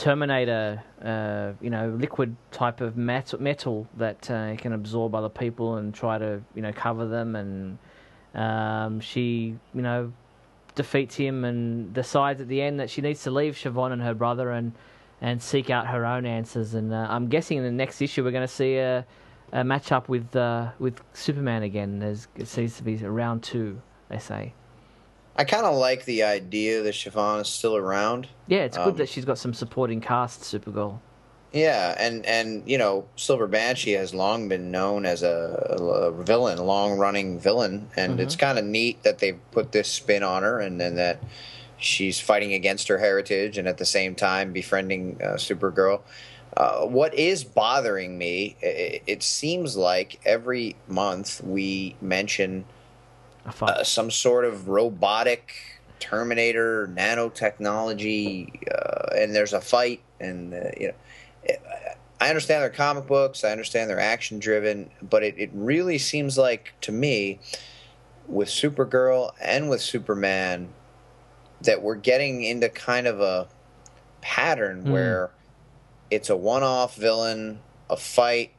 Terminator, 0.00 0.82
uh, 1.04 1.52
you 1.62 1.68
know, 1.68 1.90
liquid 1.90 2.34
type 2.52 2.80
of 2.80 2.96
mat- 2.96 3.38
metal 3.38 3.86
that 3.98 4.30
uh, 4.30 4.56
can 4.56 4.72
absorb 4.72 5.14
other 5.14 5.28
people 5.28 5.76
and 5.76 5.94
try 5.94 6.16
to, 6.16 6.40
you 6.54 6.62
know, 6.62 6.72
cover 6.72 7.06
them. 7.06 7.36
And 7.36 7.78
um, 8.34 9.00
she, 9.00 9.58
you 9.74 9.82
know, 9.82 10.10
defeats 10.74 11.16
him 11.16 11.44
and 11.44 11.92
decides 11.92 12.40
at 12.40 12.48
the 12.48 12.62
end 12.62 12.80
that 12.80 12.88
she 12.88 13.02
needs 13.02 13.22
to 13.24 13.30
leave 13.30 13.56
Siobhan 13.56 13.92
and 13.92 14.00
her 14.00 14.14
brother 14.14 14.50
and 14.50 14.72
and 15.20 15.42
seek 15.42 15.70
out 15.70 15.86
her 15.88 16.06
own 16.06 16.26
answers. 16.26 16.74
And 16.74 16.92
uh, 16.92 17.06
I'm 17.10 17.28
guessing 17.28 17.58
in 17.58 17.64
the 17.64 17.70
next 17.70 18.00
issue 18.00 18.24
we're 18.24 18.30
going 18.30 18.46
to 18.46 18.52
see 18.52 18.76
a, 18.76 19.04
a 19.52 19.64
match 19.64 19.92
up 19.92 20.08
with 20.08 20.34
uh, 20.34 20.70
with 20.78 21.00
Superman 21.12 21.62
again. 21.62 21.98
There's 21.98 22.28
it 22.36 22.48
seems 22.48 22.76
to 22.76 22.82
be 22.82 22.96
round 22.96 23.42
two, 23.42 23.80
they 24.08 24.18
say. 24.18 24.54
I 25.36 25.44
kind 25.44 25.64
of 25.64 25.74
like 25.76 26.04
the 26.04 26.22
idea 26.24 26.82
that 26.82 26.94
Siobhan 26.94 27.40
is 27.40 27.48
still 27.48 27.76
around. 27.76 28.28
Yeah, 28.46 28.60
it's 28.60 28.76
good 28.76 28.88
Um, 28.88 28.96
that 28.96 29.08
she's 29.08 29.24
got 29.24 29.38
some 29.38 29.54
supporting 29.54 30.00
cast, 30.00 30.42
Supergirl. 30.42 30.98
Yeah, 31.52 31.96
and 31.98 32.26
and 32.26 32.62
you 32.68 32.78
know, 32.78 33.06
Silver 33.16 33.46
Banshee 33.46 33.92
has 33.92 34.14
long 34.14 34.48
been 34.48 34.70
known 34.70 35.06
as 35.06 35.22
a, 35.22 35.32
a 35.80 36.12
villain, 36.12 36.58
long-running 36.58 37.40
villain, 37.40 37.88
and 37.96 38.20
it's 38.20 38.36
kind 38.36 38.58
of 38.58 38.64
neat 38.64 39.02
that 39.02 39.18
they've 39.18 39.38
put 39.50 39.72
this 39.72 39.88
spin 39.88 40.22
on 40.22 40.44
her, 40.44 40.60
and 40.60 40.80
then 40.80 40.94
that 40.96 41.20
she's 41.80 42.20
fighting 42.20 42.52
against 42.52 42.88
her 42.88 42.98
heritage, 42.98 43.58
and 43.58 43.66
at 43.66 43.78
the 43.78 43.86
same 43.86 44.14
time 44.14 44.52
befriending 44.52 45.18
uh, 45.22 45.34
Supergirl. 45.34 46.02
Uh, 46.56 46.80
what 46.80 47.14
is 47.14 47.44
bothering 47.44 48.18
me? 48.18 48.56
It, 48.60 49.02
it 49.06 49.22
seems 49.22 49.76
like 49.76 50.20
every 50.24 50.76
month 50.88 51.40
we 51.42 51.96
mention 52.00 52.64
uh, 53.60 53.84
some 53.84 54.10
sort 54.10 54.44
of 54.44 54.68
robotic 54.68 55.54
Terminator 56.00 56.88
nanotechnology, 56.88 58.62
uh, 58.72 59.14
and 59.16 59.34
there's 59.34 59.52
a 59.52 59.60
fight, 59.60 60.00
and 60.18 60.54
uh, 60.54 60.70
you 60.78 60.88
know, 60.88 61.54
I 62.20 62.28
understand 62.28 62.62
they're 62.62 62.70
comic 62.70 63.06
books, 63.06 63.44
I 63.44 63.50
understand 63.50 63.88
they're 63.88 64.00
action 64.00 64.38
driven, 64.38 64.90
but 65.02 65.22
it, 65.22 65.36
it 65.38 65.50
really 65.54 65.98
seems 65.98 66.36
like 66.36 66.74
to 66.82 66.92
me, 66.92 67.38
with 68.26 68.48
Supergirl 68.48 69.32
and 69.40 69.70
with 69.70 69.80
Superman, 69.80 70.68
that 71.62 71.82
we're 71.82 71.94
getting 71.96 72.42
into 72.42 72.68
kind 72.68 73.06
of 73.06 73.20
a 73.20 73.48
pattern 74.20 74.82
Hmm. 74.82 74.92
where 74.92 75.30
it's 76.10 76.30
a 76.30 76.36
one-off 76.36 76.96
villain, 76.96 77.60
a 77.88 77.96
fight, 77.96 78.52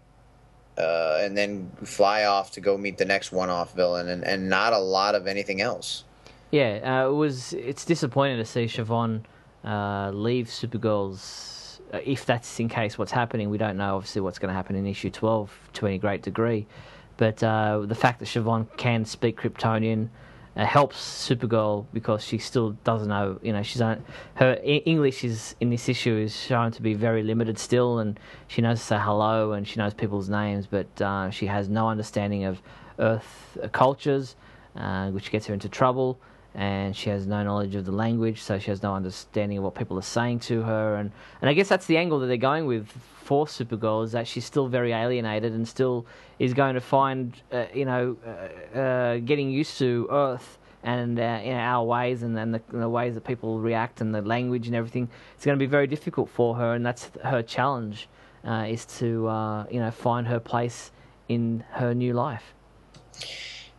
uh, 0.78 1.20
and 1.22 1.38
then 1.38 1.72
fly 1.84 2.24
off 2.24 2.52
to 2.52 2.62
go 2.62 2.78
meet 2.78 2.98
the 2.98 3.06
next 3.06 3.32
one-off 3.32 3.74
villain, 3.76 4.08
and, 4.08 4.24
and 4.24 4.50
not 4.50 4.74
a 4.74 4.78
lot 4.80 5.16
of 5.16 5.28
anything 5.28 5.62
else. 5.62 6.04
Yeah, 6.52 6.80
uh, 7.04 7.10
it 7.10 7.14
was. 7.14 7.54
It's 7.54 7.86
disappointing 7.86 8.38
to 8.38 8.46
see 8.46 8.66
Siobhan 8.66 9.22
uh, 9.64 10.12
leave 10.12 10.48
Supergirl's. 10.48 11.80
Uh, 11.94 12.00
if 12.06 12.26
that's 12.26 12.60
in 12.60 12.68
case 12.70 12.98
what's 12.98 13.12
happening, 13.12 13.50
we 13.50 13.58
don't 13.58 13.78
know. 13.78 13.96
Obviously, 13.96 14.22
what's 14.22 14.40
going 14.40 14.50
to 14.50 14.54
happen 14.56 14.76
in 14.76 14.86
issue 14.86 15.10
twelve 15.10 15.52
to 15.74 15.88
any 15.88 15.98
great 15.98 16.22
degree, 16.24 16.68
but 17.18 17.42
uh, 17.44 17.80
the 17.86 17.96
fact 17.96 18.20
that 18.20 18.26
Siobhan 18.26 18.68
can 18.78 19.06
speak 19.06 19.40
Kryptonian 19.40 20.10
uh, 20.56 20.66
helps 20.66 20.98
Supergirl 21.28 21.86
because 21.94 22.24
she 22.24 22.38
still 22.38 22.72
doesn't 22.84 23.08
know. 23.08 23.40
You 23.42 23.54
know, 23.54 23.64
she's 23.64 23.82
on, 23.82 24.04
her 24.36 24.60
E- 24.64 24.84
English 24.86 25.24
is 25.24 25.56
in 25.60 25.70
this 25.70 25.88
issue 25.88 26.18
is 26.18 26.36
shown 26.36 26.72
to 26.72 26.82
be 26.82 26.94
very 26.94 27.24
limited 27.24 27.58
still, 27.58 28.00
and 28.00 28.20
she 28.48 28.62
knows 28.62 28.80
to 28.80 28.86
say 28.86 29.00
hello 29.00 29.54
and 29.54 29.68
she 29.68 29.80
knows 29.80 29.94
people's 29.94 30.30
names, 30.30 30.68
but 30.68 31.02
uh, 31.02 31.30
she 31.30 31.46
has 31.46 31.70
no 31.70 31.90
understanding 31.90 32.44
of 32.44 32.62
Earth 33.00 33.58
uh, 33.64 33.68
cultures, 33.70 34.36
uh, 34.76 35.10
which 35.12 35.32
gets 35.32 35.46
her 35.48 35.54
into 35.54 35.70
trouble. 35.70 36.20
And 36.54 36.94
she 36.98 37.10
has 37.10 37.26
no 37.26 37.44
knowledge 37.44 37.76
of 37.76 37.86
the 37.86 37.94
language, 37.94 38.42
so 38.42 38.60
she 38.60 38.72
has 38.72 38.84
no 38.84 38.94
understanding 38.94 39.58
of 39.60 39.64
what 39.64 39.74
people 39.74 39.98
are 39.98 40.02
saying 40.02 40.40
to 40.42 40.64
her. 40.64 40.96
And, 40.96 41.12
and 41.42 41.50
I 41.50 41.54
guess 41.54 41.70
that's 41.70 41.86
the 41.86 41.96
angle 41.96 42.20
that 42.20 42.28
they're 42.28 42.36
going 42.36 42.66
with 42.66 42.90
for 43.22 43.46
Supergirl 43.46 44.04
is 44.04 44.12
that 44.12 44.28
she's 44.28 44.46
still 44.46 44.68
very 44.68 44.92
alienated 44.92 45.54
and 45.54 45.68
still 45.68 46.06
is 46.40 46.54
going 46.54 46.74
to 46.74 46.82
find, 46.82 47.42
uh, 47.52 47.66
you 47.74 47.86
know, 47.86 48.18
uh, 48.26 48.78
uh, 48.78 49.18
getting 49.18 49.50
used 49.52 49.78
to 49.78 50.08
Earth 50.12 50.58
and 50.84 51.20
uh, 51.20 51.40
you 51.44 51.52
know, 51.52 51.58
our 51.58 51.86
ways 51.86 52.24
and, 52.24 52.38
and 52.38 52.54
the, 52.56 52.62
the 52.72 52.90
ways 52.90 53.14
that 53.14 53.24
people 53.24 53.60
react 53.60 54.02
and 54.02 54.14
the 54.14 54.22
language 54.22 54.68
and 54.68 54.76
everything. 54.76 55.08
It's 55.36 55.46
going 55.46 55.58
to 55.58 55.64
be 55.64 55.70
very 55.70 55.88
difficult 55.88 56.30
for 56.30 56.56
her, 56.56 56.74
and 56.74 56.86
that's 56.86 57.12
her 57.24 57.44
challenge 57.44 58.10
uh, 58.44 58.66
is 58.68 58.86
to 58.98 59.28
uh, 59.28 59.66
you 59.70 59.80
know 59.80 59.92
find 59.92 60.28
her 60.28 60.40
place 60.40 60.92
in 61.30 61.64
her 61.72 61.94
new 61.94 62.14
life. 62.14 62.54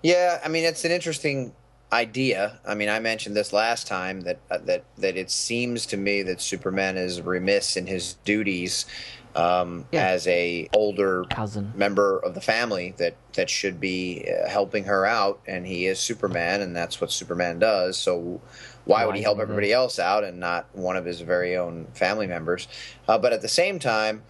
Yeah, 0.02 0.40
I 0.44 0.48
mean 0.48 0.64
it's 0.64 0.84
an 0.84 0.92
interesting 0.92 1.52
idea. 1.92 2.58
I 2.66 2.74
mean, 2.74 2.88
I 2.88 2.98
mentioned 3.00 3.36
this 3.36 3.52
last 3.52 3.86
time 3.86 4.22
that 4.22 4.38
that 4.48 4.84
that 4.96 5.16
it 5.16 5.30
seems 5.30 5.86
to 5.86 5.96
me 5.96 6.22
that 6.22 6.40
Superman 6.40 6.96
is 6.96 7.20
remiss 7.20 7.76
in 7.76 7.86
his 7.86 8.14
duties 8.24 8.86
um, 9.34 9.86
Yeah. 9.92 10.06
as 10.08 10.26
a 10.28 10.68
older 10.74 11.24
Cousin. 11.30 11.72
member 11.74 12.18
of 12.18 12.34
the 12.34 12.40
family 12.40 12.94
that 12.98 13.16
that 13.34 13.48
should 13.48 13.80
be 13.80 14.26
uh, 14.28 14.48
helping 14.48 14.84
her 14.84 15.06
out, 15.06 15.40
and 15.46 15.66
he 15.66 15.86
is 15.86 15.98
Superman, 15.98 16.60
and 16.60 16.74
that's 16.76 17.00
what 17.00 17.10
Superman 17.10 17.58
does. 17.58 17.96
So. 17.96 18.40
Why 18.84 19.06
would 19.06 19.14
he 19.14 19.22
help 19.22 19.38
everybody 19.38 19.70
it? 19.70 19.74
else 19.74 20.00
out 20.00 20.24
and 20.24 20.40
not 20.40 20.66
one 20.72 20.96
of 20.96 21.04
his 21.04 21.20
very 21.20 21.56
own 21.56 21.86
family 21.94 22.26
members? 22.26 22.66
Uh, 23.06 23.16
but 23.16 23.32
at 23.32 23.40
the 23.40 23.46
same 23.46 23.78
time, 23.78 24.24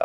uh, 0.00 0.04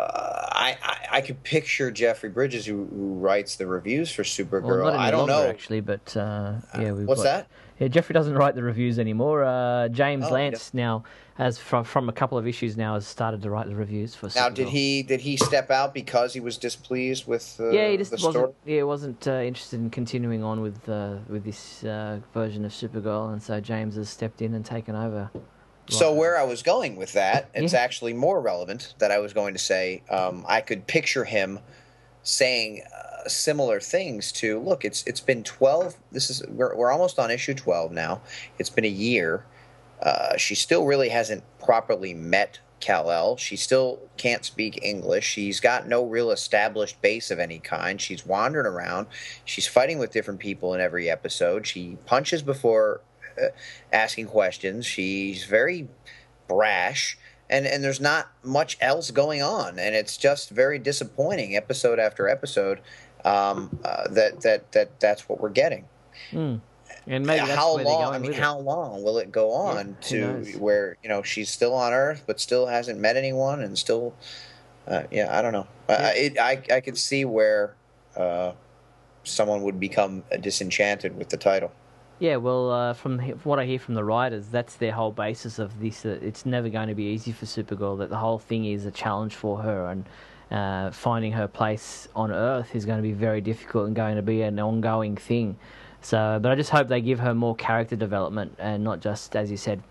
I, 0.52 0.76
I 0.82 0.96
I 1.16 1.20
could 1.20 1.42
picture 1.42 1.90
Jeffrey 1.90 2.28
Bridges, 2.28 2.64
who, 2.64 2.84
who 2.86 3.14
writes 3.14 3.56
the 3.56 3.66
reviews 3.66 4.12
for 4.12 4.22
Supergirl. 4.22 4.84
Well, 4.84 4.94
I 4.96 5.10
don't 5.10 5.26
know. 5.26 5.48
actually, 5.48 5.80
but 5.80 6.16
uh, 6.16 6.52
yeah, 6.78 6.92
we've 6.92 7.08
What's 7.08 7.24
got- 7.24 7.48
that? 7.48 7.48
Yeah, 7.80 7.88
Jeffrey 7.88 8.12
doesn't 8.14 8.34
write 8.36 8.54
the 8.54 8.62
reviews 8.62 8.98
anymore. 9.00 9.42
Uh, 9.44 9.88
James 9.88 10.26
Oh, 10.28 10.32
Lance 10.34 10.72
now 10.72 11.02
has 11.38 11.58
from 11.58 11.84
from 11.84 12.08
a 12.08 12.12
couple 12.12 12.38
of 12.38 12.46
issues 12.46 12.76
now 12.76 12.94
has 12.94 13.06
started 13.06 13.42
to 13.42 13.50
write 13.50 13.66
the 13.66 13.74
reviews 13.74 14.14
for. 14.14 14.28
Now, 14.34 14.48
did 14.48 14.68
he 14.68 15.02
did 15.02 15.20
he 15.20 15.36
step 15.36 15.70
out 15.70 15.92
because 15.92 16.32
he 16.34 16.40
was 16.40 16.56
displeased 16.56 17.26
with 17.26 17.56
uh, 17.60 17.70
yeah, 17.70 17.90
he 17.90 17.96
just 17.96 18.10
the 18.10 18.16
wasn't. 18.16 18.32
story? 18.34 18.52
Yeah, 18.64 18.82
wasn't 18.84 19.26
uh, 19.28 19.32
interested 19.32 19.80
in 19.80 19.90
continuing 19.90 20.42
on 20.42 20.60
with 20.62 20.88
uh, 20.88 21.16
with 21.28 21.44
this 21.44 21.84
uh, 21.84 22.20
version 22.32 22.64
of 22.64 22.72
Supergirl, 22.72 23.32
and 23.32 23.42
so 23.42 23.60
James 23.60 23.96
has 23.96 24.08
stepped 24.08 24.40
in 24.40 24.54
and 24.54 24.64
taken 24.64 24.94
over. 24.94 25.30
So 25.88 26.10
Right. 26.10 26.18
where 26.18 26.38
I 26.38 26.42
was 26.42 26.62
going 26.62 26.96
with 26.96 27.12
that, 27.12 27.48
it's 27.54 27.72
Yeah. 27.72 27.78
actually 27.80 28.12
more 28.12 28.40
relevant 28.40 28.94
that 28.98 29.12
I 29.12 29.18
was 29.18 29.32
going 29.32 29.54
to 29.54 29.60
say. 29.60 30.02
Um, 30.10 30.44
I 30.48 30.60
could 30.60 30.86
picture 30.88 31.24
him 31.24 31.60
saying 32.24 32.82
uh, 32.92 33.28
similar 33.28 33.78
things 33.78 34.32
to 34.32 34.58
look. 34.58 34.84
It's 34.84 35.04
it's 35.06 35.20
been 35.20 35.44
twelve. 35.44 35.94
This 36.10 36.30
is 36.30 36.42
we're 36.48 36.74
we're 36.74 36.90
almost 36.90 37.18
on 37.18 37.30
issue 37.30 37.54
twelve 37.54 37.92
now. 37.92 38.20
It's 38.58 38.70
been 38.70 38.84
a 38.84 38.88
year. 38.88 39.44
Uh, 40.02 40.36
she 40.36 40.54
still 40.54 40.84
really 40.84 41.08
hasn't 41.08 41.42
properly 41.58 42.14
met 42.14 42.60
Kal 42.80 43.10
El. 43.10 43.36
She 43.36 43.56
still 43.56 44.00
can't 44.16 44.44
speak 44.44 44.78
English. 44.82 45.24
She's 45.26 45.60
got 45.60 45.88
no 45.88 46.04
real 46.04 46.30
established 46.30 47.00
base 47.00 47.30
of 47.30 47.38
any 47.38 47.58
kind. 47.58 48.00
She's 48.00 48.26
wandering 48.26 48.66
around. 48.66 49.06
She's 49.44 49.66
fighting 49.66 49.98
with 49.98 50.12
different 50.12 50.40
people 50.40 50.74
in 50.74 50.80
every 50.80 51.08
episode. 51.08 51.66
She 51.66 51.96
punches 52.06 52.42
before 52.42 53.00
uh, 53.42 53.48
asking 53.92 54.26
questions. 54.26 54.84
She's 54.84 55.44
very 55.44 55.88
brash, 56.48 57.18
and 57.48 57.66
and 57.66 57.82
there's 57.82 58.00
not 58.00 58.30
much 58.42 58.76
else 58.80 59.10
going 59.10 59.42
on, 59.42 59.78
and 59.78 59.94
it's 59.94 60.16
just 60.16 60.50
very 60.50 60.78
disappointing 60.78 61.56
episode 61.56 61.98
after 61.98 62.28
episode. 62.28 62.80
Um, 63.24 63.80
uh, 63.84 64.08
that 64.08 64.42
that 64.42 64.72
that 64.72 65.00
that's 65.00 65.28
what 65.28 65.40
we're 65.40 65.48
getting. 65.48 65.86
Mm. 66.30 66.60
And 67.08 67.24
maybe 67.24 67.46
how 67.46 67.76
long? 67.78 68.14
I 68.14 68.18
mean, 68.18 68.32
how 68.32 68.58
long 68.58 69.02
will 69.02 69.18
it 69.18 69.30
go 69.30 69.52
on 69.52 69.88
yeah, 69.88 70.08
to 70.08 70.58
where 70.58 70.96
you 71.02 71.08
know 71.08 71.22
she's 71.22 71.48
still 71.48 71.72
on 71.74 71.92
Earth, 71.92 72.24
but 72.26 72.40
still 72.40 72.66
hasn't 72.66 72.98
met 72.98 73.16
anyone, 73.16 73.60
and 73.60 73.78
still, 73.78 74.14
uh, 74.88 75.04
yeah, 75.10 75.36
I 75.36 75.40
don't 75.40 75.52
know. 75.52 75.68
Yeah. 75.88 75.94
Uh, 75.94 76.12
it, 76.16 76.38
I 76.38 76.62
I 76.74 76.80
could 76.80 76.98
see 76.98 77.24
where 77.24 77.76
uh, 78.16 78.52
someone 79.22 79.62
would 79.62 79.78
become 79.78 80.24
disenchanted 80.40 81.16
with 81.16 81.28
the 81.28 81.36
title. 81.36 81.70
Yeah, 82.18 82.36
well, 82.36 82.70
uh, 82.70 82.94
from 82.94 83.18
what 83.44 83.58
I 83.58 83.66
hear 83.66 83.78
from 83.78 83.94
the 83.94 84.02
writers, 84.02 84.48
that's 84.48 84.76
their 84.76 84.92
whole 84.92 85.12
basis 85.12 85.58
of 85.58 85.78
this. 85.78 86.04
It's 86.04 86.46
never 86.46 86.70
going 86.70 86.88
to 86.88 86.94
be 86.94 87.04
easy 87.04 87.30
for 87.30 87.44
Supergirl. 87.44 87.98
That 87.98 88.08
the 88.08 88.16
whole 88.16 88.38
thing 88.38 88.64
is 88.64 88.86
a 88.86 88.90
challenge 88.90 89.34
for 89.34 89.58
her, 89.58 89.90
and 89.90 90.06
uh, 90.50 90.90
finding 90.90 91.32
her 91.32 91.46
place 91.46 92.08
on 92.16 92.32
Earth 92.32 92.74
is 92.74 92.84
going 92.84 92.98
to 92.98 93.02
be 93.02 93.12
very 93.12 93.40
difficult 93.40 93.86
and 93.86 93.94
going 93.94 94.16
to 94.16 94.22
be 94.22 94.42
an 94.42 94.58
ongoing 94.58 95.16
thing. 95.16 95.56
So, 96.06 96.38
but 96.40 96.52
I 96.52 96.54
just 96.54 96.70
hope 96.70 96.86
they 96.86 97.00
give 97.00 97.18
her 97.18 97.34
more 97.34 97.56
character 97.56 97.96
development 97.96 98.54
and 98.60 98.84
not 98.84 99.00
just, 99.00 99.34
as 99.34 99.50
you 99.50 99.56
said, 99.56 99.82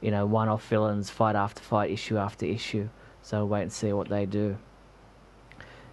you 0.00 0.12
know, 0.12 0.24
one-off 0.24 0.64
villains, 0.68 1.10
fight 1.10 1.34
after 1.34 1.60
fight, 1.60 1.90
issue 1.90 2.16
after 2.18 2.46
issue. 2.46 2.88
So 3.20 3.44
wait 3.44 3.62
and 3.62 3.72
see 3.72 3.92
what 3.92 4.08
they 4.08 4.26
do. 4.26 4.58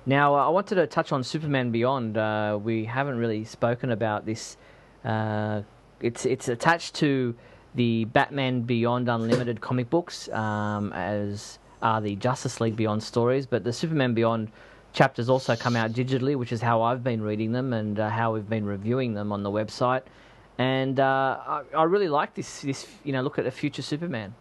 Now, 0.05 0.35
uh, 0.35 0.45
I 0.45 0.49
wanted 0.49 0.75
to 0.75 0.85
touch 0.85 1.11
on 1.11 1.23
Superman 1.23 1.71
Beyond. 1.71 2.19
Uh, 2.19 2.59
we 2.61 2.85
haven't 2.85 3.17
really 3.17 3.45
spoken 3.45 3.91
about 3.91 4.27
this. 4.27 4.57
Uh, 5.03 5.63
it's 6.01 6.27
it's 6.27 6.49
attached 6.49 6.93
to 6.95 7.33
the 7.73 8.05
Batman 8.05 8.61
Beyond 8.61 9.09
Unlimited 9.09 9.59
comic 9.59 9.89
books, 9.89 10.29
um, 10.29 10.93
as 10.93 11.57
are 11.81 11.99
the 11.99 12.15
Justice 12.17 12.61
League 12.61 12.75
Beyond 12.75 13.01
stories. 13.01 13.47
But 13.47 13.63
the 13.63 13.73
Superman 13.73 14.13
Beyond 14.13 14.51
chapters 14.93 15.27
also 15.27 15.55
come 15.55 15.75
out 15.75 15.91
digitally, 15.91 16.35
which 16.35 16.51
is 16.51 16.61
how 16.61 16.81
I've 16.83 17.03
been 17.03 17.21
reading 17.21 17.51
them 17.51 17.73
and 17.73 17.99
uh, 17.99 18.09
how 18.09 18.33
we've 18.33 18.47
been 18.47 18.65
reviewing 18.65 19.13
them 19.13 19.31
on 19.31 19.43
the 19.43 19.51
website. 19.51 20.03
And 20.57 20.99
uh, 20.99 21.39
I, 21.45 21.63
I 21.75 21.83
really 21.83 22.07
like 22.07 22.35
this. 22.35 22.61
This 22.61 22.87
you 23.03 23.11
know, 23.11 23.21
look 23.21 23.39
at 23.39 23.45
the 23.45 23.51
future 23.51 23.81
Superman. 23.81 24.35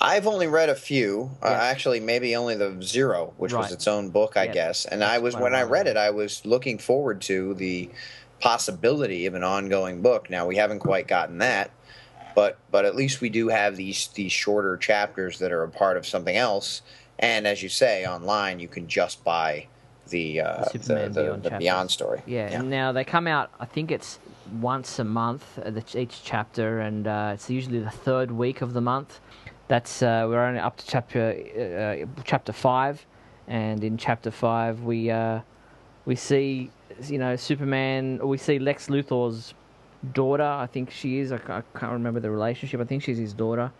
I've 0.00 0.26
only 0.26 0.46
read 0.46 0.68
a 0.68 0.74
few. 0.74 1.30
Uh, 1.42 1.50
yeah. 1.50 1.58
Uh, 1.58 1.62
actually, 1.62 2.00
maybe 2.00 2.36
only 2.36 2.54
the 2.54 2.80
Zero, 2.82 3.34
which 3.36 3.52
right. 3.52 3.60
was 3.60 3.72
its 3.72 3.86
own 3.86 4.10
book, 4.10 4.36
I 4.36 4.44
yeah. 4.44 4.52
guess. 4.52 4.84
And 4.86 5.02
That's 5.02 5.12
I 5.12 5.18
was 5.18 5.36
when 5.36 5.54
I 5.54 5.62
read 5.62 5.86
it, 5.86 5.96
I 5.96 6.10
was 6.10 6.44
looking 6.46 6.78
forward 6.78 7.20
to 7.22 7.54
the 7.54 7.90
possibility 8.40 9.26
of 9.26 9.34
an 9.34 9.42
ongoing 9.42 10.00
book. 10.00 10.30
Now 10.30 10.46
we 10.46 10.56
haven't 10.56 10.78
quite 10.78 11.08
gotten 11.08 11.38
that, 11.38 11.70
but 12.34 12.58
but 12.70 12.84
at 12.84 12.94
least 12.94 13.20
we 13.20 13.28
do 13.28 13.48
have 13.48 13.76
these 13.76 14.08
these 14.08 14.32
shorter 14.32 14.76
chapters 14.76 15.38
that 15.40 15.52
are 15.52 15.64
a 15.64 15.68
part 15.68 15.96
of 15.96 16.06
something 16.06 16.36
else. 16.36 16.82
And 17.18 17.46
as 17.46 17.62
you 17.62 17.68
say, 17.68 18.06
online 18.06 18.60
you 18.60 18.68
can 18.68 18.86
just 18.86 19.24
buy 19.24 19.66
the 20.08 20.40
uh, 20.40 20.64
the, 20.72 20.78
the, 20.78 21.22
Beyond, 21.22 21.42
the 21.42 21.50
Beyond, 21.58 21.90
story. 21.90 22.22
Yeah. 22.26 22.50
yeah. 22.50 22.62
now 22.62 22.92
they 22.92 23.04
come 23.04 23.26
out. 23.26 23.50
I 23.60 23.66
think 23.66 23.90
it's 23.90 24.18
once 24.60 24.98
a 24.98 25.04
month 25.04 25.58
uh, 25.58 25.70
each 25.94 26.22
chapter, 26.24 26.80
and 26.80 27.06
uh, 27.06 27.32
it's 27.34 27.50
usually 27.50 27.80
the 27.80 27.90
third 27.90 28.30
week 28.30 28.62
of 28.62 28.72
the 28.72 28.80
month. 28.80 29.20
That's 29.68 30.02
uh, 30.02 30.26
we're 30.28 30.42
only 30.42 30.60
up 30.60 30.76
to 30.78 30.86
chapter 30.86 32.06
uh, 32.08 32.22
chapter 32.24 32.52
five, 32.52 33.04
and 33.46 33.84
in 33.84 33.96
chapter 33.96 34.30
five 34.30 34.82
we 34.82 35.10
uh, 35.10 35.40
we 36.06 36.14
see 36.16 36.70
you 37.04 37.18
know 37.18 37.36
Superman. 37.36 38.18
We 38.26 38.38
see 38.38 38.58
Lex 38.58 38.88
Luthor's 38.88 39.54
daughter. 40.12 40.44
I 40.44 40.66
think 40.66 40.90
she 40.90 41.18
is. 41.18 41.32
I 41.32 41.38
can't 41.38 41.92
remember 41.92 42.20
the 42.20 42.30
relationship. 42.30 42.80
I 42.80 42.84
think 42.84 43.02
she's 43.02 43.18
his 43.18 43.34
daughter, 43.34 43.70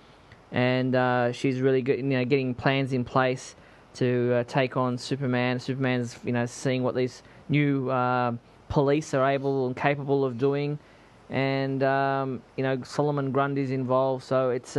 and 0.53 0.95
uh, 0.95 1.33
she's 1.33 1.61
really 1.61 1.83
good. 1.83 1.99
You 1.99 2.05
know, 2.05 2.25
getting 2.25 2.55
plans 2.55 2.93
in 2.93 3.05
place 3.05 3.57
to 3.95 4.35
uh, 4.35 4.45
take 4.45 4.77
on 4.77 4.99
Superman. 4.99 5.59
Superman's 5.59 6.19
you 6.25 6.33
know 6.33 6.47
seeing 6.47 6.83
what 6.83 6.95
these 6.95 7.23
new 7.49 7.91
police 8.69 9.15
are 9.15 9.29
able 9.29 9.67
and 9.67 9.77
capable 9.77 10.25
of 10.25 10.39
doing, 10.39 10.79
and 11.31 11.83
um, 11.83 12.43
you 12.57 12.63
know 12.63 12.83
Solomon 12.83 13.33
Grundy's 13.33 13.71
involved. 13.71 14.25
So 14.25 14.51
it's 14.51 14.77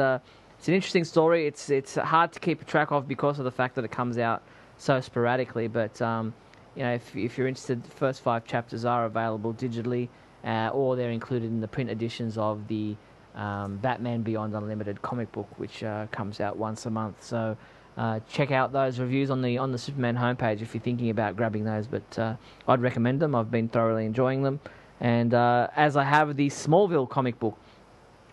it's 0.60 0.68
an 0.68 0.74
interesting 0.74 1.06
story. 1.06 1.48
It's 1.48 1.70
it's 1.70 1.96
hard 1.96 2.34
to 2.34 2.40
keep 2.42 2.66
track 2.66 2.92
of 2.92 3.08
because 3.08 3.40
of 3.40 3.46
the 3.46 3.52
fact 3.52 3.76
that 3.76 3.86
it 3.86 3.92
comes 3.92 4.18
out 4.18 4.44
so 4.78 5.00
sporadically. 5.00 5.70
But 5.70 6.02
um, 6.02 6.34
you 6.76 6.84
know, 6.84 6.94
if 6.94 7.16
if 7.16 7.38
you're 7.38 7.48
interested, 7.48 7.82
the 7.82 7.90
first 7.92 8.22
five 8.22 8.44
chapters 8.44 8.84
are 8.84 9.06
available 9.06 9.54
digitally, 9.54 10.10
uh, 10.44 10.70
or 10.74 10.98
they're 10.98 11.12
included 11.12 11.48
in 11.48 11.62
the 11.62 11.68
print 11.68 11.90
editions 11.90 12.38
of 12.38 12.68
the 12.68 12.98
um, 13.36 13.78
Batman 13.78 14.22
Beyond 14.22 14.56
Unlimited 14.56 15.02
comic 15.02 15.32
book, 15.32 15.48
which 15.58 15.84
uh, 15.84 16.08
comes 16.12 16.40
out 16.40 16.58
once 16.58 16.86
a 16.86 16.90
month. 16.90 17.24
So. 17.24 17.58
Uh, 17.98 18.18
check 18.32 18.50
out 18.50 18.72
those 18.72 18.98
reviews 18.98 19.30
on 19.30 19.42
the 19.42 19.58
on 19.58 19.74
the 19.74 19.78
Superman 19.78 20.16
homepage 20.16 20.62
if 20.62 20.74
you're 20.74 20.82
thinking 20.82 21.10
about 21.10 21.36
grabbing 21.36 21.66
those. 21.66 21.86
But 21.86 22.18
uh, 22.18 22.36
I'd 22.66 22.82
recommend 22.82 23.20
them. 23.20 23.36
I've 23.36 23.52
been 23.52 23.68
thoroughly 23.68 24.06
enjoying 24.06 24.42
them, 24.42 24.62
and 25.02 25.34
uh, 25.34 25.68
as 25.76 25.98
I 25.98 26.06
have 26.06 26.38
the 26.38 26.48
Smallville 26.48 27.10
comic 27.10 27.40
book, 27.40 27.58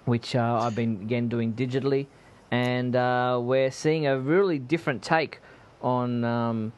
which 0.05 0.37
uh, 0.37 0.61
I've 0.63 0.77
been 0.77 1.01
again 1.03 1.27
doing 1.27 1.53
digitally 1.53 2.07
and 2.51 2.95
uh, 2.95 3.41
we're 3.43 3.71
seeing 3.71 4.07
a 4.07 4.19
really 4.19 4.59
different 4.59 5.03
take 5.03 5.41
on 5.83 6.25
um, 6.25 6.73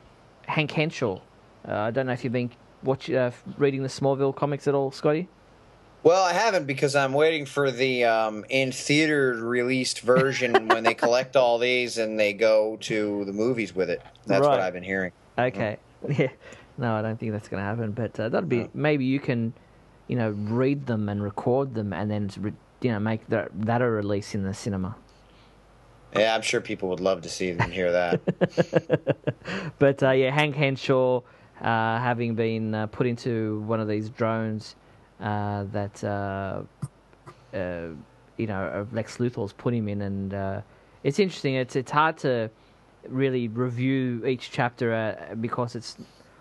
Hank 0.47 0.71
Henshaw. 0.71 1.21
I 1.65 1.91
don't 1.91 2.07
know 2.07 2.13
if 2.13 2.25
you've 2.25 2.33
been 2.33 2.51
watch, 2.83 3.09
reading 3.59 3.83
the 3.83 3.89
Smallville 3.89 4.35
comics 4.35 4.67
at 4.67 4.75
all, 4.75 4.91
Scotty. 4.91 5.29
Well, 6.09 6.25
I 6.25 6.33
haven't 6.33 6.65
because 6.65 6.97
I'm 6.97 7.13
waiting 7.13 7.45
for 7.45 7.71
the 7.71 8.05
um, 8.05 8.47
in 8.49 8.73
theater 8.73 9.35
released 9.35 10.01
version 10.01 10.69
when 10.69 10.83
they 10.83 10.95
collect 10.95 11.37
all 11.37 11.59
these 11.59 11.99
and 11.99 12.19
they 12.19 12.33
go 12.33 12.79
to 12.81 13.27
the 13.27 13.33
movies 13.35 13.75
with 13.75 13.91
it. 13.91 14.01
That's 14.25 14.41
right. 14.41 14.53
what 14.53 14.61
I've 14.61 14.73
been 14.73 14.83
hearing. 14.83 15.13
Okay. 15.39 15.77
Yeah. 16.09 16.29
No, 16.79 16.95
I 16.95 17.03
don't 17.03 17.19
think 17.19 17.33
that's 17.33 17.49
going 17.49 17.61
to 17.61 17.65
happen. 17.65 17.91
But 17.91 18.19
uh, 18.19 18.31
that'd 18.31 18.49
be 18.49 18.61
no. 18.61 18.71
maybe 18.73 19.05
you 19.05 19.21
can, 19.21 19.53
you 20.07 20.17
know, 20.17 20.31
read 20.31 20.87
them 20.87 21.11
and 21.11 21.23
record 21.23 21.75
them 21.75 21.93
and 21.93 22.11
then 22.11 22.55
you 22.81 22.91
know 22.93 23.01
make 23.01 23.27
that 23.29 23.51
that 23.67 23.83
a 23.83 23.91
release 23.91 24.35
in 24.35 24.45
the 24.45 24.55
cinema. 24.55 24.97
Yeah, 26.17 26.35
I'm 26.35 26.41
sure 26.43 26.63
people 26.63 26.89
would 26.89 27.01
love 27.01 27.21
to 27.23 27.29
see 27.29 27.51
and 27.51 27.71
hear 27.71 27.93
that. 27.93 29.75
but 29.79 30.03
uh, 30.03 30.13
yeah, 30.13 30.31
Hank 30.31 30.55
Henshaw, 30.55 31.21
uh, 31.61 31.99
having 31.99 32.35
been 32.35 32.75
uh, 32.75 32.87
put 32.87 33.07
into 33.07 33.61
one 33.67 33.81
of 33.81 33.89
these 33.89 34.09
drones 34.09 34.75
that 35.19 36.03
uh, 36.05 36.63
uh, 37.57 37.89
you 38.37 38.47
know 38.47 38.87
Lex 38.93 39.19
Luthor's 39.19 39.53
put 39.53 39.75
him 39.75 39.89
in, 39.89 40.03
and 40.03 40.63
it's 41.03 41.19
interesting. 41.19 41.55
It's 41.55 41.77
it's 41.77 41.91
hard 41.91 42.19
to 42.19 42.51
really 43.09 43.49
review 43.49 44.25
each 44.27 44.51
chapter 44.51 45.37
because 45.41 45.75
it's 45.77 45.97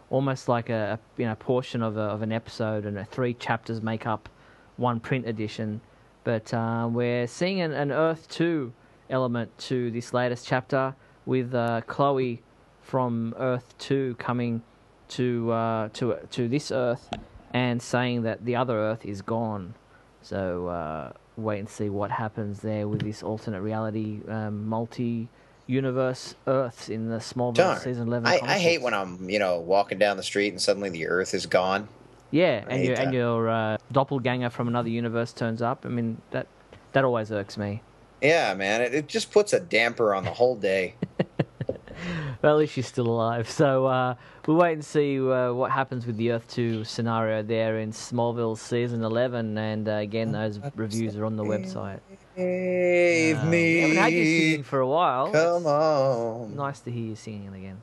almost 0.10 0.48
like 0.48 0.70
a, 0.70 1.00
you 1.18 1.26
know 1.26 1.36
portion 1.36 1.82
of 1.82 1.98
a, 1.98 2.02
of 2.02 2.22
an 2.22 2.32
episode, 2.32 2.86
and 2.86 3.08
three 3.10 3.34
chapters 3.34 3.82
make 3.82 4.06
up 4.06 4.30
one 4.78 5.00
print 5.00 5.28
edition. 5.28 5.82
But 6.24 6.52
we're 6.92 7.28
seeing 7.28 7.62
an, 7.62 7.72
an 7.72 7.92
Earth 7.92 8.28
two 8.30 8.74
element 9.10 9.58
to 9.58 9.92
this 9.92 10.14
latest 10.14 10.48
chapter 10.48 10.96
with 11.26 11.54
uh, 11.54 11.82
Chloe 11.88 12.42
from 12.82 13.36
Earth 13.38 13.74
Two 13.78 14.16
coming 14.18 14.62
to 15.10 15.52
uh, 15.52 15.90
to 15.94 16.18
to 16.32 16.48
this 16.48 16.72
Earth 16.72 17.10
and 17.54 17.82
saying 17.82 18.24
that 18.24 18.46
the 18.46 18.56
other 18.56 18.78
Earth 18.78 19.06
is 19.06 19.22
gone. 19.22 19.74
So 20.22 20.68
uh, 20.68 21.14
wait 21.38 21.60
and 21.60 21.70
see 21.70 21.90
what 21.90 22.12
happens 22.12 22.62
there 22.62 22.88
with 22.88 23.02
this 23.02 23.24
alternate 23.24 23.62
reality 23.62 24.22
um, 24.28 24.68
multi 24.68 25.30
universe 25.68 26.36
Earths 26.48 26.90
in 26.90 27.10
the 27.10 27.18
Smallville 27.18 27.56
Darn. 27.56 27.80
season 27.80 28.08
eleven. 28.08 28.28
I, 28.28 28.40
I, 28.42 28.58
hate 28.58 28.82
when 28.82 28.94
I'm 28.94 29.30
you 29.30 29.40
know 29.40 29.60
walking 29.60 29.98
down 29.98 30.18
the 30.18 30.24
street 30.24 30.50
and 30.50 30.62
suddenly 30.62 30.90
the 30.90 31.08
Earth 31.08 31.34
is 31.34 31.46
gone. 31.46 31.88
Yeah, 32.32 32.66
I 32.68 32.74
and 32.74 32.84
your 32.84 32.96
and 32.96 33.14
your 33.14 33.50
uh, 33.50 33.78
doppelganger 33.92 34.50
from 34.50 34.68
another 34.68 34.90
universe 34.90 35.34
turns 35.34 35.62
up. 35.62 35.86
I 35.86 35.90
mean 35.90 36.22
that 36.32 36.48
that 36.94 37.04
always 37.04 37.32
irks 37.32 37.58
me. 37.58 37.82
Yeah, 38.22 38.54
man, 38.56 38.82
it, 38.82 38.94
it 38.96 39.08
just 39.08 39.32
puts 39.32 39.54
a 39.54 39.60
damper 39.60 40.16
on 40.16 40.26
the 40.26 40.32
whole 40.32 40.56
day. 40.56 40.96
well, 42.42 42.54
at 42.54 42.60
least 42.60 42.74
she's 42.74 42.88
still 42.88 43.08
alive. 43.08 43.50
So 43.50 43.86
uh, 43.86 44.16
we'll 44.46 44.58
wait 44.58 44.74
and 44.74 44.86
see 44.86 45.20
uh, 45.20 45.54
what 45.54 45.72
happens 45.72 46.06
with 46.06 46.18
the 46.18 46.32
Earth 46.32 46.48
2 46.50 46.84
scenario 46.84 47.44
there 47.44 47.80
in 47.80 47.92
Smallville 47.92 48.58
season 48.58 49.04
11. 49.04 49.58
And 49.58 49.88
uh, 49.88 49.94
again, 49.94 50.32
those 50.32 50.60
reviews 50.76 51.16
are 51.16 51.26
on 51.26 51.36
the 51.36 51.44
website. 51.44 52.00
Save 52.36 53.38
um, 53.40 53.50
me. 53.50 53.78
I 53.78 53.82
haven't 53.82 53.98
had 53.98 54.14
you 54.14 54.26
singing 54.26 54.64
for 54.64 54.80
a 54.80 54.88
while. 54.88 55.32
Come 55.32 55.66
on. 55.66 56.56
Nice 56.56 56.80
to 56.82 56.92
hear 56.92 57.04
you 57.04 57.16
singing 57.16 57.54
again. 57.54 57.82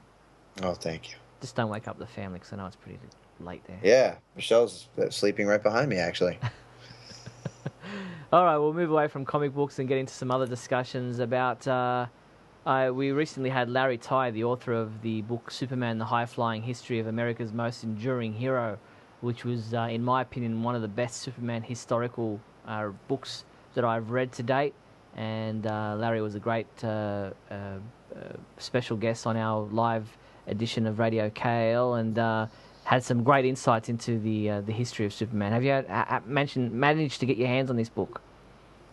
Oh, 0.62 0.74
thank 0.74 1.10
you. 1.10 1.16
Just 1.40 1.56
don't 1.56 1.70
wake 1.70 1.88
up 1.88 1.98
the 1.98 2.06
family 2.06 2.38
because 2.38 2.52
I 2.52 2.56
know 2.56 2.66
it's 2.66 2.76
pretty 2.76 2.98
late 3.40 3.64
there. 3.66 3.80
Yeah, 3.82 4.16
Michelle's 4.36 4.88
sleeping 5.10 5.46
right 5.46 5.62
behind 5.62 5.90
me, 5.90 5.96
actually. 5.96 6.38
All 8.32 8.44
right, 8.44 8.56
we'll 8.56 8.72
move 8.72 8.90
away 8.90 9.08
from 9.08 9.24
comic 9.24 9.54
books 9.54 9.78
and 9.78 9.88
get 9.88 9.98
into 9.98 10.12
some 10.12 10.30
other 10.30 10.46
discussions 10.46 11.18
about. 11.18 11.66
Uh, 12.66 12.90
we 12.94 13.12
recently 13.12 13.50
had 13.50 13.68
Larry 13.68 13.98
Tye, 13.98 14.30
the 14.30 14.44
author 14.44 14.72
of 14.72 15.02
the 15.02 15.20
book 15.22 15.50
Superman: 15.50 15.98
The 15.98 16.06
High 16.06 16.24
Flying 16.24 16.62
History 16.62 16.98
of 16.98 17.06
America's 17.06 17.52
Most 17.52 17.84
Enduring 17.84 18.32
Hero, 18.32 18.78
which 19.20 19.44
was, 19.44 19.74
uh, 19.74 19.82
in 19.90 20.02
my 20.02 20.22
opinion, 20.22 20.62
one 20.62 20.74
of 20.74 20.80
the 20.80 20.88
best 20.88 21.18
Superman 21.18 21.62
historical 21.62 22.40
uh, 22.66 22.88
books 23.06 23.44
that 23.74 23.84
I've 23.84 24.10
read 24.10 24.32
to 24.32 24.42
date. 24.42 24.72
and 25.14 25.66
uh, 25.66 25.94
Larry 25.98 26.22
was 26.22 26.36
a 26.36 26.40
great 26.40 26.66
uh, 26.82 27.30
uh, 27.50 27.78
special 28.56 28.96
guest 28.96 29.26
on 29.26 29.36
our 29.36 29.66
live 29.66 30.16
edition 30.46 30.86
of 30.86 30.98
Radio 30.98 31.28
KL, 31.28 32.00
and 32.00 32.48
had 32.84 33.04
some 33.04 33.22
great 33.22 33.44
insights 33.44 33.90
into 33.90 34.18
the 34.18 34.62
the 34.64 34.72
history 34.72 35.04
of 35.04 35.12
Superman. 35.12 35.52
Have 35.52 35.64
you 35.64 35.70
had, 35.70 35.86
ha- 35.86 36.22
mentioned 36.24 36.72
managed 36.72 37.20
to 37.20 37.26
get 37.26 37.36
your 37.36 37.48
hands 37.48 37.68
on 37.68 37.76
this 37.76 37.90
book? 37.90 38.22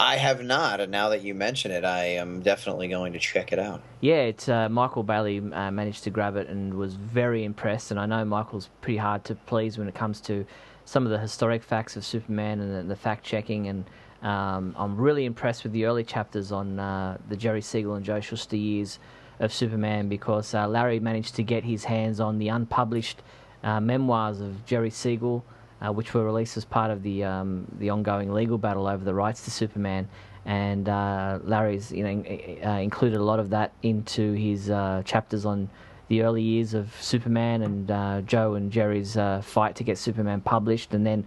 I 0.02 0.18
have 0.18 0.44
not, 0.44 0.80
and 0.80 0.92
now 0.92 1.10
that 1.10 1.22
you 1.22 1.36
mention 1.36 1.70
it, 1.70 1.86
I 1.86 2.06
am 2.06 2.42
definitely 2.42 2.88
going 2.88 3.14
to 3.14 3.20
check 3.20 3.54
it 3.54 3.60
out. 3.60 3.84
Yeah, 4.00 4.22
it's 4.22 4.50
uh, 4.50 4.68
Michael 4.68 5.04
Bailey 5.04 5.38
uh, 5.38 5.70
managed 5.70 6.06
to 6.06 6.10
grab 6.10 6.38
it 6.38 6.48
and 6.48 6.74
was 6.74 6.96
very 6.96 7.44
impressed. 7.44 7.92
And 7.92 8.00
I 8.00 8.08
know 8.08 8.26
Michael's 8.26 8.72
pretty 8.82 8.98
hard 8.98 9.24
to 9.26 9.36
please 9.36 9.78
when 9.78 9.88
it 9.88 9.94
comes 9.94 10.20
to 10.22 10.44
some 10.86 11.06
of 11.06 11.12
the 11.12 11.20
historic 11.20 11.62
facts 11.62 11.96
of 11.96 12.04
Superman 12.04 12.60
and 12.62 12.76
the, 12.76 12.82
the 12.82 12.96
fact 12.96 13.24
checking. 13.24 13.68
And 13.68 13.86
um, 14.24 14.76
I'm 14.76 14.98
really 14.98 15.26
impressed 15.26 15.62
with 15.62 15.72
the 15.72 15.86
early 15.86 16.04
chapters 16.04 16.52
on 16.52 16.80
uh, 16.80 17.20
the 17.30 17.38
Jerry 17.38 17.62
Siegel 17.62 17.94
and 17.94 18.04
Joe 18.04 18.22
Shuster 18.22 18.58
years 18.58 18.98
of 19.40 19.54
Superman 19.54 20.10
because 20.10 20.56
uh, 20.56 20.68
Larry 20.68 21.00
managed 21.00 21.36
to 21.36 21.44
get 21.44 21.64
his 21.64 21.84
hands 21.84 22.20
on 22.20 22.40
the 22.40 22.48
unpublished 22.48 23.22
uh, 23.64 23.80
memoirs 23.80 24.42
of 24.42 24.66
Jerry 24.66 24.90
Siegel 24.90 25.46
uh, 25.82 25.92
which 25.92 26.14
were 26.14 26.24
released 26.24 26.58
as 26.58 26.66
part 26.66 26.92
of 26.92 27.04
the 27.04 27.24
um, 27.24 27.66
the 27.80 27.90
ongoing 27.90 28.32
legal 28.32 28.58
battle 28.58 28.88
over 28.88 29.04
the 29.04 29.14
rights 29.14 29.44
to 29.46 29.52
Superman. 29.52 30.08
And 30.46 30.90
uh, 30.90 31.40
Larry's 31.44 31.92
you 31.92 32.04
know 32.04 32.24
uh, 32.66 32.80
included 32.80 33.20
a 33.20 33.24
lot 33.24 33.40
of 33.40 33.50
that 33.52 33.74
into 33.84 34.34
his 34.34 34.70
uh, 34.70 35.02
chapters 35.06 35.46
on 35.46 35.70
the 36.08 36.24
early 36.24 36.42
years 36.42 36.74
of 36.74 36.94
Superman 37.00 37.62
and 37.62 37.90
uh, 37.90 38.22
Joe 38.22 38.56
and 38.56 38.72
Jerry's 38.72 39.16
uh, 39.16 39.42
fight 39.42 39.76
to 39.78 39.84
get 39.84 39.98
Superman 39.98 40.42
published, 40.42 40.94
and 40.94 41.06
then 41.06 41.26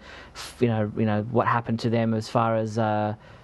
you 0.61 0.69
know 0.69 0.93
you 0.97 1.07
know 1.07 1.23
what 1.31 1.47
happened 1.47 1.81
to 1.81 1.91
them 1.91 2.15
as 2.15 2.29
far 2.29 2.57
as 2.57 2.75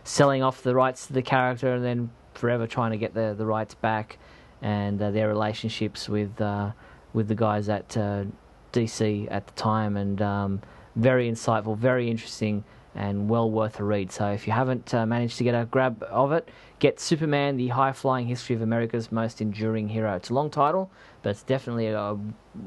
selling 0.04 0.42
off 0.42 0.62
the 0.62 0.74
rights 0.74 1.06
to 1.06 1.12
the 1.12 1.22
character, 1.22 1.74
and 1.74 1.84
then 1.84 2.10
forever 2.34 2.66
trying 2.66 2.92
to 2.92 2.98
get 2.98 3.14
the 3.14 3.34
the 3.36 3.46
rights 3.46 3.74
back, 3.74 4.18
and 4.62 4.98
their 4.98 5.28
relationships 5.28 6.08
with 6.08 6.40
with 7.12 7.28
the 7.28 7.34
guys 7.34 7.68
at 7.68 7.88
DC 8.72 9.28
at 9.30 9.46
the 9.46 9.52
time, 9.54 9.96
and 9.96 10.20
um, 10.20 10.60
very 10.96 11.30
insightful, 11.30 11.76
very 11.76 12.10
interesting, 12.10 12.64
and 12.94 13.28
well 13.28 13.50
worth 13.50 13.78
a 13.80 13.84
read. 13.84 14.10
So 14.10 14.30
if 14.30 14.46
you 14.46 14.52
haven't 14.52 14.92
uh, 14.92 15.06
managed 15.06 15.38
to 15.38 15.44
get 15.44 15.54
a 15.54 15.64
grab 15.64 16.02
of 16.10 16.32
it, 16.32 16.48
get 16.78 16.98
Superman: 17.00 17.56
The 17.56 17.68
High 17.68 17.92
Flying 17.92 18.26
History 18.26 18.56
of 18.56 18.62
America's 18.62 19.12
Most 19.12 19.40
Enduring 19.40 19.88
Hero. 19.88 20.14
It's 20.16 20.30
a 20.30 20.34
long 20.34 20.50
title, 20.50 20.90
but 21.22 21.30
it's 21.30 21.42
definitely 21.42 21.88
a, 21.88 22.16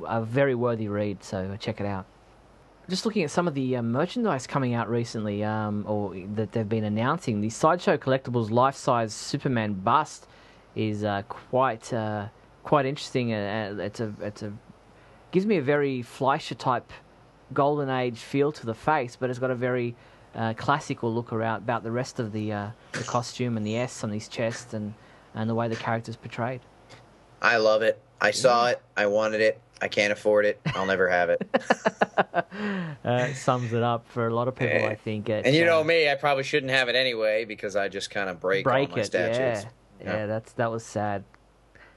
a 0.06 0.22
very 0.22 0.56
worthy 0.56 0.88
read. 0.88 1.24
So 1.24 1.58
check 1.60 1.80
it 1.80 1.86
out. 1.86 2.06
Just 2.90 3.06
looking 3.06 3.24
at 3.24 3.32
some 3.32 3.48
of 3.48 3.54
the 3.54 3.78
uh, 3.78 3.82
merchandise 3.82 4.45
coming 4.45 4.74
out 4.74 4.90
recently, 4.90 5.44
um, 5.44 5.86
or 5.88 6.16
that 6.36 6.52
they've 6.52 6.68
been 6.68 6.84
announcing, 6.84 7.40
the 7.40 7.50
Sideshow 7.50 7.95
Collectibles 7.95 8.52
life-size 8.52 9.14
Superman 9.14 9.74
bust 9.74 10.28
is 10.76 11.04
uh, 11.04 11.22
quite 11.30 11.94
uh, 11.94 12.28
quite 12.64 12.86
interesting. 12.86 13.34
Uh, 13.34 13.76
it's 13.80 14.00
a 14.00 14.14
it's 14.22 14.44
a 14.44 14.54
gives 15.32 15.45
me 15.45 15.58
a 15.58 15.62
very 15.62 16.02
Fleischer 16.02 16.56
type 16.56 16.91
golden 17.53 17.89
age 17.89 18.19
feel 18.19 18.51
to 18.51 18.65
the 18.65 18.73
face, 18.73 19.15
but 19.15 19.30
it's 19.30 19.39
got 19.39 19.51
a 19.51 19.55
very 19.55 19.95
uh, 20.35 20.53
classical 20.53 21.13
look 21.13 21.31
around 21.31 21.57
about 21.57 21.84
the 21.84 21.91
rest 21.91 22.19
of 22.19 22.31
the 22.31 22.51
uh, 22.51 22.69
the 22.93 23.03
costume 23.03 23.57
and 23.57 23.65
the 23.65 23.77
S 23.77 24.03
on 24.03 24.11
his 24.11 24.27
chest 24.27 24.73
and 24.73 24.93
and 25.34 25.49
the 25.49 25.55
way 25.55 25.67
the 25.67 25.75
character's 25.75 26.15
portrayed. 26.15 26.61
I 27.41 27.57
love 27.57 27.81
it. 27.81 28.01
I 28.21 28.31
saw 28.31 28.67
it. 28.67 28.81
I 28.95 29.07
wanted 29.07 29.41
it. 29.41 29.59
I 29.81 29.89
can't 29.89 30.13
afford 30.13 30.45
it. 30.45 30.61
I'll 30.75 30.85
never 30.85 31.09
have 31.09 31.30
it. 31.30 31.45
uh, 33.03 33.34
sums 33.34 33.73
it 33.73 33.84
up 33.84 34.07
for 34.07 34.27
a 34.27 34.34
lot 34.34 34.47
of 34.47 34.55
people, 34.55 34.88
I 34.88 34.95
think. 34.95 35.27
It, 35.27 35.45
and 35.45 35.53
you 35.53 35.65
know 35.65 35.81
uh, 35.81 35.84
me, 35.84 36.09
I 36.09 36.15
probably 36.15 36.43
shouldn't 36.43 36.71
have 36.71 36.88
it 36.88 36.95
anyway 36.95 37.43
because 37.43 37.75
I 37.75 37.89
just 37.89 38.09
kind 38.09 38.30
of 38.30 38.39
break, 38.39 38.63
break 38.63 38.91
all 38.91 38.95
my 38.95 39.01
it, 39.01 39.05
statues. 39.05 39.65
Yeah. 39.99 40.05
yeah, 40.05 40.25
that's 40.25 40.53
that 40.53 40.71
was 40.71 40.85
sad. 40.85 41.25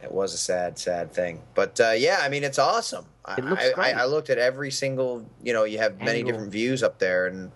It 0.03 0.13
was 0.13 0.35
a 0.35 0.39
sad, 0.39 0.79
sad 0.79 1.13
thing. 1.13 1.43
But 1.55 1.81
uh, 1.81 1.93
yeah, 1.93 2.19
I 2.21 2.29
mean, 2.29 2.45
it's 2.45 2.59
awesome. 2.59 3.07
It 3.37 3.45
looks 3.45 3.65
I, 3.65 3.73
great. 3.73 3.97
I, 3.97 4.03
I, 4.03 4.05
looked 4.05 4.31
at 4.31 4.39
every 4.39 4.71
single, 4.71 5.29
you 5.43 5.53
know, 5.53 5.65
you 5.65 5.79
have 5.79 6.01
many 6.01 6.23
different 6.23 6.53
views 6.53 6.83
up 6.83 6.99
there, 6.99 7.27
and 7.27 7.51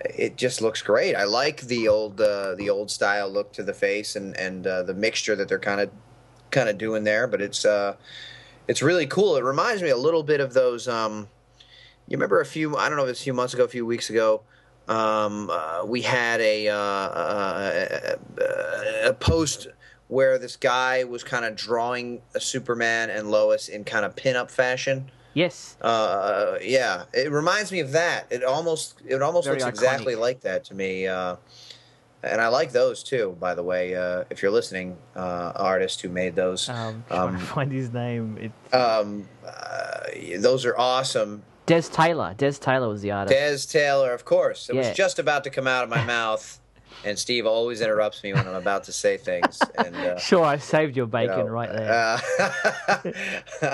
it 0.00 0.36
just 0.36 0.60
looks 0.60 0.82
great. 0.82 1.14
I 1.14 1.24
like 1.24 1.62
the 1.62 1.88
old, 1.88 2.20
uh, 2.20 2.54
the 2.56 2.68
old 2.68 2.90
style 2.90 3.30
look 3.30 3.52
to 3.54 3.62
the 3.62 3.72
face, 3.72 4.16
and 4.16 4.36
and 4.36 4.66
uh, 4.66 4.82
the 4.82 4.92
mixture 4.92 5.34
that 5.36 5.48
they're 5.48 5.58
kind 5.58 5.80
of, 5.80 5.90
kind 6.50 6.68
of 6.68 6.76
doing 6.76 7.04
there. 7.04 7.26
But 7.26 7.40
it's, 7.40 7.64
uh, 7.64 7.96
it's 8.66 8.82
really 8.82 9.06
cool. 9.06 9.36
It 9.36 9.44
reminds 9.44 9.82
me 9.82 9.88
a 9.88 9.96
little 9.96 10.22
bit 10.22 10.40
of 10.40 10.52
those. 10.52 10.88
Um, 10.88 11.28
you 12.06 12.16
remember 12.16 12.40
a 12.40 12.46
few? 12.46 12.76
I 12.76 12.88
don't 12.88 12.98
know 12.98 13.04
if 13.04 13.10
it's 13.10 13.20
a 13.20 13.24
few 13.24 13.34
months 13.34 13.54
ago, 13.54 13.64
a 13.64 13.68
few 13.68 13.86
weeks 13.86 14.10
ago. 14.10 14.42
Um, 14.88 15.50
uh, 15.50 15.84
we 15.84 16.02
had 16.02 16.40
a, 16.40 16.68
uh, 16.68 16.76
uh, 16.76 18.16
a, 18.38 19.08
a 19.08 19.12
post 19.12 19.68
where 20.08 20.38
this 20.38 20.56
guy 20.56 21.04
was 21.04 21.22
kind 21.22 21.44
of 21.44 21.54
drawing 21.54 22.22
a 22.34 22.40
Superman 22.40 23.10
and 23.10 23.30
Lois 23.30 23.68
in 23.68 23.84
kind 23.84 24.04
of 24.04 24.16
pinup 24.16 24.50
fashion. 24.50 25.10
Yes. 25.34 25.76
Uh, 25.80 26.56
yeah, 26.62 27.04
it 27.12 27.30
reminds 27.30 27.70
me 27.70 27.80
of 27.80 27.92
that. 27.92 28.26
It 28.30 28.42
almost 28.42 29.00
it 29.06 29.22
almost 29.22 29.46
Very 29.46 29.60
looks 29.60 29.66
iconic. 29.66 29.82
exactly 29.82 30.14
like 30.16 30.40
that 30.40 30.64
to 30.64 30.74
me. 30.74 31.06
Uh, 31.06 31.36
and 32.22 32.40
I 32.40 32.48
like 32.48 32.72
those 32.72 33.02
too, 33.02 33.36
by 33.38 33.54
the 33.54 33.62
way. 33.62 33.94
Uh, 33.94 34.24
if 34.30 34.42
you're 34.42 34.50
listening, 34.50 34.96
uh, 35.14 35.52
artist 35.54 36.00
who 36.00 36.08
made 36.08 36.34
those, 36.34 36.68
um, 36.68 37.04
trying 37.08 37.34
um, 37.34 37.38
to 37.38 37.46
find 37.46 37.72
his 37.72 37.92
name. 37.92 38.52
Um, 38.72 39.28
uh, 39.46 40.00
those 40.38 40.64
are 40.64 40.76
awesome. 40.76 41.42
Des 41.66 41.82
Taylor. 41.82 42.34
Des 42.36 42.52
Taylor 42.52 42.88
was 42.88 43.02
the 43.02 43.10
artist. 43.10 43.70
Des 43.70 43.78
Taylor, 43.78 44.12
of 44.12 44.24
course. 44.24 44.70
It 44.70 44.74
yeah. 44.74 44.88
was 44.88 44.96
just 44.96 45.18
about 45.18 45.44
to 45.44 45.50
come 45.50 45.66
out 45.66 45.84
of 45.84 45.90
my 45.90 46.02
mouth 46.16 46.58
and 47.04 47.18
Steve 47.18 47.46
always 47.46 47.80
interrupts 47.80 48.22
me 48.22 48.32
when 48.32 48.46
I'm 48.46 48.54
about 48.54 48.84
to 48.84 48.92
say 48.92 49.16
things. 49.16 49.60
And 49.76 49.94
uh, 49.94 50.18
sure, 50.18 50.44
I 50.44 50.58
saved 50.58 50.96
your 50.96 51.06
bacon 51.06 51.38
you 51.38 51.44
know, 51.44 51.50
right 51.50 51.72
there. 51.72 51.92
Uh, 51.92 53.10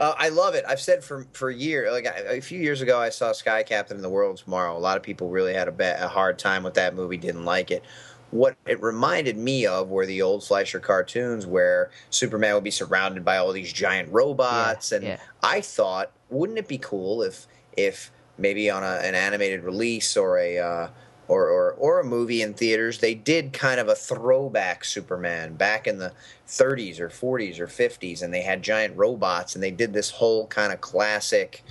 uh, 0.00 0.14
I 0.18 0.28
love 0.28 0.54
it. 0.54 0.64
I've 0.68 0.80
said 0.80 1.02
for 1.02 1.26
for 1.32 1.50
years, 1.50 1.92
like 1.92 2.06
a 2.06 2.40
few 2.40 2.60
years 2.60 2.82
ago, 2.82 2.98
I 3.00 3.08
saw 3.08 3.32
Sky 3.32 3.62
Captain 3.62 3.96
in 3.96 4.02
the 4.02 4.10
World 4.10 4.38
Tomorrow. 4.38 4.76
A 4.76 4.78
lot 4.78 4.96
of 4.96 5.02
people 5.02 5.30
really 5.30 5.54
had 5.54 5.68
a, 5.68 5.72
ba- 5.72 5.98
a 6.04 6.08
hard 6.08 6.38
time 6.38 6.62
with 6.62 6.74
that 6.74 6.94
movie, 6.94 7.16
didn't 7.16 7.44
like 7.44 7.70
it. 7.70 7.84
What 8.30 8.56
it 8.66 8.82
reminded 8.82 9.38
me 9.38 9.64
of 9.64 9.88
were 9.88 10.04
the 10.04 10.20
old 10.20 10.44
Fleischer 10.44 10.80
cartoons 10.80 11.46
where 11.46 11.90
Superman 12.10 12.54
would 12.54 12.64
be 12.64 12.70
surrounded 12.70 13.24
by 13.24 13.38
all 13.38 13.52
these 13.52 13.72
giant 13.72 14.12
robots, 14.12 14.92
yeah, 14.92 14.96
and 14.96 15.06
yeah. 15.06 15.20
I 15.42 15.62
thought, 15.62 16.12
wouldn't 16.28 16.58
it 16.58 16.68
be 16.68 16.78
cool 16.78 17.22
if 17.22 17.46
if 17.76 18.12
maybe 18.36 18.70
on 18.70 18.82
a, 18.82 19.00
an 19.02 19.14
animated 19.14 19.64
release 19.64 20.16
or 20.16 20.38
a 20.38 20.58
uh, 20.58 20.88
or, 21.28 21.48
or, 21.48 21.72
or 21.72 22.00
a 22.00 22.04
movie 22.04 22.42
in 22.42 22.54
theaters, 22.54 22.98
they 22.98 23.14
did 23.14 23.52
kind 23.52 23.78
of 23.78 23.88
a 23.88 23.94
throwback 23.94 24.84
Superman 24.84 25.54
back 25.54 25.86
in 25.86 25.98
the 25.98 26.12
30s 26.48 26.98
or 26.98 27.08
40s 27.08 27.60
or 27.60 27.66
50s, 27.66 28.22
and 28.22 28.32
they 28.32 28.42
had 28.42 28.62
giant 28.62 28.96
robots, 28.96 29.54
and 29.54 29.62
they 29.62 29.70
did 29.70 29.92
this 29.92 30.10
whole 30.10 30.46
kind 30.46 30.72
of 30.72 30.80
classic 30.80 31.62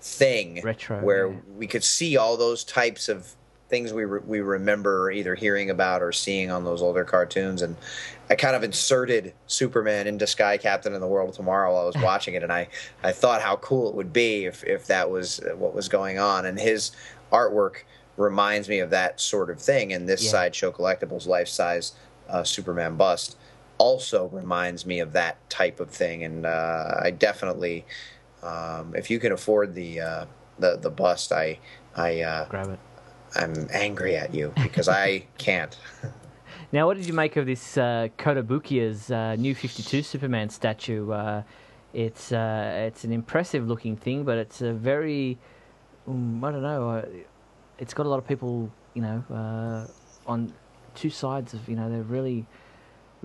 thing 0.00 0.60
Retro, 0.62 1.00
where 1.00 1.28
yeah. 1.28 1.36
we 1.56 1.66
could 1.66 1.84
see 1.84 2.16
all 2.16 2.36
those 2.36 2.64
types 2.64 3.08
of 3.08 3.34
things 3.68 3.92
we 3.92 4.04
re- 4.04 4.20
we 4.26 4.40
remember 4.40 5.10
either 5.10 5.34
hearing 5.34 5.70
about 5.70 6.02
or 6.02 6.12
seeing 6.12 6.50
on 6.50 6.62
those 6.62 6.82
older 6.82 7.04
cartoons 7.04 7.62
and 7.62 7.74
I 8.28 8.34
kind 8.34 8.54
of 8.54 8.62
inserted 8.62 9.32
Superman 9.46 10.06
into 10.06 10.26
Sky 10.26 10.58
Captain 10.58 10.92
in 10.92 11.00
the 11.00 11.06
World 11.06 11.32
Tomorrow 11.32 11.72
while 11.72 11.84
I 11.84 11.86
was 11.86 11.96
watching 12.02 12.34
it 12.34 12.42
and 12.42 12.52
I 12.52 12.68
I 13.02 13.12
thought 13.12 13.40
how 13.40 13.56
cool 13.56 13.88
it 13.88 13.94
would 13.94 14.12
be 14.12 14.44
if 14.44 14.62
if 14.64 14.88
that 14.88 15.10
was 15.10 15.40
uh, 15.40 15.56
what 15.56 15.74
was 15.74 15.88
going 15.88 16.18
on 16.18 16.44
and 16.44 16.60
his 16.60 16.90
artwork 17.32 17.84
reminds 18.16 18.68
me 18.68 18.78
of 18.80 18.90
that 18.90 19.20
sort 19.20 19.50
of 19.50 19.60
thing. 19.60 19.92
And 19.92 20.08
this 20.08 20.24
yeah. 20.24 20.30
Sideshow 20.30 20.72
Collectibles 20.72 21.26
life 21.26 21.48
size 21.48 21.92
uh, 22.28 22.44
Superman 22.44 22.96
bust 22.96 23.36
also 23.78 24.28
reminds 24.28 24.86
me 24.86 25.00
of 25.00 25.12
that 25.12 25.48
type 25.50 25.80
of 25.80 25.90
thing. 25.90 26.24
And 26.24 26.46
uh, 26.46 26.94
I 27.02 27.10
definitely, 27.10 27.84
um, 28.42 28.94
if 28.94 29.10
you 29.10 29.18
can 29.18 29.32
afford 29.32 29.74
the 29.74 30.00
uh, 30.00 30.26
the 30.58 30.76
the 30.76 30.90
bust, 30.90 31.32
I 31.32 31.58
I 31.96 32.20
uh, 32.20 32.48
grab 32.48 32.70
it. 32.70 32.78
I'm 33.34 33.66
angry 33.72 34.16
at 34.16 34.34
you 34.34 34.52
because 34.62 34.88
I 34.88 35.26
can't. 35.38 35.76
Now, 36.70 36.86
what 36.86 36.96
did 36.96 37.06
you 37.06 37.12
make 37.12 37.36
of 37.36 37.46
this 37.46 37.76
uh, 37.76 38.08
Kotobukiya's 38.18 39.10
uh, 39.10 39.36
new 39.36 39.54
52 39.54 40.02
Superman 40.02 40.48
statue? 40.48 41.10
Uh, 41.10 41.42
it's 41.92 42.32
uh, 42.32 42.86
it's 42.86 43.04
an 43.04 43.12
impressive 43.12 43.68
looking 43.68 43.96
thing, 43.96 44.24
but 44.24 44.38
it's 44.38 44.62
a 44.62 44.72
very 44.72 45.38
um, 46.06 46.42
I 46.44 46.50
don't 46.52 46.62
know. 46.62 47.04
It's 47.78 47.94
got 47.94 48.06
a 48.06 48.08
lot 48.08 48.18
of 48.18 48.26
people, 48.26 48.70
you 48.94 49.02
know, 49.02 49.24
uh, 49.30 50.30
on 50.30 50.52
two 50.94 51.10
sides 51.10 51.54
of, 51.54 51.68
you 51.68 51.76
know, 51.76 51.90
they're 51.90 52.02
really 52.02 52.46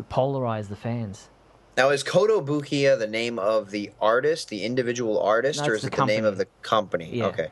polarize 0.09 0.69
the 0.69 0.75
fans. 0.75 1.29
Now, 1.75 1.89
is 1.89 2.03
Kotobukiya 2.03 2.97
the 2.97 3.07
name 3.07 3.37
of 3.37 3.69
the 3.69 3.91
artist, 4.01 4.49
the 4.49 4.63
individual 4.63 5.21
artist, 5.21 5.61
no, 5.61 5.67
or 5.67 5.75
is 5.75 5.81
the 5.83 5.87
it 5.89 5.95
the 5.95 6.05
name 6.05 6.25
of 6.25 6.37
the 6.37 6.47
company? 6.63 7.17
Yeah. 7.17 7.27
Okay. 7.27 7.49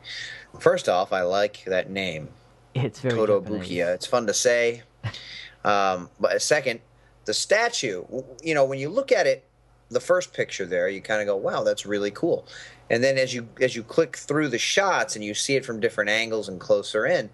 First 0.59 0.89
off, 0.89 1.13
I 1.13 1.21
like 1.21 1.63
that 1.65 1.91
name. 1.91 2.29
It's 2.73 2.99
very 2.99 3.15
Kotobukiya. 3.15 3.93
It's 3.93 4.07
fun 4.07 4.25
to 4.25 4.33
say. 4.33 4.81
um, 5.63 6.09
but 6.19 6.41
second, 6.41 6.79
the 7.25 7.35
statue. 7.35 8.03
You 8.43 8.55
know, 8.55 8.65
when 8.65 8.79
you 8.79 8.89
look 8.89 9.11
at 9.11 9.27
it, 9.27 9.45
the 9.89 9.99
first 9.99 10.33
picture 10.33 10.65
there, 10.65 10.89
you 10.89 11.01
kind 11.01 11.21
of 11.21 11.27
go, 11.27 11.35
"Wow, 11.35 11.63
that's 11.63 11.85
really 11.85 12.11
cool." 12.11 12.47
And 12.89 13.03
then 13.03 13.17
as 13.17 13.33
you 13.33 13.47
as 13.61 13.75
you 13.75 13.83
click 13.83 14.15
through 14.17 14.47
the 14.49 14.57
shots 14.59 15.15
and 15.15 15.23
you 15.25 15.33
see 15.33 15.55
it 15.55 15.65
from 15.65 15.79
different 15.79 16.09
angles 16.09 16.47
and 16.49 16.59
closer 16.59 17.05
in 17.05 17.29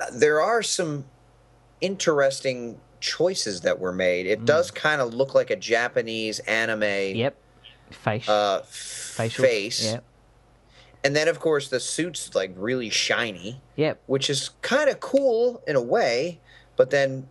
uh, 0.00 0.06
there 0.12 0.40
are 0.40 0.62
some 0.62 1.04
interesting 1.80 2.78
choices 3.00 3.62
that 3.62 3.78
were 3.78 3.92
made. 3.92 4.26
It 4.26 4.44
does 4.44 4.70
kind 4.70 5.00
of 5.00 5.14
look 5.14 5.34
like 5.34 5.50
a 5.50 5.56
Japanese 5.56 6.38
anime 6.40 6.82
Yep. 7.16 7.36
Face. 7.90 8.28
uh, 8.28 8.62
facial. 8.66 9.44
face. 9.44 9.84
Yep. 9.84 10.04
And 11.02 11.16
then, 11.16 11.28
of 11.28 11.40
course, 11.40 11.68
the 11.68 11.80
suit's 11.80 12.34
like 12.34 12.52
really 12.56 12.90
shiny, 12.90 13.60
Yep. 13.76 14.02
which 14.06 14.28
is 14.28 14.50
kind 14.60 14.90
of 14.90 15.00
cool 15.00 15.62
in 15.66 15.76
a 15.76 15.80
way. 15.82 16.40
But 16.76 16.90
then 16.90 17.28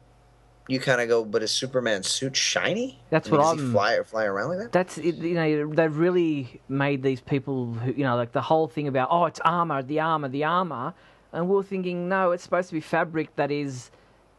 you 0.70 0.80
kind 0.80 1.02
of 1.02 1.10
go, 1.10 1.26
but 1.26 1.42
is 1.42 1.52
Superman's 1.52 2.08
suit 2.08 2.36
shiny? 2.36 3.00
That's 3.10 3.28
I 3.28 3.32
mean, 3.32 3.40
what 3.40 3.46
does 3.46 3.60
he 3.60 3.64
I'm- 3.66 3.72
fly 3.74 4.04
fly 4.04 4.26
around 4.26 4.50
like 4.50 4.60
that? 4.60 4.72
That's 4.72 4.98
it, 5.00 5.16
you 5.16 5.34
know 5.34 5.74
they've 5.74 5.98
really 5.98 6.62
made 6.70 7.02
these 7.02 7.22
people 7.22 7.74
who 7.74 7.92
you 7.92 8.04
know 8.04 8.16
like 8.16 8.32
the 8.32 8.42
whole 8.42 8.68
thing 8.68 8.88
about 8.88 9.10
oh 9.12 9.26
it's 9.26 9.40
armor 9.44 9.82
the 9.82 10.00
armor 10.00 10.30
the 10.30 10.44
armor 10.44 10.94
and 11.34 11.50
we're 11.50 11.64
thinking 11.64 12.08
no 12.08 12.32
it's 12.32 12.44
supposed 12.44 12.70
to 12.70 12.74
be 12.76 12.82
fabric 12.82 13.36
that 13.36 13.52
is 13.52 13.90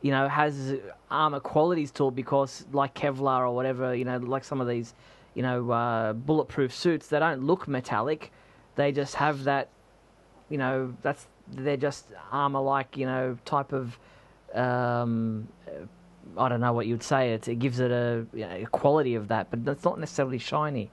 you 0.03 0.11
know 0.13 0.29
has 0.29 0.77
armor 1.11 1.41
qualities 1.41 1.91
to 1.91 2.09
it 2.09 2.15
because 2.15 2.65
like 2.73 2.95
Kevlar 2.95 3.41
or 3.41 3.55
whatever 3.55 3.95
you 3.95 4.05
know 4.05 4.17
like 4.19 4.45
some 4.45 4.61
of 4.61 4.69
these 4.69 4.95
you 5.35 5.43
know 5.43 5.71
uh, 5.71 6.13
bulletproof 6.13 6.73
suits 6.75 7.09
they 7.09 7.19
don't 7.19 7.43
look 7.43 7.67
metallic 7.67 8.33
they 8.77 8.93
just 8.93 9.17
have 9.17 9.45
that 9.45 9.69
you 10.49 10.59
know 10.59 10.95
that's 11.03 11.27
they're 11.49 11.77
just 11.77 12.07
armor 12.31 12.61
like 12.61 12.97
you 12.97 13.07
know 13.07 13.37
type 13.45 13.73
of 13.73 13.99
um, 14.55 15.49
I 16.37 16.49
don't 16.49 16.61
know 16.61 16.73
what 16.73 16.87
you'd 16.87 17.03
say. 17.03 17.33
It, 17.33 17.49
it 17.49 17.59
gives 17.59 17.81
it 17.81 17.91
a, 17.91 18.27
you 18.33 18.47
know, 18.47 18.57
a 18.63 18.67
quality 18.67 19.15
of 19.15 19.29
that, 19.29 19.51
but 19.51 19.61
it's 19.71 19.85
not 19.85 19.99
necessarily 19.99 20.39
shiny. 20.39 20.91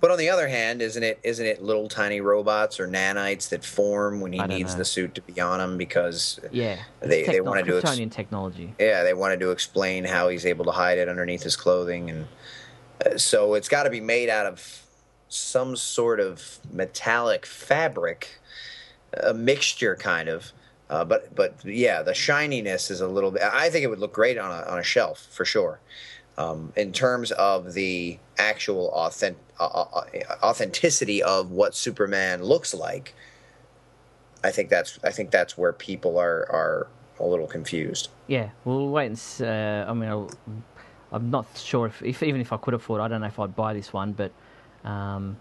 But 0.00 0.10
on 0.10 0.18
the 0.18 0.28
other 0.28 0.48
hand, 0.48 0.82
isn't 0.82 1.02
it 1.02 1.18
isn't 1.24 1.46
it 1.46 1.62
little 1.62 1.88
tiny 1.88 2.20
robots 2.20 2.78
or 2.78 2.86
nanites 2.86 3.48
that 3.48 3.64
form 3.64 4.20
when 4.20 4.32
he 4.34 4.40
needs 4.42 4.72
know. 4.74 4.78
the 4.78 4.84
suit 4.84 5.14
to 5.14 5.22
be 5.22 5.40
on 5.40 5.60
him 5.60 5.78
because 5.78 6.38
Yeah, 6.52 6.76
They- 7.00 7.20
it's 7.20 7.30
they 7.30 7.40
wanna 7.40 7.62
do 7.62 7.78
ex- 7.78 7.96
technology. 8.14 8.74
yeah 8.78 9.02
they 9.02 9.14
wanted 9.14 9.40
to 9.40 9.50
explain 9.50 10.04
how 10.04 10.28
he's 10.28 10.44
able 10.44 10.66
to 10.66 10.72
hide 10.72 10.98
it 10.98 11.08
underneath 11.08 11.42
his 11.42 11.56
clothing 11.56 12.10
and 12.10 12.26
uh, 13.04 13.16
so 13.16 13.54
it's 13.54 13.68
got 13.68 13.84
to 13.84 13.90
be 13.90 14.00
made 14.00 14.28
out 14.28 14.44
of 14.44 14.82
some 15.30 15.74
sort 15.74 16.20
of 16.20 16.58
metallic 16.70 17.46
fabric, 17.46 18.38
a 19.22 19.32
mixture 19.32 19.96
kind 19.96 20.28
of. 20.28 20.52
Uh, 20.92 21.04
but 21.06 21.34
but 21.34 21.54
yeah, 21.64 22.02
the 22.02 22.12
shininess 22.12 22.90
is 22.90 23.00
a 23.00 23.08
little 23.08 23.30
bit. 23.30 23.40
I 23.42 23.70
think 23.70 23.82
it 23.82 23.88
would 23.88 23.98
look 23.98 24.12
great 24.12 24.36
on 24.36 24.50
a 24.50 24.62
on 24.72 24.78
a 24.78 24.82
shelf 24.82 25.26
for 25.36 25.44
sure. 25.46 25.80
Um, 26.36 26.72
in 26.76 26.92
terms 26.92 27.30
of 27.32 27.72
the 27.72 28.18
actual 28.38 28.90
authentic, 28.92 29.40
uh, 29.58 29.64
uh, 29.64 30.04
authenticity 30.42 31.22
of 31.22 31.50
what 31.50 31.74
Superman 31.74 32.42
looks 32.42 32.74
like, 32.74 33.14
I 34.44 34.50
think 34.50 34.68
that's 34.68 34.98
I 35.02 35.10
think 35.12 35.30
that's 35.30 35.56
where 35.56 35.72
people 35.72 36.18
are 36.18 36.40
are 36.50 36.86
a 37.20 37.26
little 37.26 37.46
confused. 37.46 38.08
Yeah, 38.26 38.50
we'll 38.66 38.88
wait 38.90 39.06
and. 39.06 39.16
s- 39.16 39.40
Uh, 39.40 39.86
I 39.88 39.92
mean, 39.94 40.10
I'll, 40.10 40.30
I'm 41.12 41.30
not 41.30 41.46
sure 41.56 41.86
if, 41.86 42.02
if 42.02 42.22
even 42.22 42.40
if 42.40 42.52
I 42.52 42.56
could 42.58 42.74
afford, 42.74 43.00
I 43.00 43.08
don't 43.08 43.20
know 43.20 43.28
if 43.28 43.38
I'd 43.38 43.54
buy 43.56 43.72
this 43.74 43.92
one, 43.94 44.12
but 44.12 44.32
um, 44.84 45.36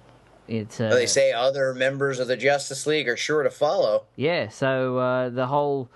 it's. 0.52 0.80
Uh, 0.80 0.90
they 0.90 1.06
say 1.06 1.32
other 1.32 1.74
members 1.74 2.20
of 2.20 2.28
the 2.28 2.38
Justice 2.38 2.86
League 2.86 3.08
are 3.08 3.18
sure 3.18 3.44
to 3.44 3.50
follow. 3.50 4.04
Yeah, 4.16 4.50
so 4.50 4.98
uh, 4.98 5.30
the 5.30 5.48
whole 5.48 5.90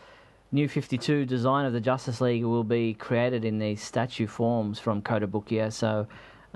new 0.51 0.69
52 0.69 1.25
design 1.25 1.65
of 1.65 1.73
the 1.73 1.81
Justice 1.81 2.21
League 2.21 2.43
will 2.43 2.63
be 2.63 2.93
created 2.93 3.43
in 3.43 3.59
these 3.59 3.81
statue 3.81 4.27
forms 4.27 4.79
from 4.79 5.01
Kotobukiya. 5.01 5.71
So 5.73 6.07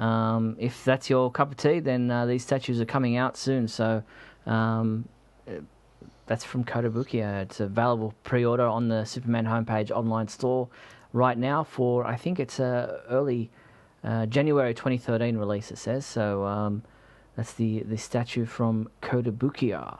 um, 0.01 0.55
if 0.57 0.85
that's 0.85 1.09
your 1.09 1.29
cup 1.29 1.51
of 1.51 1.57
tea, 1.57 1.79
then 1.79 2.09
uh, 2.09 2.25
these 2.25 2.43
statues 2.43 2.79
are 2.79 2.85
coming 2.85 3.17
out 3.17 3.35
soon. 3.35 3.67
So 3.67 4.01
um, 4.45 5.07
uh, 5.47 5.55
that's 6.25 6.45
from 6.45 6.63
Kotobukiya. 6.63 7.43
It's 7.43 7.59
available 7.59 8.13
pre-order 8.23 8.65
on 8.65 8.87
the 8.87 9.03
Superman 9.03 9.45
homepage 9.45 9.91
online 9.91 10.29
store 10.29 10.69
right 11.11 11.37
now 11.37 11.63
for 11.63 12.05
I 12.05 12.15
think 12.15 12.39
it's 12.39 12.59
a 12.59 13.01
early 13.09 13.49
uh, 14.03 14.25
January 14.27 14.73
2013 14.73 15.37
release. 15.37 15.71
It 15.71 15.77
says 15.77 16.05
so. 16.05 16.45
Um, 16.45 16.83
that's 17.39 17.53
the 17.53 17.83
the 17.83 17.97
statue 17.97 18.45
from 18.45 18.89
Kotobukiya. 19.01 19.97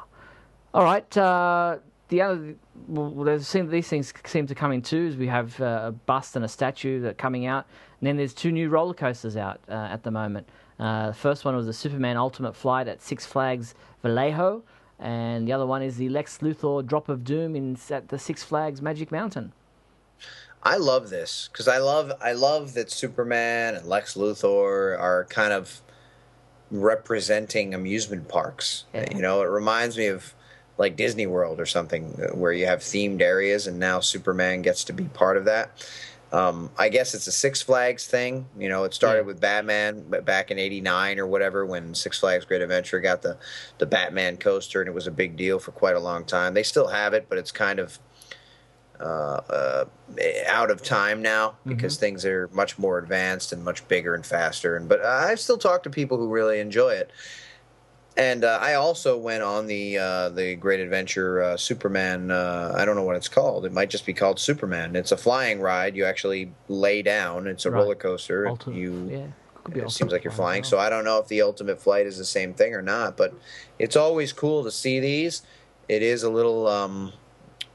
All 0.74 0.84
right. 0.84 1.18
Uh, 1.18 1.78
the 2.10 2.22
other, 2.22 2.56
well, 2.90 3.38
these 3.38 3.88
things 3.88 4.14
seem 4.26 4.45
to 4.45 4.56
come 4.56 4.74
in 4.74 4.82
twos. 4.82 5.16
We 5.16 5.28
have 5.28 5.60
uh, 5.61 5.84
a 5.86 5.91
bust 5.94 6.36
and 6.36 6.44
a 6.44 6.49
statue 6.49 6.99
that 6.99 7.10
are 7.11 7.14
coming 7.14 7.45
out, 7.45 7.66
and 8.02 8.07
then 8.07 8.18
there's 8.18 8.34
two 8.34 8.52
new 8.52 8.68
roller 8.68 8.94
coasters 8.94 9.38
out 9.38 9.61
uh, 9.70 9.74
at 9.74 10.03
the 10.03 10.11
moment. 10.11 10.49
Uh, 10.80 11.07
the 11.07 11.14
first 11.14 11.45
one 11.45 11.56
was 11.56 11.66
the 11.66 11.72
Superman 11.72 12.18
Ultimate 12.18 12.57
Flight 12.57 12.90
at 12.90 13.02
Six 13.02 13.26
Flags 13.26 13.74
Vallejo, 14.03 14.61
and 14.99 15.48
the 15.48 15.53
other 15.53 15.66
one 15.66 15.82
is 15.82 15.95
the 15.95 16.10
Lex 16.10 16.40
Luthor 16.40 16.86
Drop 16.86 17.07
of 17.07 17.24
Doom 17.24 17.56
in 17.56 17.78
at 17.90 18.10
the 18.10 18.20
Six 18.20 18.44
Flags 18.44 18.82
Magic 18.82 19.14
Mountain. 19.14 19.53
I 20.61 20.76
love 20.76 21.10
this 21.10 21.48
because 21.53 21.70
I 21.70 21.78
love 21.78 22.11
I 22.20 22.34
love 22.34 22.74
that 22.74 22.91
Superman 22.91 23.76
and 23.76 23.86
Lex 23.86 24.16
Luthor 24.16 24.99
are 24.99 25.26
kind 25.30 25.53
of 25.53 25.82
representing 26.72 27.74
amusement 27.74 28.28
parks. 28.28 28.86
Yeah. 28.94 29.08
You 29.16 29.22
know, 29.22 29.41
it 29.41 29.48
reminds 29.48 29.98
me 29.98 30.08
of 30.08 30.34
like 30.78 30.96
Disney 30.96 31.28
World 31.28 31.60
or 31.60 31.66
something 31.66 32.18
uh, 32.22 32.36
where 32.36 32.54
you 32.54 32.66
have 32.66 32.80
themed 32.80 33.22
areas, 33.22 33.68
and 33.68 33.80
now 33.80 34.00
Superman 34.00 34.62
gets 34.62 34.84
to 34.86 34.94
be 34.94 35.06
part 35.06 35.36
of 35.38 35.46
that. 35.46 35.72
Um, 36.32 36.70
I 36.78 36.90
guess 36.90 37.16
it's 37.16 37.26
a 37.26 37.32
Six 37.32 37.62
Flags 37.64 38.06
thing. 38.06 38.46
You 38.58 38.70
know, 38.70 38.84
it 38.84 38.94
started 38.94 39.22
Yeah. 39.22 39.26
with 39.26 39.41
Batman 39.41 40.04
back 40.24 40.52
in 40.52 40.60
'89 40.60 41.20
or 41.20 41.26
whatever 41.26 41.66
when 41.66 41.96
Six 41.96 42.20
Flags 42.20 42.46
Great 42.46 42.62
Adventure 42.62 43.00
got 43.00 43.24
the 43.24 43.38
the 43.80 43.88
Batman 43.88 44.38
coaster, 44.38 44.80
and 44.80 44.88
it 44.88 44.94
was 44.94 45.08
a 45.08 45.12
big 45.12 45.36
deal 45.36 45.58
for 45.60 45.72
quite 45.72 45.96
a 45.96 46.00
long 46.00 46.24
time. 46.24 46.54
They 46.54 46.64
still 46.64 46.88
have 46.90 47.14
it, 47.14 47.26
but 47.30 47.40
it's 47.40 47.52
kind 47.52 47.80
of 47.80 47.98
uh, 49.00 49.04
uh, 49.50 49.86
out 50.48 50.70
of 50.72 50.82
time 50.84 51.22
now 51.22 51.56
because 51.66 51.98
things 51.98 52.26
are 52.26 52.50
much 52.52 52.78
more 52.78 52.98
advanced 52.98 53.54
and 53.54 53.64
much 53.64 53.88
bigger 53.88 54.16
and 54.16 54.26
faster. 54.26 54.76
And 54.76 54.90
but 54.90 55.04
I 55.04 55.36
still 55.36 55.58
talk 55.58 55.84
to 55.84 55.90
people 55.90 56.18
who 56.18 56.28
really 56.30 56.60
enjoy 56.60 56.92
it. 56.96 57.12
And 58.18 58.44
uh, 58.44 58.60
I 58.62 58.74
also 58.74 59.18
went 59.18 59.44
on 59.44 59.68
the 59.68 59.98
uh, 59.98 60.30
the 60.30 60.56
Great 60.56 60.82
Adventure 60.82 61.42
uh, 61.42 61.58
Superman. 61.58 62.32
Uh, 62.32 62.74
I 62.76 62.84
don't 62.84 62.96
know 62.98 63.04
what 63.04 63.16
it's 63.16 63.30
called. 63.30 63.66
It 63.66 63.72
might 63.72 63.90
just 63.90 64.06
be 64.06 64.14
called 64.14 64.40
Superman. 64.40 64.96
It's 64.98 65.14
a 65.14 65.18
flying 65.18 65.62
ride. 65.62 65.96
You 65.96 66.04
actually 66.04 66.52
lay 66.68 67.02
down. 67.02 67.48
It's 67.48 67.66
a 67.66 67.72
Right. 67.72 67.80
roller 67.80 67.96
coaster. 67.96 68.48
Ultimate, 68.48 68.76
you 68.76 69.08
yeah, 69.10 69.28
could 69.64 69.78
it 69.84 69.92
seems 69.92 70.12
like 70.12 70.26
you're 70.26 70.34
flying. 70.34 70.66
So. 70.66 70.78
I 70.80 70.90
don't 70.90 71.06
know 71.06 71.20
if 71.20 71.30
the 71.30 71.42
ultimate 71.42 71.82
flight 71.82 72.08
is 72.08 72.18
the 72.18 72.26
same 72.26 72.54
thing 72.54 72.74
or 72.74 72.82
not, 72.82 73.16
but 73.16 73.34
it's 73.78 73.96
always 73.96 74.34
cool 74.34 74.66
to 74.66 74.72
see 74.72 75.00
these. 75.00 75.44
It 75.88 76.04
is 76.04 76.24
a 76.24 76.30
little, 76.30 76.68
um, 76.68 77.14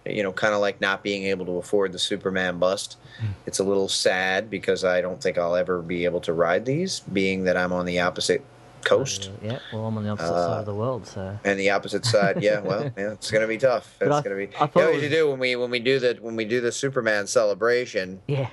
you 0.06 0.22
know, 0.22 0.32
kind 0.32 0.55
of 0.55 0.60
like 0.60 0.81
not 0.81 1.02
being 1.02 1.24
able 1.24 1.47
to 1.47 1.52
afford 1.59 1.93
the 1.93 1.98
Superman 1.98 2.59
bust. 2.59 2.98
Hmm. 3.20 3.26
It's 3.47 3.59
a 3.59 3.64
little 3.64 3.89
sad 3.89 4.51
because 4.51 4.85
I 4.85 5.01
don't 5.01 5.22
think 5.22 5.39
I'll 5.39 5.56
ever 5.56 5.81
be 5.81 6.05
able 6.05 6.20
to 6.22 6.32
ride 6.32 6.64
these, 6.66 7.01
being 7.01 7.44
that 7.44 7.56
I'm 7.56 7.72
on 7.72 7.86
the 7.86 8.01
opposite 8.01 8.44
coast. 8.82 9.31
Uh, 9.43 9.47
yeah, 9.47 9.59
well, 9.72 9.86
I'm 9.86 9.97
on 9.97 10.05
the 10.05 10.10
opposite 10.10 10.35
Uh, 10.35 10.47
side 10.47 10.60
of 10.60 10.66
the 10.66 10.74
world, 10.74 11.06
so 11.06 11.39
And 11.44 11.59
the 11.59 11.70
opposite 11.70 12.05
side, 12.05 12.43
yeah, 12.43 12.60
well, 12.60 12.82
yeah, 12.98 13.12
it's 13.12 13.31
gonna 13.31 13.47
be 13.47 13.56
tough. 13.56 13.94
But 13.98 14.09
It's 14.09 14.16
I- 14.16 14.22
gonna 14.22 14.36
be. 14.36 14.43
I 14.43 14.47
You 14.47 14.51
thought 14.52 14.76
know 14.76 14.89
it 14.89 14.93
what 14.94 15.02
you 15.02 15.09
do 15.09 15.31
when 15.31 15.39
we 15.39 15.56
when 15.56 15.70
we 15.70 15.78
do 15.81 15.98
the 15.98 16.18
when 16.20 16.36
we 16.36 16.44
do 16.44 16.60
the 16.60 16.72
Superman 16.72 17.26
celebration? 17.26 18.20
yeah, 18.26 18.48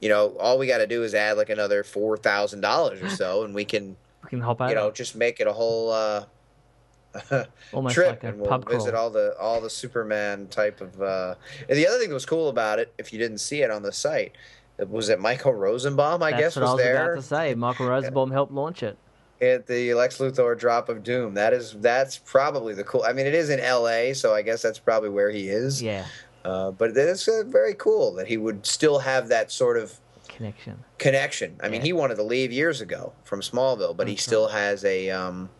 You 0.00 0.10
know, 0.10 0.36
all 0.38 0.58
we 0.58 0.66
got 0.66 0.78
to 0.78 0.86
do 0.86 1.04
is 1.04 1.14
add 1.14 1.38
like 1.38 1.48
another 1.48 1.84
four 1.84 2.18
thousand 2.18 2.60
dollars 2.60 3.00
or 3.02 3.08
so, 3.08 3.44
and 3.44 3.54
we 3.54 3.64
can 3.64 3.96
we 4.24 4.28
can 4.28 4.40
hop 4.42 4.60
over. 4.60 4.68
you 4.68 4.76
know, 4.76 4.90
just 4.90 5.16
make 5.16 5.40
it 5.40 5.46
a 5.46 5.52
whole 5.54 5.90
uh, 5.90 6.26
Almost 7.72 7.94
trip, 7.94 8.08
like 8.08 8.24
a 8.24 8.28
and 8.28 8.38
we'll 8.40 8.48
pub 8.48 8.64
crawl. 8.64 8.78
visit 8.78 8.94
all 8.94 9.10
the 9.10 9.36
all 9.38 9.60
the 9.60 9.70
Superman 9.70 10.46
type 10.48 10.80
of. 10.80 11.00
Uh... 11.00 11.34
And 11.68 11.76
the 11.78 11.86
other 11.86 11.98
thing 11.98 12.08
that 12.08 12.14
was 12.14 12.26
cool 12.26 12.48
about 12.48 12.78
it, 12.78 12.92
if 12.98 13.12
you 13.12 13.18
didn't 13.18 13.38
see 13.38 13.62
it 13.62 13.70
on 13.70 13.82
the 13.82 13.92
site, 13.92 14.32
was 14.88 15.08
that 15.08 15.20
Michael 15.20 15.52
Rosenbaum, 15.54 16.22
I 16.22 16.30
That's 16.30 16.42
guess, 16.42 16.56
what 16.56 16.62
was, 16.62 16.70
I 16.70 16.74
was 16.74 16.82
there 16.84 17.12
about 17.12 17.20
to 17.20 17.26
say. 17.26 17.54
Michael 17.54 17.86
Rosenbaum 17.86 18.30
helped 18.30 18.52
launch 18.52 18.82
it. 18.82 18.96
at 19.40 19.66
the 19.66 19.92
Lex 19.94 20.18
Luthor 20.18 20.58
Drop 20.58 20.88
of 20.88 21.02
Doom. 21.02 21.34
That 21.34 21.52
is 21.52 21.72
that's 21.78 22.18
probably 22.18 22.74
the 22.74 22.84
cool. 22.84 23.02
I 23.06 23.12
mean, 23.12 23.26
it 23.26 23.34
is 23.34 23.50
in 23.50 23.60
L.A., 23.60 24.14
so 24.14 24.34
I 24.34 24.42
guess 24.42 24.62
that's 24.62 24.78
probably 24.78 25.10
where 25.10 25.30
he 25.30 25.48
is. 25.48 25.82
Yeah, 25.82 26.06
Uh, 26.44 26.70
but 26.70 26.96
it's 26.96 27.28
uh, 27.28 27.42
very 27.46 27.74
cool 27.74 28.12
that 28.14 28.26
he 28.26 28.36
would 28.36 28.64
still 28.66 29.00
have 29.00 29.28
that 29.28 29.52
sort 29.52 29.76
of 29.76 29.98
connection. 30.28 30.82
connection. 30.98 31.56
I 31.62 31.68
mean, 31.68 31.82
he 31.82 31.92
wanted 31.92 32.14
to 32.16 32.22
leave 32.22 32.50
years 32.52 32.80
ago 32.80 33.12
from 33.24 33.40
Smallville, 33.42 33.96
but 33.96 34.08
he 34.08 34.16
still 34.16 34.48
has 34.48 34.84
a. 34.84 35.10
Um, 35.10 35.50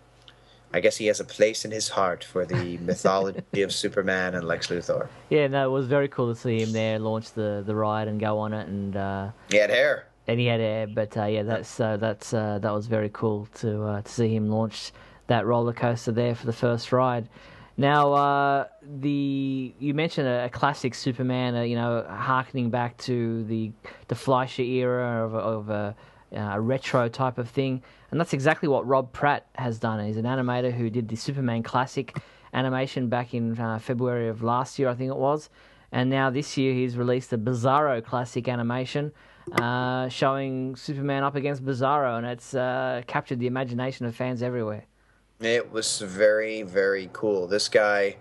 I 0.75 0.81
guess 0.81 0.97
he 0.97 1.07
has 1.07 1.21
a 1.21 1.25
place 1.25 1.65
in 1.65 1.71
his 1.71 1.89
heart 1.91 2.25
for 2.25 2.45
the 2.47 2.79
mythology 2.83 3.63
of 3.63 3.73
Superman 3.73 4.35
and 4.35 4.47
Lex 4.47 4.69
Luthor. 4.69 5.09
Yeah, 5.31 5.47
no, 5.49 5.67
it 5.69 5.73
was 5.73 5.87
very 5.87 6.09
cool 6.09 6.35
to 6.35 6.41
see 6.41 6.61
him 6.63 6.73
there 6.73 6.99
launch 6.99 7.33
the, 7.33 7.63
the 7.67 7.75
ride 7.75 8.09
and 8.09 8.19
go 8.19 8.39
on 8.39 8.53
it, 8.55 8.69
and 8.69 8.97
uh, 8.97 9.31
He 9.51 9.59
had 9.59 9.71
hair. 9.71 10.07
and 10.27 10.41
he 10.41 10.47
had 10.47 10.61
hair, 10.61 10.87
But 10.87 11.17
uh, 11.17 11.25
yeah, 11.27 11.43
that's 11.43 11.79
uh, 11.79 11.97
that's 11.99 12.33
uh, 12.33 12.59
that 12.61 12.73
was 12.73 12.87
very 12.87 13.11
cool 13.13 13.49
to 13.57 13.83
uh, 13.85 14.03
to 14.03 14.11
see 14.11 14.35
him 14.35 14.49
launch 14.49 14.93
that 15.27 15.47
roller 15.47 15.73
coaster 15.73 16.13
there 16.13 16.35
for 16.35 16.47
the 16.47 16.53
first 16.53 16.91
ride. 16.93 17.29
Now, 17.77 18.13
uh, 18.13 18.67
the 18.83 19.75
you 19.79 19.95
mentioned 19.95 20.29
a, 20.29 20.45
a 20.45 20.49
classic 20.51 20.95
Superman, 20.95 21.55
uh, 21.55 21.63
you 21.63 21.75
know, 21.77 22.05
harkening 22.09 22.71
back 22.71 22.97
to 22.99 23.45
the 23.45 23.73
the 24.09 24.15
Fleischer 24.15 24.63
era 24.63 25.25
of, 25.27 25.35
of 25.35 25.71
a 25.71 25.95
retro 26.61 27.09
type 27.09 27.37
of 27.39 27.49
thing, 27.51 27.83
and 28.13 28.21
that's 28.21 28.35
exactly 28.35 28.69
what 28.69 28.87
Rob 28.87 29.13
Pratt 29.13 29.47
has 29.57 29.79
done. 29.79 30.05
He's 30.07 30.19
an 30.19 30.27
animator 30.27 30.73
who 30.73 30.91
did 30.91 31.09
the 31.09 31.17
Superman 31.17 31.63
classic 31.63 32.17
animation 32.53 33.09
back 33.09 33.35
in 33.35 33.59
uh, 33.59 33.79
February 33.79 34.29
of 34.29 34.43
last 34.43 34.79
year, 34.79 34.89
I 34.91 34.95
think 34.95 35.11
it 35.11 35.17
was, 35.17 35.49
and 35.91 36.11
now 36.11 36.31
this 36.31 36.57
year 36.57 36.75
he's 36.75 36.97
released 36.97 37.33
a 37.33 37.39
Bizarro 37.39 38.05
classic 38.05 38.47
animation. 38.47 39.13
Uh, 39.51 40.09
showing 40.09 40.77
Superman 40.77 41.25
up 41.25 41.35
against 41.35 41.65
Bizarro, 41.65 42.17
and 42.17 42.25
it's 42.25 42.55
uh, 42.55 43.03
captured 43.09 43.41
the 43.41 43.49
imagination 43.49 44.07
of 44.07 44.15
fans 44.15 44.41
everywhere. 44.41 44.85
It 45.41 45.73
was 45.73 45.99
very, 45.99 46.63
very 46.63 47.11
cool. 47.13 47.49
This 47.49 47.69
guy 47.69 48.19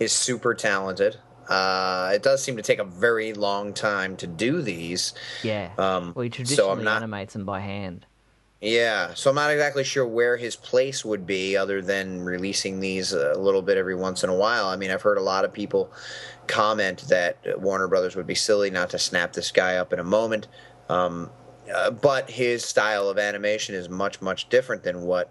is 0.00 0.10
super 0.10 0.52
talented. 0.54 1.18
Uh, 1.48 2.10
it 2.12 2.24
does 2.24 2.42
seem 2.42 2.56
to 2.56 2.62
take 2.62 2.80
a 2.80 2.84
very 2.84 3.32
long 3.32 3.72
time 3.72 4.16
to 4.16 4.26
do 4.26 4.60
these. 4.60 5.14
Yeah. 5.44 5.70
Um, 5.78 6.14
well, 6.16 6.24
he 6.24 6.30
traditionally 6.30 6.68
so 6.68 6.72
I'm 6.72 6.82
not, 6.82 6.96
animates 6.96 7.34
them 7.34 7.44
by 7.44 7.60
hand. 7.60 8.06
Yeah, 8.60 9.14
so 9.14 9.30
I'm 9.30 9.36
not 9.36 9.50
exactly 9.50 9.84
sure 9.84 10.06
where 10.06 10.36
his 10.36 10.54
place 10.54 11.02
would 11.02 11.26
be 11.26 11.56
other 11.56 11.80
than 11.80 12.20
releasing 12.20 12.80
these 12.80 13.14
a 13.14 13.32
little 13.34 13.62
bit 13.62 13.78
every 13.78 13.94
once 13.94 14.22
in 14.22 14.28
a 14.28 14.34
while. 14.34 14.66
I 14.66 14.76
mean, 14.76 14.90
I've 14.90 15.00
heard 15.00 15.16
a 15.16 15.22
lot 15.22 15.46
of 15.46 15.52
people 15.52 15.90
comment 16.46 17.04
that 17.08 17.38
Warner 17.58 17.88
Brothers 17.88 18.16
would 18.16 18.26
be 18.26 18.34
silly 18.34 18.70
not 18.70 18.90
to 18.90 18.98
snap 18.98 19.32
this 19.32 19.50
guy 19.50 19.76
up 19.76 19.94
in 19.94 19.98
a 19.98 20.04
moment. 20.04 20.46
Um, 20.90 21.30
uh, 21.74 21.90
but 21.90 22.30
his 22.30 22.64
style 22.64 23.08
of 23.08 23.18
animation 23.18 23.74
is 23.74 23.88
much, 23.88 24.20
much 24.20 24.48
different 24.50 24.82
than 24.82 25.02
what 25.02 25.30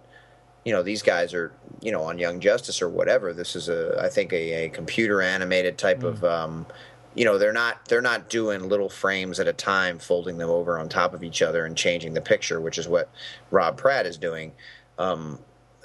you 0.66 0.74
know 0.74 0.84
these 0.84 1.02
guys 1.02 1.34
are 1.34 1.54
you 1.82 1.92
know 1.92 2.04
on 2.04 2.18
Young 2.18 2.40
Justice 2.40 2.82
or 2.82 2.90
whatever. 2.90 3.34
This 3.34 3.56
is 3.56 3.70
a 3.70 4.00
I 4.02 4.10
think 4.10 4.34
a, 4.34 4.66
a 4.66 4.70
computer 4.70 5.22
animated 5.22 5.78
type 5.78 6.00
mm. 6.00 6.08
of 6.08 6.24
um, 6.24 6.66
you 7.16 7.26
know 7.26 7.38
they're 7.38 7.54
not 7.54 7.86
they're 7.86 8.02
not 8.02 8.30
doing 8.30 8.70
little 8.70 8.90
frames 8.90 9.40
at 9.40 9.48
a 9.48 9.54
time, 9.54 10.00
folding 10.00 10.38
them 10.38 10.50
over 10.50 10.78
on 10.78 10.90
top 10.90 11.14
of 11.14 11.24
each 11.24 11.42
other 11.42 11.66
and 11.66 11.76
changing 11.76 12.14
the 12.14 12.22
picture, 12.22 12.62
which 12.62 12.78
is 12.78 12.88
what 12.88 13.10
Rob 13.52 13.78
Pratt 13.78 14.06
is 14.06 14.18
doing. 14.18 14.54
Um, 14.98 15.40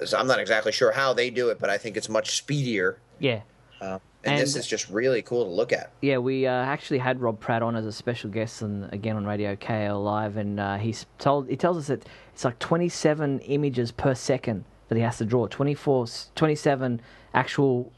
so 0.05 0.19
I'm 0.19 0.27
not 0.27 0.41
exactly 0.41 0.73
sure 0.73 0.93
how 0.93 1.13
they 1.13 1.31
do 1.31 1.51
it, 1.51 1.59
but 1.59 1.71
I 1.71 1.79
think 1.79 1.97
it's 1.97 2.09
much 2.09 2.37
speedier. 2.37 2.99
Yeah. 3.19 3.43
Uh, 3.81 3.99
and, 4.25 4.35
and, 4.35 4.41
this 4.41 4.57
is 4.57 4.67
just 4.67 4.89
really 4.89 5.23
cool 5.23 5.45
to 5.45 5.51
look 5.51 5.73
at. 5.73 5.93
Yeah, 6.01 6.19
we 6.19 6.47
uh, 6.47 6.51
actually 6.51 6.99
had 6.99 7.21
Rob 7.21 7.39
Pratt 7.41 7.63
on 7.63 7.77
as 7.77 7.85
a 7.85 7.93
special 7.93 8.31
guest, 8.31 8.63
and 8.63 8.91
again 8.93 9.17
on 9.17 9.27
Radio 9.27 9.55
KL 9.55 10.03
Live, 10.03 10.37
and 10.37 10.59
uh, 10.59 10.77
he's 10.79 11.07
told 11.19 11.49
he 11.49 11.57
tells 11.57 11.77
us 11.77 11.87
that 11.89 12.05
it's 12.33 12.45
like 12.45 12.59
27 12.59 13.41
images 13.41 13.93
per 13.93 14.15
second 14.15 14.65
that 14.89 14.97
he 14.97 15.03
has 15.03 15.19
to 15.19 15.25
draw, 15.25 15.47
24, 15.47 16.07
27 16.35 17.01
actual 17.35 17.93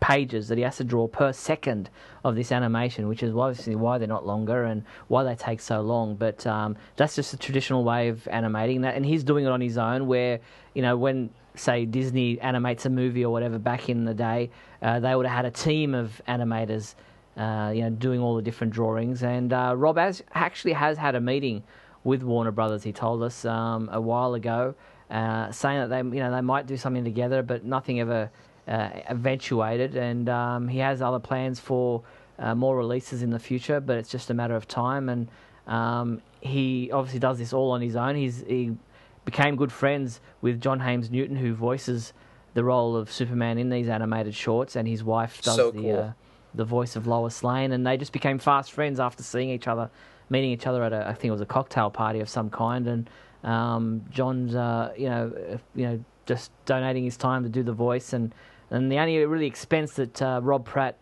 pages 0.00 0.48
that 0.48 0.58
he 0.58 0.64
has 0.64 0.76
to 0.76 0.84
draw 0.84 1.06
per 1.06 1.32
second 1.32 1.90
of 2.24 2.34
this 2.34 2.52
animation, 2.52 3.08
which 3.08 3.22
is 3.22 3.34
obviously 3.34 3.74
why 3.74 3.98
they're 3.98 4.08
not 4.08 4.26
longer 4.26 4.64
and 4.64 4.84
why 5.08 5.24
they 5.24 5.34
take 5.34 5.60
so 5.60 5.80
long. 5.80 6.14
But 6.14 6.46
um, 6.46 6.76
that's 6.96 7.16
just 7.16 7.32
a 7.34 7.36
traditional 7.36 7.84
way 7.84 8.08
of 8.08 8.26
animating 8.28 8.82
that, 8.82 8.94
and 8.94 9.04
he's 9.04 9.24
doing 9.24 9.44
it 9.44 9.48
on 9.48 9.60
his 9.60 9.78
own. 9.78 10.06
Where 10.06 10.40
you 10.74 10.82
know 10.82 10.96
when 10.96 11.30
say 11.58 11.84
Disney 11.84 12.40
animates 12.40 12.86
a 12.86 12.90
movie 12.90 13.24
or 13.24 13.32
whatever 13.32 13.58
back 13.58 13.88
in 13.88 14.04
the 14.04 14.14
day, 14.14 14.50
uh, 14.82 15.00
they 15.00 15.14
would 15.14 15.26
have 15.26 15.36
had 15.36 15.44
a 15.44 15.50
team 15.50 15.94
of 15.94 16.20
animators, 16.28 16.94
uh, 17.36 17.72
you 17.74 17.82
know, 17.82 17.90
doing 17.90 18.20
all 18.20 18.36
the 18.36 18.42
different 18.42 18.72
drawings. 18.72 19.22
And 19.22 19.52
uh, 19.52 19.74
Rob 19.76 19.98
has, 19.98 20.22
actually 20.34 20.72
has 20.74 20.98
had 20.98 21.14
a 21.14 21.20
meeting 21.20 21.62
with 22.04 22.22
Warner 22.22 22.52
Brothers. 22.52 22.82
He 22.82 22.92
told 22.92 23.22
us 23.22 23.44
um, 23.44 23.88
a 23.92 24.00
while 24.00 24.34
ago, 24.34 24.74
uh, 25.10 25.50
saying 25.50 25.80
that 25.80 25.88
they, 25.88 25.98
you 25.98 26.22
know, 26.22 26.30
they 26.30 26.40
might 26.40 26.66
do 26.66 26.76
something 26.76 27.04
together, 27.04 27.42
but 27.42 27.64
nothing 27.64 28.00
ever 28.00 28.30
eventuated. 28.68 29.96
And 29.96 30.28
um, 30.28 30.68
he 30.68 30.78
has 30.78 31.02
other 31.02 31.18
plans 31.18 31.58
for 31.60 32.02
uh, 32.38 32.54
more 32.54 32.76
releases 32.76 33.22
in 33.22 33.30
the 33.30 33.38
future, 33.38 33.80
but 33.80 33.96
it's 33.96 34.08
just 34.08 34.30
a 34.30 34.34
matter 34.34 34.54
of 34.54 34.68
time. 34.68 35.08
And 35.08 35.28
um, 35.66 36.22
he 36.40 36.90
obviously 36.92 37.20
does 37.20 37.38
this 37.38 37.52
all 37.52 37.70
on 37.72 37.80
his 37.80 37.96
own. 37.96 38.14
He's 38.16 38.44
he 38.46 38.76
became 39.24 39.56
good 39.56 39.72
friends 39.72 40.20
with 40.40 40.60
John 40.60 40.80
Haymes 40.80 41.10
Newton, 41.10 41.36
who 41.36 41.54
voices 41.54 42.12
the 42.54 42.64
role 42.64 42.96
of 42.96 43.12
Superman 43.12 43.58
in 43.58 43.68
these 43.68 43.88
animated 43.88 44.34
shorts, 44.34 44.76
and 44.76 44.88
his 44.88 45.04
wife 45.04 45.42
does 45.42 45.56
so 45.56 45.70
the 45.70 45.82
cool. 45.82 45.98
uh, 45.98 46.12
the 46.54 46.64
voice 46.64 46.96
of 46.96 47.06
Lois 47.06 47.44
Lane, 47.44 47.72
and 47.72 47.86
they 47.86 47.96
just 47.96 48.12
became 48.12 48.38
fast 48.38 48.72
friends 48.72 48.98
after 48.98 49.22
seeing 49.22 49.50
each 49.50 49.68
other, 49.68 49.90
meeting 50.30 50.50
each 50.50 50.66
other 50.66 50.82
at 50.82 50.92
a 50.92 51.06
I 51.06 51.12
think 51.12 51.26
it 51.26 51.32
was 51.32 51.40
a 51.40 51.46
cocktail 51.46 51.90
party 51.90 52.20
of 52.20 52.28
some 52.28 52.48
kind, 52.48 52.86
and 52.86 53.10
um, 53.44 54.04
John's 54.10 54.54
uh, 54.54 54.92
you 54.96 55.08
know 55.08 55.32
uh, 55.52 55.58
you 55.74 55.86
know 55.86 56.04
just 56.26 56.50
donating 56.64 57.04
his 57.04 57.16
time 57.16 57.42
to 57.42 57.48
do 57.48 57.62
the 57.62 57.72
voice, 57.72 58.12
and 58.12 58.34
and 58.70 58.90
the 58.90 58.98
only 58.98 59.18
really 59.24 59.46
expense 59.46 59.94
that 59.94 60.20
uh, 60.22 60.40
Rob 60.42 60.64
Pratt 60.64 60.96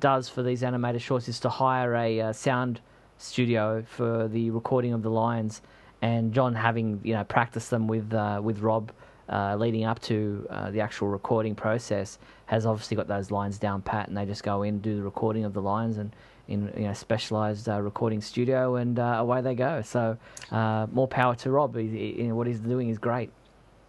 does 0.00 0.28
for 0.28 0.42
these 0.42 0.62
animated 0.62 1.02
shorts 1.02 1.28
is 1.28 1.38
to 1.40 1.48
hire 1.48 1.94
a 1.94 2.20
uh, 2.20 2.32
sound 2.32 2.80
studio 3.18 3.84
for 3.86 4.28
the 4.28 4.50
recording 4.50 4.92
of 4.92 5.02
the 5.02 5.10
lines 5.10 5.62
and 6.02 6.32
John 6.34 6.54
having 6.54 7.00
you 7.04 7.14
know 7.14 7.24
practiced 7.24 7.70
them 7.70 7.86
with 7.86 8.12
uh, 8.12 8.40
with 8.42 8.58
Rob 8.58 8.92
uh, 9.28 9.56
leading 9.56 9.84
up 9.84 10.00
to 10.02 10.46
uh, 10.50 10.70
the 10.70 10.80
actual 10.80 11.08
recording 11.08 11.54
process 11.54 12.18
has 12.46 12.66
obviously 12.66 12.96
got 12.96 13.08
those 13.08 13.30
lines 13.30 13.56
down 13.56 13.80
pat, 13.80 14.08
and 14.08 14.16
they 14.16 14.26
just 14.26 14.42
go 14.42 14.62
in 14.62 14.80
do 14.80 14.96
the 14.96 15.02
recording 15.02 15.44
of 15.44 15.54
the 15.54 15.62
lines 15.62 15.96
and 15.96 16.14
in 16.48 16.70
you 16.76 16.84
know 16.84 16.92
specialized 16.92 17.68
uh, 17.68 17.80
recording 17.80 18.20
studio, 18.20 18.76
and 18.76 18.98
uh, 18.98 19.16
away 19.20 19.40
they 19.40 19.54
go. 19.54 19.80
So 19.80 20.18
uh, 20.50 20.86
more 20.92 21.08
power 21.08 21.34
to 21.36 21.50
Rob. 21.50 21.76
He, 21.76 21.86
he, 21.86 22.22
you 22.22 22.28
know, 22.28 22.34
what 22.34 22.46
he's 22.46 22.58
doing 22.58 22.90
is 22.90 22.98
great. 22.98 23.30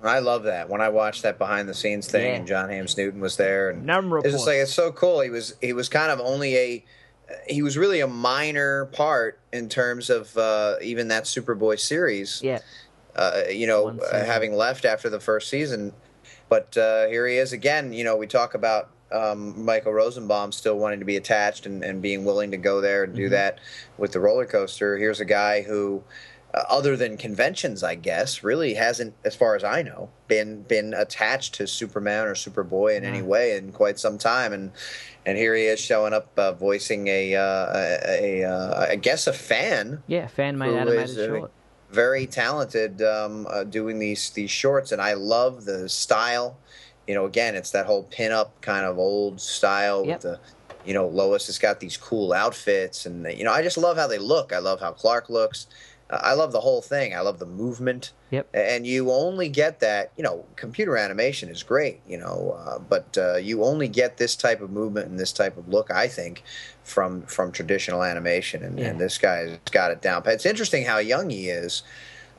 I 0.04 0.20
love 0.20 0.44
that. 0.44 0.70
When 0.70 0.82
I 0.82 0.90
watched 0.90 1.24
that 1.24 1.38
behind 1.38 1.68
the 1.70 1.74
scenes 1.74 2.08
thing, 2.08 2.26
Yeah. 2.28 2.36
and 2.36 2.48
John 2.48 2.70
Haymes 2.70 2.98
Newton 2.98 3.20
was 3.22 3.38
there, 3.38 3.70
and 3.70 3.86
Number 3.86 4.20
it's 4.20 4.32
just 4.32 4.48
like 4.48 4.58
it's 4.58 4.74
so 4.74 4.92
cool. 4.92 5.22
He 5.22 5.30
was 5.30 5.56
he 5.62 5.74
was 5.74 5.90
kind 5.90 6.12
of 6.12 6.20
only 6.20 6.56
a 6.58 6.86
he 7.48 7.62
was 7.62 7.78
really 7.78 8.00
a 8.02 8.08
minor 8.08 8.86
part 8.88 9.40
in 9.52 9.70
terms 9.70 10.10
of 10.10 10.36
uh, 10.38 10.76
even 10.82 11.08
that 11.08 11.24
Superboy 11.24 11.80
series. 11.80 12.42
Yeah, 12.44 12.60
uh, 13.16 13.44
you 13.50 13.66
know, 13.68 13.98
having 14.12 14.54
left 14.54 14.86
after 14.86 15.10
the 15.10 15.20
first 15.20 15.50
season. 15.50 15.94
But 16.50 16.78
uh, 16.78 17.08
here 17.08 17.26
he 17.28 17.38
is 17.38 17.54
again. 17.54 17.94
You 17.94 18.04
know, 18.04 18.16
we 18.18 18.28
talk 18.28 18.54
about 18.54 18.90
um, 19.12 19.64
Michael 19.64 19.94
Rosenbaum 19.94 20.52
still 20.52 20.78
wanting 20.78 21.00
to 21.00 21.06
be 21.06 21.16
attached 21.18 21.66
and, 21.66 21.84
and 21.84 22.02
being 22.02 22.26
willing 22.26 22.52
to 22.52 22.58
go 22.58 22.82
there 22.82 23.04
and 23.04 23.16
do 23.16 23.28
Mhm. 23.28 23.32
that 23.32 23.60
with 23.98 24.12
the 24.12 24.20
roller 24.20 24.46
coaster. 24.46 24.98
Here's 24.98 25.20
a 25.20 25.26
guy 25.26 25.62
who, 25.62 26.04
uh, 26.54 26.64
other 26.70 26.96
than 26.96 27.18
conventions, 27.18 27.84
I 27.84 27.96
guess, 27.96 28.44
really 28.44 28.76
hasn't, 28.76 29.16
as 29.26 29.36
far 29.36 29.56
as 29.56 29.64
I 29.64 29.82
know, 29.82 30.10
been 30.28 30.62
been 30.64 30.94
attached 30.94 31.56
to 31.56 31.68
Superman 31.68 32.28
or 32.28 32.36
Superboy 32.36 32.96
in 32.98 33.04
any 33.04 33.22
way 33.22 33.58
in 33.58 33.72
quite 33.72 33.98
some 34.00 34.18
time. 34.18 34.54
And 34.54 34.72
and 35.26 35.38
here 35.38 35.56
he 35.56 35.64
is 35.64 35.80
showing 35.80 36.14
up, 36.14 36.38
uh, 36.38 36.52
voicing 36.52 37.08
a, 37.08 37.36
uh, 37.36 37.68
a, 37.74 38.42
a 38.44 38.50
uh, 38.50 38.88
I 38.92 38.96
guess 38.98 39.26
a 39.28 39.34
fan 39.34 40.04
yeah, 40.08 40.28
fan 40.28 40.58
made 40.58 40.76
animated 40.76 41.18
is, 41.18 41.26
short. 41.28 41.52
very 41.90 42.28
talented 42.28 43.02
um, 43.02 43.48
uh, 43.50 43.64
doing 43.64 44.00
these 44.00 44.30
these 44.32 44.52
shorts, 44.52 44.92
and 44.92 45.02
I 45.02 45.14
love 45.14 45.66
the 45.66 45.90
style. 45.90 46.58
You 47.08 47.16
know, 47.16 47.26
again, 47.26 47.56
it's 47.56 47.72
that 47.72 47.86
whole 47.86 48.06
pinup 48.06 48.50
kind 48.62 48.86
of 48.86 48.98
old 48.98 49.42
style 49.42 50.06
Yep. 50.06 50.16
with 50.16 50.22
the, 50.22 50.40
you 50.86 50.94
know, 50.94 51.08
Lois 51.08 51.48
has 51.48 51.58
got 51.58 51.80
these 51.80 51.98
cool 51.98 52.32
outfits, 52.32 53.06
and 53.06 53.26
you 53.38 53.44
know, 53.44 53.52
I 53.52 53.62
just 53.62 53.78
love 53.78 53.98
how 53.98 54.08
they 54.08 54.20
look. 54.20 54.54
I 54.54 54.60
love 54.60 54.80
how 54.80 54.92
Clark 54.92 55.30
looks. 55.30 55.68
I 56.10 56.34
love 56.34 56.52
the 56.52 56.60
whole 56.62 56.82
thing. 56.82 57.16
I 57.16 57.22
love 57.22 57.40
the 57.40 57.46
movement. 57.46 58.12
Yep. 58.30 58.48
And 58.54 58.86
you 58.86 59.12
only 59.12 59.50
get 59.50 59.80
that. 59.80 60.12
You 60.18 60.24
know, 60.24 60.46
computer 60.56 60.96
animation 60.98 61.50
is 61.50 61.64
great. 61.64 62.02
You 62.08 62.18
know, 62.20 62.56
uh, 62.60 62.80
but 62.80 63.18
uh, 63.18 63.36
you 63.38 63.64
only 63.64 63.88
get 63.88 64.18
this 64.18 64.36
type 64.36 64.62
of 64.62 64.70
movement 64.70 65.08
and 65.08 65.20
this 65.20 65.32
type 65.32 65.58
of 65.58 65.68
look. 65.70 65.90
I 65.92 66.08
think 66.08 66.44
from 66.84 67.24
from 67.24 67.52
traditional 67.52 68.04
animation, 68.04 68.64
and, 68.64 68.78
Yeah. 68.78 68.88
and 68.88 69.00
this 69.00 69.18
guy's 69.18 69.58
got 69.72 69.92
it 69.92 70.02
down. 70.02 70.22
But 70.24 70.34
it's 70.34 70.46
interesting 70.46 70.86
how 70.86 70.98
young 71.00 71.30
he 71.30 71.50
is. 71.50 71.84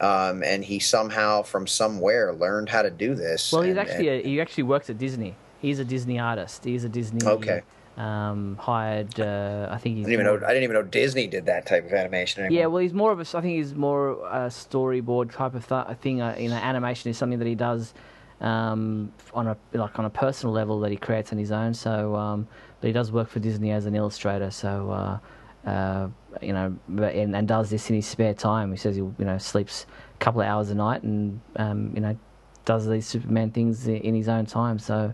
Um, 0.01 0.43
and 0.43 0.65
he 0.65 0.81
somehow, 0.81 1.43
from 1.43 1.67
somewhere, 1.69 2.33
learned 2.33 2.69
how 2.69 2.83
to 2.83 2.91
do 2.91 3.15
this. 3.15 3.53
Well, 3.53 3.63
he's 3.63 3.71
and- 3.71 3.79
actually 3.79 4.09
and- 4.09 4.25
a, 4.25 4.29
he 4.29 4.41
actually 4.41 4.65
works 4.65 4.91
at 4.91 4.99
Disney. 4.99 5.37
He's 5.61 5.79
a 5.79 5.85
Disney 5.85 6.19
artist. 6.19 6.65
He's 6.65 6.85
a 6.85 6.89
Disney 6.89 7.25
Okay. 7.25 7.63
Um, 7.97 8.57
hired. 8.57 9.19
Uh, 9.19 9.69
I 9.71 9.79
think 9.79 9.97
he's 9.97 10.07
I 10.07 10.11
didn't 10.11 10.27
even 10.27 10.41
know. 10.41 10.47
I 10.47 10.51
didn't 10.51 10.65
even 10.65 10.75
know 10.75 10.83
Disney 10.83 11.27
did 11.27 11.47
that 11.47 11.67
type 11.67 11.87
of 11.87 11.93
animation. 11.93 12.45
Anymore. 12.45 12.61
Yeah, 12.61 12.67
well, 12.67 12.83
he's 12.83 12.93
more 12.93 13.13
of 13.13 13.19
a. 13.19 13.23
I 13.23 13.41
think 13.41 13.57
he's 13.57 13.75
more 13.75 14.13
a 14.27 14.49
storyboard 14.49 15.33
type 15.33 15.55
of 15.55 15.67
th- 15.67 15.99
thing. 15.99 16.21
Uh, 16.21 16.37
you 16.39 16.49
know, 16.49 16.57
animation 16.57 17.11
is 17.11 17.19
something 17.19 17.39
that 17.39 17.49
he 17.49 17.55
does 17.55 17.95
um, 18.41 19.13
on 19.33 19.47
a 19.47 19.57
like 19.73 19.99
on 19.99 20.05
a 20.05 20.11
personal 20.11 20.53
level 20.53 20.81
that 20.81 20.91
he 20.91 20.97
creates 20.97 21.33
on 21.33 21.39
his 21.39 21.53
own. 21.53 21.75
So, 21.75 22.15
um, 22.17 22.49
but 22.81 22.89
he 22.89 22.93
does 22.93 23.13
work 23.13 23.29
for 23.29 23.39
Disney 23.39 23.71
as 23.71 23.87
an 23.87 23.95
illustrator. 23.95 24.51
So, 24.51 24.91
uh, 24.91 25.69
uh, 25.69 26.09
you 26.43 26.53
know, 26.53 26.77
and, 26.89 27.35
and 27.37 27.49
does 27.49 27.71
this 27.71 27.89
in 27.91 27.97
his 27.97 28.07
spare 28.07 28.35
time. 28.35 28.71
He 28.71 28.77
says 28.77 28.97
he 28.97 29.03
you 29.03 29.15
know 29.19 29.39
sleeps 29.39 29.87
a 30.15 30.19
couple 30.19 30.41
of 30.41 30.47
hours 30.47 30.71
a 30.71 30.75
night 30.75 31.03
and 31.03 31.41
um, 31.57 31.93
you 31.95 32.01
know 32.01 32.17
does 32.65 32.89
these 32.89 33.07
Superman 33.07 33.51
things 33.51 33.87
in 33.87 34.15
his 34.15 34.29
own 34.29 34.47
time. 34.47 34.79
So, 34.79 35.13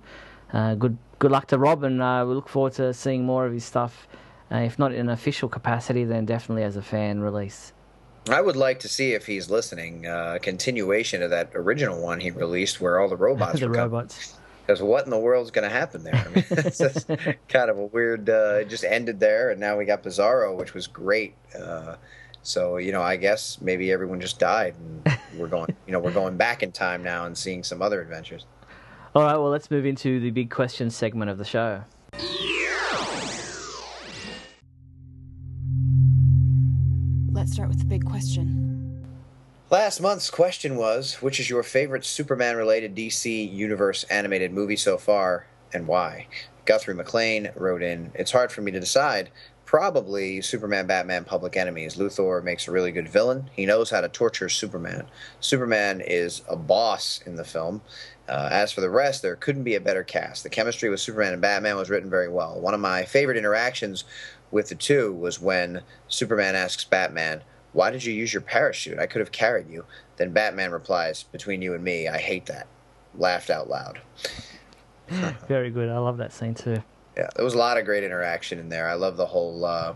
uh, 0.52 0.74
good 0.76 0.96
good 1.20 1.30
luck 1.30 1.46
to 1.48 1.58
Rob, 1.58 1.84
and 1.84 2.02
uh, 2.02 2.24
we 2.26 2.34
look 2.34 2.48
forward 2.48 2.72
to 2.72 2.92
seeing 2.92 3.24
more 3.24 3.46
of 3.46 3.52
his 3.52 3.64
stuff. 3.64 4.08
Uh, 4.50 4.56
if 4.56 4.80
not 4.80 4.92
in 4.92 5.02
an 5.02 5.10
official 5.10 5.48
capacity, 5.48 6.02
then 6.02 6.24
definitely 6.24 6.64
as 6.64 6.74
a 6.74 6.82
fan 6.82 7.20
release. 7.20 7.72
I 8.28 8.40
would 8.40 8.56
like 8.56 8.80
to 8.80 8.88
see 8.88 9.12
if 9.12 9.26
he's 9.26 9.48
listening. 9.48 10.06
Uh, 10.06 10.38
continuation 10.42 11.22
of 11.22 11.30
that 11.30 11.50
original 11.54 12.02
one 12.02 12.18
he 12.18 12.32
released, 12.32 12.80
where 12.80 12.98
all 12.98 13.08
the 13.08 13.16
robots 13.28 13.60
the 13.60 13.68
were 13.68 13.74
robots. 13.74 14.34
Because 14.66 14.82
what 14.82 15.04
in 15.04 15.10
the 15.10 15.18
world's 15.18 15.50
going 15.50 15.68
to 15.68 15.74
happen 15.74 16.02
there? 16.02 16.14
I 16.14 16.28
mean, 16.28 16.44
it's 16.50 16.78
just 16.78 17.08
kind 17.48 17.70
of 17.70 17.78
a 17.78 17.86
weird. 17.86 18.28
Uh, 18.28 18.58
it 18.62 18.68
just 18.68 18.84
ended 18.84 19.20
there, 19.20 19.50
and 19.50 19.60
now 19.60 19.76
we 19.76 19.84
got 19.84 20.02
Bizarro, 20.02 20.56
which 20.56 20.74
was 20.74 20.86
great. 20.86 21.34
Uh, 21.58 21.96
so 22.42 22.78
you 22.78 22.92
know, 22.92 23.02
I 23.02 23.16
guess 23.16 23.60
maybe 23.60 23.92
everyone 23.92 24.20
just 24.20 24.38
died, 24.38 24.74
and 24.76 25.18
we're 25.36 25.48
going. 25.48 25.76
You 25.86 25.92
know, 25.92 26.00
we're 26.00 26.12
going 26.12 26.36
back 26.36 26.62
in 26.62 26.72
time 26.72 27.02
now 27.02 27.26
and 27.26 27.36
seeing 27.36 27.62
some 27.62 27.82
other 27.82 28.00
adventures. 28.00 28.46
All 29.12 29.24
right, 29.24 29.36
well, 29.36 29.50
let's 29.50 29.72
move 29.72 29.86
into 29.86 30.20
the 30.20 30.30
big 30.30 30.50
question 30.50 30.88
segment 30.88 31.32
of 31.32 31.38
the 31.38 31.44
show. 31.44 31.82
Let's 37.32 37.52
start 37.52 37.70
with 37.70 37.80
the 37.80 37.86
big 37.86 38.04
question. 38.04 39.04
Last 39.68 40.00
month's 40.00 40.30
question 40.30 40.76
was 40.76 41.14
Which 41.14 41.40
is 41.40 41.50
your 41.50 41.64
favorite 41.64 42.04
Superman 42.04 42.56
related 42.56 42.94
DC 42.94 43.52
Universe 43.52 44.04
animated 44.04 44.52
movie 44.52 44.76
so 44.76 44.96
far, 44.96 45.46
and 45.72 45.88
why? 45.88 46.28
Guthrie 46.64 46.94
McLean 46.94 47.50
wrote 47.56 47.82
in 47.82 48.12
It's 48.14 48.30
hard 48.30 48.52
for 48.52 48.62
me 48.62 48.70
to 48.70 48.78
decide. 48.78 49.30
Probably 49.64 50.40
Superman 50.40 50.86
Batman 50.86 51.24
Public 51.24 51.56
Enemies. 51.56 51.96
Luthor 51.96 52.42
makes 52.42 52.68
a 52.68 52.72
really 52.72 52.92
good 52.92 53.08
villain. 53.08 53.50
He 53.52 53.66
knows 53.66 53.90
how 53.90 54.00
to 54.00 54.08
torture 54.08 54.48
Superman. 54.48 55.06
Superman 55.40 56.00
is 56.00 56.42
a 56.48 56.56
boss 56.56 57.20
in 57.26 57.36
the 57.36 57.44
film, 57.44 57.80
uh, 58.30 58.48
as 58.52 58.70
for 58.70 58.80
the 58.80 58.88
rest, 58.88 59.22
there 59.22 59.34
couldn't 59.34 59.64
be 59.64 59.74
a 59.74 59.80
better 59.80 60.04
cast. 60.04 60.44
The 60.44 60.50
chemistry 60.50 60.88
with 60.88 61.00
Superman 61.00 61.32
and 61.32 61.42
Batman 61.42 61.76
was 61.76 61.90
written 61.90 62.08
very 62.08 62.28
well. 62.28 62.60
One 62.60 62.74
of 62.74 62.80
my 62.80 63.04
favorite 63.04 63.36
interactions 63.36 64.04
with 64.52 64.68
the 64.68 64.76
two 64.76 65.12
was 65.12 65.40
when 65.40 65.82
Superman 66.06 66.54
asks 66.54 66.84
Batman, 66.84 67.42
Why 67.72 67.90
did 67.90 68.04
you 68.04 68.14
use 68.14 68.32
your 68.32 68.42
parachute? 68.42 69.00
I 69.00 69.06
could 69.06 69.18
have 69.18 69.32
carried 69.32 69.68
you. 69.68 69.84
Then 70.16 70.30
Batman 70.30 70.70
replies, 70.70 71.24
Between 71.24 71.60
you 71.60 71.74
and 71.74 71.82
me, 71.82 72.06
I 72.06 72.18
hate 72.18 72.46
that. 72.46 72.68
Laughed 73.16 73.50
out 73.50 73.68
loud. 73.68 74.00
Very 75.48 75.70
good. 75.70 75.88
I 75.88 75.98
love 75.98 76.18
that 76.18 76.32
scene 76.32 76.54
too. 76.54 76.80
Yeah, 77.16 77.28
there 77.34 77.44
was 77.44 77.54
a 77.54 77.58
lot 77.58 77.78
of 77.78 77.84
great 77.84 78.04
interaction 78.04 78.60
in 78.60 78.68
there. 78.68 78.88
I 78.88 78.94
love 78.94 79.16
the 79.16 79.26
whole 79.26 79.64
uh, 79.64 79.94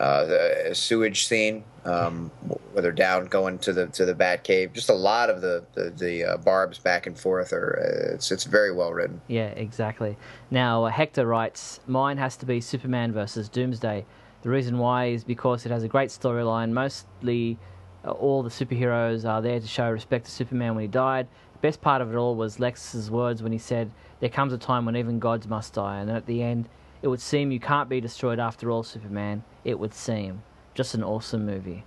uh, 0.00 0.74
sewage 0.74 1.26
scene 1.26 1.64
um, 1.84 2.30
where 2.72 2.82
they're 2.82 2.92
down 2.92 3.26
going 3.26 3.58
to 3.58 3.72
the 3.72 3.86
to 3.88 4.04
the 4.04 4.14
Bat 4.14 4.44
Cave. 4.44 4.72
Just 4.72 4.90
a 4.90 4.94
lot 4.94 5.30
of 5.30 5.40
the 5.40 5.64
the, 5.74 5.90
the 5.90 6.24
uh, 6.24 6.36
barbs 6.38 6.78
back 6.78 7.06
and 7.06 7.18
forth. 7.18 7.52
Are 7.52 7.78
uh, 7.78 8.14
it's 8.14 8.30
it's 8.30 8.44
very 8.44 8.72
well 8.72 8.92
written. 8.92 9.20
Yeah, 9.28 9.48
exactly. 9.48 10.16
Now 10.50 10.86
Hector 10.86 11.26
writes, 11.26 11.80
mine 11.86 12.18
has 12.18 12.36
to 12.38 12.46
be 12.46 12.60
Superman 12.60 13.12
versus 13.12 13.48
Doomsday. 13.48 14.04
The 14.42 14.48
reason 14.48 14.78
why 14.78 15.06
is 15.06 15.24
because 15.24 15.66
it 15.66 15.72
has 15.72 15.82
a 15.82 15.88
great 15.88 16.08
storyline. 16.08 16.70
Mostly, 16.70 17.58
uh, 18.04 18.12
all 18.12 18.42
the 18.42 18.48
superheroes 18.50 19.28
are 19.28 19.42
there 19.42 19.60
to 19.60 19.66
show 19.66 19.90
respect 19.90 20.24
to 20.26 20.30
Superman 20.30 20.74
when 20.74 20.82
he 20.82 20.88
died. 20.88 21.28
The 21.54 21.58
best 21.58 21.82
part 21.82 22.00
of 22.00 22.12
it 22.12 22.16
all 22.16 22.34
was 22.34 22.58
Lex's 22.58 23.10
words 23.10 23.42
when 23.42 23.52
he 23.52 23.58
said, 23.58 23.90
"There 24.20 24.30
comes 24.30 24.52
a 24.52 24.58
time 24.58 24.86
when 24.86 24.96
even 24.96 25.18
gods 25.18 25.46
must 25.46 25.74
die," 25.74 25.98
and 26.00 26.10
at 26.10 26.26
the 26.26 26.42
end, 26.42 26.68
it 27.02 27.08
would 27.08 27.20
seem 27.20 27.50
you 27.50 27.60
can't 27.60 27.88
be 27.88 28.00
destroyed 28.00 28.38
after 28.38 28.70
all, 28.70 28.82
Superman. 28.82 29.42
It 29.64 29.78
would 29.78 29.94
seem 29.94 30.42
just 30.74 30.94
an 30.94 31.02
awesome 31.02 31.46
movie. 31.46 31.84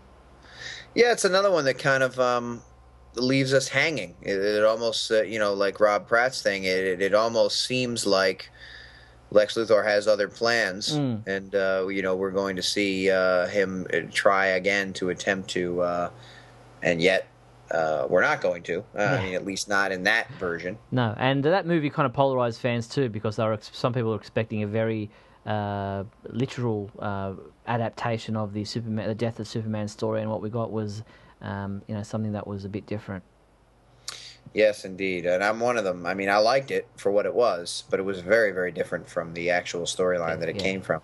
Yeah, 0.95 1.11
it's 1.11 1.25
another 1.25 1.51
one 1.51 1.65
that 1.65 1.79
kind 1.79 2.03
of 2.03 2.19
um, 2.19 2.61
leaves 3.15 3.53
us 3.53 3.67
hanging. 3.67 4.15
It, 4.21 4.37
it 4.37 4.63
almost, 4.63 5.11
uh, 5.11 5.23
you 5.23 5.39
know, 5.39 5.53
like 5.53 5.79
Rob 5.79 6.07
Pratt's 6.07 6.41
thing. 6.41 6.63
It, 6.65 6.77
it, 6.77 7.01
it 7.01 7.13
almost 7.13 7.65
seems 7.65 8.05
like 8.05 8.49
Lex 9.31 9.55
Luthor 9.55 9.83
has 9.83 10.07
other 10.07 10.27
plans, 10.27 10.93
Mm. 10.95 11.25
and 11.27 11.55
uh, 11.55 11.87
you 11.89 12.03
know 12.03 12.15
we're 12.15 12.29
going 12.31 12.55
to 12.55 12.61
see 12.61 13.09
uh, 13.09 13.47
him 13.47 13.87
uh, 13.91 14.01
try 14.11 14.45
again 14.47 14.93
to 14.93 15.09
attempt 15.09 15.49
to, 15.51 15.81
uh, 15.81 16.09
and 16.83 17.01
yet 17.01 17.27
uh, 17.73 18.05
we're 18.09 18.21
not 18.21 18.39
going 18.41 18.63
to. 18.63 18.83
Uh, 18.97 19.01
I 19.01 19.23
mean, 19.23 19.33
at 19.35 19.45
least 19.45 19.67
not 19.67 19.91
in 19.91 20.03
that 20.03 20.29
version. 20.35 20.77
No, 20.91 21.13
and 21.17 21.43
that 21.43 21.65
movie 21.65 21.89
kind 21.89 22.05
of 22.05 22.13
polarized 22.13 22.61
fans 22.61 22.87
too 22.87 23.09
because 23.09 23.35
they 23.35 23.43
were 23.43 23.53
ex- 23.53 23.71
some 23.73 23.93
people 23.93 24.11
were 24.11 24.15
expecting 24.17 24.63
a 24.63 24.67
very 24.67 25.09
uh, 25.45 26.03
literal 26.29 26.89
uh, 26.99 27.33
adaptation 27.67 28.35
of 28.37 28.53
the 28.53 28.63
Superman, 28.63 29.07
the 29.07 29.15
death 29.15 29.39
of 29.39 29.47
Superman 29.47 29.87
story, 29.87 30.21
and 30.21 30.29
what 30.29 30.41
we 30.41 30.49
got 30.49 30.71
was, 30.71 31.03
um, 31.41 31.81
you 31.87 31.95
know, 31.95 32.03
something 32.03 32.31
that 32.33 32.47
was 32.47 32.63
a 32.63 32.69
bit 32.69 32.85
different. 32.85 33.23
Yes, 34.53 34.85
indeed, 34.85 35.25
and 35.25 35.43
I'm 35.43 35.59
one 35.59 35.77
of 35.77 35.83
them. 35.83 36.05
I 36.05 36.13
mean, 36.13 36.29
I 36.29 36.37
liked 36.37 36.69
it 36.69 36.87
for 36.95 37.11
what 37.11 37.25
it 37.25 37.33
was, 37.33 37.85
but 37.89 37.99
it 37.99 38.03
was 38.03 38.19
very, 38.19 38.51
very 38.51 38.71
different 38.71 39.09
from 39.09 39.33
the 39.33 39.49
actual 39.49 39.81
storyline 39.83 40.39
that 40.41 40.49
it 40.49 40.57
Yeah. 40.57 40.61
came 40.61 40.81
from. 40.81 41.01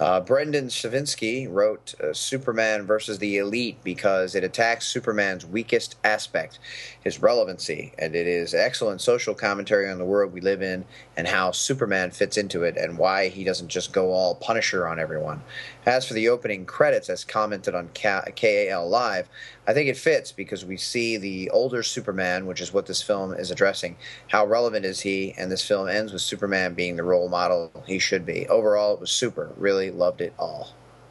Uh, 0.00 0.18
Brendan 0.18 0.68
Shavinsky 0.68 1.46
wrote 1.46 1.94
uh, 2.00 2.14
Superman 2.14 2.86
versus 2.86 3.18
the 3.18 3.36
Elite 3.36 3.76
because 3.84 4.34
it 4.34 4.42
attacks 4.42 4.86
Superman's 4.86 5.44
weakest 5.44 5.96
aspect, 6.02 6.58
his 7.04 7.20
relevancy, 7.20 7.92
and 7.98 8.14
it 8.14 8.26
is 8.26 8.54
excellent 8.54 9.02
social 9.02 9.34
commentary 9.34 9.90
on 9.90 9.98
the 9.98 10.04
world 10.06 10.32
we 10.32 10.40
live 10.40 10.62
in 10.62 10.86
and 11.20 11.28
how 11.28 11.50
Superman 11.50 12.10
fits 12.12 12.38
into 12.38 12.62
it 12.62 12.78
and 12.78 12.96
why 12.96 13.28
he 13.28 13.44
doesn't 13.44 13.68
just 13.68 13.92
go 13.92 14.10
all 14.10 14.34
Punisher 14.34 14.88
on 14.88 14.98
everyone. 14.98 15.42
As 15.84 16.08
for 16.08 16.14
the 16.14 16.30
opening 16.30 16.64
credits, 16.64 17.10
as 17.10 17.26
commented 17.26 17.74
on 17.74 17.90
KAL 17.90 18.88
Live, 18.88 19.28
I 19.68 19.74
think 19.74 19.90
it 19.90 19.98
fits 19.98 20.32
because 20.32 20.64
we 20.64 20.78
see 20.78 21.18
the 21.18 21.50
older 21.50 21.82
Superman, 21.82 22.46
which 22.46 22.62
is 22.62 22.72
what 22.72 22.86
this 22.86 23.02
film 23.02 23.34
is 23.34 23.50
addressing. 23.50 23.98
How 24.28 24.46
relevant 24.46 24.86
is 24.86 25.00
he? 25.00 25.34
And 25.36 25.52
this 25.52 25.62
film 25.62 25.88
ends 25.88 26.14
with 26.14 26.22
Superman 26.22 26.72
being 26.72 26.96
the 26.96 27.04
role 27.04 27.28
model 27.28 27.70
he 27.86 27.98
should 27.98 28.24
be. 28.24 28.48
Overall, 28.48 28.94
it 28.94 29.00
was 29.00 29.10
super. 29.10 29.52
Really 29.58 29.90
loved 29.90 30.22
it 30.22 30.32
all. 30.38 30.70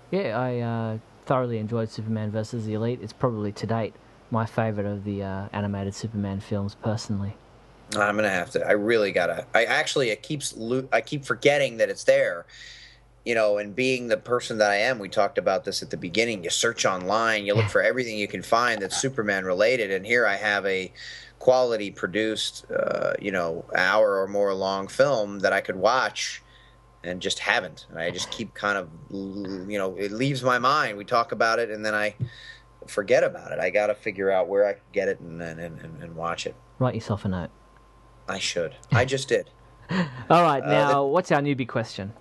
Yeah, 0.10 0.40
I 0.40 0.60
uh, 0.60 0.98
thoroughly 1.28 1.60
enjoyed 1.60 1.92
Superman 1.92 2.32
versus 2.32 2.66
the 2.66 2.74
Elite. 2.74 2.98
It's 3.04 3.14
probably 3.14 3.52
to 3.52 3.68
date 3.68 3.94
my 4.32 4.48
favorite 4.48 4.88
of 4.88 5.04
the 5.04 5.22
uh, 5.22 5.50
animated 5.54 5.94
Superman 5.94 6.40
films, 6.40 6.76
personally. 6.82 7.36
I'm 7.96 8.16
gonna 8.16 8.30
have 8.30 8.52
to. 8.52 8.68
I 8.68 8.74
really 8.74 9.12
gotta. 9.12 9.46
I 9.54 9.66
actually, 9.66 10.10
it 10.10 10.22
keeps. 10.22 10.56
lo- 10.56 10.88
I 10.92 11.02
keep 11.02 11.26
forgetting 11.26 11.78
that 11.78 11.90
it's 11.90 12.04
there. 12.04 12.46
You 13.26 13.36
know, 13.36 13.58
and 13.58 13.76
being 13.76 14.08
the 14.08 14.18
person 14.18 14.58
that 14.60 14.72
I 14.72 14.78
am, 14.78 14.98
we 14.98 15.10
talked 15.10 15.38
about 15.38 15.66
this 15.66 15.84
at 15.84 15.90
the 15.90 15.98
beginning. 15.98 16.44
You 16.44 16.50
search 16.50 16.86
online, 16.86 17.46
you 17.46 17.54
look 17.54 17.68
for 17.68 17.82
everything 17.82 18.18
you 18.18 18.28
can 18.28 18.42
find 18.42 18.82
that's 18.82 18.98
Superman 18.98 19.44
related, 19.44 19.92
and 19.92 20.06
here 20.06 20.26
I 20.26 20.36
have 20.36 20.66
a 20.66 20.92
quality 21.38 21.92
produced, 21.92 22.66
uh, 22.72 23.14
you 23.20 23.32
know, 23.32 23.66
hour 23.76 24.22
or 24.22 24.28
more 24.28 24.54
long 24.54 24.88
film 24.88 25.40
that 25.40 25.54
I 25.54 25.62
could 25.62 25.76
watch, 25.76 26.42
and 27.04 27.22
just 27.22 27.40
haven't. 27.40 27.88
And 27.90 28.00
I 28.00 28.10
just 28.10 28.32
keep 28.32 28.54
kind 28.54 28.78
of, 28.78 28.90
you 29.12 29.78
know, 29.78 29.96
it 29.96 30.12
leaves 30.12 30.44
my 30.44 30.58
mind. 30.60 30.98
We 30.98 31.06
talk 31.06 31.32
about 31.32 31.60
it, 31.60 31.70
and 31.70 31.86
then 31.86 31.94
I 31.94 32.16
forget 32.88 33.24
about 33.24 33.52
it. 33.52 33.60
I 33.60 33.70
got 33.70 33.88
to 33.88 33.96
figure 33.96 34.32
out 34.32 34.48
where 34.48 34.66
I 34.66 34.74
can 34.74 34.82
get 34.94 35.08
it 35.08 35.20
and 35.20 35.42
and, 35.42 35.60
and, 35.60 36.04
and 36.04 36.16
watch 36.16 36.48
it. 36.48 36.56
Write 36.80 36.96
yourself 36.96 37.26
a 37.26 37.28
note. 37.28 37.50
I 38.30 38.38
should. 38.40 38.76
I 38.92 39.06
just 39.06 39.28
did. 39.28 39.50
All 40.30 40.44
right, 40.44 40.64
Uh, 40.64 40.68
now 40.70 41.06
what's 41.06 41.32
our 41.32 41.42
newbie 41.42 41.68
question? 41.68 42.14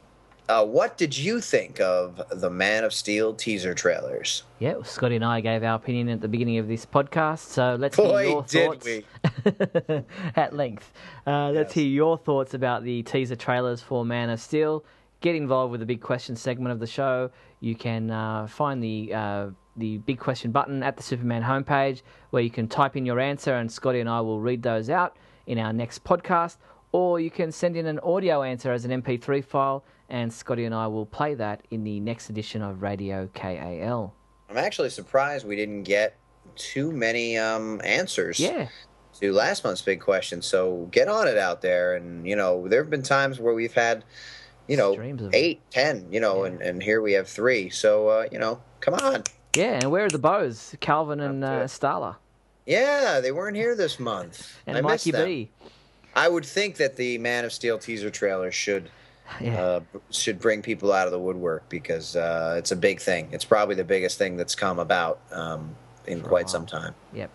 Uh, 0.49 0.65
what 0.65 0.97
did 0.97 1.17
you 1.19 1.43
think 1.43 1.79
of 1.79 2.23
the 2.31 2.49
Man 2.49 2.83
of 2.83 2.95
Steel 2.95 3.35
teaser 3.35 3.75
trailers? 3.75 4.45
Yeah, 4.59 4.73
well, 4.77 4.85
Scotty 4.85 5.17
and 5.17 5.25
I 5.25 5.43
gave 5.43 5.63
our 5.63 5.75
opinion 5.77 6.09
at 6.09 6.23
the 6.23 6.29
beginning 6.29 6.57
of 6.57 6.67
this 6.69 6.87
podcast, 6.87 7.41
so 7.41 7.77
let's 7.79 7.97
hear 7.97 8.23
your 8.23 8.43
did 8.45 8.65
thoughts 8.83 8.87
we. 8.87 9.05
at 10.37 10.55
length. 10.57 10.91
Uh, 11.27 11.51
let's 11.51 11.69
Yes. 11.71 11.75
hear 11.75 11.87
your 11.87 12.17
thoughts 12.17 12.55
about 12.55 12.83
the 12.83 13.03
teaser 13.03 13.37
trailers 13.37 13.83
for 13.83 14.07
Man 14.07 14.31
of 14.31 14.41
Steel. 14.41 14.85
Get 15.21 15.35
involved 15.35 15.71
with 15.73 15.81
the 15.81 15.87
big 15.87 16.01
question 16.01 16.35
segment 16.37 16.73
of 16.73 16.81
the 16.81 16.87
show. 16.87 17.31
You 17.61 17.75
can 17.75 18.11
uh, 18.11 18.47
find 18.47 18.83
the 18.83 19.13
uh, 19.13 19.47
the 19.77 19.99
big 19.99 20.19
question 20.19 20.51
button 20.51 20.83
at 20.83 20.97
the 20.97 21.03
Superman 21.03 21.43
homepage, 21.43 22.01
where 22.31 22.43
you 22.43 22.51
can 22.51 22.69
type 22.69 22.97
in 22.97 23.05
your 23.05 23.21
answer, 23.21 23.55
and 23.55 23.71
Scotty 23.71 24.01
and 24.01 24.09
I 24.09 24.23
will 24.23 24.41
read 24.41 24.63
those 24.63 24.89
out 24.89 25.17
in 25.49 25.59
our 25.59 25.73
next 25.73 26.05
podcast. 26.05 26.59
Or 26.93 27.19
you 27.19 27.31
can 27.31 27.51
send 27.51 27.77
in 27.77 27.87
an 27.87 27.99
audio 27.99 28.43
answer 28.43 28.73
as 28.73 28.85
an 28.85 29.03
MP3 29.03 29.45
file, 29.45 29.85
and 30.09 30.33
Scotty 30.33 30.65
and 30.65 30.75
I 30.75 30.87
will 30.87 31.05
play 31.05 31.35
that 31.35 31.63
in 31.71 31.85
the 31.85 31.99
next 32.01 32.31
edition 32.31 32.63
of 32.63 32.81
Radio 32.83 33.29
KAL. 33.35 34.15
I'm 34.49 34.57
actually 34.57 34.89
surprised 34.91 35.47
we 35.47 35.57
didn't 35.57 35.83
get 35.83 36.17
too 36.57 36.91
many 36.93 37.37
um, 37.37 37.81
answers 37.85 38.41
Yeah, 38.41 38.69
to 39.21 39.33
last 39.33 39.65
month's 39.65 39.83
big 39.83 40.01
question. 40.01 40.41
So 40.41 40.89
get 40.91 41.09
on 41.09 41.29
it 41.29 41.37
out 41.37 41.61
there. 41.61 41.95
And, 41.95 42.27
you 42.27 42.35
know, 42.37 42.67
there 42.69 42.81
have 42.83 42.89
been 42.91 43.03
times 43.03 43.39
where 43.39 43.53
we've 43.53 43.75
had, 43.75 44.05
you 44.67 44.79
know, 44.79 44.97
eight, 45.35 45.61
ten, 45.71 46.07
you 46.11 46.21
know, 46.21 46.45
Yeah. 46.45 46.51
and, 46.53 46.63
and 46.63 46.83
here 46.83 47.03
we 47.03 47.13
have 47.13 47.29
three. 47.29 47.69
So, 47.69 48.09
uh, 48.09 48.27
you 48.33 48.39
know, 48.39 48.63
come 48.81 48.95
on. 48.95 49.25
yeah. 49.55 49.75
And 49.83 49.91
where 49.91 50.07
are 50.07 50.11
the 50.11 50.19
bows? 50.19 50.75
Calvin 50.81 51.21
and 51.21 51.45
uh, 51.45 51.65
Starla 51.65 52.17
Yeah, 52.69 53.21
they 53.21 53.33
weren't 53.33 53.57
here 53.57 53.75
this 53.75 53.99
month. 53.99 54.55
and 54.67 54.77
I 54.77 54.81
missed 54.83 55.07
Mikey 55.07 55.11
them. 55.11 55.25
B. 55.27 55.49
I 56.15 56.29
would 56.29 56.45
think 56.45 56.77
that 56.77 56.97
the 56.97 57.17
Man 57.19 57.45
of 57.45 57.53
Steel 57.53 57.79
teaser 57.79 58.11
trailer 58.11 58.53
should 58.53 58.91
Yeah. 59.41 59.61
uh, 59.63 59.81
should 60.11 60.39
bring 60.39 60.61
people 60.63 60.93
out 60.93 61.07
of 61.07 61.13
the 61.13 61.19
woodwork 61.19 61.69
because 61.71 62.15
uh, 62.17 62.57
it's 62.59 62.71
a 62.73 62.77
big 62.77 63.01
thing. 63.01 63.29
It's 63.33 63.45
probably 63.45 63.75
the 63.75 63.85
biggest 63.85 64.19
thing 64.19 64.37
that's 64.37 64.55
come 64.55 64.79
about 64.79 65.21
um, 65.33 65.75
in 66.07 66.21
For 66.21 66.27
a 66.27 66.29
quite 66.29 66.45
while. 66.45 66.53
some 66.53 66.67
time. 66.67 66.95
Yep. 67.15 67.31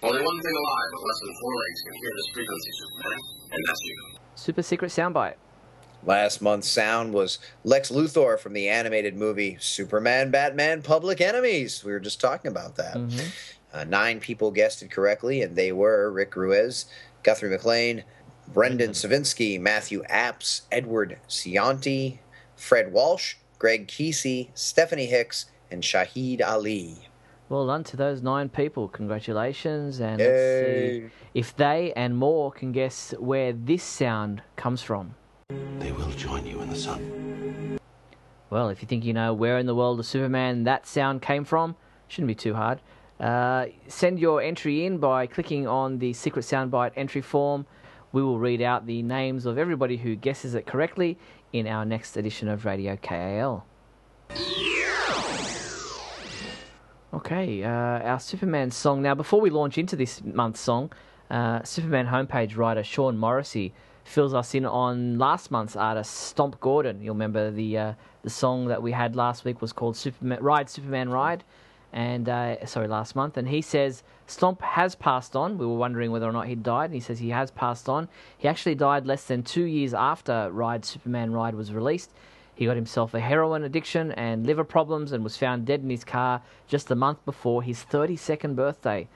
Only 0.00 0.22
one 0.22 0.40
thing 0.42 0.56
alive 0.56 0.90
with 0.92 1.02
less 1.08 1.20
than 1.20 1.34
four 1.40 1.54
legs 1.56 1.80
can 1.84 1.94
hear 1.94 2.10
this 2.16 2.26
frequency, 2.34 2.70
Superman, 2.78 3.18
and 3.52 3.64
that's 3.66 3.80
you. 3.84 3.96
Super 4.36 4.62
secret 4.62 4.90
soundbite. 4.90 5.34
Last 6.04 6.40
month's 6.40 6.68
sound 6.68 7.12
was 7.12 7.38
Lex 7.64 7.90
Luthor 7.90 8.38
from 8.38 8.52
the 8.52 8.68
animated 8.68 9.16
movie 9.16 9.56
Superman, 9.60 10.30
Batman, 10.30 10.82
Public 10.82 11.20
Enemies. 11.20 11.84
We 11.84 11.92
were 11.92 12.00
just 12.00 12.20
talking 12.20 12.50
about 12.50 12.76
that. 12.76 12.96
Mhm. 12.96 13.32
Uh, 13.72 13.84
nine 13.84 14.20
people 14.20 14.50
guessed 14.50 14.82
it 14.82 14.90
correctly, 14.90 15.42
and 15.42 15.54
they 15.56 15.72
were 15.72 16.10
Rick 16.10 16.36
Ruiz, 16.36 16.86
Guthrie 17.22 17.50
McLean, 17.50 18.04
Brendan 18.46 18.92
Savinsky, 18.92 19.60
Matthew 19.60 20.02
Apps, 20.04 20.62
Edward 20.72 21.18
Cianti, 21.28 22.18
Fred 22.56 22.92
Walsh, 22.92 23.34
Greg 23.58 23.88
Kesey, 23.88 24.48
Stephanie 24.54 25.06
Hicks, 25.06 25.46
and 25.70 25.82
Shahid 25.82 26.40
Ali. 26.40 27.08
Well 27.50 27.66
done 27.66 27.84
to 27.84 27.96
those 27.96 28.22
nine 28.22 28.48
people. 28.48 28.88
Congratulations. 28.88 30.00
And 30.00 30.18
let's 30.18 30.30
see 30.30 31.10
if 31.34 31.56
they 31.56 31.92
and 31.94 32.16
more 32.16 32.50
can 32.52 32.72
guess 32.72 33.12
where 33.18 33.52
this 33.52 33.82
sound 33.82 34.42
comes 34.56 34.82
from. 34.82 35.14
They 35.78 35.92
will 35.92 36.10
join 36.10 36.44
you 36.44 36.60
in 36.60 36.68
the 36.68 36.76
sun. 36.76 37.78
Well, 38.50 38.68
if 38.68 38.82
you 38.82 38.88
think 38.88 39.02
you 39.02 39.14
know 39.14 39.32
where 39.32 39.56
in 39.56 39.64
the 39.64 39.74
world 39.74 39.98
of 39.98 40.04
Superman 40.04 40.64
that 40.64 40.86
sound 40.86 41.22
came 41.22 41.44
from, 41.46 41.74
shouldn't 42.06 42.28
be 42.28 42.34
too 42.34 42.52
hard. 42.52 42.82
Uh, 43.18 43.66
send 43.86 44.18
your 44.18 44.42
entry 44.42 44.84
in 44.84 44.98
by 44.98 45.26
clicking 45.26 45.66
on 45.66 46.00
the 46.00 46.12
secret 46.12 46.42
soundbite 46.42 46.92
entry 46.96 47.22
form. 47.22 47.64
We 48.12 48.22
will 48.22 48.38
read 48.38 48.60
out 48.60 48.84
the 48.84 49.02
names 49.02 49.46
of 49.46 49.56
everybody 49.56 49.96
who 49.96 50.16
guesses 50.16 50.54
it 50.54 50.66
correctly 50.66 51.18
in 51.50 51.66
our 51.66 51.86
next 51.86 52.18
edition 52.18 52.48
of 52.48 52.66
Radio 52.66 52.96
KAL. 52.96 53.64
Okay, 57.14 57.64
uh, 57.64 57.68
our 57.70 58.20
Superman 58.20 58.70
song. 58.70 59.00
Now, 59.00 59.14
before 59.14 59.40
we 59.40 59.48
launch 59.48 59.78
into 59.78 59.96
this 59.96 60.22
month's 60.22 60.60
song, 60.60 60.92
uh, 61.30 61.62
Superman 61.62 62.06
homepage 62.08 62.54
writer 62.54 62.84
Sean 62.84 63.16
Morrissey 63.16 63.72
fills 64.08 64.34
us 64.34 64.54
in 64.54 64.64
on 64.64 65.18
last 65.18 65.50
month's 65.50 65.76
artist 65.76 66.12
Stomp 66.12 66.58
Gordon. 66.60 67.02
You'll 67.02 67.14
remember 67.14 67.50
the 67.50 67.78
uh, 67.78 67.92
the 68.22 68.30
song 68.30 68.66
that 68.66 68.82
we 68.82 68.92
had 68.92 69.14
last 69.14 69.44
week 69.44 69.60
was 69.60 69.72
called 69.72 69.96
Superman 69.96 70.42
Ride 70.42 70.70
Superman 70.70 71.10
Ride, 71.10 71.44
and 71.92 72.28
uh, 72.28 72.64
sorry 72.66 72.88
last 72.88 73.14
month. 73.14 73.36
And 73.36 73.48
he 73.48 73.60
says 73.60 74.02
Stomp 74.26 74.62
has 74.62 74.94
passed 74.94 75.36
on. 75.36 75.58
We 75.58 75.66
were 75.66 75.76
wondering 75.76 76.10
whether 76.10 76.26
or 76.28 76.32
not 76.32 76.46
he'd 76.46 76.62
died. 76.62 76.86
And 76.86 76.94
he 76.94 77.00
says 77.00 77.18
he 77.18 77.30
has 77.30 77.50
passed 77.50 77.88
on. 77.88 78.08
He 78.36 78.48
actually 78.48 78.74
died 78.74 79.06
less 79.06 79.24
than 79.24 79.42
two 79.42 79.64
years 79.64 79.94
after 79.94 80.50
Ride 80.50 80.84
Superman 80.84 81.32
Ride 81.32 81.54
was 81.54 81.72
released. 81.72 82.10
He 82.54 82.66
got 82.66 82.76
himself 82.76 83.14
a 83.14 83.20
heroin 83.20 83.62
addiction 83.62 84.10
and 84.12 84.44
liver 84.44 84.64
problems 84.64 85.12
and 85.12 85.22
was 85.22 85.36
found 85.36 85.64
dead 85.64 85.80
in 85.80 85.90
his 85.90 86.02
car 86.02 86.42
just 86.66 86.90
a 86.90 86.96
month 86.96 87.24
before 87.24 87.62
his 87.62 87.84
32nd 87.84 88.56
birthday. 88.56 89.06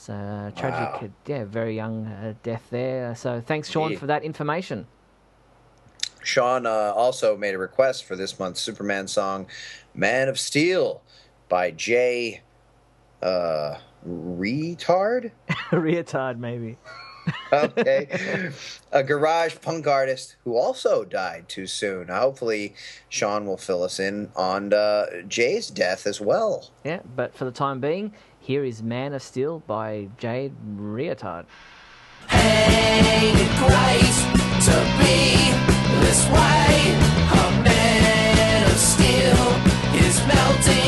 So 0.00 0.14
uh, 0.14 0.50
tragic, 0.52 1.02
Wow. 1.02 1.10
yeah, 1.26 1.44
very 1.44 1.76
young 1.76 2.06
uh, 2.06 2.32
death 2.42 2.66
there. 2.70 3.14
So 3.14 3.42
thanks, 3.44 3.68
Sean, 3.68 3.98
for 3.98 4.06
that 4.06 4.22
information. 4.22 4.86
Sean 6.22 6.64
uh, 6.64 6.70
also 6.70 7.36
made 7.36 7.54
a 7.54 7.58
request 7.58 8.04
for 8.06 8.16
this 8.16 8.38
month's 8.38 8.62
Superman 8.62 9.08
song, 9.08 9.46
"Man 9.94 10.28
of 10.30 10.40
Steel" 10.40 11.02
by 11.50 11.70
Jay 11.70 12.40
uh, 13.22 13.76
Reatard. 14.08 15.32
Reatard, 15.70 16.38
maybe. 16.38 16.78
Okay, 17.52 18.50
a 18.92 19.02
garage 19.02 19.56
punk 19.60 19.86
artist 19.86 20.36
who 20.44 20.56
also 20.56 21.04
died 21.04 21.48
too 21.48 21.66
soon. 21.66 22.08
Hopefully, 22.08 22.74
Sean 23.08 23.44
will 23.44 23.58
fill 23.58 23.82
us 23.82 24.00
in 24.00 24.30
on 24.34 24.72
uh, 24.72 25.06
Jay's 25.28 25.68
death 25.68 26.06
as 26.06 26.20
well. 26.20 26.70
Yeah, 26.82 27.00
but 27.14 27.34
for 27.34 27.44
the 27.44 27.50
time 27.52 27.78
being, 27.78 28.14
here 28.40 28.64
is 28.64 28.82
Man 28.82 29.12
of 29.12 29.22
Steel 29.22 29.62
by 29.66 30.08
Jade. 30.18 30.54
Ain't 32.32 33.36
it 33.38 33.52
great 33.58 34.16
to 34.66 34.76
be 34.98 35.52
this 36.00 36.26
way? 36.28 36.96
A 37.32 37.62
man 37.62 38.70
of 38.70 38.78
steel 38.78 39.42
is 40.04 40.16
melting 40.26 40.79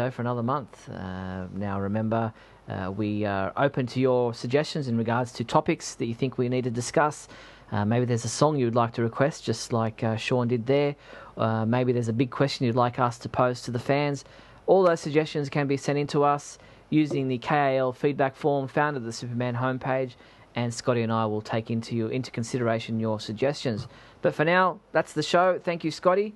show 0.00 0.10
for 0.10 0.22
another 0.22 0.42
month. 0.42 0.88
Uh, 0.88 1.46
now, 1.52 1.78
remember, 1.78 2.32
uh, 2.70 2.90
we 2.90 3.26
are 3.26 3.52
open 3.58 3.86
to 3.86 4.00
your 4.00 4.32
suggestions 4.32 4.88
in 4.88 4.96
regards 4.96 5.30
to 5.30 5.44
topics 5.44 5.94
that 5.96 6.06
you 6.06 6.14
think 6.14 6.38
we 6.38 6.48
need 6.48 6.64
to 6.64 6.70
discuss. 6.70 7.28
Uh, 7.70 7.84
maybe 7.84 8.06
there's 8.06 8.24
a 8.24 8.28
song 8.28 8.56
you'd 8.56 8.74
like 8.74 8.94
to 8.94 9.02
request, 9.02 9.44
just 9.44 9.74
like 9.74 10.02
uh, 10.02 10.16
Sean 10.16 10.48
did 10.48 10.64
there. 10.64 10.96
Uh, 11.36 11.66
maybe 11.66 11.92
there's 11.92 12.08
a 12.08 12.14
big 12.14 12.30
question 12.30 12.64
you'd 12.64 12.76
like 12.76 12.98
us 12.98 13.18
to 13.18 13.28
pose 13.28 13.60
to 13.60 13.70
the 13.70 13.78
fans. 13.78 14.24
All 14.66 14.82
those 14.82 15.00
suggestions 15.00 15.50
can 15.50 15.66
be 15.66 15.76
sent 15.76 15.98
in 15.98 16.06
to 16.08 16.24
us 16.24 16.58
using 16.88 17.28
the 17.28 17.36
KAL 17.36 17.92
feedback 17.92 18.34
form 18.34 18.68
found 18.68 18.96
at 18.96 19.04
the 19.04 19.12
Superman 19.12 19.54
homepage, 19.54 20.12
and 20.54 20.72
Scotty 20.72 21.02
and 21.02 21.12
I 21.12 21.26
will 21.26 21.42
take 21.42 21.70
into 21.70 21.94
you 21.94 22.08
into 22.08 22.30
consideration 22.30 23.00
your 23.00 23.20
suggestions. 23.20 23.86
But 24.22 24.34
for 24.34 24.46
now, 24.46 24.80
that's 24.92 25.12
the 25.12 25.22
show. 25.22 25.60
Thank 25.62 25.84
you, 25.84 25.90
Scotty. 25.90 26.34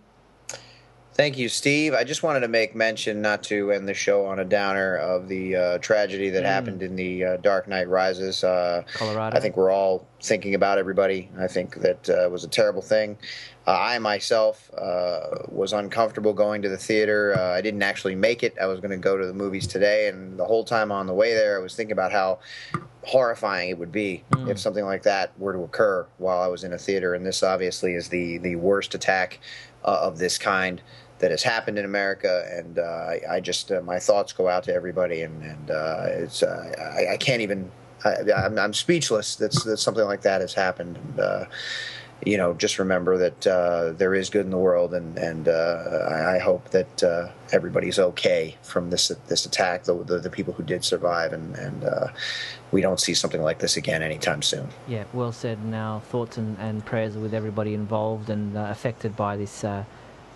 Thank 1.14 1.38
you, 1.38 1.48
Steve. 1.48 1.94
I 1.94 2.02
just 2.02 2.24
wanted 2.24 2.40
to 2.40 2.48
make 2.48 2.74
mention, 2.74 3.22
not 3.22 3.44
to 3.44 3.70
end 3.70 3.86
the 3.86 3.94
show 3.94 4.26
on 4.26 4.40
a 4.40 4.44
downer, 4.44 4.96
of 4.96 5.28
the 5.28 5.54
uh, 5.54 5.78
tragedy 5.78 6.28
that 6.30 6.42
happened 6.44 6.82
in 6.82 6.96
the 6.96 7.24
uh, 7.24 7.36
Dark 7.36 7.68
Knight 7.68 7.88
Rises. 7.88 8.42
Uh, 8.42 8.82
Colorado. 8.94 9.36
I 9.36 9.38
think 9.38 9.56
we're 9.56 9.70
all 9.70 10.08
thinking 10.20 10.56
about 10.56 10.78
everybody. 10.78 11.30
I 11.38 11.46
think 11.46 11.76
that 11.76 12.10
uh, 12.10 12.28
was 12.30 12.42
a 12.42 12.48
terrible 12.48 12.82
thing. 12.82 13.16
Uh, 13.64 13.78
I 13.78 13.98
myself 14.00 14.68
uh, 14.76 15.46
was 15.48 15.72
uncomfortable 15.72 16.32
going 16.32 16.62
to 16.62 16.68
the 16.68 16.76
theater. 16.76 17.38
Uh, 17.38 17.52
I 17.52 17.60
didn't 17.60 17.84
actually 17.84 18.16
make 18.16 18.42
it. 18.42 18.56
I 18.60 18.66
was 18.66 18.80
going 18.80 18.90
to 18.90 18.96
go 18.96 19.16
to 19.16 19.24
the 19.24 19.32
movies 19.32 19.68
today, 19.68 20.08
and 20.08 20.36
the 20.36 20.44
whole 20.44 20.64
time 20.64 20.90
on 20.90 21.06
the 21.06 21.14
way 21.14 21.34
there, 21.34 21.56
I 21.56 21.62
was 21.62 21.76
thinking 21.76 21.92
about 21.92 22.10
how 22.10 22.40
horrifying 23.02 23.68
it 23.68 23.78
would 23.78 23.92
be 23.92 24.24
if 24.48 24.58
something 24.58 24.84
like 24.84 25.02
that 25.02 25.38
were 25.38 25.52
to 25.52 25.60
occur 25.60 26.06
while 26.16 26.40
I 26.40 26.48
was 26.48 26.64
in 26.64 26.72
a 26.72 26.78
theater. 26.78 27.14
And 27.14 27.24
this 27.24 27.44
obviously 27.44 27.94
is 27.94 28.08
the 28.08 28.38
the 28.38 28.56
worst 28.56 28.96
attack 28.96 29.38
uh, 29.84 29.98
of 30.02 30.18
this 30.18 30.38
kind 30.38 30.80
that 31.24 31.30
has 31.30 31.42
happened 31.42 31.78
in 31.78 31.86
America. 31.86 32.46
And 32.52 32.78
uh, 32.78 32.82
I, 32.82 33.20
I 33.36 33.40
just 33.40 33.72
uh, 33.72 33.80
my 33.80 33.98
thoughts 33.98 34.34
go 34.34 34.46
out 34.46 34.64
to 34.64 34.74
everybody, 34.74 35.22
and 35.22 35.42
and 35.42 35.70
uh, 35.70 36.04
it's 36.06 36.42
I, 36.42 37.12
I 37.12 37.16
can't 37.16 37.40
even 37.40 37.70
I, 38.04 38.16
I'm, 38.36 38.58
I'm 38.58 38.74
speechless 38.74 39.36
that 39.36 39.52
that 39.64 39.78
something 39.78 40.04
like 40.04 40.20
that 40.20 40.42
has 40.42 40.52
happened. 40.52 40.98
And, 40.98 41.20
uh, 41.20 41.44
you 42.26 42.36
know, 42.36 42.52
just 42.52 42.78
remember 42.78 43.16
that 43.16 43.46
uh, 43.46 43.92
there 43.92 44.14
is 44.14 44.28
good 44.28 44.44
in 44.44 44.50
the 44.50 44.58
world, 44.58 44.92
and 44.92 45.16
and 45.16 45.48
uh, 45.48 46.08
I, 46.10 46.38
hope 46.38 46.70
that 46.70 47.02
uh, 47.02 47.28
everybody's 47.52 47.98
okay 47.98 48.56
from 48.62 48.90
this 48.90 49.08
this 49.26 49.46
attack. 49.46 49.84
The 49.84 49.94
the, 50.04 50.18
the 50.18 50.30
people 50.30 50.52
who 50.52 50.62
did 50.62 50.84
survive, 50.84 51.32
and 51.32 51.54
and 51.56 51.84
uh, 51.84 52.08
we 52.70 52.82
don't 52.82 53.00
see 53.00 53.14
something 53.14 53.42
like 53.42 53.60
this 53.60 53.78
again 53.78 54.02
anytime 54.02 54.42
soon. 54.42 54.68
Yeah, 54.88 55.04
well 55.14 55.32
said. 55.32 55.56
And 55.58 55.74
our 55.74 56.00
thoughts 56.02 56.36
and, 56.36 56.58
and 56.58 56.84
prayers 56.84 57.16
are 57.16 57.20
with 57.20 57.34
everybody 57.34 57.72
involved 57.72 58.28
and 58.28 58.56
affected 58.56 59.16
by 59.16 59.36
this 59.38 59.64
uh, 59.64 59.84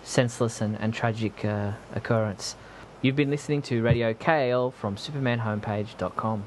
senseless 0.09 0.59
and, 0.59 0.75
and 0.79 0.93
tragic 0.93 1.45
uh, 1.45 1.73
occurrence. 1.93 2.55
You've 3.01 3.15
been 3.15 3.29
listening 3.29 3.61
to 3.63 3.81
Radio 3.81 4.13
KAL 4.13 4.71
from 4.71 4.95
supermanhomepage.com. 4.95 6.43